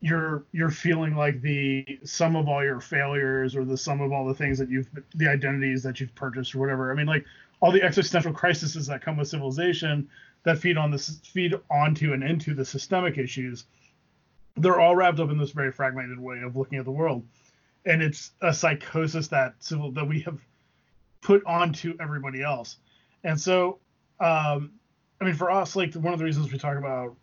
you're 0.00 0.44
you're 0.52 0.70
feeling 0.70 1.14
like 1.14 1.40
the 1.42 1.98
sum 2.04 2.34
of 2.34 2.48
all 2.48 2.64
your 2.64 2.80
failures 2.80 3.54
or 3.54 3.64
the 3.64 3.76
sum 3.76 4.00
of 4.00 4.12
all 4.12 4.26
the 4.26 4.34
things 4.34 4.58
that 4.58 4.70
you've 4.70 4.88
the 5.14 5.28
identities 5.28 5.82
that 5.82 6.00
you've 6.00 6.14
purchased 6.14 6.54
or 6.54 6.58
whatever. 6.58 6.90
I 6.90 6.94
mean, 6.94 7.06
like 7.06 7.24
all 7.60 7.70
the 7.70 7.82
existential 7.82 8.32
crises 8.32 8.86
that 8.86 9.02
come 9.02 9.18
with 9.18 9.28
civilization 9.28 10.08
that 10.42 10.58
feed 10.58 10.78
on 10.78 10.90
this 10.90 11.20
feed 11.24 11.54
onto 11.70 12.14
and 12.14 12.22
into 12.22 12.54
the 12.54 12.64
systemic 12.64 13.18
issues. 13.18 13.64
They're 14.56 14.80
all 14.80 14.96
wrapped 14.96 15.20
up 15.20 15.30
in 15.30 15.38
this 15.38 15.50
very 15.50 15.70
fragmented 15.70 16.18
way 16.18 16.40
of 16.40 16.56
looking 16.56 16.78
at 16.78 16.84
the 16.84 16.90
world, 16.90 17.24
and 17.84 18.02
it's 18.02 18.32
a 18.40 18.52
psychosis 18.52 19.28
that 19.28 19.54
civil 19.60 19.92
that 19.92 20.08
we 20.08 20.20
have 20.20 20.38
put 21.20 21.44
onto 21.44 21.94
everybody 22.00 22.42
else. 22.42 22.78
And 23.22 23.38
so 23.38 23.78
um, 24.18 24.72
I 25.20 25.24
mean, 25.24 25.34
for 25.34 25.50
us, 25.50 25.76
like 25.76 25.94
one 25.94 26.12
of 26.12 26.18
the 26.18 26.24
reasons 26.24 26.50
we 26.50 26.58
talk 26.58 26.78
about 26.78 27.16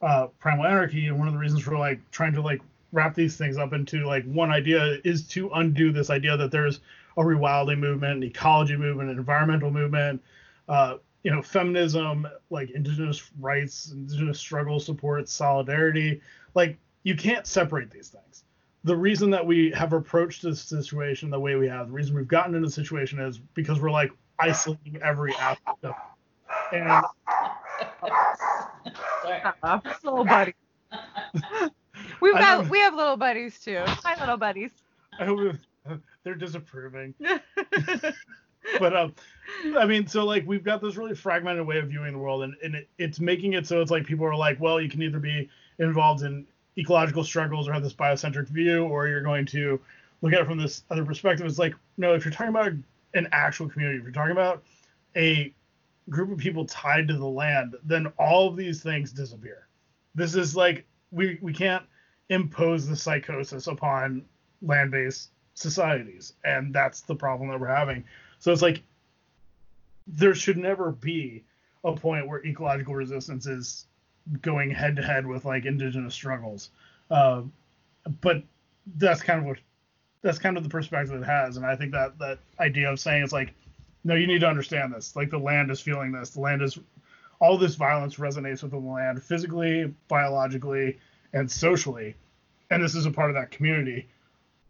uh, 0.00 0.28
primal 0.38 0.66
anarchy, 0.66 1.06
and 1.06 1.18
one 1.18 1.28
of 1.28 1.34
the 1.34 1.40
reasons 1.40 1.66
we're 1.66 1.78
like 1.78 2.00
trying 2.10 2.32
to 2.32 2.42
like 2.42 2.60
wrap 2.92 3.14
these 3.14 3.36
things 3.36 3.58
up 3.58 3.72
into 3.72 4.06
like 4.06 4.24
one 4.24 4.50
idea 4.50 4.98
is 5.04 5.26
to 5.28 5.50
undo 5.50 5.92
this 5.92 6.10
idea 6.10 6.36
that 6.36 6.50
there's 6.50 6.80
a 7.16 7.20
rewilding 7.20 7.78
movement, 7.78 8.16
an 8.16 8.22
ecology 8.22 8.76
movement, 8.76 9.10
an 9.10 9.18
environmental 9.18 9.70
movement, 9.70 10.22
uh, 10.68 10.96
you 11.22 11.30
know, 11.30 11.42
feminism, 11.42 12.26
like 12.50 12.70
indigenous 12.70 13.30
rights, 13.40 13.90
indigenous 13.92 14.38
struggle 14.38 14.78
support, 14.78 15.28
solidarity. 15.28 16.20
Like 16.54 16.78
you 17.02 17.16
can't 17.16 17.46
separate 17.46 17.90
these 17.90 18.08
things. 18.08 18.44
The 18.84 18.96
reason 18.96 19.30
that 19.30 19.44
we 19.44 19.72
have 19.72 19.92
approached 19.92 20.42
this 20.42 20.60
situation 20.60 21.28
the 21.30 21.40
way 21.40 21.56
we 21.56 21.68
have, 21.68 21.88
the 21.88 21.92
reason 21.92 22.14
we've 22.14 22.28
gotten 22.28 22.54
into 22.54 22.68
the 22.68 22.72
situation 22.72 23.18
is 23.18 23.38
because 23.38 23.80
we're 23.80 23.90
like 23.90 24.12
isolating 24.38 25.00
every 25.02 25.34
aspect 25.34 25.84
of 25.84 25.90
it 25.90 25.96
and 26.72 27.04
Uh, 29.62 29.80
little 30.02 30.24
buddy. 30.24 30.54
We've 32.20 32.34
got 32.34 32.68
we 32.68 32.78
have 32.80 32.94
little 32.94 33.16
buddies 33.16 33.58
too. 33.60 33.82
Hi, 33.84 34.18
little 34.20 34.36
buddies. 34.36 34.70
I 35.18 35.24
hope 35.24 35.56
they're 36.22 36.34
disapproving. 36.34 37.14
but 38.78 38.96
um, 38.96 39.14
I 39.76 39.86
mean, 39.86 40.06
so 40.06 40.24
like 40.24 40.46
we've 40.46 40.62
got 40.62 40.80
this 40.80 40.96
really 40.96 41.14
fragmented 41.14 41.66
way 41.66 41.78
of 41.78 41.88
viewing 41.88 42.12
the 42.12 42.18
world, 42.18 42.42
and, 42.42 42.54
and 42.62 42.74
it, 42.76 42.88
it's 42.98 43.20
making 43.20 43.54
it 43.54 43.66
so 43.66 43.80
it's 43.80 43.90
like 43.90 44.06
people 44.06 44.26
are 44.26 44.36
like, 44.36 44.60
well, 44.60 44.80
you 44.80 44.88
can 44.88 45.02
either 45.02 45.18
be 45.18 45.48
involved 45.78 46.22
in 46.22 46.46
ecological 46.76 47.24
struggles 47.24 47.68
or 47.68 47.72
have 47.72 47.82
this 47.82 47.94
biocentric 47.94 48.48
view, 48.48 48.84
or 48.84 49.08
you're 49.08 49.22
going 49.22 49.46
to 49.46 49.80
look 50.22 50.32
at 50.32 50.40
it 50.40 50.46
from 50.46 50.58
this 50.58 50.84
other 50.90 51.04
perspective. 51.04 51.46
It's 51.46 51.58
like, 51.58 51.74
no, 51.96 52.14
if 52.14 52.24
you're 52.24 52.32
talking 52.32 52.50
about 52.50 52.72
an 53.14 53.28
actual 53.32 53.68
community, 53.68 53.98
if 53.98 54.04
you're 54.04 54.12
talking 54.12 54.32
about 54.32 54.62
a 55.16 55.52
group 56.08 56.30
of 56.30 56.38
people 56.38 56.64
tied 56.64 57.08
to 57.08 57.16
the 57.16 57.26
land, 57.26 57.76
then 57.84 58.06
all 58.18 58.48
of 58.48 58.56
these 58.56 58.82
things 58.82 59.12
disappear. 59.12 59.68
This 60.14 60.34
is 60.34 60.56
like 60.56 60.84
we 61.10 61.38
we 61.40 61.52
can't 61.52 61.84
impose 62.28 62.88
the 62.88 62.96
psychosis 62.96 63.66
upon 63.66 64.24
land-based 64.62 65.30
societies, 65.54 66.34
and 66.44 66.74
that's 66.74 67.02
the 67.02 67.14
problem 67.14 67.50
that 67.50 67.60
we're 67.60 67.68
having. 67.68 68.04
So 68.38 68.52
it's 68.52 68.62
like 68.62 68.82
there 70.06 70.34
should 70.34 70.56
never 70.56 70.90
be 70.90 71.44
a 71.84 71.92
point 71.92 72.26
where 72.26 72.44
ecological 72.44 72.94
resistance 72.94 73.46
is 73.46 73.86
going 74.42 74.70
head 74.70 74.96
to 74.96 75.02
head 75.02 75.26
with 75.26 75.44
like 75.44 75.64
indigenous 75.64 76.14
struggles. 76.14 76.70
Uh, 77.10 77.42
but 78.20 78.42
that's 78.96 79.22
kind 79.22 79.40
of 79.40 79.46
what 79.46 79.58
that's 80.22 80.38
kind 80.38 80.56
of 80.56 80.64
the 80.64 80.68
perspective 80.68 81.20
it 81.20 81.24
has, 81.24 81.56
and 81.56 81.64
I 81.64 81.76
think 81.76 81.92
that 81.92 82.18
that 82.18 82.38
idea 82.58 82.90
of 82.90 82.98
saying 82.98 83.22
it's 83.22 83.32
like, 83.32 83.54
no, 84.08 84.14
you 84.14 84.26
need 84.26 84.40
to 84.40 84.48
understand 84.48 84.92
this. 84.92 85.14
Like 85.14 85.28
the 85.28 85.38
land 85.38 85.70
is 85.70 85.80
feeling 85.80 86.12
this. 86.12 86.30
The 86.30 86.40
land 86.40 86.62
is 86.62 86.78
all 87.40 87.58
this 87.58 87.74
violence 87.74 88.16
resonates 88.16 88.62
with 88.62 88.72
the 88.72 88.78
land 88.78 89.22
physically, 89.22 89.94
biologically, 90.08 90.98
and 91.34 91.48
socially, 91.48 92.16
and 92.70 92.82
this 92.82 92.94
is 92.94 93.04
a 93.04 93.10
part 93.10 93.30
of 93.30 93.34
that 93.36 93.50
community. 93.50 94.08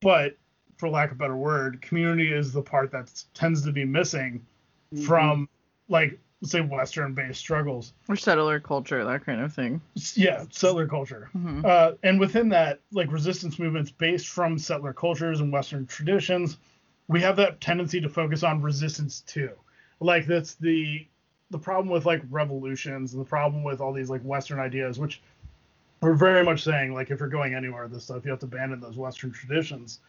But 0.00 0.36
for 0.76 0.88
lack 0.88 1.12
of 1.12 1.16
a 1.16 1.18
better 1.18 1.36
word, 1.36 1.80
community 1.80 2.32
is 2.32 2.52
the 2.52 2.62
part 2.62 2.90
that 2.90 3.24
tends 3.32 3.64
to 3.64 3.70
be 3.70 3.84
missing 3.84 4.44
mm-hmm. 4.92 5.04
from 5.04 5.48
like 5.88 6.18
say 6.42 6.60
Western 6.60 7.14
based 7.14 7.38
struggles 7.38 7.92
or 8.08 8.16
settler 8.16 8.58
culture, 8.58 9.04
that 9.04 9.24
kind 9.24 9.40
of 9.40 9.54
thing. 9.54 9.80
Yeah, 10.14 10.46
settler 10.50 10.88
culture. 10.88 11.30
Mm-hmm. 11.36 11.64
Uh, 11.64 11.92
and 12.02 12.18
within 12.18 12.48
that, 12.48 12.80
like 12.90 13.12
resistance 13.12 13.60
movements 13.60 13.92
based 13.92 14.26
from 14.26 14.58
settler 14.58 14.92
cultures 14.92 15.38
and 15.38 15.52
Western 15.52 15.86
traditions, 15.86 16.58
we 17.08 17.20
have 17.22 17.36
that 17.36 17.60
tendency 17.60 18.00
to 18.00 18.08
focus 18.08 18.42
on 18.42 18.62
resistance 18.62 19.20
too. 19.22 19.50
Like 20.00 20.26
that's 20.26 20.54
the 20.54 21.06
the 21.50 21.58
problem 21.58 21.88
with 21.88 22.04
like 22.04 22.22
revolutions 22.30 23.14
and 23.14 23.20
the 23.20 23.28
problem 23.28 23.64
with 23.64 23.80
all 23.80 23.92
these 23.92 24.10
like 24.10 24.22
Western 24.22 24.60
ideas, 24.60 24.98
which 24.98 25.22
we're 26.00 26.14
very 26.14 26.44
much 26.44 26.62
saying 26.62 26.92
like 26.92 27.10
if 27.10 27.18
you're 27.18 27.28
going 27.28 27.54
anywhere 27.54 27.84
with 27.84 27.92
this 27.92 28.04
stuff, 28.04 28.24
you 28.24 28.30
have 28.30 28.40
to 28.40 28.46
abandon 28.46 28.80
those 28.80 28.96
Western 28.96 29.32
traditions. 29.32 30.00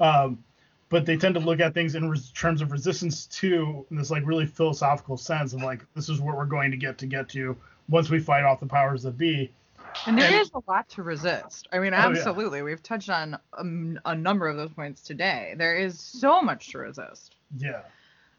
Um, 0.00 0.42
but 0.90 1.06
they 1.06 1.16
tend 1.16 1.34
to 1.34 1.40
look 1.40 1.60
at 1.60 1.74
things 1.74 1.94
in 1.94 2.08
res- 2.08 2.30
terms 2.30 2.62
of 2.62 2.72
resistance 2.72 3.26
to 3.26 3.86
in 3.90 3.96
this 3.96 4.10
like 4.10 4.26
really 4.26 4.46
philosophical 4.46 5.16
sense 5.16 5.52
of 5.52 5.62
like 5.62 5.86
this 5.94 6.08
is 6.08 6.20
what 6.20 6.36
we're 6.36 6.44
going 6.44 6.70
to 6.70 6.76
get 6.76 6.98
to 6.98 7.06
get 7.06 7.28
to 7.30 7.56
once 7.88 8.10
we 8.10 8.18
fight 8.18 8.44
off 8.44 8.60
the 8.60 8.66
powers 8.66 9.02
that 9.04 9.16
be. 9.16 9.52
And 10.06 10.18
there 10.18 10.26
and, 10.26 10.40
is 10.40 10.50
a 10.54 10.60
lot 10.70 10.88
to 10.90 11.02
resist. 11.02 11.68
I 11.72 11.78
mean, 11.78 11.94
absolutely. 11.94 12.60
Oh, 12.60 12.62
yeah. 12.62 12.64
We've 12.64 12.82
touched 12.82 13.10
on 13.10 13.38
a, 13.52 14.10
a, 14.10 14.14
number 14.14 14.48
of 14.48 14.56
those 14.56 14.70
points 14.70 15.02
today. 15.02 15.54
There 15.56 15.76
is 15.76 16.00
so 16.00 16.40
much 16.40 16.70
to 16.72 16.78
resist. 16.78 17.34
Yeah. 17.58 17.80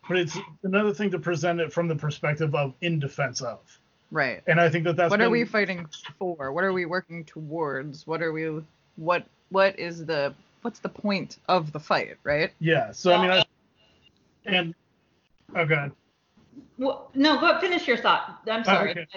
But 0.08 0.18
it's 0.18 0.38
another 0.64 0.94
thing 0.94 1.12
to 1.12 1.20
present 1.20 1.60
it 1.60 1.72
from 1.72 1.88
the 1.88 1.96
perspective 1.96 2.56
of 2.56 2.74
in 2.82 3.00
defense 3.00 3.42
of. 3.42 3.60
Right. 4.12 4.42
And 4.48 4.60
I 4.60 4.70
think 4.70 4.86
that 4.86 4.96
that's 4.96 5.12
what 5.12 5.20
been, 5.20 5.28
are 5.28 5.30
we 5.30 5.46
fighting 5.46 5.86
for? 6.18 6.52
What 6.52 6.64
are 6.64 6.74
we 6.74 6.86
working 6.86 7.24
towards? 7.26 8.08
What 8.08 8.24
are 8.24 8.32
we 8.32 8.64
what 8.96 9.26
what 9.50 9.78
is 9.78 10.06
the 10.06 10.34
what's 10.64 10.80
the 10.80 10.90
point 10.90 11.38
of 11.48 11.72
the 11.72 11.80
fight, 11.80 12.18
right? 12.24 12.52
Yeah. 12.60 12.92
So 12.92 13.14
I 13.14 13.22
mean, 13.22 13.32
I, 13.32 13.44
and 14.46 14.74
oh 15.56 15.66
god. 15.66 15.92
Well, 16.80 17.12
no, 17.14 17.40
go 17.40 17.60
finish 17.60 17.88
your 17.88 17.98
thought. 17.98 18.40
I'm 18.50 18.62
oh, 18.62 18.64
sorry. 18.64 18.92
Okay. 18.92 19.08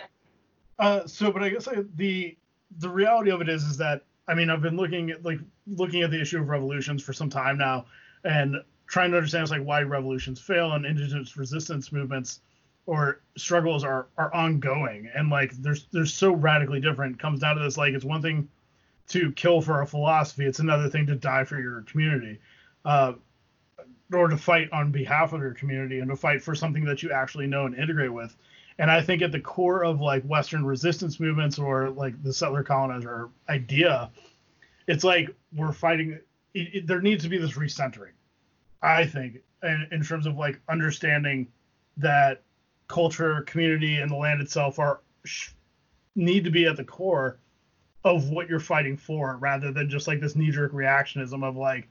Uh, 0.78 1.06
so, 1.06 1.30
but 1.30 1.42
I 1.42 1.50
guess 1.50 1.68
I, 1.68 1.84
the 1.94 2.36
the 2.78 2.88
reality 2.88 3.30
of 3.30 3.40
it 3.40 3.48
is, 3.48 3.64
is 3.64 3.76
that 3.78 4.04
I 4.28 4.34
mean, 4.34 4.50
I've 4.50 4.62
been 4.62 4.76
looking 4.76 5.10
at 5.10 5.24
like 5.24 5.38
looking 5.66 6.02
at 6.02 6.10
the 6.10 6.20
issue 6.20 6.40
of 6.40 6.48
revolutions 6.48 7.02
for 7.02 7.12
some 7.12 7.30
time 7.30 7.58
now, 7.58 7.86
and 8.24 8.56
trying 8.86 9.10
to 9.10 9.16
understand 9.16 9.50
like 9.50 9.62
why 9.62 9.82
revolutions 9.82 10.40
fail 10.40 10.72
and 10.72 10.84
indigenous 10.84 11.36
resistance 11.36 11.92
movements 11.92 12.40
or 12.86 13.20
struggles 13.36 13.84
are 13.84 14.08
are 14.18 14.32
ongoing 14.34 15.08
and 15.14 15.30
like 15.30 15.52
there's 15.62 15.86
there's 15.92 16.12
so 16.12 16.32
radically 16.32 16.80
different. 16.80 17.16
It 17.16 17.18
comes 17.18 17.40
down 17.40 17.56
to 17.56 17.62
this 17.62 17.76
like 17.76 17.94
it's 17.94 18.04
one 18.04 18.22
thing 18.22 18.48
to 19.08 19.32
kill 19.32 19.60
for 19.60 19.82
a 19.82 19.86
philosophy. 19.86 20.44
It's 20.44 20.58
another 20.58 20.88
thing 20.88 21.06
to 21.06 21.14
die 21.14 21.44
for 21.44 21.60
your 21.60 21.82
community, 21.82 22.38
uh, 22.84 23.14
or 24.12 24.28
to 24.28 24.36
fight 24.36 24.70
on 24.72 24.92
behalf 24.92 25.32
of 25.32 25.40
your 25.40 25.54
community 25.54 26.00
and 26.00 26.10
to 26.10 26.16
fight 26.16 26.42
for 26.42 26.54
something 26.54 26.84
that 26.84 27.02
you 27.02 27.12
actually 27.12 27.46
know 27.46 27.66
and 27.66 27.74
integrate 27.74 28.12
with. 28.12 28.36
And 28.78 28.90
I 28.90 29.02
think 29.02 29.22
at 29.22 29.32
the 29.32 29.40
core 29.40 29.84
of 29.84 30.00
like 30.00 30.22
Western 30.24 30.64
resistance 30.64 31.20
movements 31.20 31.58
or 31.58 31.90
like 31.90 32.20
the 32.22 32.32
settler 32.32 32.62
colonizer 32.62 33.28
idea, 33.48 34.10
it's 34.86 35.04
like 35.04 35.34
we're 35.54 35.72
fighting. 35.72 36.18
It, 36.54 36.74
it, 36.74 36.86
there 36.86 37.00
needs 37.00 37.22
to 37.24 37.30
be 37.30 37.38
this 37.38 37.52
recentering, 37.52 38.12
I 38.82 39.06
think, 39.06 39.38
in, 39.62 39.88
in 39.90 40.02
terms 40.02 40.26
of 40.26 40.36
like 40.36 40.60
understanding 40.68 41.48
that 41.98 42.42
culture, 42.88 43.42
community, 43.42 43.98
and 43.98 44.10
the 44.10 44.16
land 44.16 44.40
itself 44.40 44.78
are 44.78 45.00
need 46.14 46.44
to 46.44 46.50
be 46.50 46.66
at 46.66 46.76
the 46.76 46.84
core 46.84 47.38
of 48.04 48.30
what 48.30 48.48
you're 48.48 48.60
fighting 48.60 48.96
for 48.96 49.36
rather 49.36 49.72
than 49.72 49.88
just 49.88 50.08
like 50.08 50.20
this 50.20 50.36
knee-jerk 50.36 50.72
reactionism 50.72 51.44
of 51.44 51.56
like 51.56 51.88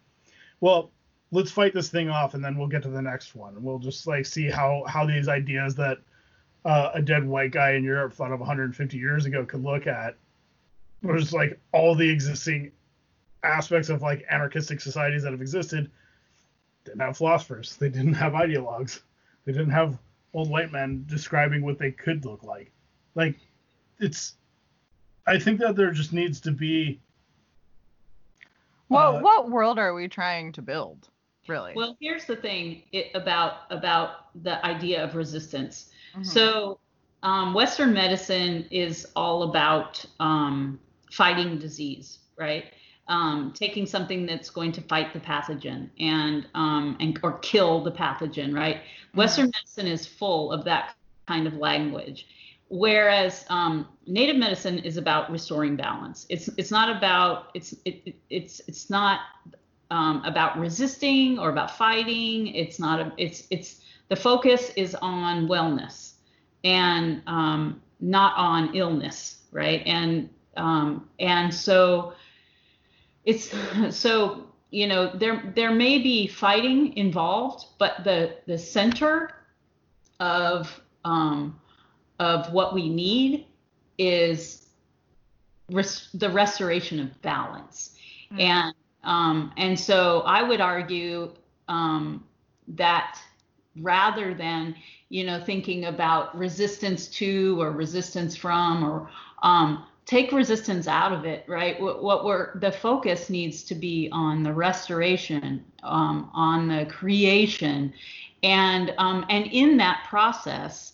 well 0.60 0.92
let's 1.32 1.50
fight 1.52 1.74
this 1.74 1.90
thing 1.90 2.10
off 2.10 2.34
and 2.34 2.44
then 2.44 2.58
we'll 2.58 2.68
get 2.68 2.84
to 2.84 2.90
the 2.90 3.02
next 3.02 3.34
one 3.34 3.62
we'll 3.64 3.80
just 3.80 4.06
like 4.08 4.26
see 4.26 4.50
how 4.50 4.84
how 4.88 5.06
these 5.06 5.28
ideas 5.28 5.74
that 5.76 6.00
uh, 6.66 6.92
a 6.94 7.02
dead 7.02 7.26
white 7.28 7.52
guy 7.52 7.72
in 7.72 7.84
europe 7.84 8.14
thought 8.14 8.32
of 8.32 8.40
150 8.40 8.98
years 8.98 9.26
ago 9.26 9.46
could 9.46 9.64
look 9.64 9.88
at 9.88 10.16
was 11.02 11.34
like 11.34 11.60
all 11.72 11.96
the 11.96 12.10
existing 12.10 12.72
aspects 13.44 13.90
of 13.90 14.02
like 14.02 14.24
anarchistic 14.30 14.80
societies 14.80 15.24
that 15.24 15.32
have 15.32 15.42
existed 15.42 15.90
didn't 16.86 17.00
have 17.00 17.18
philosophers 17.18 17.76
they 17.78 17.90
didn't 17.90 18.14
have 18.14 18.34
ideologues 18.34 19.02
they 19.46 19.52
didn't 19.52 19.72
have 19.72 19.98
old 20.34 20.50
white 20.50 20.72
men 20.72 21.04
describing 21.08 21.64
what 21.64 21.80
they 21.80 21.92
could 21.92 22.24
look 22.26 22.44
like 22.44 22.72
like 23.16 23.36
it's 24.00 24.36
I 25.28 25.40
think 25.40 25.60
that 25.60 25.76
there 25.76 25.92
just 25.92 26.14
needs 26.14 26.40
to 26.42 26.52
be. 26.52 27.00
Well, 28.90 29.18
uh, 29.18 29.22
what 29.22 29.50
world 29.50 29.80
are 29.80 29.94
we 29.94 30.08
trying 30.08 30.52
to 30.54 30.62
build, 30.62 31.10
really? 31.48 31.74
Well, 31.76 31.96
here's 32.02 32.26
the 32.26 32.36
thing 32.36 32.84
it, 32.92 33.12
about 33.14 33.62
about 33.70 34.44
the 34.44 34.64
idea 34.66 35.04
of 35.04 35.16
resistance. 35.16 35.91
Mm-hmm. 36.14 36.24
So, 36.24 36.80
um, 37.24 37.54
Western 37.54 37.94
medicine 37.94 38.68
is 38.72 39.08
all 39.16 39.44
about 39.44 40.04
um, 40.20 40.80
fighting 41.12 41.60
disease, 41.60 42.20
right? 42.38 42.66
Um, 43.08 43.54
taking 43.56 43.86
something 43.86 44.26
that's 44.26 44.50
going 44.50 44.72
to 44.74 44.82
fight 44.82 45.14
the 45.14 45.20
pathogen 45.20 45.90
and 46.00 46.48
um, 46.56 46.98
and 47.00 47.20
or 47.22 47.34
kill 47.40 47.84
the 47.84 47.92
pathogen, 47.92 48.56
right? 48.56 48.78
Mm-hmm. 48.78 49.18
Western 49.18 49.52
medicine 49.54 49.88
is 49.88 50.08
full 50.08 50.52
of 50.52 50.64
that 50.66 50.96
kind 51.28 51.48
of 51.48 51.54
language 51.56 52.28
whereas 52.72 53.44
um, 53.50 53.86
native 54.08 54.38
medicine 54.38 54.80
is 54.80 54.96
about 54.96 55.30
restoring 55.30 55.76
balance. 55.76 56.26
It's 56.30 56.50
it's 56.58 56.72
not 56.72 56.96
about 56.96 57.52
it's 57.54 57.76
it, 57.86 58.16
it's 58.30 58.62
it's 58.68 58.90
not 58.90 59.20
um, 59.92 60.24
about 60.24 60.58
resisting 60.58 61.38
or 61.38 61.50
about 61.50 61.78
fighting. 61.78 62.48
It's 62.48 62.80
not 62.80 63.00
a, 63.00 63.12
it's 63.18 63.46
it's 63.52 63.81
the 64.12 64.16
focus 64.18 64.74
is 64.76 64.94
on 64.96 65.48
wellness 65.48 66.16
and 66.66 67.22
um, 67.28 67.82
not 68.02 68.34
on 68.36 68.76
illness, 68.76 69.38
right? 69.54 69.82
And 69.86 70.30
um, 70.58 71.08
and 71.18 71.54
so 71.54 72.12
it's 73.24 73.56
so 73.98 74.48
you 74.70 74.88
know 74.88 75.16
there 75.16 75.54
there 75.56 75.72
may 75.72 75.98
be 75.98 76.28
fighting 76.28 76.98
involved, 76.98 77.68
but 77.80 78.04
the 78.04 78.36
the 78.48 78.58
center 78.58 79.32
of 80.20 80.82
um, 81.06 81.58
of 82.20 82.52
what 82.52 82.74
we 82.74 82.90
need 82.90 83.48
is 83.98 84.68
res- 85.70 86.10
the 86.14 86.30
restoration 86.30 87.00
of 87.00 87.22
balance. 87.22 87.96
Mm-hmm. 88.30 88.42
And 88.42 88.76
um, 89.06 89.54
and 89.56 89.80
so 89.80 90.20
I 90.26 90.44
would 90.44 90.60
argue 90.60 91.32
um, 91.70 92.26
that 92.68 93.18
rather 93.80 94.34
than 94.34 94.76
you 95.10 95.24
know 95.24 95.42
thinking 95.44 95.86
about 95.86 96.38
resistance 96.38 97.08
to 97.08 97.62
or 97.62 97.72
resistance 97.72 98.36
from 98.36 98.84
or 98.84 99.10
um, 99.44 99.86
take 100.06 100.32
resistance 100.32 100.88
out 100.88 101.14
of 101.14 101.26
it 101.26 101.46
right? 101.48 101.80
What, 101.80 102.04
what, 102.04 102.26
we're 102.26 102.58
the 102.60 102.72
focus 102.72 103.30
needs 103.30 103.64
to 103.64 103.76
be 103.76 104.10
on 104.12 104.44
the 104.44 104.54
restoration 104.54 105.64
um, 105.84 106.30
on 106.34 106.68
the 106.68 106.86
creation. 106.88 107.94
And 108.44 108.94
um, 108.98 109.26
and 109.30 109.46
in 109.48 109.78
that 109.78 110.06
process 110.10 110.94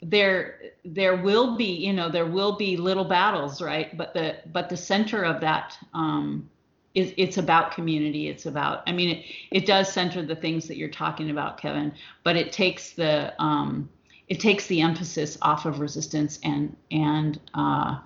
there 0.00 0.60
there 0.84 1.16
will 1.16 1.56
be 1.56 1.64
you 1.64 1.92
know 1.92 2.08
there 2.08 2.26
will 2.26 2.56
be 2.56 2.76
little 2.76 3.04
battles 3.04 3.60
right? 3.60 3.96
But 3.96 4.14
the 4.14 4.36
but 4.52 4.68
the 4.68 4.76
center 4.76 5.24
of 5.24 5.40
that 5.40 5.76
um 5.94 6.48
is 6.94 7.12
it's 7.16 7.36
about 7.38 7.72
community 7.72 8.28
it's 8.28 8.46
about 8.46 8.82
i 8.86 8.92
mean 8.92 9.18
it 9.18 9.24
it 9.50 9.66
does 9.66 9.92
center 9.92 10.24
the 10.24 10.36
things 10.36 10.66
that 10.66 10.76
you're 10.76 10.88
talking 10.88 11.30
about 11.30 11.58
kevin 11.58 11.92
but 12.24 12.36
it 12.36 12.52
takes 12.52 12.92
the 12.92 13.32
um 13.42 13.88
it 14.28 14.40
takes 14.40 14.66
the 14.66 14.80
emphasis 14.80 15.38
off 15.42 15.66
of 15.66 15.80
resistance 15.80 16.38
and 16.44 16.76
and 16.90 17.40
uh 17.54 17.98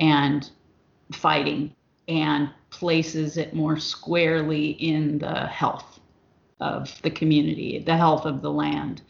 and 0.00 0.50
fighting 1.12 1.74
and 2.08 2.50
places 2.70 3.36
it 3.36 3.54
more 3.54 3.78
squarely 3.78 4.70
in 4.70 5.18
the 5.18 5.46
health 5.46 6.00
of 6.60 7.00
the 7.02 7.10
community 7.10 7.78
the 7.84 7.96
health 7.96 8.24
of 8.24 8.42
the 8.42 8.50
land. 8.50 9.02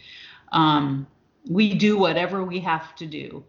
Um 0.52 1.06
we 1.48 1.74
do 1.74 1.96
whatever 1.96 2.42
we 2.42 2.58
have 2.60 2.96
to 2.96 3.06
do 3.06 3.44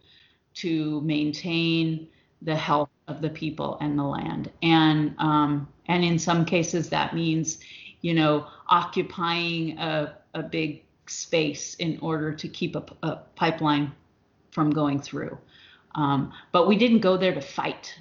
to 0.56 1.02
maintain 1.02 2.08
the 2.42 2.56
health 2.56 2.90
of 3.08 3.22
the 3.22 3.30
people 3.30 3.78
and 3.82 3.98
the 3.98 4.04
land. 4.04 4.52
And 4.62 5.16
um, 5.18 5.68
and 5.88 6.04
in 6.04 6.20
some 6.20 6.46
cases 6.46 6.90
that 6.90 7.16
means 7.16 7.60
you 8.02 8.14
know 8.14 8.48
occupying 8.70 9.78
a, 9.78 10.18
a 10.34 10.44
big 10.44 10.84
space 11.08 11.76
in 11.76 11.98
order 12.02 12.34
to 12.34 12.48
keep 12.48 12.76
a, 12.76 12.84
a 13.04 13.16
pipeline 13.36 13.92
from 14.52 14.72
going 14.72 15.02
through. 15.02 15.38
Um, 15.96 16.34
but 16.52 16.68
we 16.68 16.78
didn't 16.78 17.00
go 17.00 17.18
there 17.18 17.34
to 17.34 17.42
fight 17.42 17.96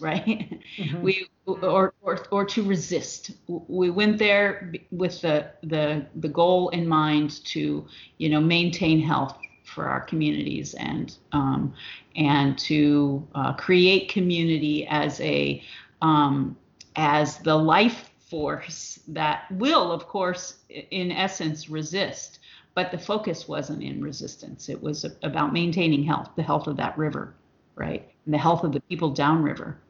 right? 0.00 0.58
Mm-hmm. 0.78 1.02
we 1.02 1.26
or, 1.44 1.92
or 2.00 2.24
or 2.30 2.44
to 2.46 2.62
resist. 2.62 3.32
We 3.46 3.90
went 3.90 4.16
there 4.18 4.72
with 4.90 5.20
the 5.20 5.50
the 5.62 6.06
the 6.16 6.28
goal 6.28 6.70
in 6.70 6.88
mind 6.88 7.44
to 7.46 7.86
you 8.16 8.28
know 8.30 8.40
maintain 8.40 9.02
health 9.02 9.36
for 9.70 9.86
our 9.86 10.00
communities 10.00 10.74
and 10.74 11.16
um, 11.32 11.72
and 12.16 12.58
to 12.58 13.26
uh, 13.34 13.52
create 13.54 14.08
community 14.08 14.86
as 14.88 15.20
a 15.20 15.62
um, 16.02 16.56
as 16.96 17.38
the 17.38 17.54
life 17.54 18.10
force 18.18 19.00
that 19.08 19.50
will 19.52 19.90
of 19.90 20.06
course 20.06 20.58
in 20.68 21.10
essence 21.10 21.68
resist 21.68 22.38
but 22.74 22.92
the 22.92 22.98
focus 22.98 23.48
wasn't 23.48 23.82
in 23.82 24.00
resistance 24.02 24.68
it 24.68 24.80
was 24.80 25.04
about 25.22 25.52
maintaining 25.52 26.04
health 26.04 26.30
the 26.36 26.42
health 26.42 26.68
of 26.68 26.76
that 26.76 26.96
river 26.96 27.34
right 27.74 28.12
and 28.24 28.34
the 28.34 28.38
health 28.38 28.62
of 28.62 28.72
the 28.72 28.80
people 28.82 29.10
downriver 29.10 29.80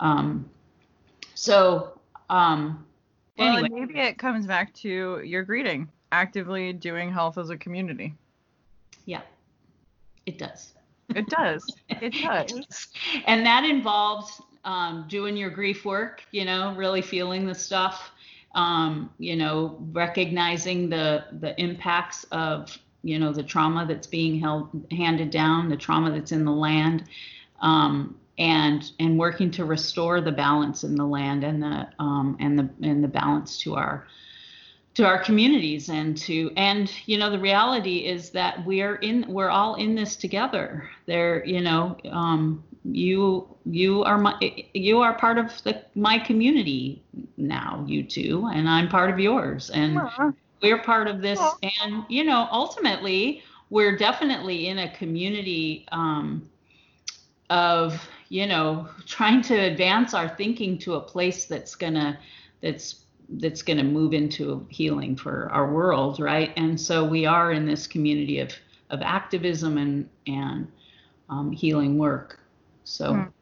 um, 0.00 0.48
so, 1.34 1.98
um, 2.28 2.84
well, 3.38 3.56
anyway. 3.56 3.68
maybe 3.70 3.98
it 4.00 4.18
comes 4.18 4.46
back 4.46 4.74
to 4.74 5.22
your 5.24 5.42
greeting, 5.42 5.88
actively 6.12 6.72
doing 6.72 7.12
health 7.12 7.38
as 7.38 7.50
a 7.50 7.56
community. 7.56 8.14
It 10.26 10.38
does. 10.38 10.74
It 11.14 11.28
does. 11.28 11.64
It 11.88 12.12
does. 12.22 12.88
and 13.26 13.44
that 13.44 13.64
involves 13.64 14.40
um, 14.64 15.06
doing 15.08 15.36
your 15.36 15.50
grief 15.50 15.84
work, 15.84 16.22
you 16.30 16.44
know, 16.44 16.74
really 16.74 17.02
feeling 17.02 17.46
the 17.46 17.54
stuff, 17.54 18.10
um, 18.54 19.10
you 19.18 19.36
know, 19.36 19.78
recognizing 19.92 20.88
the 20.88 21.24
the 21.40 21.58
impacts 21.60 22.24
of, 22.32 22.76
you 23.02 23.18
know, 23.18 23.32
the 23.32 23.42
trauma 23.42 23.86
that's 23.86 24.06
being 24.06 24.38
held 24.38 24.68
handed 24.90 25.30
down, 25.30 25.68
the 25.68 25.76
trauma 25.76 26.10
that's 26.10 26.32
in 26.32 26.44
the 26.44 26.52
land, 26.52 27.04
um, 27.60 28.16
and 28.38 28.92
and 29.00 29.18
working 29.18 29.50
to 29.52 29.64
restore 29.64 30.20
the 30.20 30.32
balance 30.32 30.84
in 30.84 30.94
the 30.94 31.06
land 31.06 31.44
and 31.44 31.62
the 31.62 31.88
um, 31.98 32.36
and 32.40 32.58
the 32.58 32.68
and 32.82 33.02
the 33.02 33.08
balance 33.08 33.58
to 33.62 33.74
our 33.76 34.06
to 34.94 35.06
our 35.06 35.22
communities 35.22 35.88
and 35.88 36.16
to 36.16 36.50
and 36.56 36.92
you 37.06 37.16
know 37.16 37.30
the 37.30 37.38
reality 37.38 37.98
is 37.98 38.30
that 38.30 38.64
we're 38.66 38.96
in 38.96 39.24
we're 39.28 39.48
all 39.48 39.76
in 39.76 39.94
this 39.94 40.16
together. 40.16 40.88
There 41.06 41.44
you 41.44 41.60
know 41.60 41.96
um, 42.10 42.64
you 42.84 43.46
you 43.64 44.02
are 44.02 44.18
my 44.18 44.36
you 44.74 45.00
are 45.00 45.14
part 45.14 45.38
of 45.38 45.62
the 45.62 45.82
my 45.94 46.18
community 46.18 47.02
now 47.36 47.84
you 47.86 48.02
two 48.02 48.48
and 48.52 48.68
i'm 48.68 48.88
part 48.88 49.10
of 49.10 49.18
yours. 49.18 49.70
And 49.70 50.00
we're 50.62 50.82
part 50.82 51.06
of 51.06 51.20
this. 51.20 51.40
And 51.82 52.04
you 52.08 52.24
know 52.24 52.48
ultimately 52.50 53.42
we're 53.70 53.96
definitely 53.96 54.68
in 54.68 54.78
a 54.78 54.96
community 54.96 55.86
um, 55.92 56.48
of 57.48 58.08
you 58.28 58.46
know 58.46 58.88
trying 59.06 59.42
to 59.42 59.54
advance 59.54 60.14
our 60.14 60.28
thinking 60.28 60.78
to 60.78 60.94
a 60.94 61.00
place 61.00 61.46
that's 61.46 61.74
gonna 61.74 62.18
that's 62.60 63.04
that's 63.34 63.62
going 63.62 63.76
to 63.76 63.84
move 63.84 64.12
into 64.12 64.66
healing 64.70 65.14
for 65.16 65.48
our 65.52 65.72
world 65.72 66.18
right? 66.20 66.52
And 66.56 66.80
so 66.80 67.04
we 67.04 67.26
are 67.26 67.52
in 67.52 67.66
this 67.66 67.86
community 67.86 68.40
of 68.40 68.52
of 68.90 69.02
activism 69.02 69.78
and 69.78 70.08
and 70.26 70.70
um, 71.28 71.52
healing 71.52 71.96
work. 71.96 72.40
So. 72.84 73.12
Mm, 73.12 73.32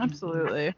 absolutely. 0.00 0.74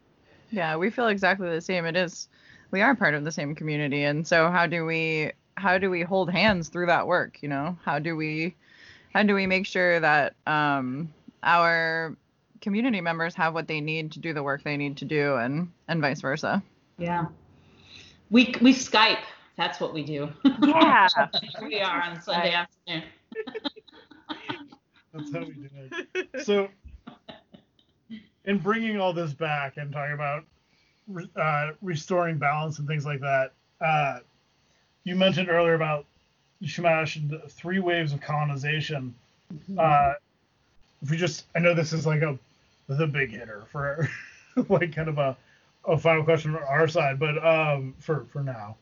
Yeah 0.51 0.75
we 0.77 0.89
feel 0.89 1.07
exactly 1.07 1.49
the 1.49 1.61
same. 1.61 1.85
It 1.85 1.95
is 1.95 2.27
we 2.71 2.81
are 2.81 2.95
part 2.95 3.13
of 3.13 3.23
the 3.23 3.31
same 3.31 3.55
community. 3.55 4.03
And 4.03 4.27
so 4.27 4.49
how 4.49 4.65
do 4.65 4.85
we 4.85 5.31
how 5.57 5.77
do 5.77 5.89
we 5.89 6.01
hold 6.01 6.29
hands 6.29 6.69
through 6.69 6.87
that 6.87 7.07
work 7.07 7.37
you 7.41 7.49
know? 7.49 7.77
How 7.83 7.99
do 7.99 8.15
we 8.15 8.55
how 9.13 9.23
do 9.23 9.35
we 9.35 9.45
make 9.45 9.67
sure 9.67 9.99
that 9.99 10.33
um 10.47 11.13
our 11.43 12.17
community 12.61 12.99
members 12.99 13.35
have 13.35 13.53
what 13.53 13.67
they 13.67 13.79
need 13.79 14.13
to 14.13 14.19
do 14.19 14.33
the 14.33 14.41
work 14.41 14.63
they 14.63 14.77
need 14.77 14.97
to 14.97 15.05
do 15.05 15.35
and 15.35 15.71
and 15.87 16.01
vice 16.01 16.21
versa? 16.21 16.63
Yeah 16.97 17.25
we 18.29 18.55
we 18.61 18.73
skype. 18.73 19.23
That's 19.57 19.79
what 19.79 19.93
we 19.93 20.03
do. 20.03 20.29
Yeah. 20.61 21.07
We 21.63 21.79
are 21.79 22.01
on 22.01 22.21
sunday 22.21 22.51
afternoon. 22.53 23.03
That's 25.13 25.33
how 25.33 25.39
we 25.39 25.53
do 25.53 25.69
it. 26.13 26.45
So 26.45 26.67
in 28.43 28.57
bringing 28.57 28.99
all 28.99 29.13
this 29.13 29.33
back 29.33 29.77
and 29.77 29.91
talking 29.91 30.13
about 30.13 30.43
uh, 31.37 31.71
restoring 31.81 32.37
balance 32.37 32.79
and 32.79 32.87
things 32.87 33.05
like 33.05 33.21
that 33.21 33.53
uh, 33.81 34.19
you 35.03 35.15
mentioned 35.15 35.49
earlier 35.49 35.73
about 35.73 36.05
Chumash 36.63 37.15
and 37.15 37.39
three 37.51 37.79
waves 37.79 38.13
of 38.13 38.21
colonization. 38.21 39.13
Mm-hmm. 39.53 39.79
Uh, 39.79 40.13
if 41.01 41.11
we 41.11 41.17
just, 41.17 41.45
I 41.55 41.59
know 41.59 41.73
this 41.73 41.93
is 41.93 42.05
like 42.05 42.21
a 42.21 42.37
the 42.87 43.07
big 43.07 43.31
hitter 43.31 43.63
for 43.71 44.09
like 44.69 44.95
kind 44.95 45.09
of 45.09 45.17
a, 45.17 45.35
a 45.87 45.97
final 45.97 46.23
question 46.23 46.55
on 46.55 46.63
our 46.63 46.87
side, 46.87 47.19
but 47.19 47.45
um, 47.45 47.93
for 47.99 48.25
for 48.31 48.41
now, 48.43 48.75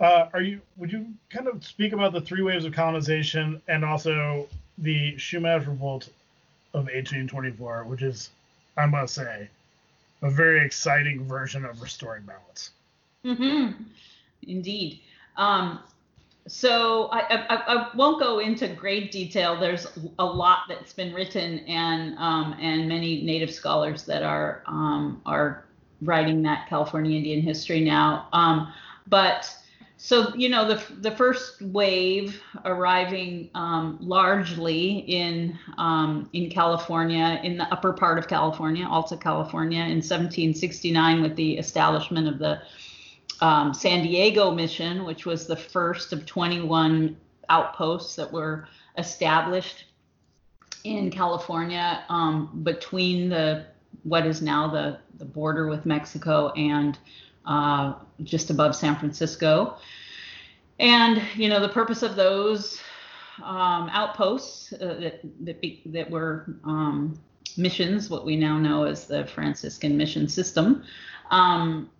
uh, 0.00 0.28
are 0.32 0.42
you 0.42 0.60
would 0.76 0.92
you 0.92 1.06
kind 1.30 1.48
of 1.48 1.64
speak 1.64 1.92
about 1.92 2.12
the 2.12 2.20
three 2.20 2.42
waves 2.42 2.64
of 2.64 2.72
colonization 2.72 3.60
and 3.68 3.84
also 3.84 4.48
the 4.78 5.14
Chumash 5.14 5.66
revolt 5.66 6.08
of 6.74 6.84
1824, 6.84 7.84
which 7.84 8.02
is, 8.02 8.30
I 8.76 8.86
must 8.86 9.14
say, 9.14 9.48
a 10.22 10.30
very 10.30 10.64
exciting 10.64 11.24
version 11.24 11.64
of 11.64 11.80
restoring 11.80 12.24
balance. 12.24 12.70
Mm-hmm. 13.24 13.82
Indeed. 14.46 15.00
Um, 15.36 15.80
so 16.46 17.06
I, 17.06 17.20
I, 17.20 17.56
I, 17.56 17.90
won't 17.96 18.20
go 18.20 18.40
into 18.40 18.68
great 18.68 19.10
detail. 19.10 19.58
There's 19.58 19.86
a 20.18 20.24
lot 20.24 20.64
that's 20.68 20.92
been 20.92 21.14
written, 21.14 21.60
and 21.60 22.18
um, 22.18 22.54
and 22.60 22.86
many 22.86 23.22
Native 23.22 23.50
scholars 23.50 24.04
that 24.04 24.22
are 24.22 24.62
um, 24.66 25.22
are 25.24 25.64
writing 26.04 26.42
that 26.42 26.68
California 26.68 27.16
Indian 27.16 27.40
history 27.40 27.80
now. 27.80 28.28
Um, 28.32 28.72
but 29.06 29.54
so 29.96 30.34
you 30.34 30.48
know 30.48 30.66
the 30.66 30.82
the 31.00 31.10
first 31.10 31.62
wave 31.62 32.42
arriving 32.64 33.50
um, 33.54 33.98
largely 34.00 34.98
in 34.98 35.58
um, 35.78 36.28
in 36.32 36.50
California, 36.50 37.40
in 37.42 37.56
the 37.56 37.64
upper 37.72 37.92
part 37.92 38.18
of 38.18 38.28
California, 38.28 38.86
Alta 38.86 39.16
California, 39.16 39.80
in 39.80 40.02
1769 40.02 41.22
with 41.22 41.36
the 41.36 41.56
establishment 41.58 42.28
of 42.28 42.38
the 42.38 42.60
um, 43.40 43.74
San 43.74 44.02
Diego 44.02 44.50
mission, 44.50 45.04
which 45.04 45.26
was 45.26 45.46
the 45.46 45.56
first 45.56 46.12
of 46.12 46.26
21 46.26 47.16
outposts 47.48 48.16
that 48.16 48.30
were 48.30 48.68
established 48.98 49.86
in 50.84 51.10
California 51.10 52.04
um, 52.08 52.60
between 52.62 53.28
the 53.28 53.66
what 54.02 54.26
is 54.26 54.42
now 54.42 54.68
the, 54.68 54.98
the 55.18 55.24
border 55.24 55.68
with 55.68 55.86
Mexico 55.86 56.50
and 56.50 56.98
uh, 57.46 57.94
just 58.22 58.50
above 58.50 58.74
San 58.74 58.96
Francisco. 58.96 59.76
And 60.78 61.22
you 61.36 61.48
know 61.48 61.60
the 61.60 61.68
purpose 61.68 62.02
of 62.02 62.16
those 62.16 62.80
um, 63.42 63.88
outposts 63.90 64.72
uh, 64.72 64.96
that 65.00 65.20
that, 65.44 65.60
be, 65.60 65.82
that 65.86 66.10
were 66.10 66.56
um, 66.64 67.18
missions, 67.56 68.10
what 68.10 68.24
we 68.24 68.36
now 68.36 68.58
know 68.58 68.84
as 68.84 69.06
the 69.06 69.24
Franciscan 69.26 69.96
mission 69.96 70.28
system, 70.28 70.84
um, 71.30 71.90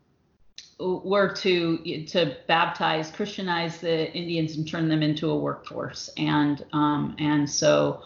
were 0.81 1.33
to 1.35 2.05
to 2.07 2.37
baptize, 2.49 3.11
Christianize 3.11 3.79
the 3.79 4.13
Indians 4.13 4.57
and 4.57 4.67
turn 4.67 4.89
them 4.89 5.03
into 5.03 5.31
a 5.31 5.37
workforce, 5.37 6.11
and 6.17 6.65
um, 6.73 7.15
and 7.19 7.49
so 7.49 8.03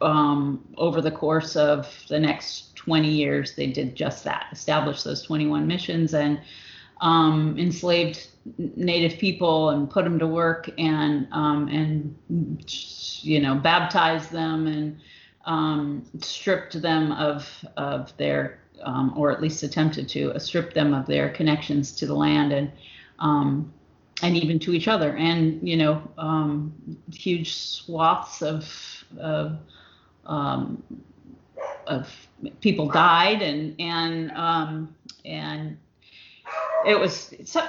um, 0.00 0.66
over 0.76 1.00
the 1.00 1.10
course 1.10 1.56
of 1.56 1.88
the 2.08 2.18
next 2.18 2.71
20 2.84 3.08
years, 3.08 3.54
they 3.54 3.68
did 3.68 3.94
just 3.94 4.24
that, 4.24 4.46
established 4.52 5.04
those 5.04 5.22
21 5.22 5.66
missions, 5.66 6.14
and 6.14 6.40
um, 7.00 7.56
enslaved 7.58 8.28
native 8.56 9.18
people 9.18 9.70
and 9.70 9.90
put 9.90 10.04
them 10.04 10.18
to 10.18 10.26
work 10.26 10.68
and 10.78 11.28
um, 11.32 11.68
and 11.68 12.16
you 13.22 13.40
know 13.40 13.56
baptized 13.56 14.30
them 14.30 14.66
and 14.66 15.00
um, 15.44 16.04
stripped 16.20 16.80
them 16.80 17.12
of 17.12 17.48
of 17.76 18.16
their 18.16 18.60
um, 18.82 19.12
or 19.16 19.30
at 19.30 19.40
least 19.40 19.62
attempted 19.62 20.08
to 20.08 20.32
uh, 20.32 20.38
strip 20.38 20.74
them 20.74 20.94
of 20.94 21.06
their 21.06 21.28
connections 21.30 21.92
to 21.92 22.06
the 22.06 22.14
land 22.14 22.52
and 22.52 22.70
um, 23.18 23.72
and 24.22 24.36
even 24.36 24.58
to 24.58 24.72
each 24.72 24.88
other 24.88 25.16
and 25.16 25.66
you 25.68 25.76
know 25.76 26.02
um, 26.18 26.72
huge 27.12 27.54
swaths 27.54 28.42
of 28.42 29.04
of, 29.18 29.58
um, 30.26 30.82
of 31.86 32.12
people 32.60 32.88
died 32.88 33.42
and 33.42 33.74
and 33.80 34.30
um, 34.32 34.94
and 35.24 35.76
it 36.86 36.98
was 36.98 37.34
so 37.44 37.66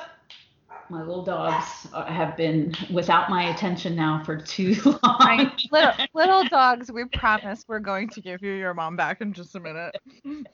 my 0.89 0.99
little 0.99 1.23
dogs 1.23 1.87
have 2.07 2.37
been 2.37 2.75
without 2.91 3.29
my 3.29 3.49
attention 3.49 3.95
now 3.95 4.21
for 4.23 4.37
too 4.37 4.75
long. 4.85 5.17
Right. 5.19 5.61
Little, 5.71 5.93
little 6.13 6.43
dogs, 6.45 6.91
we 6.91 7.05
promise 7.05 7.65
we're 7.67 7.79
going 7.79 8.09
to 8.09 8.21
give 8.21 8.43
you 8.43 8.51
your 8.53 8.73
mom 8.73 8.95
back 8.95 9.21
in 9.21 9.33
just 9.33 9.55
a 9.55 9.59
minute. 9.59 9.97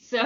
so 0.00 0.22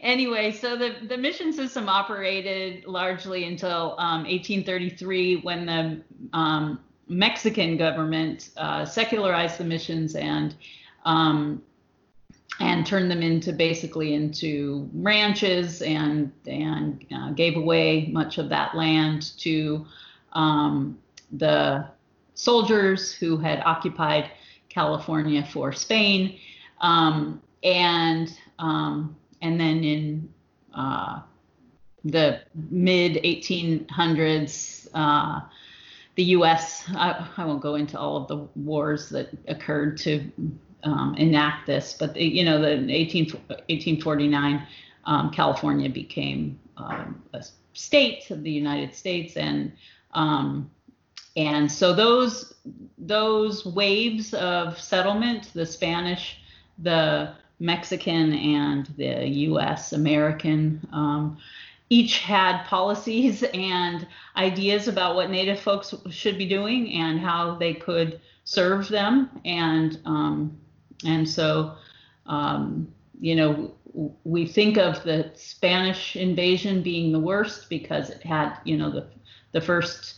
anyway, 0.00 0.52
so 0.52 0.76
the, 0.76 0.94
the 1.08 1.16
mission 1.16 1.52
system 1.52 1.88
operated 1.88 2.84
largely 2.86 3.44
until 3.44 3.96
um, 3.98 4.22
1833 4.24 5.40
when 5.40 5.66
the 5.66 6.02
um, 6.32 6.78
Mexican 7.08 7.76
government 7.76 8.50
uh, 8.56 8.84
secularized 8.84 9.58
the 9.58 9.64
missions 9.64 10.14
and 10.14 10.54
um, 11.04 11.62
and 12.60 12.86
turned 12.86 13.10
them 13.10 13.22
into 13.22 13.52
basically 13.52 14.14
into 14.14 14.88
ranches 14.94 15.82
and 15.82 16.32
and 16.46 17.04
uh, 17.14 17.30
gave 17.32 17.56
away 17.56 18.08
much 18.12 18.38
of 18.38 18.48
that 18.48 18.74
land 18.74 19.36
to 19.38 19.84
um, 20.32 20.98
the 21.32 21.84
soldiers 22.34 23.12
who 23.12 23.36
had 23.36 23.62
occupied 23.64 24.30
California 24.68 25.44
for 25.52 25.72
Spain, 25.72 26.38
um, 26.80 27.42
and 27.62 28.38
um, 28.58 29.16
and 29.42 29.58
then 29.58 29.82
in 29.82 30.28
uh, 30.74 31.20
the 32.04 32.40
mid 32.70 33.14
1800s. 33.24 34.88
Uh, 34.94 35.40
the 36.16 36.24
U.S. 36.24 36.84
I, 36.94 37.28
I, 37.36 37.44
won't 37.44 37.60
go 37.60 37.74
into 37.74 37.98
all 37.98 38.16
of 38.16 38.28
the 38.28 38.36
wars 38.54 39.08
that 39.08 39.30
occurred 39.48 39.96
to 39.98 40.30
um, 40.84 41.14
enact 41.16 41.66
this, 41.66 41.94
but 41.98 42.14
the, 42.14 42.24
you 42.24 42.44
know, 42.44 42.60
the 42.60 42.92
18, 42.92 43.26
1849, 43.26 44.66
um, 45.06 45.30
California 45.30 45.88
became 45.88 46.58
um, 46.76 47.22
a 47.32 47.44
state 47.72 48.30
of 48.30 48.42
the 48.42 48.50
United 48.50 48.94
States, 48.94 49.36
and 49.36 49.72
um, 50.12 50.70
and 51.36 51.70
so 51.70 51.92
those 51.92 52.54
those 52.96 53.66
waves 53.66 54.32
of 54.34 54.80
settlement, 54.80 55.50
the 55.52 55.66
Spanish, 55.66 56.38
the 56.78 57.34
Mexican, 57.58 58.32
and 58.32 58.86
the 58.96 59.26
U.S. 59.28 59.92
American 59.92 60.86
um, 60.92 61.38
each 61.90 62.18
had 62.18 62.64
policies 62.64 63.42
and 63.54 64.06
ideas 64.36 64.88
about 64.88 65.14
what 65.16 65.30
Native 65.30 65.60
folks 65.60 65.94
should 66.10 66.38
be 66.38 66.48
doing 66.48 66.92
and 66.92 67.20
how 67.20 67.56
they 67.56 67.74
could 67.74 68.20
serve 68.44 68.88
them. 68.88 69.30
And 69.44 70.00
um, 70.04 70.58
and 71.04 71.28
so, 71.28 71.76
um, 72.26 72.92
you 73.20 73.34
know, 73.34 73.74
we 74.24 74.46
think 74.46 74.76
of 74.76 75.02
the 75.04 75.30
Spanish 75.34 76.16
invasion 76.16 76.82
being 76.82 77.12
the 77.12 77.20
worst 77.20 77.68
because 77.68 78.10
it 78.10 78.22
had, 78.22 78.56
you 78.64 78.76
know, 78.76 78.90
the 78.90 79.06
the 79.52 79.60
first 79.60 80.16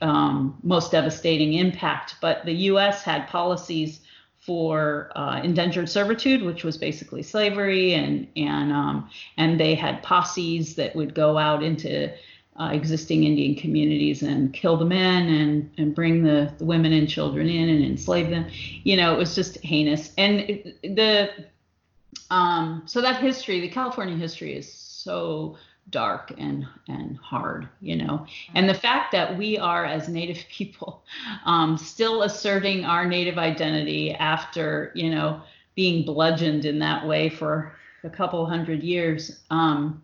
um, 0.00 0.58
most 0.62 0.92
devastating 0.92 1.54
impact. 1.54 2.16
But 2.20 2.44
the 2.44 2.52
U.S. 2.52 3.02
had 3.02 3.28
policies 3.28 4.00
for 4.38 5.10
uh, 5.14 5.40
indentured 5.44 5.88
servitude, 5.88 6.42
which 6.42 6.64
was 6.64 6.78
basically 6.78 7.22
slavery, 7.22 7.94
and 7.94 8.26
and 8.36 8.72
um, 8.72 9.10
and 9.36 9.60
they 9.60 9.74
had 9.74 10.02
posses 10.02 10.74
that 10.76 10.96
would 10.96 11.14
go 11.14 11.36
out 11.36 11.62
into 11.62 12.12
uh, 12.58 12.70
existing 12.72 13.24
Indian 13.24 13.54
communities 13.54 14.22
and 14.22 14.52
kill 14.52 14.76
the 14.76 14.84
men 14.84 15.28
and, 15.28 15.70
and 15.78 15.94
bring 15.94 16.24
the, 16.24 16.52
the 16.58 16.64
women 16.64 16.92
and 16.92 17.08
children 17.08 17.48
in 17.48 17.68
and 17.68 17.84
enslave 17.84 18.30
them. 18.30 18.46
You 18.82 18.96
know, 18.96 19.14
it 19.14 19.18
was 19.18 19.34
just 19.34 19.58
heinous. 19.58 20.12
And 20.18 20.74
the 20.82 21.30
um, 22.30 22.82
so 22.86 23.00
that 23.00 23.22
history, 23.22 23.60
the 23.60 23.68
California 23.68 24.16
history, 24.16 24.54
is 24.54 24.70
so 24.72 25.56
dark 25.90 26.32
and 26.36 26.66
and 26.88 27.16
hard. 27.18 27.68
You 27.80 27.96
know, 27.96 28.26
and 28.54 28.68
the 28.68 28.74
fact 28.74 29.12
that 29.12 29.38
we 29.38 29.56
are 29.56 29.84
as 29.84 30.08
Native 30.08 30.44
people 30.50 31.04
um, 31.44 31.78
still 31.78 32.22
asserting 32.22 32.84
our 32.84 33.06
Native 33.06 33.38
identity 33.38 34.12
after 34.12 34.90
you 34.94 35.10
know 35.10 35.40
being 35.76 36.04
bludgeoned 36.04 36.64
in 36.64 36.80
that 36.80 37.06
way 37.06 37.28
for 37.28 37.76
a 38.02 38.10
couple 38.10 38.44
hundred 38.46 38.82
years 38.82 39.40
um, 39.50 40.02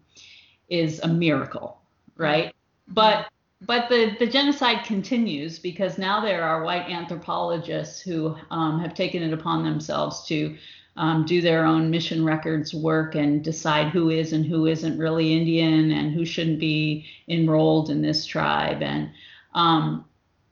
is 0.69 1.01
a 1.01 1.09
miracle 1.09 1.81
right? 2.17 2.55
But 2.89 3.27
but 3.67 3.89
the, 3.89 4.15
the 4.19 4.27
genocide 4.27 4.85
continues 4.85 5.59
because 5.59 5.97
now 5.97 6.21
there 6.21 6.43
are 6.43 6.65
white 6.65 6.91
anthropologists 6.91 8.01
who 8.01 8.37
um, 8.51 8.79
have 8.81 8.95
taken 8.95 9.23
it 9.23 9.33
upon 9.33 9.65
themselves 9.65 10.27
to 10.27 10.57
um, 10.97 11.25
do 11.25 11.41
their 11.41 11.65
own 11.65 11.91
mission 11.91 12.25
records 12.25 12.75
work 12.75 13.15
and 13.15 13.43
decide 13.43 13.89
who 13.89 14.11
is 14.11 14.33
and 14.33 14.45
who 14.45 14.67
isn't 14.67 14.99
really 14.99 15.33
Indian 15.33 15.91
and 15.91 16.13
who 16.13 16.25
shouldn't 16.25 16.61
be 16.61 17.07
enrolled 17.29 17.91
in 17.91 18.03
this 18.03 18.27
tribe. 18.27 18.83
And 18.83 19.11
um, 19.55 20.05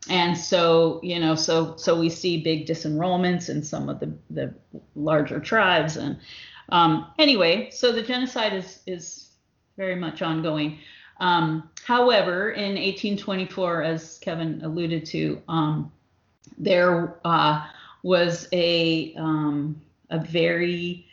and 0.08 0.36
so 0.36 0.98
you 1.02 1.20
know 1.20 1.34
so 1.36 1.76
so 1.76 1.98
we 1.98 2.08
see 2.08 2.42
big 2.42 2.66
disenrollments 2.66 3.48
in 3.48 3.62
some 3.62 3.88
of 3.88 4.00
the 4.00 4.12
the 4.30 4.54
larger 4.96 5.38
tribes. 5.38 5.96
And 5.96 6.18
um, 6.70 7.06
anyway 7.18 7.70
so 7.70 7.92
the 7.92 8.02
genocide 8.02 8.52
is 8.52 8.80
is 8.86 9.28
very 9.76 9.96
much 9.96 10.22
ongoing 10.22 10.78
um, 11.22 11.70
however, 11.86 12.50
in 12.50 12.72
1824, 12.72 13.82
as 13.82 14.18
Kevin 14.18 14.60
alluded 14.64 15.06
to, 15.06 15.40
um, 15.48 15.92
there 16.58 17.16
uh, 17.24 17.64
was 18.02 18.48
a 18.52 19.14
um, 19.14 19.80
a 20.10 20.18
very 20.18 21.06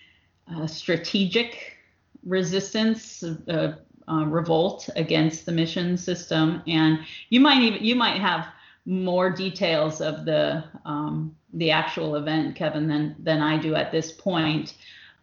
uh, 0.52 0.66
strategic 0.66 1.78
resistance, 2.26 3.24
uh, 3.24 3.76
uh, 4.08 4.26
revolt 4.26 4.90
against 4.96 5.46
the 5.46 5.52
mission 5.52 5.96
system, 5.96 6.64
and 6.66 7.00
you 7.30 7.40
might 7.40 7.62
even 7.62 7.84
you 7.84 7.96
might 7.96 8.20
have 8.20 8.48
more 8.88 9.30
details 9.30 10.02
of 10.02 10.26
the 10.26 10.64
um, 10.86 11.36
the 11.54 11.70
actual 11.70 12.16
event, 12.16 12.56
Kevin, 12.56 12.88
than 12.88 13.16
than 13.20 13.44
I 13.44 13.60
do 13.60 13.76
at 13.76 13.92
this 13.92 14.12
point. 14.12 14.74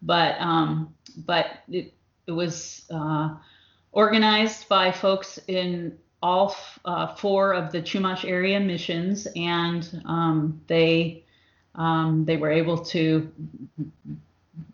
But 0.01 0.41
um, 0.41 0.95
but 1.27 1.47
it, 1.69 1.93
it 2.29 2.33
was 2.33 2.85
uh, 2.89 3.35
organized 3.97 4.69
by 4.69 4.93
folks 4.93 5.39
in 5.49 5.97
all 6.23 6.55
uh, 6.85 7.15
four 7.15 7.55
of 7.55 7.73
the 7.73 7.81
Chumash 7.81 8.27
area 8.27 8.61
missions, 8.61 9.27
and 9.35 10.03
um, 10.05 10.61
they 10.67 11.25
um, 11.75 12.25
they 12.27 12.37
were 12.37 12.51
able 12.51 12.79
to 12.85 13.33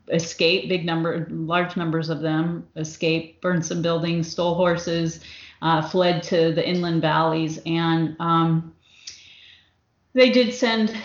escape 0.09 0.69
big 0.69 0.85
number, 0.85 1.27
large 1.31 1.77
numbers 1.77 2.11
of 2.11 2.21
them 2.21 2.67
escape, 2.77 3.41
burned 3.41 3.65
some 3.65 3.81
buildings, 3.81 4.29
stole 4.29 4.55
horses, 4.55 5.21
uh, 5.63 5.81
fled 5.89 6.23
to 6.25 6.53
the 6.53 6.69
inland 6.69 7.01
valleys, 7.01 7.61
and 7.65 8.17
um, 8.19 8.75
they 10.15 10.31
did 10.31 10.53
send 10.53 10.97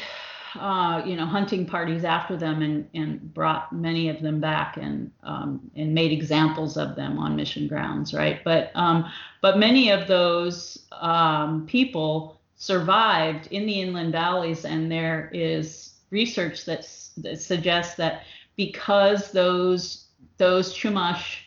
uh, 0.59 1.03
you 1.05 1.15
know, 1.15 1.25
hunting 1.25 1.65
parties 1.65 2.03
after 2.03 2.35
them 2.35 2.61
and, 2.61 2.89
and 2.93 3.33
brought 3.33 3.71
many 3.71 4.09
of 4.09 4.21
them 4.21 4.39
back 4.39 4.77
and 4.77 5.11
um, 5.23 5.71
and 5.75 5.93
made 5.93 6.11
examples 6.11 6.77
of 6.77 6.95
them 6.95 7.17
on 7.17 7.35
mission 7.35 7.67
grounds, 7.67 8.13
right? 8.13 8.43
But 8.43 8.71
um, 8.75 9.11
but 9.41 9.57
many 9.57 9.89
of 9.91 10.07
those 10.07 10.85
um, 10.91 11.65
people 11.67 12.39
survived 12.55 13.47
in 13.51 13.65
the 13.65 13.81
inland 13.81 14.11
valleys, 14.11 14.65
and 14.65 14.91
there 14.91 15.29
is 15.33 15.93
research 16.09 16.65
that, 16.65 16.89
that 17.17 17.39
suggests 17.39 17.95
that 17.95 18.23
because 18.55 19.31
those 19.31 20.05
those 20.37 20.73
Chumash 20.73 21.37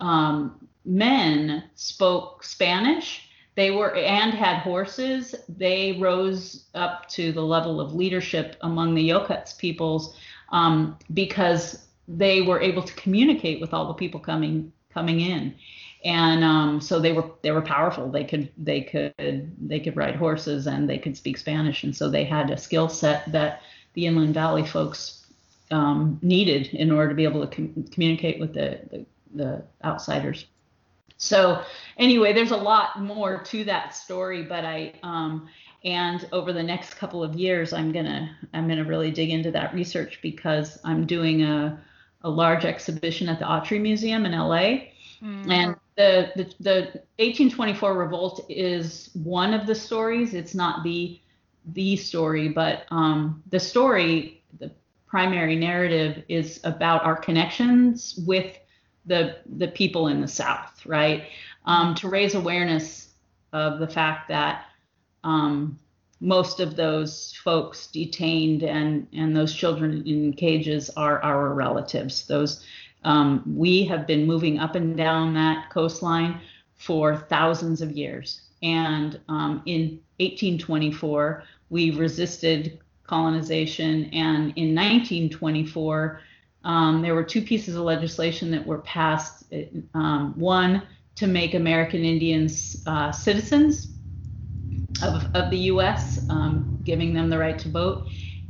um, 0.00 0.68
men 0.84 1.64
spoke 1.74 2.42
Spanish 2.44 3.28
they 3.54 3.70
were 3.70 3.94
and 3.94 4.32
had 4.32 4.58
horses. 4.58 5.34
They 5.48 5.98
rose 6.00 6.64
up 6.74 7.08
to 7.10 7.32
the 7.32 7.42
level 7.42 7.80
of 7.80 7.94
leadership 7.94 8.56
among 8.62 8.94
the 8.94 9.08
yokuts 9.08 9.56
peoples 9.56 10.16
um, 10.50 10.98
because 11.12 11.86
they 12.08 12.42
were 12.42 12.60
able 12.60 12.82
to 12.82 12.94
communicate 12.94 13.60
with 13.60 13.74
all 13.74 13.86
the 13.86 13.94
people 13.94 14.20
coming 14.20 14.72
coming 14.92 15.20
in. 15.20 15.54
And 16.04 16.42
um, 16.42 16.80
so 16.80 16.98
they 16.98 17.12
were 17.12 17.30
they 17.42 17.52
were 17.52 17.62
powerful. 17.62 18.10
They 18.10 18.24
could 18.24 18.50
they 18.56 18.80
could 18.80 19.52
they 19.68 19.80
could 19.80 19.96
ride 19.96 20.16
horses 20.16 20.66
and 20.66 20.88
they 20.88 20.98
could 20.98 21.16
speak 21.16 21.38
spanish. 21.38 21.84
And 21.84 21.94
so 21.94 22.08
they 22.08 22.24
had 22.24 22.50
a 22.50 22.56
skill 22.56 22.88
set 22.88 23.30
that 23.32 23.62
the 23.94 24.06
inland 24.06 24.34
valley 24.34 24.66
folks 24.66 25.26
um, 25.70 26.18
needed 26.22 26.68
in 26.68 26.90
order 26.90 27.10
to 27.10 27.14
be 27.14 27.24
able 27.24 27.46
to 27.46 27.54
com- 27.54 27.84
communicate 27.90 28.40
with 28.40 28.52
the, 28.54 28.80
the, 28.90 29.06
the 29.34 29.64
outsiders 29.84 30.46
So 31.22 31.62
anyway, 31.98 32.32
there's 32.32 32.50
a 32.50 32.56
lot 32.56 33.00
more 33.00 33.38
to 33.44 33.62
that 33.64 33.94
story, 33.94 34.42
but 34.42 34.64
I 34.64 34.94
um, 35.04 35.48
and 35.84 36.28
over 36.32 36.52
the 36.52 36.62
next 36.62 36.94
couple 36.94 37.22
of 37.22 37.36
years, 37.36 37.72
I'm 37.72 37.92
gonna 37.92 38.36
I'm 38.52 38.66
gonna 38.66 38.84
really 38.84 39.12
dig 39.12 39.30
into 39.30 39.52
that 39.52 39.72
research 39.72 40.18
because 40.20 40.80
I'm 40.84 41.06
doing 41.06 41.44
a 41.44 41.80
a 42.22 42.28
large 42.28 42.64
exhibition 42.64 43.28
at 43.28 43.38
the 43.38 43.44
Autry 43.44 43.80
Museum 43.80 44.26
in 44.26 44.32
LA, 44.32 44.88
mm-hmm. 45.22 45.48
and 45.48 45.76
the, 45.96 46.32
the 46.34 46.44
the 46.58 46.80
1824 47.18 47.94
revolt 47.94 48.44
is 48.48 49.10
one 49.14 49.54
of 49.54 49.64
the 49.68 49.76
stories. 49.76 50.34
It's 50.34 50.56
not 50.56 50.82
the 50.82 51.20
the 51.66 51.96
story, 51.96 52.48
but 52.48 52.86
um, 52.90 53.44
the 53.50 53.60
story, 53.60 54.42
the 54.58 54.72
primary 55.06 55.54
narrative 55.54 56.24
is 56.28 56.58
about 56.64 57.04
our 57.04 57.14
connections 57.14 58.18
with 58.26 58.56
the 59.06 59.36
the 59.56 59.68
people 59.68 60.08
in 60.08 60.20
the 60.20 60.28
South, 60.28 60.84
right? 60.86 61.24
Um, 61.64 61.94
to 61.96 62.08
raise 62.08 62.34
awareness 62.34 63.08
of 63.52 63.78
the 63.78 63.86
fact 63.86 64.28
that 64.28 64.66
um, 65.24 65.78
most 66.20 66.60
of 66.60 66.76
those 66.76 67.34
folks 67.42 67.88
detained 67.88 68.62
and 68.62 69.06
and 69.12 69.36
those 69.36 69.54
children 69.54 70.02
in 70.06 70.32
cages 70.32 70.90
are 70.90 71.22
our 71.22 71.52
relatives. 71.52 72.26
Those 72.26 72.64
um, 73.04 73.42
we 73.56 73.84
have 73.86 74.06
been 74.06 74.26
moving 74.26 74.58
up 74.60 74.76
and 74.76 74.96
down 74.96 75.34
that 75.34 75.70
coastline 75.70 76.40
for 76.76 77.16
thousands 77.16 77.82
of 77.82 77.92
years, 77.92 78.42
and 78.62 79.20
um, 79.28 79.62
in 79.66 80.00
1824 80.20 81.42
we 81.70 81.90
resisted 81.90 82.78
colonization, 83.04 84.04
and 84.12 84.52
in 84.56 84.74
1924 84.74 86.20
um, 86.64 87.02
there 87.02 87.14
were 87.14 87.24
two 87.24 87.42
pieces 87.42 87.74
of 87.74 87.82
legislation 87.82 88.50
that 88.52 88.66
were 88.66 88.78
passed. 88.78 89.44
Um, 89.94 90.34
one 90.38 90.82
to 91.16 91.26
make 91.26 91.54
American 91.54 92.04
Indians 92.04 92.82
uh, 92.86 93.12
citizens 93.12 93.88
of, 95.02 95.26
of 95.34 95.50
the 95.50 95.58
U.S., 95.58 96.24
um, 96.30 96.78
giving 96.84 97.12
them 97.12 97.28
the 97.28 97.38
right 97.38 97.58
to 97.58 97.68
vote. 97.68 98.06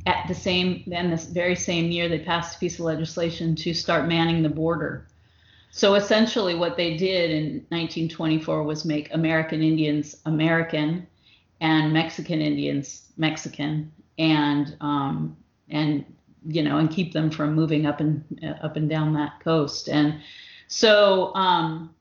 At 0.06 0.26
the 0.28 0.34
same, 0.34 0.82
then 0.86 1.10
this 1.10 1.26
very 1.26 1.54
same 1.54 1.90
year, 1.90 2.08
they 2.08 2.18
passed 2.18 2.56
a 2.56 2.58
piece 2.58 2.78
of 2.78 2.84
legislation 2.84 3.54
to 3.56 3.72
start 3.72 4.08
manning 4.08 4.42
the 4.42 4.48
border. 4.48 5.06
So 5.70 5.94
essentially, 5.94 6.54
what 6.54 6.76
they 6.76 6.96
did 6.96 7.30
in 7.30 7.44
1924 7.70 8.62
was 8.62 8.84
make 8.84 9.12
American 9.14 9.62
Indians 9.62 10.16
American 10.26 11.06
and 11.60 11.92
Mexican 11.92 12.42
Indians 12.42 13.12
Mexican, 13.16 13.90
and 14.18 14.76
um, 14.80 15.36
and 15.70 16.04
you 16.46 16.62
know, 16.62 16.78
and 16.78 16.90
keep 16.90 17.12
them 17.12 17.30
from 17.30 17.54
moving 17.54 17.86
up 17.86 18.00
and 18.00 18.24
uh, 18.42 18.64
up 18.64 18.76
and 18.76 18.88
down 18.88 19.14
that 19.14 19.40
coast. 19.40 19.88
And 19.88 20.20
so, 20.66 21.34
um, 21.34 21.94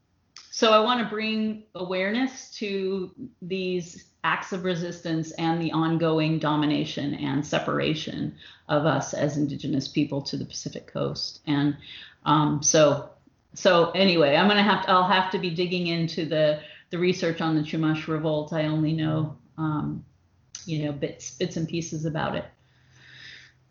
so 0.49 0.71
I 0.71 0.79
want 0.79 0.99
to 1.01 1.05
bring 1.07 1.63
awareness 1.75 2.51
to 2.57 3.11
these 3.41 4.05
acts 4.23 4.51
of 4.51 4.63
resistance 4.63 5.31
and 5.31 5.61
the 5.61 5.71
ongoing 5.71 6.39
domination 6.39 7.15
and 7.15 7.45
separation 7.45 8.35
of 8.69 8.85
us 8.85 9.13
as 9.13 9.37
Indigenous 9.37 9.87
people 9.87 10.21
to 10.21 10.37
the 10.37 10.45
Pacific 10.45 10.87
Coast. 10.87 11.41
And 11.47 11.77
um, 12.25 12.61
so, 12.61 13.09
so 13.53 13.91
anyway, 13.91 14.35
I'm 14.35 14.47
gonna 14.47 14.63
have 14.63 14.85
to, 14.85 14.91
I'll 14.91 15.07
have 15.07 15.31
to 15.31 15.39
be 15.39 15.49
digging 15.49 15.87
into 15.87 16.25
the 16.25 16.61
the 16.91 16.97
research 16.97 17.41
on 17.41 17.55
the 17.55 17.61
Chumash 17.61 18.07
Revolt. 18.07 18.53
I 18.53 18.65
only 18.65 18.93
know, 18.93 19.37
um, 19.57 20.05
you 20.65 20.85
know, 20.85 20.91
bits 20.91 21.31
bits 21.31 21.57
and 21.57 21.67
pieces 21.67 22.05
about 22.05 22.35
it. 22.35 22.45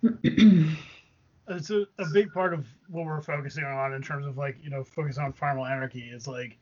It's 0.02 1.70
a, 1.70 1.86
a 1.98 2.06
big 2.12 2.32
part 2.32 2.54
of 2.54 2.66
what 2.88 3.04
we're 3.04 3.20
focusing 3.20 3.64
on 3.64 3.92
in 3.92 4.02
terms 4.02 4.26
of 4.26 4.36
like 4.36 4.56
you 4.62 4.70
know 4.70 4.84
focusing 4.84 5.22
on 5.22 5.32
primal 5.32 5.66
anarchy 5.66 6.00
is 6.00 6.26
like 6.26 6.58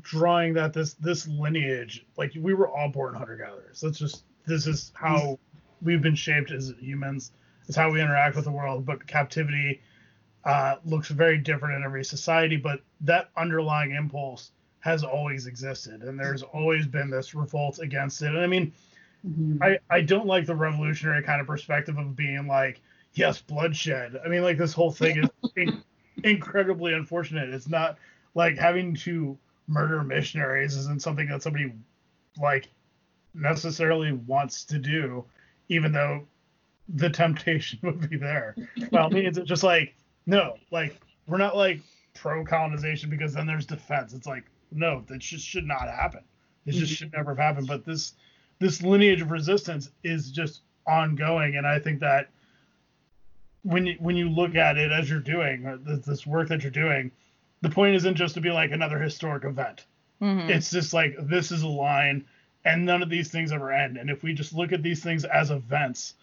drawing 0.00 0.54
that 0.54 0.72
this 0.72 0.94
this 0.94 1.28
lineage 1.28 2.06
like 2.16 2.32
we 2.38 2.54
were 2.54 2.68
all 2.68 2.88
born 2.88 3.14
hunter 3.14 3.36
gatherers 3.36 3.80
that's 3.80 3.98
just 3.98 4.24
this 4.46 4.66
is 4.66 4.92
how 4.94 5.38
we've 5.82 6.02
been 6.02 6.14
shaped 6.14 6.50
as 6.50 6.72
humans. 6.80 7.32
It's 7.68 7.76
how 7.76 7.90
we 7.90 8.00
interact 8.00 8.36
with 8.36 8.44
the 8.44 8.50
world. 8.52 8.86
But 8.86 9.06
captivity 9.06 9.80
uh, 10.44 10.76
looks 10.84 11.08
very 11.08 11.38
different 11.38 11.76
in 11.76 11.84
every 11.84 12.04
society 12.04 12.56
but 12.56 12.80
that 13.00 13.30
underlying 13.36 13.92
impulse 13.92 14.50
has 14.80 15.04
always 15.04 15.46
existed. 15.46 16.02
And 16.02 16.18
there's 16.18 16.42
always 16.42 16.86
been 16.86 17.10
this 17.10 17.34
revolt 17.34 17.78
against 17.78 18.22
it. 18.22 18.28
And 18.28 18.38
i 18.40 18.46
mean 18.46 18.72
Mm-hmm. 19.26 19.62
I, 19.62 19.78
I 19.90 20.00
don't 20.00 20.26
like 20.26 20.46
the 20.46 20.56
revolutionary 20.56 21.22
kind 21.22 21.40
of 21.40 21.46
perspective 21.46 21.96
of 21.98 22.16
being 22.16 22.46
like, 22.46 22.80
yes, 23.14 23.40
bloodshed. 23.40 24.20
I 24.24 24.28
mean, 24.28 24.42
like 24.42 24.58
this 24.58 24.72
whole 24.72 24.90
thing 24.90 25.18
is 25.18 25.30
in, 25.56 25.82
incredibly 26.24 26.92
unfortunate. 26.94 27.50
It's 27.50 27.68
not 27.68 27.98
like 28.34 28.56
having 28.56 28.94
to 28.96 29.38
murder 29.68 30.02
missionaries 30.02 30.76
isn't 30.76 31.02
something 31.02 31.28
that 31.28 31.42
somebody 31.42 31.72
like 32.40 32.68
necessarily 33.34 34.12
wants 34.12 34.64
to 34.64 34.78
do, 34.78 35.24
even 35.68 35.92
though 35.92 36.26
the 36.88 37.10
temptation 37.10 37.78
would 37.82 38.08
be 38.08 38.16
there. 38.16 38.56
Well, 38.90 39.06
I 39.06 39.08
mean, 39.08 39.26
it's 39.26 39.38
just 39.40 39.62
like 39.62 39.94
no, 40.26 40.56
like 40.70 41.00
we're 41.26 41.38
not 41.38 41.56
like 41.56 41.80
pro 42.14 42.44
colonization 42.44 43.10
because 43.10 43.34
then 43.34 43.46
there's 43.46 43.66
defense. 43.66 44.12
It's 44.12 44.26
like 44.26 44.44
no, 44.70 45.04
that 45.08 45.18
just 45.18 45.46
should 45.46 45.66
not 45.66 45.88
happen. 45.88 46.22
It 46.66 46.72
just 46.72 46.84
mm-hmm. 46.84 46.94
should 46.94 47.12
never 47.12 47.32
have 47.32 47.38
happened. 47.38 47.66
But 47.66 47.84
this 47.84 48.14
this 48.62 48.82
lineage 48.82 49.20
of 49.20 49.30
resistance 49.30 49.90
is 50.02 50.30
just 50.30 50.62
ongoing, 50.86 51.56
and 51.56 51.66
I 51.66 51.78
think 51.78 52.00
that 52.00 52.30
when 53.62 53.86
you, 53.86 53.96
when 54.00 54.16
you 54.16 54.28
look 54.28 54.54
at 54.54 54.76
it 54.76 54.90
as 54.90 55.08
you're 55.08 55.20
doing 55.20 55.80
this 56.06 56.26
work 56.26 56.48
that 56.48 56.62
you're 56.62 56.70
doing, 56.70 57.10
the 57.60 57.70
point 57.70 57.94
isn't 57.94 58.16
just 58.16 58.34
to 58.34 58.40
be 58.40 58.50
like 58.50 58.72
another 58.72 58.98
historic 58.98 59.44
event. 59.44 59.86
Mm-hmm. 60.20 60.50
It's 60.50 60.70
just 60.70 60.92
like 60.92 61.16
this 61.20 61.50
is 61.50 61.62
a 61.62 61.68
line, 61.68 62.24
and 62.64 62.84
none 62.84 63.02
of 63.02 63.10
these 63.10 63.30
things 63.30 63.52
ever 63.52 63.72
end. 63.72 63.96
And 63.96 64.10
if 64.10 64.22
we 64.22 64.34
just 64.34 64.52
look 64.52 64.72
at 64.72 64.82
these 64.82 65.02
things 65.02 65.24
as 65.24 65.50
events, 65.50 66.14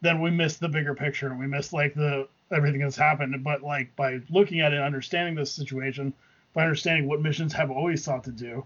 then 0.00 0.20
we 0.20 0.30
miss 0.30 0.56
the 0.56 0.68
bigger 0.68 0.94
picture 0.94 1.26
and 1.28 1.38
we 1.38 1.46
miss 1.46 1.72
like 1.72 1.94
the 1.94 2.28
everything 2.52 2.80
that's 2.80 2.96
happened. 2.96 3.42
But 3.42 3.62
like 3.62 3.94
by 3.96 4.20
looking 4.30 4.60
at 4.60 4.72
it, 4.72 4.80
understanding 4.80 5.34
this 5.34 5.52
situation, 5.52 6.12
by 6.54 6.62
understanding 6.62 7.08
what 7.08 7.20
missions 7.20 7.52
have 7.52 7.70
always 7.70 8.02
sought 8.02 8.24
to 8.24 8.30
do, 8.30 8.64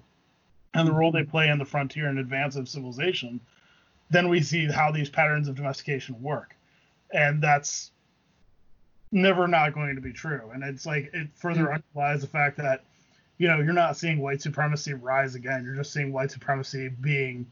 and 0.74 0.88
the 0.88 0.92
role 0.92 1.12
they 1.12 1.24
play 1.24 1.48
in 1.48 1.58
the 1.58 1.64
frontier 1.64 2.08
and 2.08 2.18
advance 2.18 2.56
of 2.56 2.68
civilization, 2.68 3.40
then 4.10 4.28
we 4.28 4.42
see 4.42 4.66
how 4.66 4.90
these 4.90 5.10
patterns 5.10 5.48
of 5.48 5.54
domestication 5.54 6.20
work. 6.22 6.56
And 7.12 7.42
that's 7.42 7.90
never 9.10 9.46
not 9.46 9.74
going 9.74 9.94
to 9.94 10.00
be 10.00 10.12
true. 10.12 10.50
And 10.52 10.62
it's 10.62 10.86
like 10.86 11.10
it 11.12 11.28
further 11.34 11.64
mm-hmm. 11.64 11.82
underlies 11.96 12.22
the 12.22 12.26
fact 12.26 12.56
that, 12.58 12.84
you 13.38 13.48
know, 13.48 13.60
you're 13.60 13.72
not 13.72 13.96
seeing 13.96 14.18
white 14.18 14.40
supremacy 14.40 14.94
rise 14.94 15.34
again. 15.34 15.64
You're 15.64 15.76
just 15.76 15.92
seeing 15.92 16.12
white 16.12 16.30
supremacy 16.30 16.88
being 16.88 17.46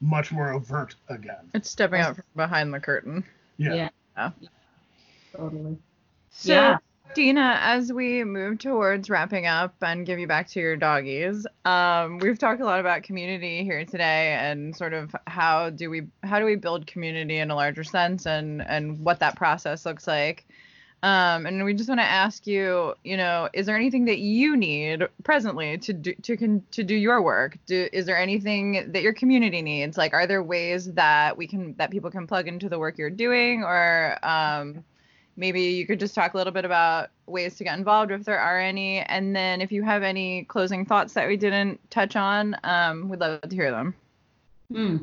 much 0.00 0.32
more 0.32 0.52
overt 0.52 0.94
again. 1.08 1.50
It's 1.54 1.70
stepping 1.70 2.00
out 2.00 2.16
from 2.16 2.24
behind 2.34 2.72
the 2.72 2.80
curtain. 2.80 3.24
Yeah. 3.56 3.74
yeah. 3.74 3.88
yeah. 4.16 4.48
Totally. 5.36 5.76
So, 6.30 6.52
yeah. 6.52 6.76
Deana, 7.14 7.58
as 7.60 7.92
we 7.92 8.24
move 8.24 8.58
towards 8.58 9.10
wrapping 9.10 9.46
up 9.46 9.74
and 9.82 10.06
give 10.06 10.18
you 10.18 10.26
back 10.26 10.48
to 10.48 10.60
your 10.60 10.76
doggies, 10.76 11.46
um, 11.66 12.16
we've 12.18 12.38
talked 12.38 12.62
a 12.62 12.64
lot 12.64 12.80
about 12.80 13.02
community 13.02 13.64
here 13.64 13.84
today 13.84 14.32
and 14.40 14.74
sort 14.74 14.94
of 14.94 15.14
how 15.26 15.68
do 15.68 15.90
we 15.90 16.06
how 16.22 16.38
do 16.38 16.46
we 16.46 16.56
build 16.56 16.86
community 16.86 17.36
in 17.36 17.50
a 17.50 17.54
larger 17.54 17.84
sense 17.84 18.24
and 18.24 18.66
and 18.66 18.98
what 19.00 19.20
that 19.20 19.36
process 19.36 19.84
looks 19.84 20.06
like. 20.06 20.46
Um, 21.02 21.44
and 21.44 21.62
we 21.64 21.74
just 21.74 21.88
want 21.88 22.00
to 22.00 22.04
ask 22.06 22.46
you, 22.46 22.94
you 23.04 23.18
know, 23.18 23.48
is 23.52 23.66
there 23.66 23.76
anything 23.76 24.06
that 24.06 24.20
you 24.20 24.56
need 24.56 25.06
presently 25.22 25.76
to 25.78 25.92
do 25.92 26.14
to 26.14 26.36
can 26.38 26.64
to 26.70 26.82
do 26.82 26.94
your 26.94 27.20
work? 27.20 27.58
Do 27.66 27.88
is 27.92 28.06
there 28.06 28.16
anything 28.16 28.90
that 28.92 29.02
your 29.02 29.12
community 29.12 29.60
needs? 29.60 29.98
Like, 29.98 30.14
are 30.14 30.26
there 30.26 30.42
ways 30.42 30.90
that 30.92 31.36
we 31.36 31.46
can 31.46 31.74
that 31.76 31.90
people 31.90 32.10
can 32.10 32.26
plug 32.26 32.48
into 32.48 32.70
the 32.70 32.78
work 32.78 32.96
you're 32.96 33.10
doing, 33.10 33.64
or 33.64 34.16
um, 34.22 34.82
maybe 35.36 35.60
you 35.62 35.86
could 35.86 36.00
just 36.00 36.14
talk 36.14 36.34
a 36.34 36.36
little 36.36 36.52
bit 36.52 36.64
about 36.64 37.10
ways 37.26 37.56
to 37.56 37.64
get 37.64 37.78
involved 37.78 38.10
if 38.10 38.24
there 38.24 38.38
are 38.38 38.58
any. 38.58 39.00
And 39.00 39.34
then 39.34 39.60
if 39.60 39.72
you 39.72 39.82
have 39.82 40.02
any 40.02 40.44
closing 40.44 40.84
thoughts 40.84 41.14
that 41.14 41.28
we 41.28 41.36
didn't 41.36 41.80
touch 41.90 42.16
on 42.16 42.56
um, 42.64 43.08
we'd 43.08 43.20
love 43.20 43.40
to 43.42 43.54
hear 43.54 43.70
them. 43.70 43.94
Hmm. 44.70 44.96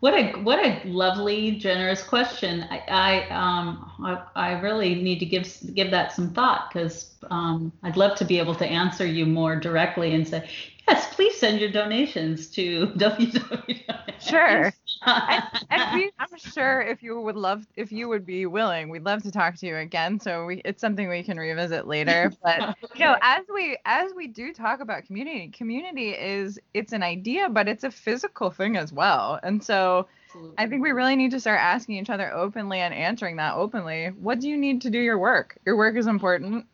what 0.00 0.14
a 0.14 0.32
what 0.40 0.58
a 0.58 0.80
lovely 0.86 1.52
generous 1.52 2.02
question. 2.02 2.64
I 2.70 2.82
i 2.88 3.28
um 3.28 3.92
i, 4.02 4.48
I 4.48 4.60
really 4.60 4.94
need 4.94 5.18
to 5.18 5.26
give 5.26 5.46
give 5.74 5.90
that 5.90 6.12
some 6.12 6.30
thought 6.32 6.70
because 6.72 7.14
um, 7.30 7.70
i'd 7.82 7.98
love 7.98 8.16
to 8.16 8.24
be 8.24 8.38
able 8.38 8.54
to 8.56 8.66
answer 8.66 9.04
you 9.04 9.26
more 9.26 9.56
directly 9.56 10.14
and 10.14 10.26
say 10.26 10.48
yes 10.88 11.14
please 11.14 11.36
send 11.38 11.60
your 11.60 11.70
donations 11.70 12.48
to 12.48 12.86
www 12.96 14.20
sure 14.20 14.72
and, 15.06 15.44
and 15.70 15.94
we, 15.94 16.10
I'm 16.18 16.38
sure 16.38 16.80
if 16.80 17.02
you 17.02 17.20
would 17.20 17.36
love, 17.36 17.66
if 17.76 17.92
you 17.92 18.08
would 18.08 18.24
be 18.24 18.46
willing, 18.46 18.88
we'd 18.88 19.04
love 19.04 19.22
to 19.22 19.30
talk 19.30 19.56
to 19.56 19.66
you 19.66 19.76
again. 19.76 20.20
So 20.20 20.46
we, 20.46 20.62
it's 20.64 20.80
something 20.80 21.08
we 21.08 21.22
can 21.22 21.38
revisit 21.38 21.86
later. 21.86 22.32
But 22.42 22.60
okay. 22.62 22.74
you 22.94 23.04
know, 23.04 23.16
as 23.22 23.44
we 23.52 23.76
as 23.84 24.12
we 24.14 24.26
do 24.26 24.52
talk 24.52 24.80
about 24.80 25.04
community, 25.04 25.48
community 25.48 26.10
is 26.10 26.58
it's 26.74 26.92
an 26.92 27.02
idea, 27.02 27.48
but 27.48 27.68
it's 27.68 27.84
a 27.84 27.90
physical 27.90 28.50
thing 28.50 28.76
as 28.76 28.92
well. 28.92 29.38
And 29.42 29.62
so 29.62 30.08
Absolutely. 30.26 30.54
I 30.58 30.66
think 30.68 30.82
we 30.82 30.92
really 30.92 31.16
need 31.16 31.30
to 31.32 31.40
start 31.40 31.60
asking 31.60 31.96
each 31.96 32.10
other 32.10 32.32
openly 32.32 32.80
and 32.80 32.94
answering 32.94 33.36
that 33.36 33.54
openly. 33.54 34.08
What 34.08 34.40
do 34.40 34.48
you 34.48 34.56
need 34.56 34.82
to 34.82 34.90
do 34.90 34.98
your 34.98 35.18
work? 35.18 35.58
Your 35.66 35.76
work 35.76 35.96
is 35.96 36.06
important. 36.06 36.66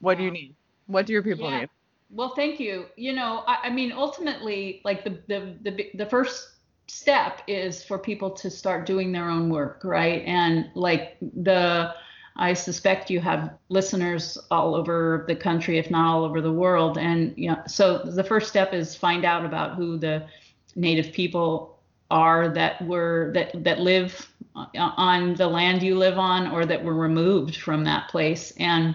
What 0.00 0.18
do 0.18 0.24
you 0.24 0.30
need? 0.30 0.54
What 0.86 1.06
do 1.06 1.12
your 1.12 1.22
people 1.22 1.50
yeah. 1.50 1.60
need? 1.60 1.68
well, 2.10 2.34
thank 2.34 2.60
you. 2.60 2.86
You 2.96 3.12
know, 3.12 3.42
I, 3.46 3.58
I 3.64 3.70
mean, 3.70 3.92
ultimately, 3.92 4.80
like 4.84 5.04
the, 5.04 5.18
the 5.28 5.56
the 5.62 5.90
the 5.94 6.06
first 6.06 6.55
step 6.86 7.40
is 7.46 7.82
for 7.84 7.98
people 7.98 8.30
to 8.30 8.50
start 8.50 8.86
doing 8.86 9.12
their 9.12 9.28
own 9.28 9.50
work, 9.50 9.80
right? 9.84 10.22
And 10.26 10.70
like 10.74 11.16
the 11.20 11.94
I 12.38 12.52
suspect 12.52 13.10
you 13.10 13.20
have 13.20 13.54
listeners 13.70 14.36
all 14.50 14.74
over 14.74 15.24
the 15.26 15.34
country, 15.36 15.78
if 15.78 15.90
not 15.90 16.06
all 16.06 16.24
over 16.24 16.40
the 16.40 16.52
world. 16.52 16.98
And 16.98 17.32
you 17.36 17.48
know, 17.50 17.62
so 17.66 17.98
the 17.98 18.24
first 18.24 18.48
step 18.48 18.74
is 18.74 18.94
find 18.94 19.24
out 19.24 19.44
about 19.44 19.74
who 19.74 19.96
the 19.96 20.26
native 20.74 21.12
people 21.12 21.78
are 22.10 22.48
that 22.50 22.80
were 22.86 23.32
that 23.34 23.64
that 23.64 23.80
live 23.80 24.30
on 24.74 25.34
the 25.34 25.46
land 25.46 25.82
you 25.82 25.96
live 25.96 26.18
on 26.18 26.46
or 26.48 26.64
that 26.64 26.84
were 26.84 26.94
removed 26.94 27.56
from 27.56 27.84
that 27.84 28.08
place 28.08 28.52
and 28.58 28.94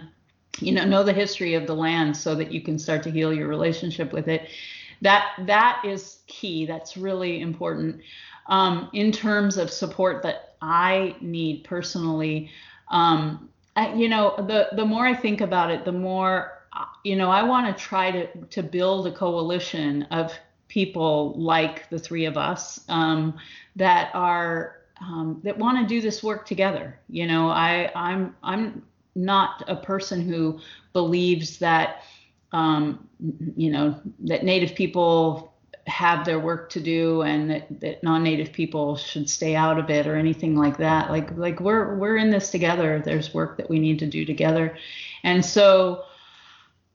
you 0.60 0.72
know 0.72 0.86
know 0.86 1.04
the 1.04 1.14
history 1.14 1.54
of 1.54 1.68
the 1.68 1.76
land 1.76 2.16
so 2.16 2.36
that 2.36 2.52
you 2.52 2.62
can 2.62 2.80
start 2.80 3.04
to 3.04 3.12
heal 3.12 3.34
your 3.34 3.48
relationship 3.48 4.14
with 4.14 4.28
it 4.28 4.50
that 5.02 5.34
that 5.46 5.82
is 5.86 6.20
key. 6.28 6.66
That's 6.66 6.98
really 6.98 7.42
important 7.42 8.02
um, 8.48 8.90
in 8.94 9.12
terms 9.12 9.58
of 9.58 9.72
support 9.72 10.22
that 10.24 10.56
i 10.62 11.16
need 11.22 11.64
personally. 11.64 12.50
Um, 12.90 13.50
I, 13.76 13.94
you 13.94 14.10
know 14.10 14.36
the 14.38 14.68
the 14.76 14.86
more 14.86 15.06
i 15.06 15.14
think 15.14 15.40
about 15.42 15.72
it 15.72 15.86
the 15.86 15.94
more 15.94 16.60
you 17.04 17.16
know 17.16 17.30
i 17.32 17.42
want 17.42 17.66
to 17.76 17.84
try 17.84 18.12
to 18.12 18.28
to 18.46 18.62
build 18.62 19.08
a 19.08 19.12
coalition 19.12 20.04
of 20.12 20.34
people 20.68 21.34
like 21.38 21.90
the 21.90 22.00
three 22.00 22.26
of 22.26 22.38
us 22.38 22.82
um, 22.90 23.38
that 23.76 24.12
are 24.14 24.78
um, 25.02 25.42
that 25.44 25.58
want 25.58 25.80
to 25.80 25.94
do 25.94 26.00
this 26.00 26.22
work 26.22 26.46
together. 26.46 27.00
You 27.10 27.28
know 27.28 27.50
i 27.50 27.92
i'm 27.96 28.36
i'm 28.44 28.84
not 29.16 29.64
a 29.68 29.76
person 29.76 30.22
who 30.22 30.60
believes 30.94 31.58
that 31.60 32.04
um, 32.54 33.08
you 33.56 33.72
know 33.72 34.00
that 34.20 34.44
native 34.44 34.76
people 34.76 35.52
have 35.88 36.26
their 36.26 36.40
work 36.40 36.70
to 36.70 36.80
do 36.80 37.22
and 37.24 37.50
that, 37.50 37.80
that 37.80 38.04
non-native 38.04 38.54
people 38.54 38.96
should 38.96 39.30
stay 39.30 39.56
out 39.56 39.80
of 39.80 39.90
it 39.90 40.06
or 40.08 40.16
anything 40.16 40.56
like 40.56 40.78
that. 40.78 41.10
Like 41.10 41.36
like 41.38 41.60
we're 41.60 41.96
we're 41.96 42.18
in 42.18 42.30
this 42.30 42.52
together. 42.52 43.02
There's 43.04 43.34
work 43.34 43.58
that 43.58 43.70
we 43.70 43.80
need 43.80 44.00
to 44.00 44.08
do 44.08 44.26
together. 44.26 44.78
And 45.24 45.44
so 45.44 46.06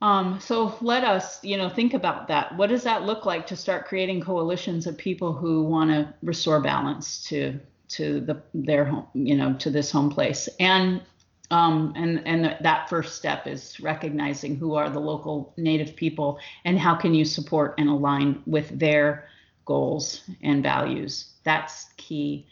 um, 0.02 0.38
so 0.40 0.76
let 0.80 1.04
us 1.04 1.42
you 1.42 1.56
know 1.56 1.68
think 1.68 1.94
about 1.94 2.28
that. 2.28 2.56
What 2.56 2.68
does 2.68 2.84
that 2.84 3.04
look 3.04 3.26
like 3.26 3.46
to 3.48 3.56
start 3.56 3.86
creating 3.86 4.20
coalitions 4.20 4.86
of 4.86 4.96
people 4.96 5.32
who 5.32 5.64
want 5.64 5.90
to 5.90 6.12
restore 6.22 6.60
balance 6.60 7.24
to 7.28 7.58
to 7.88 8.20
the 8.20 8.42
their 8.52 8.84
home 8.84 9.06
you 9.14 9.36
know 9.36 9.54
to 9.54 9.70
this 9.70 9.90
home 9.90 10.10
place? 10.10 10.48
And 10.60 11.02
um, 11.50 11.92
and 11.96 12.26
and 12.26 12.56
that 12.60 12.88
first 12.88 13.16
step 13.16 13.46
is 13.46 13.78
recognizing 13.80 14.56
who 14.56 14.74
are 14.74 14.90
the 14.90 15.00
local 15.00 15.52
native 15.56 15.94
people 15.94 16.38
and 16.64 16.78
how 16.78 16.94
can 16.94 17.14
you 17.14 17.24
support 17.24 17.74
and 17.78 17.88
align 17.88 18.42
with 18.46 18.78
their 18.78 19.28
goals 19.64 20.22
and 20.42 20.62
values. 20.62 21.32
That's 21.44 21.86
key. 21.96 22.46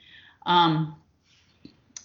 Um, 0.46 0.96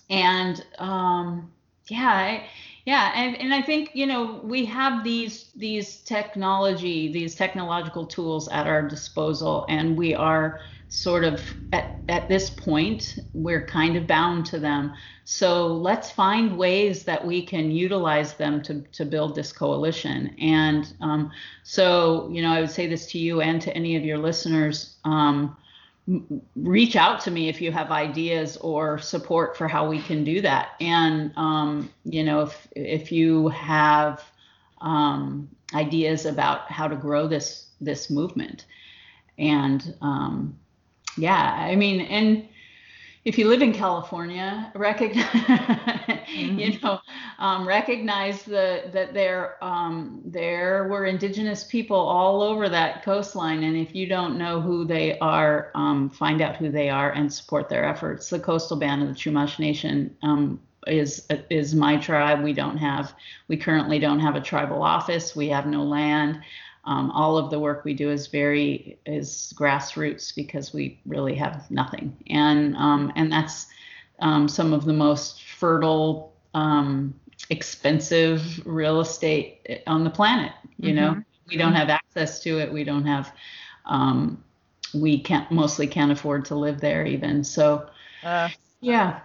and 0.10 0.66
um, 0.80 1.52
yeah 1.90 2.10
I, 2.10 2.48
yeah 2.86 3.12
and, 3.16 3.36
and 3.38 3.54
i 3.54 3.62
think 3.62 3.92
you 3.94 4.06
know 4.06 4.40
we 4.44 4.66
have 4.66 5.04
these 5.04 5.52
these 5.56 5.98
technology 5.98 7.12
these 7.12 7.36
technological 7.36 8.06
tools 8.06 8.48
at 8.50 8.68
our 8.68 8.88
disposal 8.88 9.66
and 9.70 9.98
we 9.98 10.14
are 10.14 10.62
sort 10.90 11.24
of 11.24 11.42
at, 11.72 12.02
at 12.10 12.28
this 12.28 12.50
point 12.50 13.20
we're 13.34 13.66
kind 13.66 13.96
of 13.96 14.08
bound 14.08 14.46
to 14.48 14.60
them. 14.60 14.94
So 15.24 15.68
let's 15.68 16.10
find 16.10 16.58
ways 16.58 17.04
that 17.04 17.26
we 17.26 17.44
can 17.46 17.70
utilize 17.70 18.34
them 18.34 18.62
to, 18.64 18.82
to 18.82 19.06
build 19.06 19.36
this 19.36 19.54
coalition. 19.54 20.36
And 20.40 20.92
um, 21.00 21.32
so 21.64 22.28
you 22.32 22.42
know 22.42 22.52
i 22.52 22.60
would 22.60 22.72
say 22.72 22.88
this 22.88 23.06
to 23.12 23.20
you 23.20 23.42
and 23.42 23.62
to 23.62 23.76
any 23.76 23.96
of 23.96 24.04
your 24.04 24.18
listeners 24.18 24.96
um, 25.06 25.56
reach 26.56 26.96
out 26.96 27.20
to 27.22 27.30
me 27.30 27.50
if 27.50 27.62
you 27.62 27.72
have 27.72 27.92
ideas 27.92 28.58
or 28.58 28.98
support 28.98 29.56
for 29.56 29.68
how 29.68 29.88
we 29.88 30.02
can 30.02 30.24
do 30.24 30.42
that. 30.42 30.70
And 30.82 31.32
um, 31.38 31.92
you 32.04 32.24
know 32.24 32.42
if 32.42 32.68
if 32.76 33.12
you 33.12 33.50
have 33.50 34.24
um, 34.82 35.50
ideas 35.76 36.26
about 36.26 36.72
how 36.72 36.88
to 36.88 36.96
grow 36.96 37.28
this 37.28 37.68
this 37.80 38.10
movement. 38.10 38.66
And 39.38 39.96
um, 40.02 40.60
yeah, 41.20 41.56
I 41.60 41.76
mean, 41.76 42.02
and 42.02 42.48
if 43.26 43.38
you 43.38 43.48
live 43.48 43.62
in 43.62 43.74
California, 43.74 44.72
recognize 44.76 45.26
mm-hmm. 45.26 46.60
you 46.60 46.80
know 46.80 47.00
um, 47.38 47.68
recognize 47.68 48.44
the 48.44 48.90
that 48.94 49.14
there 49.14 49.64
um, 49.64 50.22
there 50.26 50.88
were 50.88 51.06
indigenous 51.06 51.64
people 51.64 51.98
all 51.98 52.42
over 52.42 52.70
that 52.70 53.04
coastline, 53.04 53.64
and 53.64 53.76
if 53.76 53.94
you 53.94 54.08
don't 54.08 54.38
know 54.38 54.62
who 54.62 54.86
they 54.86 55.20
are, 55.20 55.72
um, 55.76 56.10
find 56.10 56.42
out 56.42 56.56
who 56.56 56.72
they 56.72 56.90
are 56.90 57.12
and 57.12 57.32
support 57.32 57.70
their 57.70 57.86
efforts. 57.86 58.30
The 58.30 58.40
Coastal 58.40 58.78
Band 58.78 59.04
of 59.04 59.10
the 59.10 59.16
Chumash 59.16 59.60
Nation 59.60 60.16
um, 60.24 60.60
is 60.88 61.28
is 61.50 61.76
my 61.76 61.98
tribe. 61.98 62.42
We 62.42 62.54
don't 62.54 62.78
have 62.78 63.14
we 63.48 63.58
currently 63.58 64.00
don't 64.00 64.20
have 64.20 64.36
a 64.36 64.42
tribal 64.42 64.82
office. 64.82 65.36
We 65.36 65.50
have 65.50 65.66
no 65.66 65.84
land. 65.84 66.42
Um, 66.90 67.12
all 67.12 67.38
of 67.38 67.52
the 67.52 67.60
work 67.60 67.86
we 67.86 67.94
do 67.94 68.10
is 68.10 68.26
very 68.26 68.98
is 69.06 69.54
grassroots 69.56 70.36
because 70.36 70.74
we 70.74 71.00
really 71.06 71.36
have 71.36 71.70
nothing, 71.70 72.18
and 72.32 72.76
um, 72.78 73.14
and 73.16 73.32
that's 73.32 73.68
um, 74.22 74.48
some 74.48 74.74
of 74.74 74.86
the 74.86 74.94
most 74.94 75.44
fertile, 75.44 76.34
um, 76.56 77.14
expensive 77.52 78.66
real 78.66 79.02
estate 79.02 79.84
on 79.86 80.04
the 80.04 80.10
planet. 80.10 80.52
You 80.80 80.96
mm-hmm. 80.96 80.96
know, 80.96 81.24
we 81.48 81.58
don't 81.58 81.76
have 81.76 81.90
access 81.90 82.42
to 82.42 82.58
it. 82.58 82.74
We 82.74 82.84
don't 82.84 83.06
have. 83.06 83.32
Um, 83.86 84.44
we 84.96 85.20
can't 85.20 85.52
mostly 85.52 85.86
can't 85.86 86.12
afford 86.12 86.44
to 86.46 86.56
live 86.56 86.82
there 86.82 87.06
even. 87.06 87.44
So, 87.44 87.88
uh, 88.24 88.50
yeah. 88.82 89.20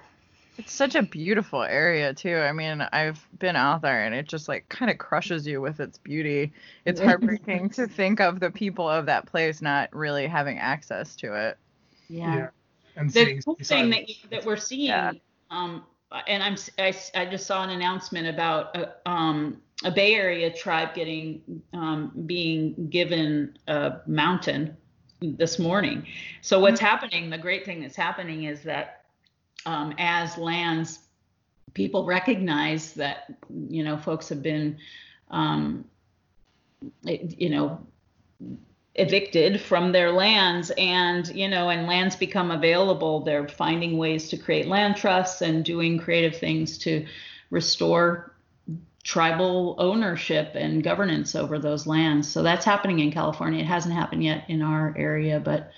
It's 0.57 0.73
such 0.73 0.95
a 0.95 1.03
beautiful 1.03 1.63
area 1.63 2.15
too. 2.15 2.37
I 2.37 2.53
mean, 2.53 2.81
I've 2.93 3.27
been 3.39 3.57
out 3.57 3.83
there 3.83 4.05
and 4.05 4.15
it 4.15 4.29
just 4.29 4.49
like 4.49 4.69
kind 4.69 4.91
of 4.91 4.99
crushes 4.99 5.47
you 5.47 5.61
with 5.61 5.81
its 5.81 5.99
beauty. 5.99 6.53
It's 6.85 7.01
heartbreaking 7.03 7.71
to 7.71 7.87
think 7.87 8.21
of 8.21 8.41
the 8.41 8.51
people 8.51 8.89
of 8.89 9.07
that 9.07 9.27
place 9.27 9.61
not 9.61 9.95
really 9.95 10.27
having 10.27 10.59
access 10.59 11.17
to 11.17 11.35
it. 11.35 11.59
Yeah. 12.09 12.37
yeah. 12.37 12.49
And 12.97 13.11
the 13.11 13.43
cool 13.45 13.57
thing 13.61 13.91
that 13.91 14.09
you, 14.09 14.15
that 14.31 14.45
we're 14.45 14.57
seeing 14.57 14.91
yeah. 14.91 15.13
um 15.51 15.83
and 16.27 16.43
I'm 16.43 16.57
I, 16.79 16.95
I 17.15 17.27
just 17.27 17.47
saw 17.47 17.65
an 17.65 17.71
announcement 17.71 18.29
about 18.29 18.77
a, 18.77 18.95
um, 19.07 19.61
a 19.83 19.91
Bay 19.91 20.15
Area 20.15 20.53
tribe 20.53 20.95
getting 20.95 21.63
um, 21.73 22.13
being 22.27 22.89
given 22.89 23.59
a 23.67 23.97
mountain 24.07 24.77
this 25.21 25.59
morning. 25.59 26.07
So 26.43 26.61
what's 26.61 26.81
mm-hmm. 26.81 26.87
happening? 26.87 27.31
The 27.31 27.39
great 27.39 27.65
thing 27.65 27.81
that's 27.81 27.97
happening 27.97 28.45
is 28.45 28.63
that 28.63 29.04
um, 29.67 29.95
as 29.99 30.37
lands 30.39 31.01
people 31.75 32.05
recognize 32.05 32.95
that 32.95 33.35
you 33.69 33.85
know 33.85 33.97
folks 33.97 34.29
have 34.29 34.43
been 34.43 34.79
um, 35.31 35.85
you 37.03 37.51
know 37.51 37.81
evicted 38.95 39.61
from 39.61 39.91
their 39.91 40.13
lands 40.13 40.71
and 40.79 41.29
you 41.35 41.49
know 41.49 41.69
and 41.69 41.87
lands 41.87 42.17
become 42.17 42.51
available. 42.51 43.21
They're 43.21 43.49
finding 43.49 43.99
ways 43.99 44.29
to 44.31 44.37
create 44.37 44.69
land 44.69 44.97
trusts 44.97 45.43
and 45.43 45.65
doing 45.65 45.99
creative 45.99 46.37
things 46.37 46.79
to 46.79 47.07
restore 47.51 48.33
tribal 49.03 49.75
ownership 49.79 50.53
and 50.55 50.83
governance 50.83 51.35
over 51.35 51.59
those 51.59 51.87
lands. 51.87 52.27
So 52.27 52.43
that's 52.43 52.65
happening 52.65 53.01
in 53.01 53.13
california. 53.13 53.61
It 53.61 53.67
hasn't 53.67 53.95
happened 53.95 54.25
yet 54.25 54.45
in 54.49 54.63
our 54.63 54.95
area 54.97 55.41
but 55.41 55.73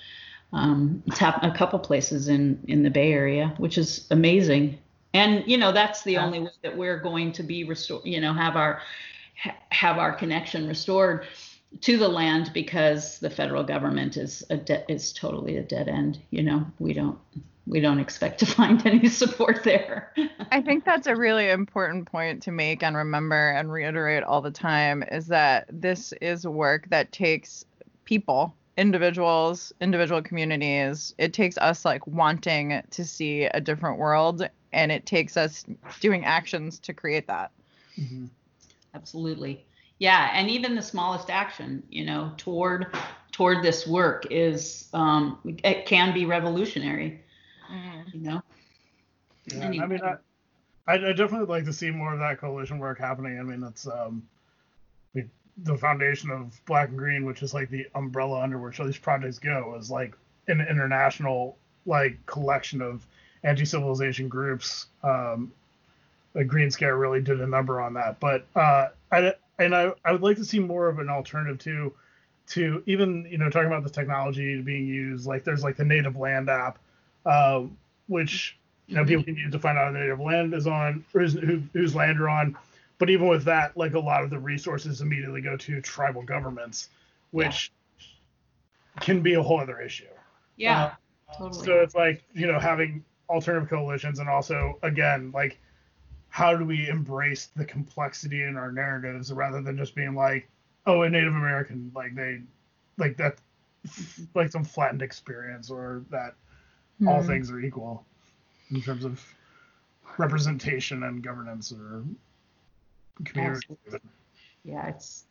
um, 0.53 1.03
it's 1.07 1.17
happened 1.17 1.51
a 1.51 1.55
couple 1.55 1.79
places 1.79 2.27
in 2.27 2.63
in 2.67 2.83
the 2.83 2.89
Bay 2.89 3.11
Area, 3.11 3.53
which 3.57 3.77
is 3.77 4.07
amazing. 4.11 4.77
And 5.13 5.43
you 5.47 5.57
know 5.57 5.71
that's 5.71 6.03
the 6.03 6.17
only 6.17 6.39
way 6.39 6.51
that 6.63 6.77
we're 6.77 6.99
going 6.99 7.31
to 7.33 7.43
be 7.43 7.63
restored. 7.63 8.05
You 8.05 8.21
know, 8.21 8.33
have 8.33 8.55
our 8.55 8.81
have 9.69 9.97
our 9.97 10.13
connection 10.13 10.67
restored 10.67 11.25
to 11.81 11.97
the 11.97 12.07
land 12.07 12.51
because 12.53 13.19
the 13.19 13.29
federal 13.29 13.63
government 13.63 14.17
is 14.17 14.43
a 14.49 14.57
de- 14.57 14.89
is 14.91 15.13
totally 15.13 15.57
a 15.57 15.63
dead 15.63 15.87
end. 15.87 16.19
You 16.29 16.43
know, 16.43 16.65
we 16.79 16.93
don't 16.93 17.17
we 17.65 17.81
don't 17.81 17.99
expect 17.99 18.39
to 18.39 18.45
find 18.45 18.85
any 18.85 19.09
support 19.09 19.63
there. 19.63 20.13
I 20.51 20.61
think 20.61 20.85
that's 20.85 21.07
a 21.07 21.15
really 21.15 21.49
important 21.49 22.09
point 22.09 22.41
to 22.43 22.51
make 22.51 22.83
and 22.83 22.95
remember 22.95 23.51
and 23.51 23.71
reiterate 23.71 24.23
all 24.23 24.41
the 24.41 24.51
time 24.51 25.03
is 25.11 25.27
that 25.27 25.67
this 25.69 26.13
is 26.21 26.47
work 26.47 26.89
that 26.89 27.11
takes 27.11 27.65
people 28.05 28.55
individuals, 28.77 29.73
individual 29.81 30.21
communities. 30.21 31.13
It 31.17 31.33
takes 31.33 31.57
us 31.57 31.83
like 31.83 32.05
wanting 32.05 32.81
to 32.91 33.05
see 33.05 33.43
a 33.45 33.59
different 33.59 33.97
world 33.97 34.47
and 34.71 34.91
it 34.91 35.05
takes 35.05 35.35
us 35.35 35.65
doing 35.99 36.25
actions 36.25 36.79
to 36.79 36.93
create 36.93 37.27
that. 37.27 37.51
Mm-hmm. 37.99 38.25
Absolutely. 38.93 39.65
Yeah, 39.99 40.29
and 40.33 40.49
even 40.49 40.75
the 40.75 40.81
smallest 40.81 41.29
action, 41.29 41.81
you 41.89 42.05
know, 42.05 42.31
toward 42.37 42.87
toward 43.31 43.63
this 43.63 43.85
work 43.87 44.27
is 44.31 44.87
um 44.93 45.39
it 45.63 45.85
can 45.85 46.13
be 46.13 46.25
revolutionary. 46.25 47.21
Mm-hmm. 47.71 48.17
You 48.17 48.21
know. 48.21 48.41
Yeah, 49.47 49.63
anyway. 49.63 49.83
I 49.83 49.87
mean 49.87 50.01
I, 50.87 50.93
I 50.93 51.13
definitely 51.13 51.47
like 51.47 51.65
to 51.65 51.73
see 51.73 51.91
more 51.91 52.13
of 52.13 52.19
that 52.19 52.39
coalition 52.39 52.79
work 52.79 52.97
happening. 52.97 53.39
I 53.39 53.43
mean, 53.43 53.63
it's 53.63 53.87
um 53.87 54.23
the 55.63 55.77
foundation 55.77 56.29
of 56.29 56.59
Black 56.65 56.89
and 56.89 56.97
Green, 56.97 57.25
which 57.25 57.41
is 57.41 57.53
like 57.53 57.69
the 57.69 57.87
umbrella 57.95 58.41
under 58.41 58.59
which 58.59 58.79
all 58.79 58.85
these 58.85 58.97
projects 58.97 59.39
go, 59.39 59.75
is 59.79 59.89
like 59.89 60.15
an 60.47 60.61
international 60.61 61.57
like 61.85 62.23
collection 62.25 62.81
of 62.81 63.05
anti-civilization 63.43 64.27
groups. 64.27 64.87
Um, 65.03 65.51
the 66.33 66.43
Green 66.43 66.69
Scare 66.69 66.97
really 66.97 67.21
did 67.21 67.41
a 67.41 67.47
number 67.47 67.81
on 67.81 67.93
that, 67.95 68.19
but 68.19 68.45
uh, 68.55 68.89
I 69.11 69.33
and 69.59 69.75
I, 69.75 69.91
I 70.05 70.11
would 70.11 70.21
like 70.21 70.37
to 70.37 70.45
see 70.45 70.59
more 70.59 70.87
of 70.87 70.99
an 70.99 71.09
alternative 71.09 71.57
to 71.59 71.93
to 72.47 72.83
even 72.85 73.27
you 73.29 73.37
know 73.37 73.49
talking 73.49 73.67
about 73.67 73.83
the 73.83 73.89
technology 73.89 74.61
being 74.61 74.85
used. 74.85 75.25
Like 75.25 75.43
there's 75.43 75.63
like 75.63 75.77
the 75.77 75.85
Native 75.85 76.15
Land 76.15 76.49
app, 76.49 76.77
uh, 77.25 77.63
which 78.07 78.57
you 78.87 78.95
know 78.95 79.05
people 79.05 79.23
can 79.23 79.35
use 79.35 79.51
to 79.51 79.59
find 79.59 79.77
out 79.77 79.93
the 79.93 79.99
native 79.99 80.19
land 80.19 80.53
is 80.53 80.65
on 80.65 81.05
who's, 81.13 81.33
who, 81.33 81.61
whose 81.73 81.93
land 81.93 82.17
you're 82.17 82.29
on. 82.29 82.57
But 82.99 83.09
even 83.09 83.27
with 83.27 83.43
that, 83.45 83.77
like 83.77 83.93
a 83.93 83.99
lot 83.99 84.23
of 84.23 84.29
the 84.29 84.39
resources 84.39 85.01
immediately 85.01 85.41
go 85.41 85.55
to 85.55 85.81
tribal 85.81 86.23
governments, 86.23 86.89
which 87.31 87.71
yeah. 87.99 89.01
can 89.01 89.21
be 89.21 89.35
a 89.35 89.41
whole 89.41 89.59
other 89.59 89.79
issue. 89.79 90.05
Yeah, 90.55 90.95
uh, 91.29 91.37
totally. 91.37 91.65
So 91.65 91.73
it's 91.81 91.95
like 91.95 92.23
you 92.33 92.47
know 92.47 92.59
having 92.59 93.03
alternative 93.29 93.69
coalitions 93.69 94.19
and 94.19 94.29
also 94.29 94.79
again 94.83 95.31
like 95.33 95.59
how 96.29 96.55
do 96.55 96.65
we 96.65 96.87
embrace 96.87 97.49
the 97.55 97.65
complexity 97.65 98.43
in 98.43 98.57
our 98.57 98.71
narratives 98.71 99.31
rather 99.33 99.61
than 99.61 99.77
just 99.77 99.95
being 99.95 100.15
like 100.15 100.49
oh 100.85 101.01
a 101.01 101.09
native 101.09 101.33
american 101.33 101.91
like 101.93 102.15
they 102.15 102.39
like 102.97 103.17
that 103.17 103.37
like 104.33 104.51
some 104.51 104.63
flattened 104.63 105.01
experience 105.01 105.69
or 105.69 106.03
that 106.09 106.35
mm-hmm. 107.01 107.07
all 107.07 107.21
things 107.21 107.51
are 107.51 107.59
equal 107.59 108.05
in 108.71 108.81
terms 108.81 109.05
of 109.05 109.23
representation 110.17 111.03
and 111.03 111.23
governance 111.23 111.71
or 111.71 112.03
community. 113.25 113.67
Absolutely. 113.69 114.09
Yeah, 114.63 114.87
it's 114.87 115.25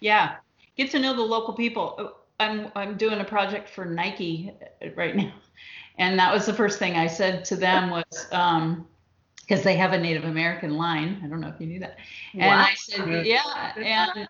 yeah. 0.00 0.36
Get 0.76 0.90
to 0.92 0.98
know 0.98 1.14
the 1.14 1.22
local 1.22 1.54
people. 1.54 1.94
Oh, 1.98 2.16
I'm 2.40 2.70
I'm 2.74 2.96
doing 2.96 3.20
a 3.20 3.24
project 3.24 3.68
for 3.68 3.84
Nike 3.84 4.52
right 4.96 5.14
now, 5.16 5.32
and 5.98 6.18
that 6.18 6.32
was 6.32 6.46
the 6.46 6.54
first 6.54 6.78
thing 6.78 6.94
I 6.94 7.06
said 7.06 7.44
to 7.46 7.56
them 7.56 7.90
was 7.90 8.26
um, 8.32 8.86
because 9.40 9.62
they 9.62 9.76
have 9.76 9.92
a 9.92 9.98
Native 9.98 10.24
American 10.24 10.76
line. 10.76 11.20
I 11.24 11.28
don't 11.28 11.40
know 11.40 11.48
if 11.48 11.60
you 11.60 11.66
knew 11.66 11.80
that. 11.80 11.98
And 12.32 12.42
wow. 12.42 12.66
I 12.66 12.74
said, 12.74 13.26
yeah, 13.26 13.72
and 13.76 14.28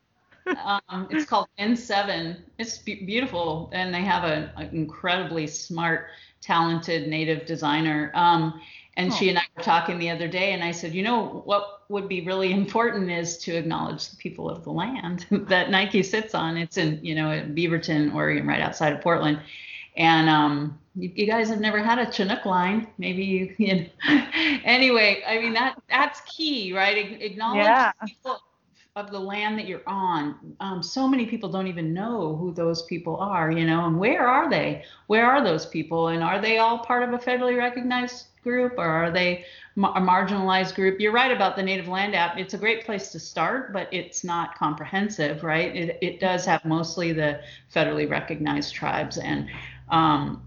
um, 0.89 1.07
it's 1.11 1.25
called 1.25 1.49
N7. 1.59 2.37
It's 2.59 2.79
be- 2.79 3.05
beautiful, 3.05 3.71
and 3.73 3.95
they 3.95 4.03
have 4.03 4.25
an 4.25 4.51
incredibly 4.73 5.47
smart 5.47 6.09
talented 6.41 7.09
native 7.09 7.47
designer. 7.47 8.11
Um, 8.15 8.61
and 8.97 9.11
oh. 9.11 9.15
she 9.15 9.31
and 9.31 9.39
I 9.39 9.43
were 9.57 9.63
talking 9.63 9.99
the 9.99 10.11
other 10.11 10.29
day, 10.29 10.53
and 10.53 10.63
I 10.63 10.71
said, 10.71 10.93
you 10.93 11.03
know, 11.03 11.43
what 11.45 11.83
would 11.89 12.09
be 12.09 12.23
really 12.23 12.53
important 12.63 13.11
is 13.11 13.39
to 13.39 13.55
acknowledge 13.55 14.11
the 14.11 14.17
people 14.17 14.51
of 14.51 14.65
the 14.65 14.71
land 14.71 15.27
that 15.31 15.71
Nike 15.71 16.03
sits 16.03 16.35
on. 16.35 16.57
It's 16.57 16.77
in, 16.77 16.99
you 17.03 17.15
know, 17.15 17.45
Beaverton, 17.55 18.15
Oregon, 18.15 18.47
right 18.47 18.61
outside 18.61 18.93
of 18.93 19.01
Portland. 19.01 19.41
And 19.97 20.29
um, 20.29 20.79
you, 20.95 21.13
you, 21.15 21.27
guys 21.27 21.51
have 21.51 21.61
never 21.61 21.83
had 21.83 21.99
a 21.99 22.11
Chinook 22.11 22.47
line. 22.47 22.87
Maybe 22.97 23.25
you, 23.25 23.55
you 23.59 23.75
know. 23.75 24.27
anyway, 24.65 25.23
I 25.27 25.39
mean 25.39 25.53
that 25.55 25.81
that's 25.89 26.21
key, 26.23 26.73
right? 26.73 27.21
Acknowledge 27.21 27.65
yeah. 27.65 27.93
people 28.07 28.39
of 28.95 29.11
the 29.11 29.19
land 29.19 29.59
that 29.59 29.67
you're 29.67 29.83
on. 29.87 30.55
Um, 30.61 30.83
so 30.83 31.09
many 31.09 31.25
people 31.25 31.49
don't 31.51 31.67
even 31.67 31.95
know 31.95 32.37
who 32.37 32.53
those 32.53 32.83
people 32.83 33.17
are, 33.17 33.51
you 33.51 33.65
know, 33.65 33.87
and 33.87 33.99
where 33.99 34.27
are 34.27 34.51
they? 34.51 34.85
Where 35.07 35.27
are 35.27 35.43
those 35.43 35.65
people? 35.65 36.09
And 36.09 36.23
are 36.23 36.41
they 36.41 36.59
all 36.59 36.79
part 36.79 37.03
of 37.03 37.15
a 37.15 37.19
federally 37.19 37.57
recognized 37.57 38.27
group 38.43 38.75
or 38.77 38.85
are 38.85 39.11
they 39.11 39.45
a 39.77 40.01
marginalized 40.01 40.75
group? 40.75 41.01
You're 41.01 41.13
right 41.13 41.31
about 41.31 41.57
the 41.57 41.63
Native 41.63 41.89
Land 41.89 42.15
App. 42.15 42.39
It's 42.39 42.55
a 42.55 42.59
great 42.59 42.85
place 42.85 43.11
to 43.13 43.21
start, 43.21 43.73
but 43.73 43.89
it's 43.93 44.25
not 44.25 44.57
comprehensive, 44.57 45.43
right? 45.43 45.75
It, 45.75 45.99
it 46.03 46.21
does 46.21 46.45
have 46.45 46.65
mostly 46.65 47.13
the 47.13 47.41
federally 47.75 48.09
recognized 48.09 48.75
tribes 48.75 49.19
and 49.19 49.49
um, 49.89 50.43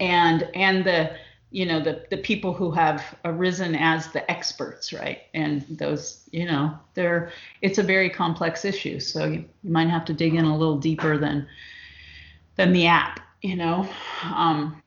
and 0.00 0.48
and 0.54 0.84
the 0.84 1.16
you 1.50 1.66
know 1.66 1.80
the 1.80 2.04
the 2.10 2.16
people 2.16 2.52
who 2.52 2.70
have 2.70 3.16
arisen 3.24 3.74
as 3.74 4.08
the 4.08 4.30
experts 4.30 4.92
right 4.92 5.22
and 5.34 5.66
those 5.68 6.28
you 6.30 6.46
know 6.46 6.76
they're 6.94 7.32
it's 7.60 7.78
a 7.78 7.82
very 7.82 8.08
complex 8.08 8.64
issue 8.64 9.00
so 9.00 9.24
you, 9.24 9.44
you 9.62 9.70
might 9.70 9.88
have 9.88 10.04
to 10.04 10.12
dig 10.12 10.34
in 10.34 10.44
a 10.44 10.56
little 10.56 10.78
deeper 10.78 11.18
than 11.18 11.46
than 12.54 12.72
the 12.72 12.86
app 12.86 13.20
you 13.42 13.56
know 13.56 13.88
um, 14.32 14.80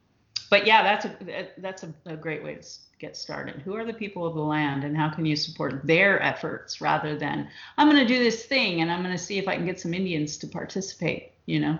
but 0.53 0.67
yeah 0.67 0.83
that's 0.83 1.05
a 1.05 1.47
that's 1.57 1.81
a, 1.81 1.91
a 2.05 2.15
great 2.15 2.43
way 2.43 2.53
to 2.53 2.67
get 2.99 3.17
started 3.17 3.59
who 3.63 3.75
are 3.75 3.83
the 3.83 3.93
people 3.93 4.23
of 4.23 4.35
the 4.35 4.41
land 4.41 4.83
and 4.83 4.95
how 4.95 5.09
can 5.09 5.25
you 5.25 5.35
support 5.35 5.81
their 5.83 6.21
efforts 6.21 6.79
rather 6.79 7.17
than 7.17 7.49
i'm 7.79 7.89
going 7.89 7.99
to 7.99 8.05
do 8.05 8.23
this 8.23 8.45
thing 8.45 8.81
and 8.81 8.91
i'm 8.91 9.01
going 9.01 9.11
to 9.11 9.23
see 9.23 9.39
if 9.39 9.47
i 9.47 9.55
can 9.55 9.65
get 9.65 9.79
some 9.79 9.95
indians 9.95 10.37
to 10.37 10.45
participate 10.45 11.31
you 11.47 11.59
know 11.59 11.75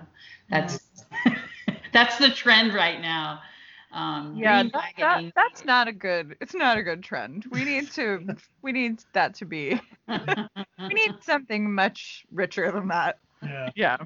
that's 0.50 0.80
mm-hmm. 1.24 1.34
that's 1.92 2.18
the 2.18 2.30
trend 2.30 2.74
right 2.74 3.00
now 3.00 3.40
um, 3.92 4.34
yeah, 4.36 4.64
that, 4.64 4.92
that, 4.98 5.32
that's 5.36 5.64
not 5.64 5.86
a 5.86 5.92
good. 5.92 6.34
It's 6.40 6.52
not 6.52 6.76
a 6.76 6.82
good 6.82 7.04
trend. 7.04 7.44
We 7.52 7.64
need 7.64 7.92
to. 7.92 8.26
we 8.60 8.72
need 8.72 8.98
that 9.12 9.36
to 9.36 9.44
be. 9.44 9.80
we 10.08 10.88
need 10.88 11.12
something 11.22 11.72
much 11.72 12.26
richer 12.32 12.72
than 12.72 12.88
that. 12.88 13.20
Yeah. 13.40 13.70
Yeah. 13.76 13.96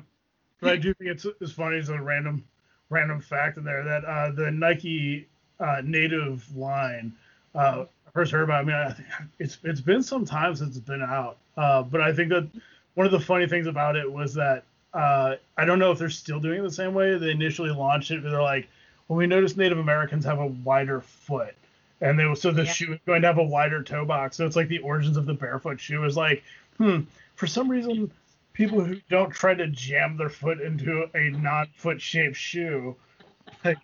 But 0.60 0.72
I 0.72 0.76
do 0.76 0.92
think 0.92 1.08
it's 1.08 1.26
as 1.40 1.52
funny 1.52 1.78
as 1.78 1.88
a 1.88 1.98
random, 2.02 2.44
random 2.90 3.20
fact 3.20 3.58
in 3.58 3.64
there 3.64 3.84
that 3.84 4.04
uh, 4.04 4.30
the 4.30 4.50
Nike 4.50 5.28
uh, 5.60 5.82
native 5.84 6.44
line. 6.56 7.12
Uh, 7.54 7.84
first 8.12 8.32
heard 8.32 8.42
about. 8.42 8.62
I 8.62 8.64
mean, 8.64 8.76
I 8.76 8.90
think 8.92 9.08
it's 9.38 9.58
it's 9.64 9.80
been 9.80 10.02
some 10.02 10.24
time 10.24 10.54
since 10.54 10.76
it's 10.76 10.86
been 10.86 11.02
out. 11.02 11.38
Uh, 11.56 11.82
but 11.82 12.00
I 12.00 12.12
think 12.12 12.30
that 12.30 12.48
one 12.94 13.06
of 13.06 13.12
the 13.12 13.20
funny 13.20 13.46
things 13.46 13.66
about 13.66 13.96
it 13.96 14.10
was 14.10 14.34
that 14.34 14.64
uh, 14.94 15.36
I 15.56 15.64
don't 15.64 15.78
know 15.78 15.90
if 15.90 15.98
they're 15.98 16.10
still 16.10 16.40
doing 16.40 16.60
it 16.60 16.62
the 16.62 16.70
same 16.70 16.94
way. 16.94 17.16
They 17.18 17.30
initially 17.30 17.70
launched 17.70 18.10
it, 18.10 18.22
but 18.22 18.30
they're 18.30 18.42
like 18.42 18.68
well, 19.08 19.16
we 19.16 19.26
noticed 19.26 19.56
Native 19.56 19.78
Americans 19.78 20.24
have 20.26 20.38
a 20.38 20.46
wider 20.46 21.00
foot, 21.00 21.54
and 22.00 22.18
they 22.18 22.32
so 22.34 22.50
the 22.50 22.64
yeah. 22.64 22.72
shoe 22.72 22.92
is 22.92 23.00
going 23.06 23.22
to 23.22 23.28
have 23.28 23.38
a 23.38 23.42
wider 23.42 23.82
toe 23.82 24.04
box. 24.04 24.36
So 24.36 24.46
it's 24.46 24.56
like 24.56 24.68
the 24.68 24.78
origins 24.80 25.16
of 25.16 25.26
the 25.26 25.34
barefoot 25.34 25.80
shoe 25.80 26.04
is 26.04 26.16
like, 26.16 26.44
hmm, 26.76 27.00
for 27.34 27.46
some 27.46 27.70
reason, 27.70 28.10
people 28.58 28.80
who 28.80 28.96
don't 29.08 29.30
try 29.30 29.54
to 29.54 29.68
jam 29.68 30.16
their 30.16 30.28
foot 30.28 30.60
into 30.60 31.06
a 31.14 31.30
non-foot 31.30 32.02
shaped 32.02 32.36
shoe, 32.36 32.96
like, 33.64 33.78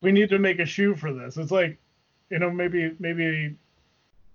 we 0.00 0.10
need 0.10 0.30
to 0.30 0.38
make 0.38 0.58
a 0.58 0.64
shoe 0.64 0.96
for 0.96 1.12
this. 1.12 1.36
It's 1.36 1.52
like, 1.52 1.78
you 2.30 2.38
know, 2.40 2.50
maybe 2.50 2.96
maybe 2.98 3.54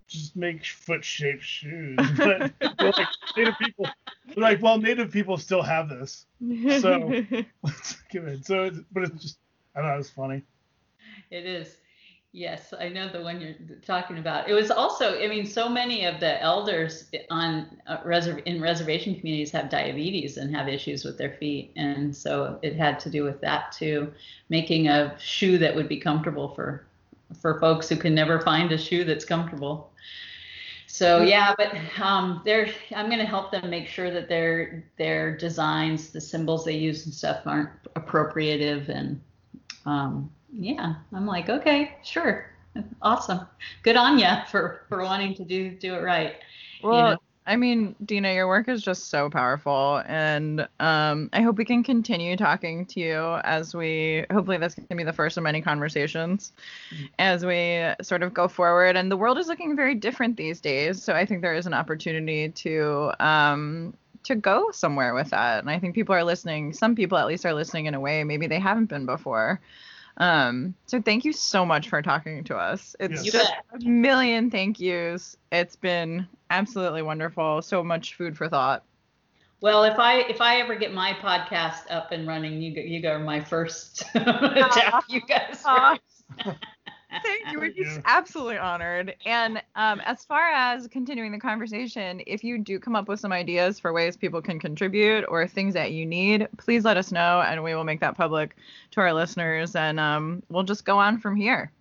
just 0.07 0.35
make 0.35 0.63
foot 0.65 1.03
shaped 1.03 1.43
shoes. 1.43 1.97
But 2.17 2.53
like 2.79 3.07
native 3.35 3.55
people, 3.59 3.87
like, 4.37 4.61
well, 4.61 4.77
native 4.77 5.11
people 5.11 5.37
still 5.37 5.61
have 5.61 5.89
this, 5.89 6.25
so 6.79 7.23
let's 7.63 7.97
give 8.11 8.27
it. 8.27 8.45
So, 8.45 8.71
but 8.91 9.03
it's 9.03 9.21
just 9.21 9.37
I 9.75 9.81
thought 9.81 9.95
it 9.95 9.97
was 9.97 10.09
funny. 10.09 10.43
It 11.31 11.45
is. 11.45 11.77
Yes, 12.33 12.73
I 12.79 12.87
know 12.87 13.09
the 13.09 13.21
one 13.21 13.41
you're 13.41 13.55
talking 13.85 14.17
about. 14.17 14.47
It 14.47 14.53
was 14.53 14.71
also, 14.71 15.21
I 15.21 15.27
mean, 15.27 15.45
so 15.45 15.67
many 15.67 16.05
of 16.05 16.21
the 16.21 16.41
elders 16.41 17.11
on 17.29 17.77
uh, 17.87 17.97
reserv- 18.03 18.43
in 18.45 18.61
reservation 18.61 19.15
communities 19.15 19.51
have 19.51 19.69
diabetes 19.69 20.37
and 20.37 20.55
have 20.55 20.69
issues 20.69 21.03
with 21.03 21.17
their 21.17 21.31
feet, 21.31 21.73
and 21.75 22.15
so 22.15 22.57
it 22.61 22.77
had 22.77 23.01
to 23.01 23.09
do 23.09 23.25
with 23.25 23.41
that 23.41 23.73
too, 23.73 24.13
making 24.47 24.87
a 24.87 25.17
shoe 25.19 25.57
that 25.57 25.75
would 25.75 25.89
be 25.89 25.97
comfortable 25.97 26.55
for 26.55 26.87
for 27.41 27.59
folks 27.59 27.89
who 27.89 27.97
can 27.97 28.15
never 28.15 28.39
find 28.39 28.71
a 28.71 28.77
shoe 28.77 29.03
that's 29.03 29.25
comfortable. 29.25 29.91
So 30.87 31.23
yeah, 31.23 31.53
but 31.57 31.73
um, 32.01 32.41
they're 32.45 32.69
I'm 32.95 33.07
going 33.07 33.19
to 33.19 33.25
help 33.25 33.51
them 33.51 33.69
make 33.69 33.87
sure 33.87 34.09
that 34.09 34.29
their 34.29 34.85
their 34.97 35.35
designs, 35.35 36.11
the 36.11 36.21
symbols 36.21 36.63
they 36.63 36.77
use 36.77 37.05
and 37.05 37.13
stuff 37.13 37.41
aren't 37.45 37.71
appropriative 37.95 38.87
and 38.87 39.19
um, 39.85 40.31
yeah, 40.57 40.95
I'm 41.13 41.25
like, 41.25 41.49
okay, 41.49 41.95
sure, 42.03 42.49
awesome, 43.01 43.41
good 43.83 43.97
on 43.97 44.19
you 44.19 44.29
for 44.49 44.85
for 44.89 45.03
wanting 45.03 45.33
to 45.35 45.45
do 45.45 45.71
do 45.71 45.95
it 45.95 46.01
right. 46.01 46.35
Well, 46.83 46.95
you 46.95 47.13
know? 47.15 47.21
I 47.47 47.55
mean, 47.55 47.95
Deana, 48.05 48.33
your 48.33 48.47
work 48.47 48.69
is 48.69 48.83
just 48.83 49.09
so 49.09 49.27
powerful, 49.27 50.03
and 50.05 50.67
um, 50.79 51.27
I 51.33 51.41
hope 51.41 51.57
we 51.57 51.65
can 51.65 51.83
continue 51.83 52.37
talking 52.37 52.85
to 52.85 52.99
you 52.99 53.39
as 53.43 53.73
we. 53.73 54.25
Hopefully, 54.31 54.57
this 54.57 54.75
can 54.75 54.95
be 54.95 55.03
the 55.03 55.11
first 55.11 55.37
of 55.37 55.43
many 55.43 55.59
conversations 55.59 56.53
mm-hmm. 56.93 57.05
as 57.17 57.43
we 57.43 57.93
sort 58.03 58.21
of 58.21 58.31
go 58.33 58.47
forward. 58.47 58.95
And 58.95 59.11
the 59.11 59.17
world 59.17 59.39
is 59.39 59.47
looking 59.47 59.75
very 59.75 59.95
different 59.95 60.37
these 60.37 60.61
days, 60.61 61.01
so 61.01 61.13
I 61.13 61.25
think 61.25 61.41
there 61.41 61.55
is 61.55 61.65
an 61.65 61.73
opportunity 61.73 62.49
to 62.49 63.11
um, 63.19 63.95
to 64.23 64.35
go 64.35 64.69
somewhere 64.69 65.15
with 65.15 65.31
that. 65.31 65.61
And 65.61 65.69
I 65.69 65.79
think 65.79 65.95
people 65.95 66.13
are 66.13 66.23
listening. 66.23 66.73
Some 66.73 66.95
people 66.95 67.17
at 67.17 67.25
least 67.25 67.43
are 67.45 67.55
listening 67.55 67.87
in 67.87 67.95
a 67.95 67.99
way 67.99 68.23
maybe 68.23 68.45
they 68.45 68.59
haven't 68.59 68.85
been 68.85 69.07
before. 69.07 69.59
Um, 70.17 70.75
so 70.85 71.01
thank 71.01 71.25
you 71.25 71.33
so 71.33 71.65
much 71.65 71.89
for 71.89 72.01
talking 72.01 72.43
to 72.45 72.55
us. 72.55 72.95
It's 72.99 73.25
yes. 73.25 73.33
just 73.33 73.53
a 73.73 73.79
million 73.87 74.51
thank 74.51 74.79
yous. 74.79 75.37
It's 75.51 75.75
been 75.75 76.27
absolutely 76.49 77.01
wonderful. 77.01 77.61
So 77.61 77.83
much 77.83 78.15
food 78.15 78.37
for 78.37 78.49
thought. 78.49 78.83
Well, 79.61 79.83
if 79.83 79.99
I 79.99 80.21
if 80.21 80.41
I 80.41 80.57
ever 80.59 80.75
get 80.75 80.91
my 80.93 81.13
podcast 81.13 81.83
up 81.91 82.11
and 82.11 82.27
running, 82.27 82.61
you 82.61 82.71
you 82.81 83.01
go 83.01 83.19
my 83.19 83.39
first 83.39 84.03
attack, 84.15 85.03
you 85.07 85.21
guys 85.21 85.63
first. 85.63 86.57
Thank 87.23 87.51
you. 87.51 87.59
We're 87.59 87.71
be 87.71 87.85
absolutely 88.05 88.57
honored. 88.57 89.15
And 89.25 89.61
um, 89.75 90.01
as 90.05 90.23
far 90.23 90.49
as 90.51 90.87
continuing 90.87 91.31
the 91.31 91.39
conversation, 91.39 92.21
if 92.25 92.43
you 92.43 92.57
do 92.57 92.79
come 92.79 92.95
up 92.95 93.07
with 93.07 93.19
some 93.19 93.31
ideas 93.31 93.79
for 93.79 93.91
ways 93.91 94.15
people 94.15 94.41
can 94.41 94.59
contribute 94.59 95.25
or 95.27 95.47
things 95.47 95.73
that 95.73 95.91
you 95.91 96.05
need, 96.05 96.47
please 96.57 96.85
let 96.85 96.97
us 96.97 97.11
know, 97.11 97.41
and 97.41 97.63
we 97.63 97.75
will 97.75 97.83
make 97.83 97.99
that 97.99 98.15
public 98.15 98.55
to 98.91 99.01
our 99.01 99.13
listeners, 99.13 99.75
and 99.75 99.99
um, 99.99 100.41
we'll 100.49 100.63
just 100.63 100.85
go 100.85 100.97
on 100.97 101.19
from 101.19 101.35
here. 101.35 101.71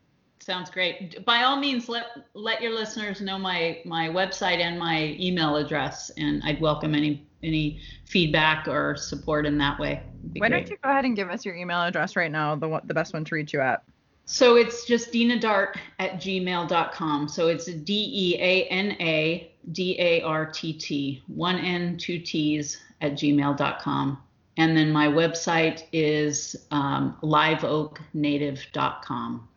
Sounds 0.40 0.70
great. 0.70 1.24
By 1.27 1.43
all 1.43 1.59
means, 1.59 1.89
let 1.89 2.07
let 2.32 2.62
your 2.62 2.73
listeners 2.73 3.20
know 3.20 3.39
my 3.39 3.82
my 3.85 4.09
website 4.09 4.59
and 4.59 4.78
my 4.78 5.16
email 5.20 5.57
address, 5.57 6.11
and 6.16 6.43
I'd 6.44 6.61
welcome 6.61 6.94
any 6.94 7.27
any 7.43 7.81
feedback 8.07 8.66
or 8.66 8.97
support 8.97 9.44
in 9.44 9.59
that 9.59 9.78
way. 9.78 10.02
Why 10.36 10.48
great. 10.48 10.51
don't 10.51 10.70
you 10.70 10.78
go 10.82 10.90
ahead 10.90 11.05
and 11.05 11.15
give 11.15 11.28
us 11.28 11.44
your 11.44 11.55
email 11.55 11.82
address 11.82 12.16
right 12.16 12.32
now, 12.32 12.57
the 12.57 12.81
the 12.85 12.94
best 12.94 13.12
one 13.12 13.24
to 13.27 13.35
reach 13.35 13.52
you 13.52 13.61
at? 13.61 13.82
So 14.24 14.56
it's 14.56 14.84
just 14.84 15.12
Deana 15.12 15.40
Dartt 15.40 15.76
at 15.98 16.20
gmail.com. 16.20 17.28
So 17.28 17.48
it's 17.48 17.66
D 17.66 18.10
E 18.12 18.36
A 18.40 18.64
N 18.66 18.97
A 19.01 19.51
D 19.72 19.97
A 19.98 20.22
R 20.22 20.47
T 20.47 20.72
T, 20.72 21.20
one 21.26 21.59
N, 21.59 21.97
two 21.97 22.20
T's 22.20 22.80
at 23.01 23.12
gmail.com. 23.12 24.22
And 24.56 24.76
then 24.76 24.90
my 24.92 25.06
website 25.06 25.84
is 25.92 26.56
um, 26.70 27.16
liveoaknative.com. 27.22 29.48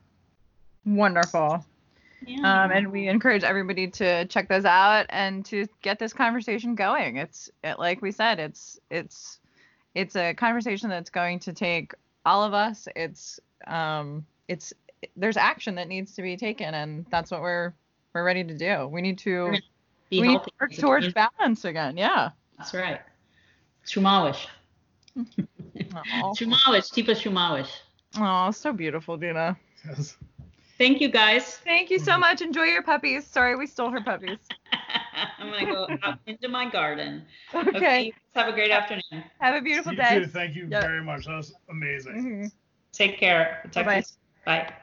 Wonderful. 0.85 1.65
Yeah. 2.25 2.63
Um, 2.63 2.71
and 2.71 2.91
we 2.91 3.09
encourage 3.09 3.43
everybody 3.43 3.87
to 3.87 4.25
check 4.25 4.47
those 4.47 4.65
out 4.65 5.05
and 5.09 5.43
to 5.45 5.67
get 5.81 5.97
this 5.99 6.13
conversation 6.13 6.75
going. 6.75 7.17
It's 7.17 7.49
it, 7.63 7.79
like 7.79 8.01
we 8.01 8.11
said, 8.11 8.39
it's 8.39 8.79
it's 8.89 9.39
it's 9.93 10.15
a 10.15 10.33
conversation 10.33 10.89
that's 10.89 11.09
going 11.09 11.39
to 11.39 11.51
take 11.53 11.93
all 12.25 12.43
of 12.43 12.53
us. 12.53 12.87
It's 12.95 13.39
um, 13.67 14.25
it's 14.47 14.73
there's 15.15 15.37
action 15.37 15.75
that 15.75 15.87
needs 15.87 16.13
to 16.15 16.21
be 16.21 16.37
taken, 16.37 16.73
and 16.73 17.05
that's 17.09 17.31
what 17.31 17.41
we're 17.41 17.73
we're 18.13 18.23
ready 18.23 18.43
to 18.43 18.57
do. 18.57 18.87
We 18.87 19.01
need 19.01 19.17
to 19.19 19.53
we 20.11 20.21
need 20.21 20.43
to 20.43 20.51
work 20.59 20.73
towards 20.73 21.13
balance 21.13 21.65
again. 21.65 21.97
Yeah, 21.97 22.29
that's 22.57 22.73
right. 22.73 23.01
Shumawish. 23.85 24.47
Shumawish, 25.17 26.91
Tipa 26.93 27.15
Shumawish. 27.15 27.69
Oh, 28.17 28.51
so 28.51 28.73
beautiful, 28.73 29.17
Deana. 29.17 29.57
Yes. 29.87 30.17
Thank 30.77 31.01
you, 31.01 31.09
guys. 31.09 31.57
Thank 31.57 31.89
you 31.89 31.99
so 31.99 32.17
much. 32.17 32.41
Enjoy 32.41 32.63
your 32.63 32.83
puppies. 32.83 33.25
Sorry, 33.27 33.55
we 33.55 33.67
stole 33.67 33.91
her 33.91 34.01
puppies. 34.01 34.39
I'm 35.37 35.51
gonna 35.51 35.71
go 35.71 35.87
out 36.03 36.19
into 36.25 36.47
my 36.47 36.69
garden. 36.69 37.23
Okay. 37.53 37.69
okay. 37.77 38.13
Have 38.35 38.47
a 38.47 38.53
great 38.53 38.71
afternoon. 38.71 39.23
Have 39.39 39.55
a 39.55 39.61
beautiful 39.61 39.93
you 39.93 39.99
day. 39.99 40.19
Too. 40.19 40.25
Thank 40.25 40.55
you 40.55 40.67
yep. 40.69 40.81
very 40.81 41.03
much. 41.03 41.25
That 41.25 41.35
was 41.35 41.53
amazing. 41.69 42.13
Mm-hmm. 42.13 42.45
Take 42.91 43.19
care. 43.19 43.69
Bye. 43.73 44.03
Bye. 44.45 44.73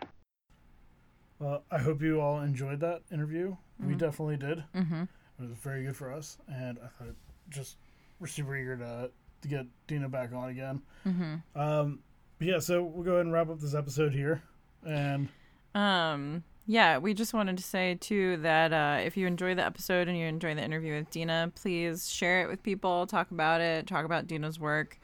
Well, 1.38 1.64
I 1.70 1.78
hope 1.78 2.02
you 2.02 2.20
all 2.20 2.40
enjoyed 2.40 2.80
that 2.80 3.02
interview. 3.12 3.50
Mm-hmm. 3.50 3.88
We 3.88 3.94
definitely 3.94 4.36
did. 4.36 4.64
Mm-hmm. 4.74 5.02
It 5.02 5.48
was 5.48 5.58
very 5.58 5.84
good 5.84 5.96
for 5.96 6.12
us, 6.12 6.36
and 6.48 6.78
I 6.84 6.88
thought 6.88 7.14
just 7.48 7.76
we're 8.18 8.26
super 8.26 8.56
eager 8.56 8.76
to 8.76 9.10
to 9.42 9.48
get 9.48 9.66
Deana 9.86 10.08
back 10.08 10.32
on 10.34 10.50
again. 10.50 10.82
Mm-hmm. 11.06 11.58
Um, 11.58 12.00
yeah, 12.40 12.58
so 12.58 12.82
we'll 12.82 13.04
go 13.04 13.12
ahead 13.12 13.24
and 13.24 13.32
wrap 13.32 13.48
up 13.48 13.58
this 13.58 13.74
episode 13.74 14.12
here, 14.12 14.42
and 14.86 15.28
um, 15.74 16.44
yeah, 16.66 16.98
we 16.98 17.14
just 17.14 17.32
wanted 17.32 17.56
to 17.56 17.62
say 17.62 17.96
too 18.00 18.36
that 18.38 18.72
uh, 18.72 19.00
if 19.00 19.16
you 19.16 19.26
enjoy 19.26 19.54
the 19.54 19.64
episode 19.64 20.08
and 20.08 20.18
you 20.18 20.26
enjoy 20.26 20.54
the 20.54 20.62
interview 20.62 20.94
with 20.94 21.10
Deana, 21.10 21.50
please 21.54 22.10
share 22.10 22.42
it 22.42 22.48
with 22.48 22.62
people, 22.62 23.06
talk 23.06 23.30
about 23.30 23.60
it, 23.60 23.86
talk 23.86 24.04
about 24.04 24.26
Deana's 24.26 24.60
work. 24.60 24.98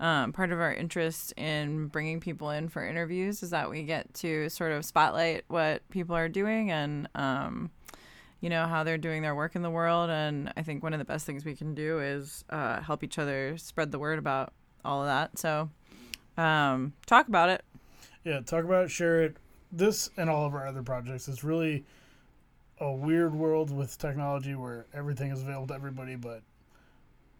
Um, 0.00 0.32
part 0.32 0.52
of 0.52 0.60
our 0.60 0.72
interest 0.72 1.32
in 1.36 1.88
bringing 1.88 2.20
people 2.20 2.50
in 2.50 2.68
for 2.68 2.86
interviews 2.86 3.42
is 3.42 3.50
that 3.50 3.68
we 3.68 3.82
get 3.82 4.14
to 4.14 4.48
sort 4.48 4.70
of 4.70 4.84
spotlight 4.84 5.44
what 5.48 5.88
people 5.90 6.14
are 6.14 6.28
doing 6.28 6.70
and 6.70 7.08
um, 7.16 7.70
you 8.40 8.48
know 8.48 8.68
how 8.68 8.84
they're 8.84 8.98
doing 8.98 9.22
their 9.22 9.34
work 9.34 9.56
in 9.56 9.62
the 9.62 9.70
world. 9.70 10.08
And 10.08 10.52
i 10.56 10.62
think 10.62 10.82
one 10.82 10.92
of 10.92 11.00
the 11.00 11.04
best 11.04 11.26
things 11.26 11.44
we 11.44 11.56
can 11.56 11.74
do 11.74 11.98
is 11.98 12.44
uh, 12.50 12.80
help 12.80 13.02
each 13.02 13.18
other 13.18 13.56
spread 13.58 13.90
the 13.90 13.98
word 13.98 14.18
about 14.18 14.52
all 14.84 15.00
of 15.00 15.08
that. 15.08 15.36
So 15.38 15.68
um, 16.36 16.92
talk 17.06 17.26
about 17.26 17.48
it. 17.48 17.64
Yeah 18.24 18.40
talk 18.40 18.64
about 18.64 18.84
it 18.84 18.90
share 18.90 19.24
it. 19.24 19.36
This 19.72 20.10
and 20.16 20.30
all 20.30 20.46
of 20.46 20.54
our 20.54 20.66
other 20.66 20.82
projects 20.82 21.28
is 21.28 21.42
really 21.42 21.84
a 22.80 22.92
weird 22.92 23.34
world 23.34 23.76
with 23.76 23.98
technology 23.98 24.54
where 24.54 24.86
everything 24.94 25.32
is 25.32 25.42
available 25.42 25.66
to 25.66 25.74
everybody, 25.74 26.14
but 26.14 26.42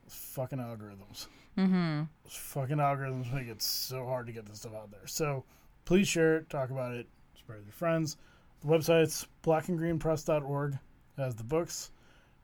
fucking 0.09 0.59
algorithms. 0.59 1.27
Mm-hmm. 1.59 2.03
fucking 2.29 2.77
algorithms 2.77 3.33
make 3.33 3.49
it 3.49 3.61
so 3.61 4.07
hard 4.07 4.27
to 4.29 4.33
get 4.33 4.47
this 4.47 4.61
stuff 4.61 4.75
out 4.75 4.91
there. 4.91 5.07
So 5.07 5.45
please 5.85 6.07
share 6.07 6.37
it, 6.37 6.49
talk 6.51 6.71
about 6.71 6.95
it, 6.95 7.09
spread 7.37 7.57
it 7.57 7.59
with 7.59 7.67
your 7.67 7.75
friends. 7.75 8.17
The 8.61 8.69
website's 8.69 9.27
blackandgreenpress.org 9.43 10.79
has 11.17 11.35
the 11.35 11.45
books. 11.45 11.91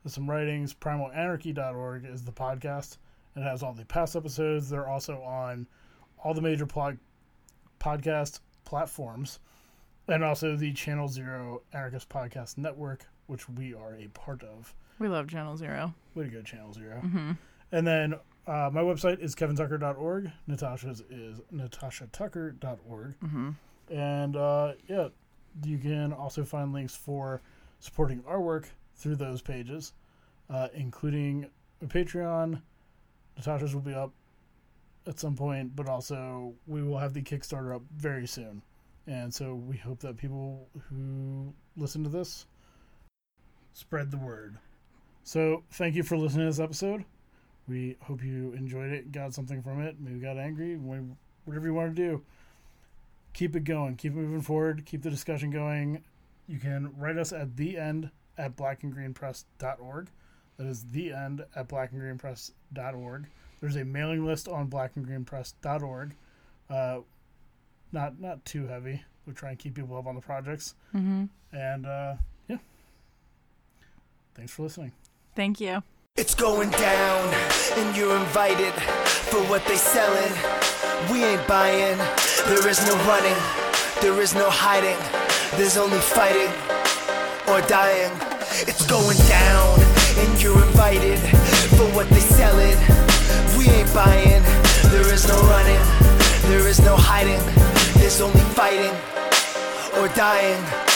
There's 0.02 0.14
some 0.14 0.28
writings. 0.28 0.74
Primalanarchy.org 0.74 2.04
is 2.04 2.22
the 2.24 2.32
podcast. 2.32 2.98
It 3.36 3.42
has 3.42 3.62
all 3.62 3.72
the 3.72 3.84
past 3.84 4.16
episodes. 4.16 4.68
They're 4.68 4.88
also 4.88 5.22
on 5.22 5.66
all 6.22 6.34
the 6.34 6.42
major 6.42 6.66
pod- 6.66 6.98
podcast 7.80 8.40
platforms 8.64 9.40
and 10.08 10.22
also 10.22 10.56
the 10.56 10.72
Channel 10.72 11.08
Zero 11.08 11.62
Anarchist 11.72 12.08
Podcast 12.08 12.58
Network, 12.58 13.06
which 13.26 13.48
we 13.48 13.74
are 13.74 13.94
a 13.94 14.08
part 14.08 14.42
of. 14.42 14.74
We 14.98 15.08
love 15.08 15.28
Channel 15.28 15.56
Zero. 15.56 15.94
Way 16.14 16.24
to 16.24 16.30
go, 16.30 16.42
Channel 16.42 16.72
0 16.72 17.00
mm-hmm. 17.04 17.32
And 17.72 17.86
then 17.86 18.14
uh, 18.46 18.70
my 18.72 18.80
website 18.80 19.20
is 19.20 19.34
kevintucker.org. 19.34 20.30
Natasha's 20.46 21.02
is 21.10 21.40
natashatucker.org. 21.52 23.18
Mm-hmm. 23.20 23.50
And 23.90 24.36
uh, 24.36 24.72
yeah, 24.88 25.08
you 25.64 25.78
can 25.78 26.12
also 26.12 26.44
find 26.44 26.72
links 26.72 26.94
for 26.94 27.40
supporting 27.80 28.22
our 28.26 28.40
work 28.40 28.68
through 28.96 29.16
those 29.16 29.40
pages, 29.40 29.92
uh, 30.50 30.68
including 30.74 31.48
a 31.82 31.86
Patreon. 31.86 32.60
Natasha's 33.36 33.74
will 33.74 33.82
be 33.82 33.94
up 33.94 34.12
at 35.06 35.18
some 35.18 35.36
point, 35.36 35.74
but 35.74 35.88
also 35.88 36.54
we 36.66 36.82
will 36.82 36.98
have 36.98 37.14
the 37.14 37.22
Kickstarter 37.22 37.74
up 37.74 37.82
very 37.96 38.26
soon. 38.26 38.62
And 39.06 39.32
so 39.32 39.54
we 39.54 39.76
hope 39.76 40.00
that 40.00 40.16
people 40.16 40.68
who 40.88 41.52
listen 41.76 42.02
to 42.04 42.10
this 42.10 42.46
spread 43.72 44.10
the 44.10 44.16
word. 44.16 44.58
So 45.24 45.62
thank 45.72 45.94
you 45.94 46.02
for 46.02 46.16
listening 46.16 46.46
to 46.46 46.50
this 46.50 46.60
episode. 46.60 47.04
We 47.68 47.96
hope 48.02 48.22
you 48.22 48.52
enjoyed 48.52 48.92
it, 48.92 49.12
got 49.12 49.34
something 49.34 49.62
from 49.62 49.80
it, 49.80 49.96
maybe 49.98 50.18
got 50.18 50.36
angry, 50.36 50.76
whatever 50.76 51.66
you 51.66 51.74
want 51.74 51.96
to 51.96 52.02
do. 52.02 52.22
Keep 53.32 53.56
it 53.56 53.64
going, 53.64 53.96
keep 53.96 54.12
it 54.12 54.16
moving 54.16 54.42
forward, 54.42 54.84
keep 54.84 55.02
the 55.02 55.10
discussion 55.10 55.50
going. 55.50 56.04
You 56.46 56.58
can 56.58 56.94
write 56.98 57.16
us 57.16 57.32
at 57.32 57.56
the 57.56 57.78
end 57.78 58.10
at 58.36 58.56
blackandgreenpress.org. 58.56 60.08
That 60.56 60.66
is 60.66 60.84
the 60.84 61.12
end 61.12 61.44
at 61.56 61.68
blackandgreenpress.org. 61.68 63.26
There's 63.60 63.76
a 63.76 63.84
mailing 63.84 64.24
list 64.24 64.46
on 64.46 64.68
blackandgreenpress.org. 64.68 66.14
Uh, 66.68 66.98
not 67.92 68.20
not 68.20 68.44
too 68.44 68.66
heavy. 68.66 69.02
We 69.26 69.32
try 69.32 69.50
and 69.50 69.58
keep 69.58 69.74
people 69.74 69.96
up 69.96 70.06
on 70.06 70.14
the 70.14 70.20
projects. 70.20 70.74
Mm-hmm. 70.94 71.24
And 71.56 71.86
uh, 71.86 72.14
yeah, 72.48 72.58
thanks 74.34 74.52
for 74.52 74.64
listening. 74.64 74.92
Thank 75.34 75.60
you. 75.60 75.82
It's 76.16 76.36
going 76.36 76.70
down, 76.70 77.34
and 77.76 77.96
you're 77.96 78.16
invited 78.16 78.72
for 79.30 79.40
what 79.50 79.66
they 79.66 79.74
selling. 79.74 80.32
We 81.10 81.24
ain't 81.24 81.44
buying. 81.48 81.98
There 82.46 82.68
is 82.68 82.78
no 82.86 82.94
running. 83.02 83.36
There 84.00 84.22
is 84.22 84.32
no 84.32 84.48
hiding. 84.48 84.96
There's 85.58 85.76
only 85.76 85.98
fighting 85.98 86.54
or 87.48 87.60
dying. 87.66 88.12
It's 88.62 88.86
going 88.86 89.18
down, 89.26 89.80
and 90.22 90.40
you're 90.40 90.62
invited 90.62 91.18
for 91.74 91.90
what 91.96 92.08
they 92.10 92.20
selling. 92.20 92.78
We 93.58 93.68
ain't 93.74 93.92
buying. 93.92 94.42
There 94.94 95.12
is 95.12 95.26
no 95.26 95.34
running. 95.50 96.04
There 96.46 96.68
is 96.68 96.78
no 96.78 96.94
hiding, 96.94 97.42
there's 97.98 98.20
only 98.20 98.46
fighting 98.54 98.94
or 99.98 100.06
dying. 100.14 100.93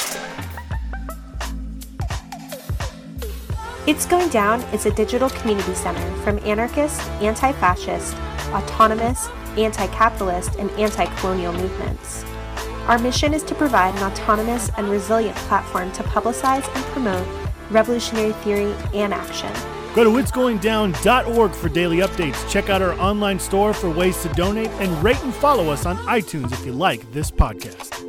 It's 3.89 4.05
Going 4.05 4.29
Down 4.29 4.61
is 4.75 4.85
a 4.85 4.91
digital 4.91 5.31
community 5.31 5.75
center 5.75 6.15
from 6.23 6.39
anarchist, 6.41 7.01
anti 7.23 7.53
fascist, 7.53 8.15
autonomous, 8.53 9.29
anti 9.57 9.87
capitalist, 9.87 10.57
and 10.57 10.71
anti 10.73 11.07
colonial 11.17 11.55
movements. 11.55 12.23
Our 12.87 12.99
mission 12.99 13.33
is 13.33 13.43
to 13.45 13.55
provide 13.55 13.95
an 13.95 14.03
autonomous 14.03 14.71
and 14.77 14.91
resilient 14.91 15.37
platform 15.49 15.91
to 15.93 16.03
publicize 16.03 16.69
and 16.77 16.85
promote 16.93 17.27
revolutionary 17.71 18.33
theory 18.45 18.75
and 18.93 19.15
action 19.15 19.53
Go 19.95 20.05
to 20.05 20.11
itsgoingdown.org 20.11 21.53
for 21.53 21.69
daily 21.71 21.97
updates. 21.99 22.49
Check 22.49 22.69
out 22.69 22.83
our 22.83 22.93
online 23.01 23.41
store 23.41 23.73
for 23.73 23.89
ways 23.91 24.23
to 24.23 24.29
donate 24.35 24.69
and 24.83 25.03
rate 25.03 25.23
and 25.25 25.35
follow 25.35 25.71
us 25.71 25.87
on 25.87 25.97
iTunes 26.07 26.53
if 26.53 26.65
you 26.67 26.73
like 26.73 27.11
this 27.11 27.31
podcast. 27.31 28.08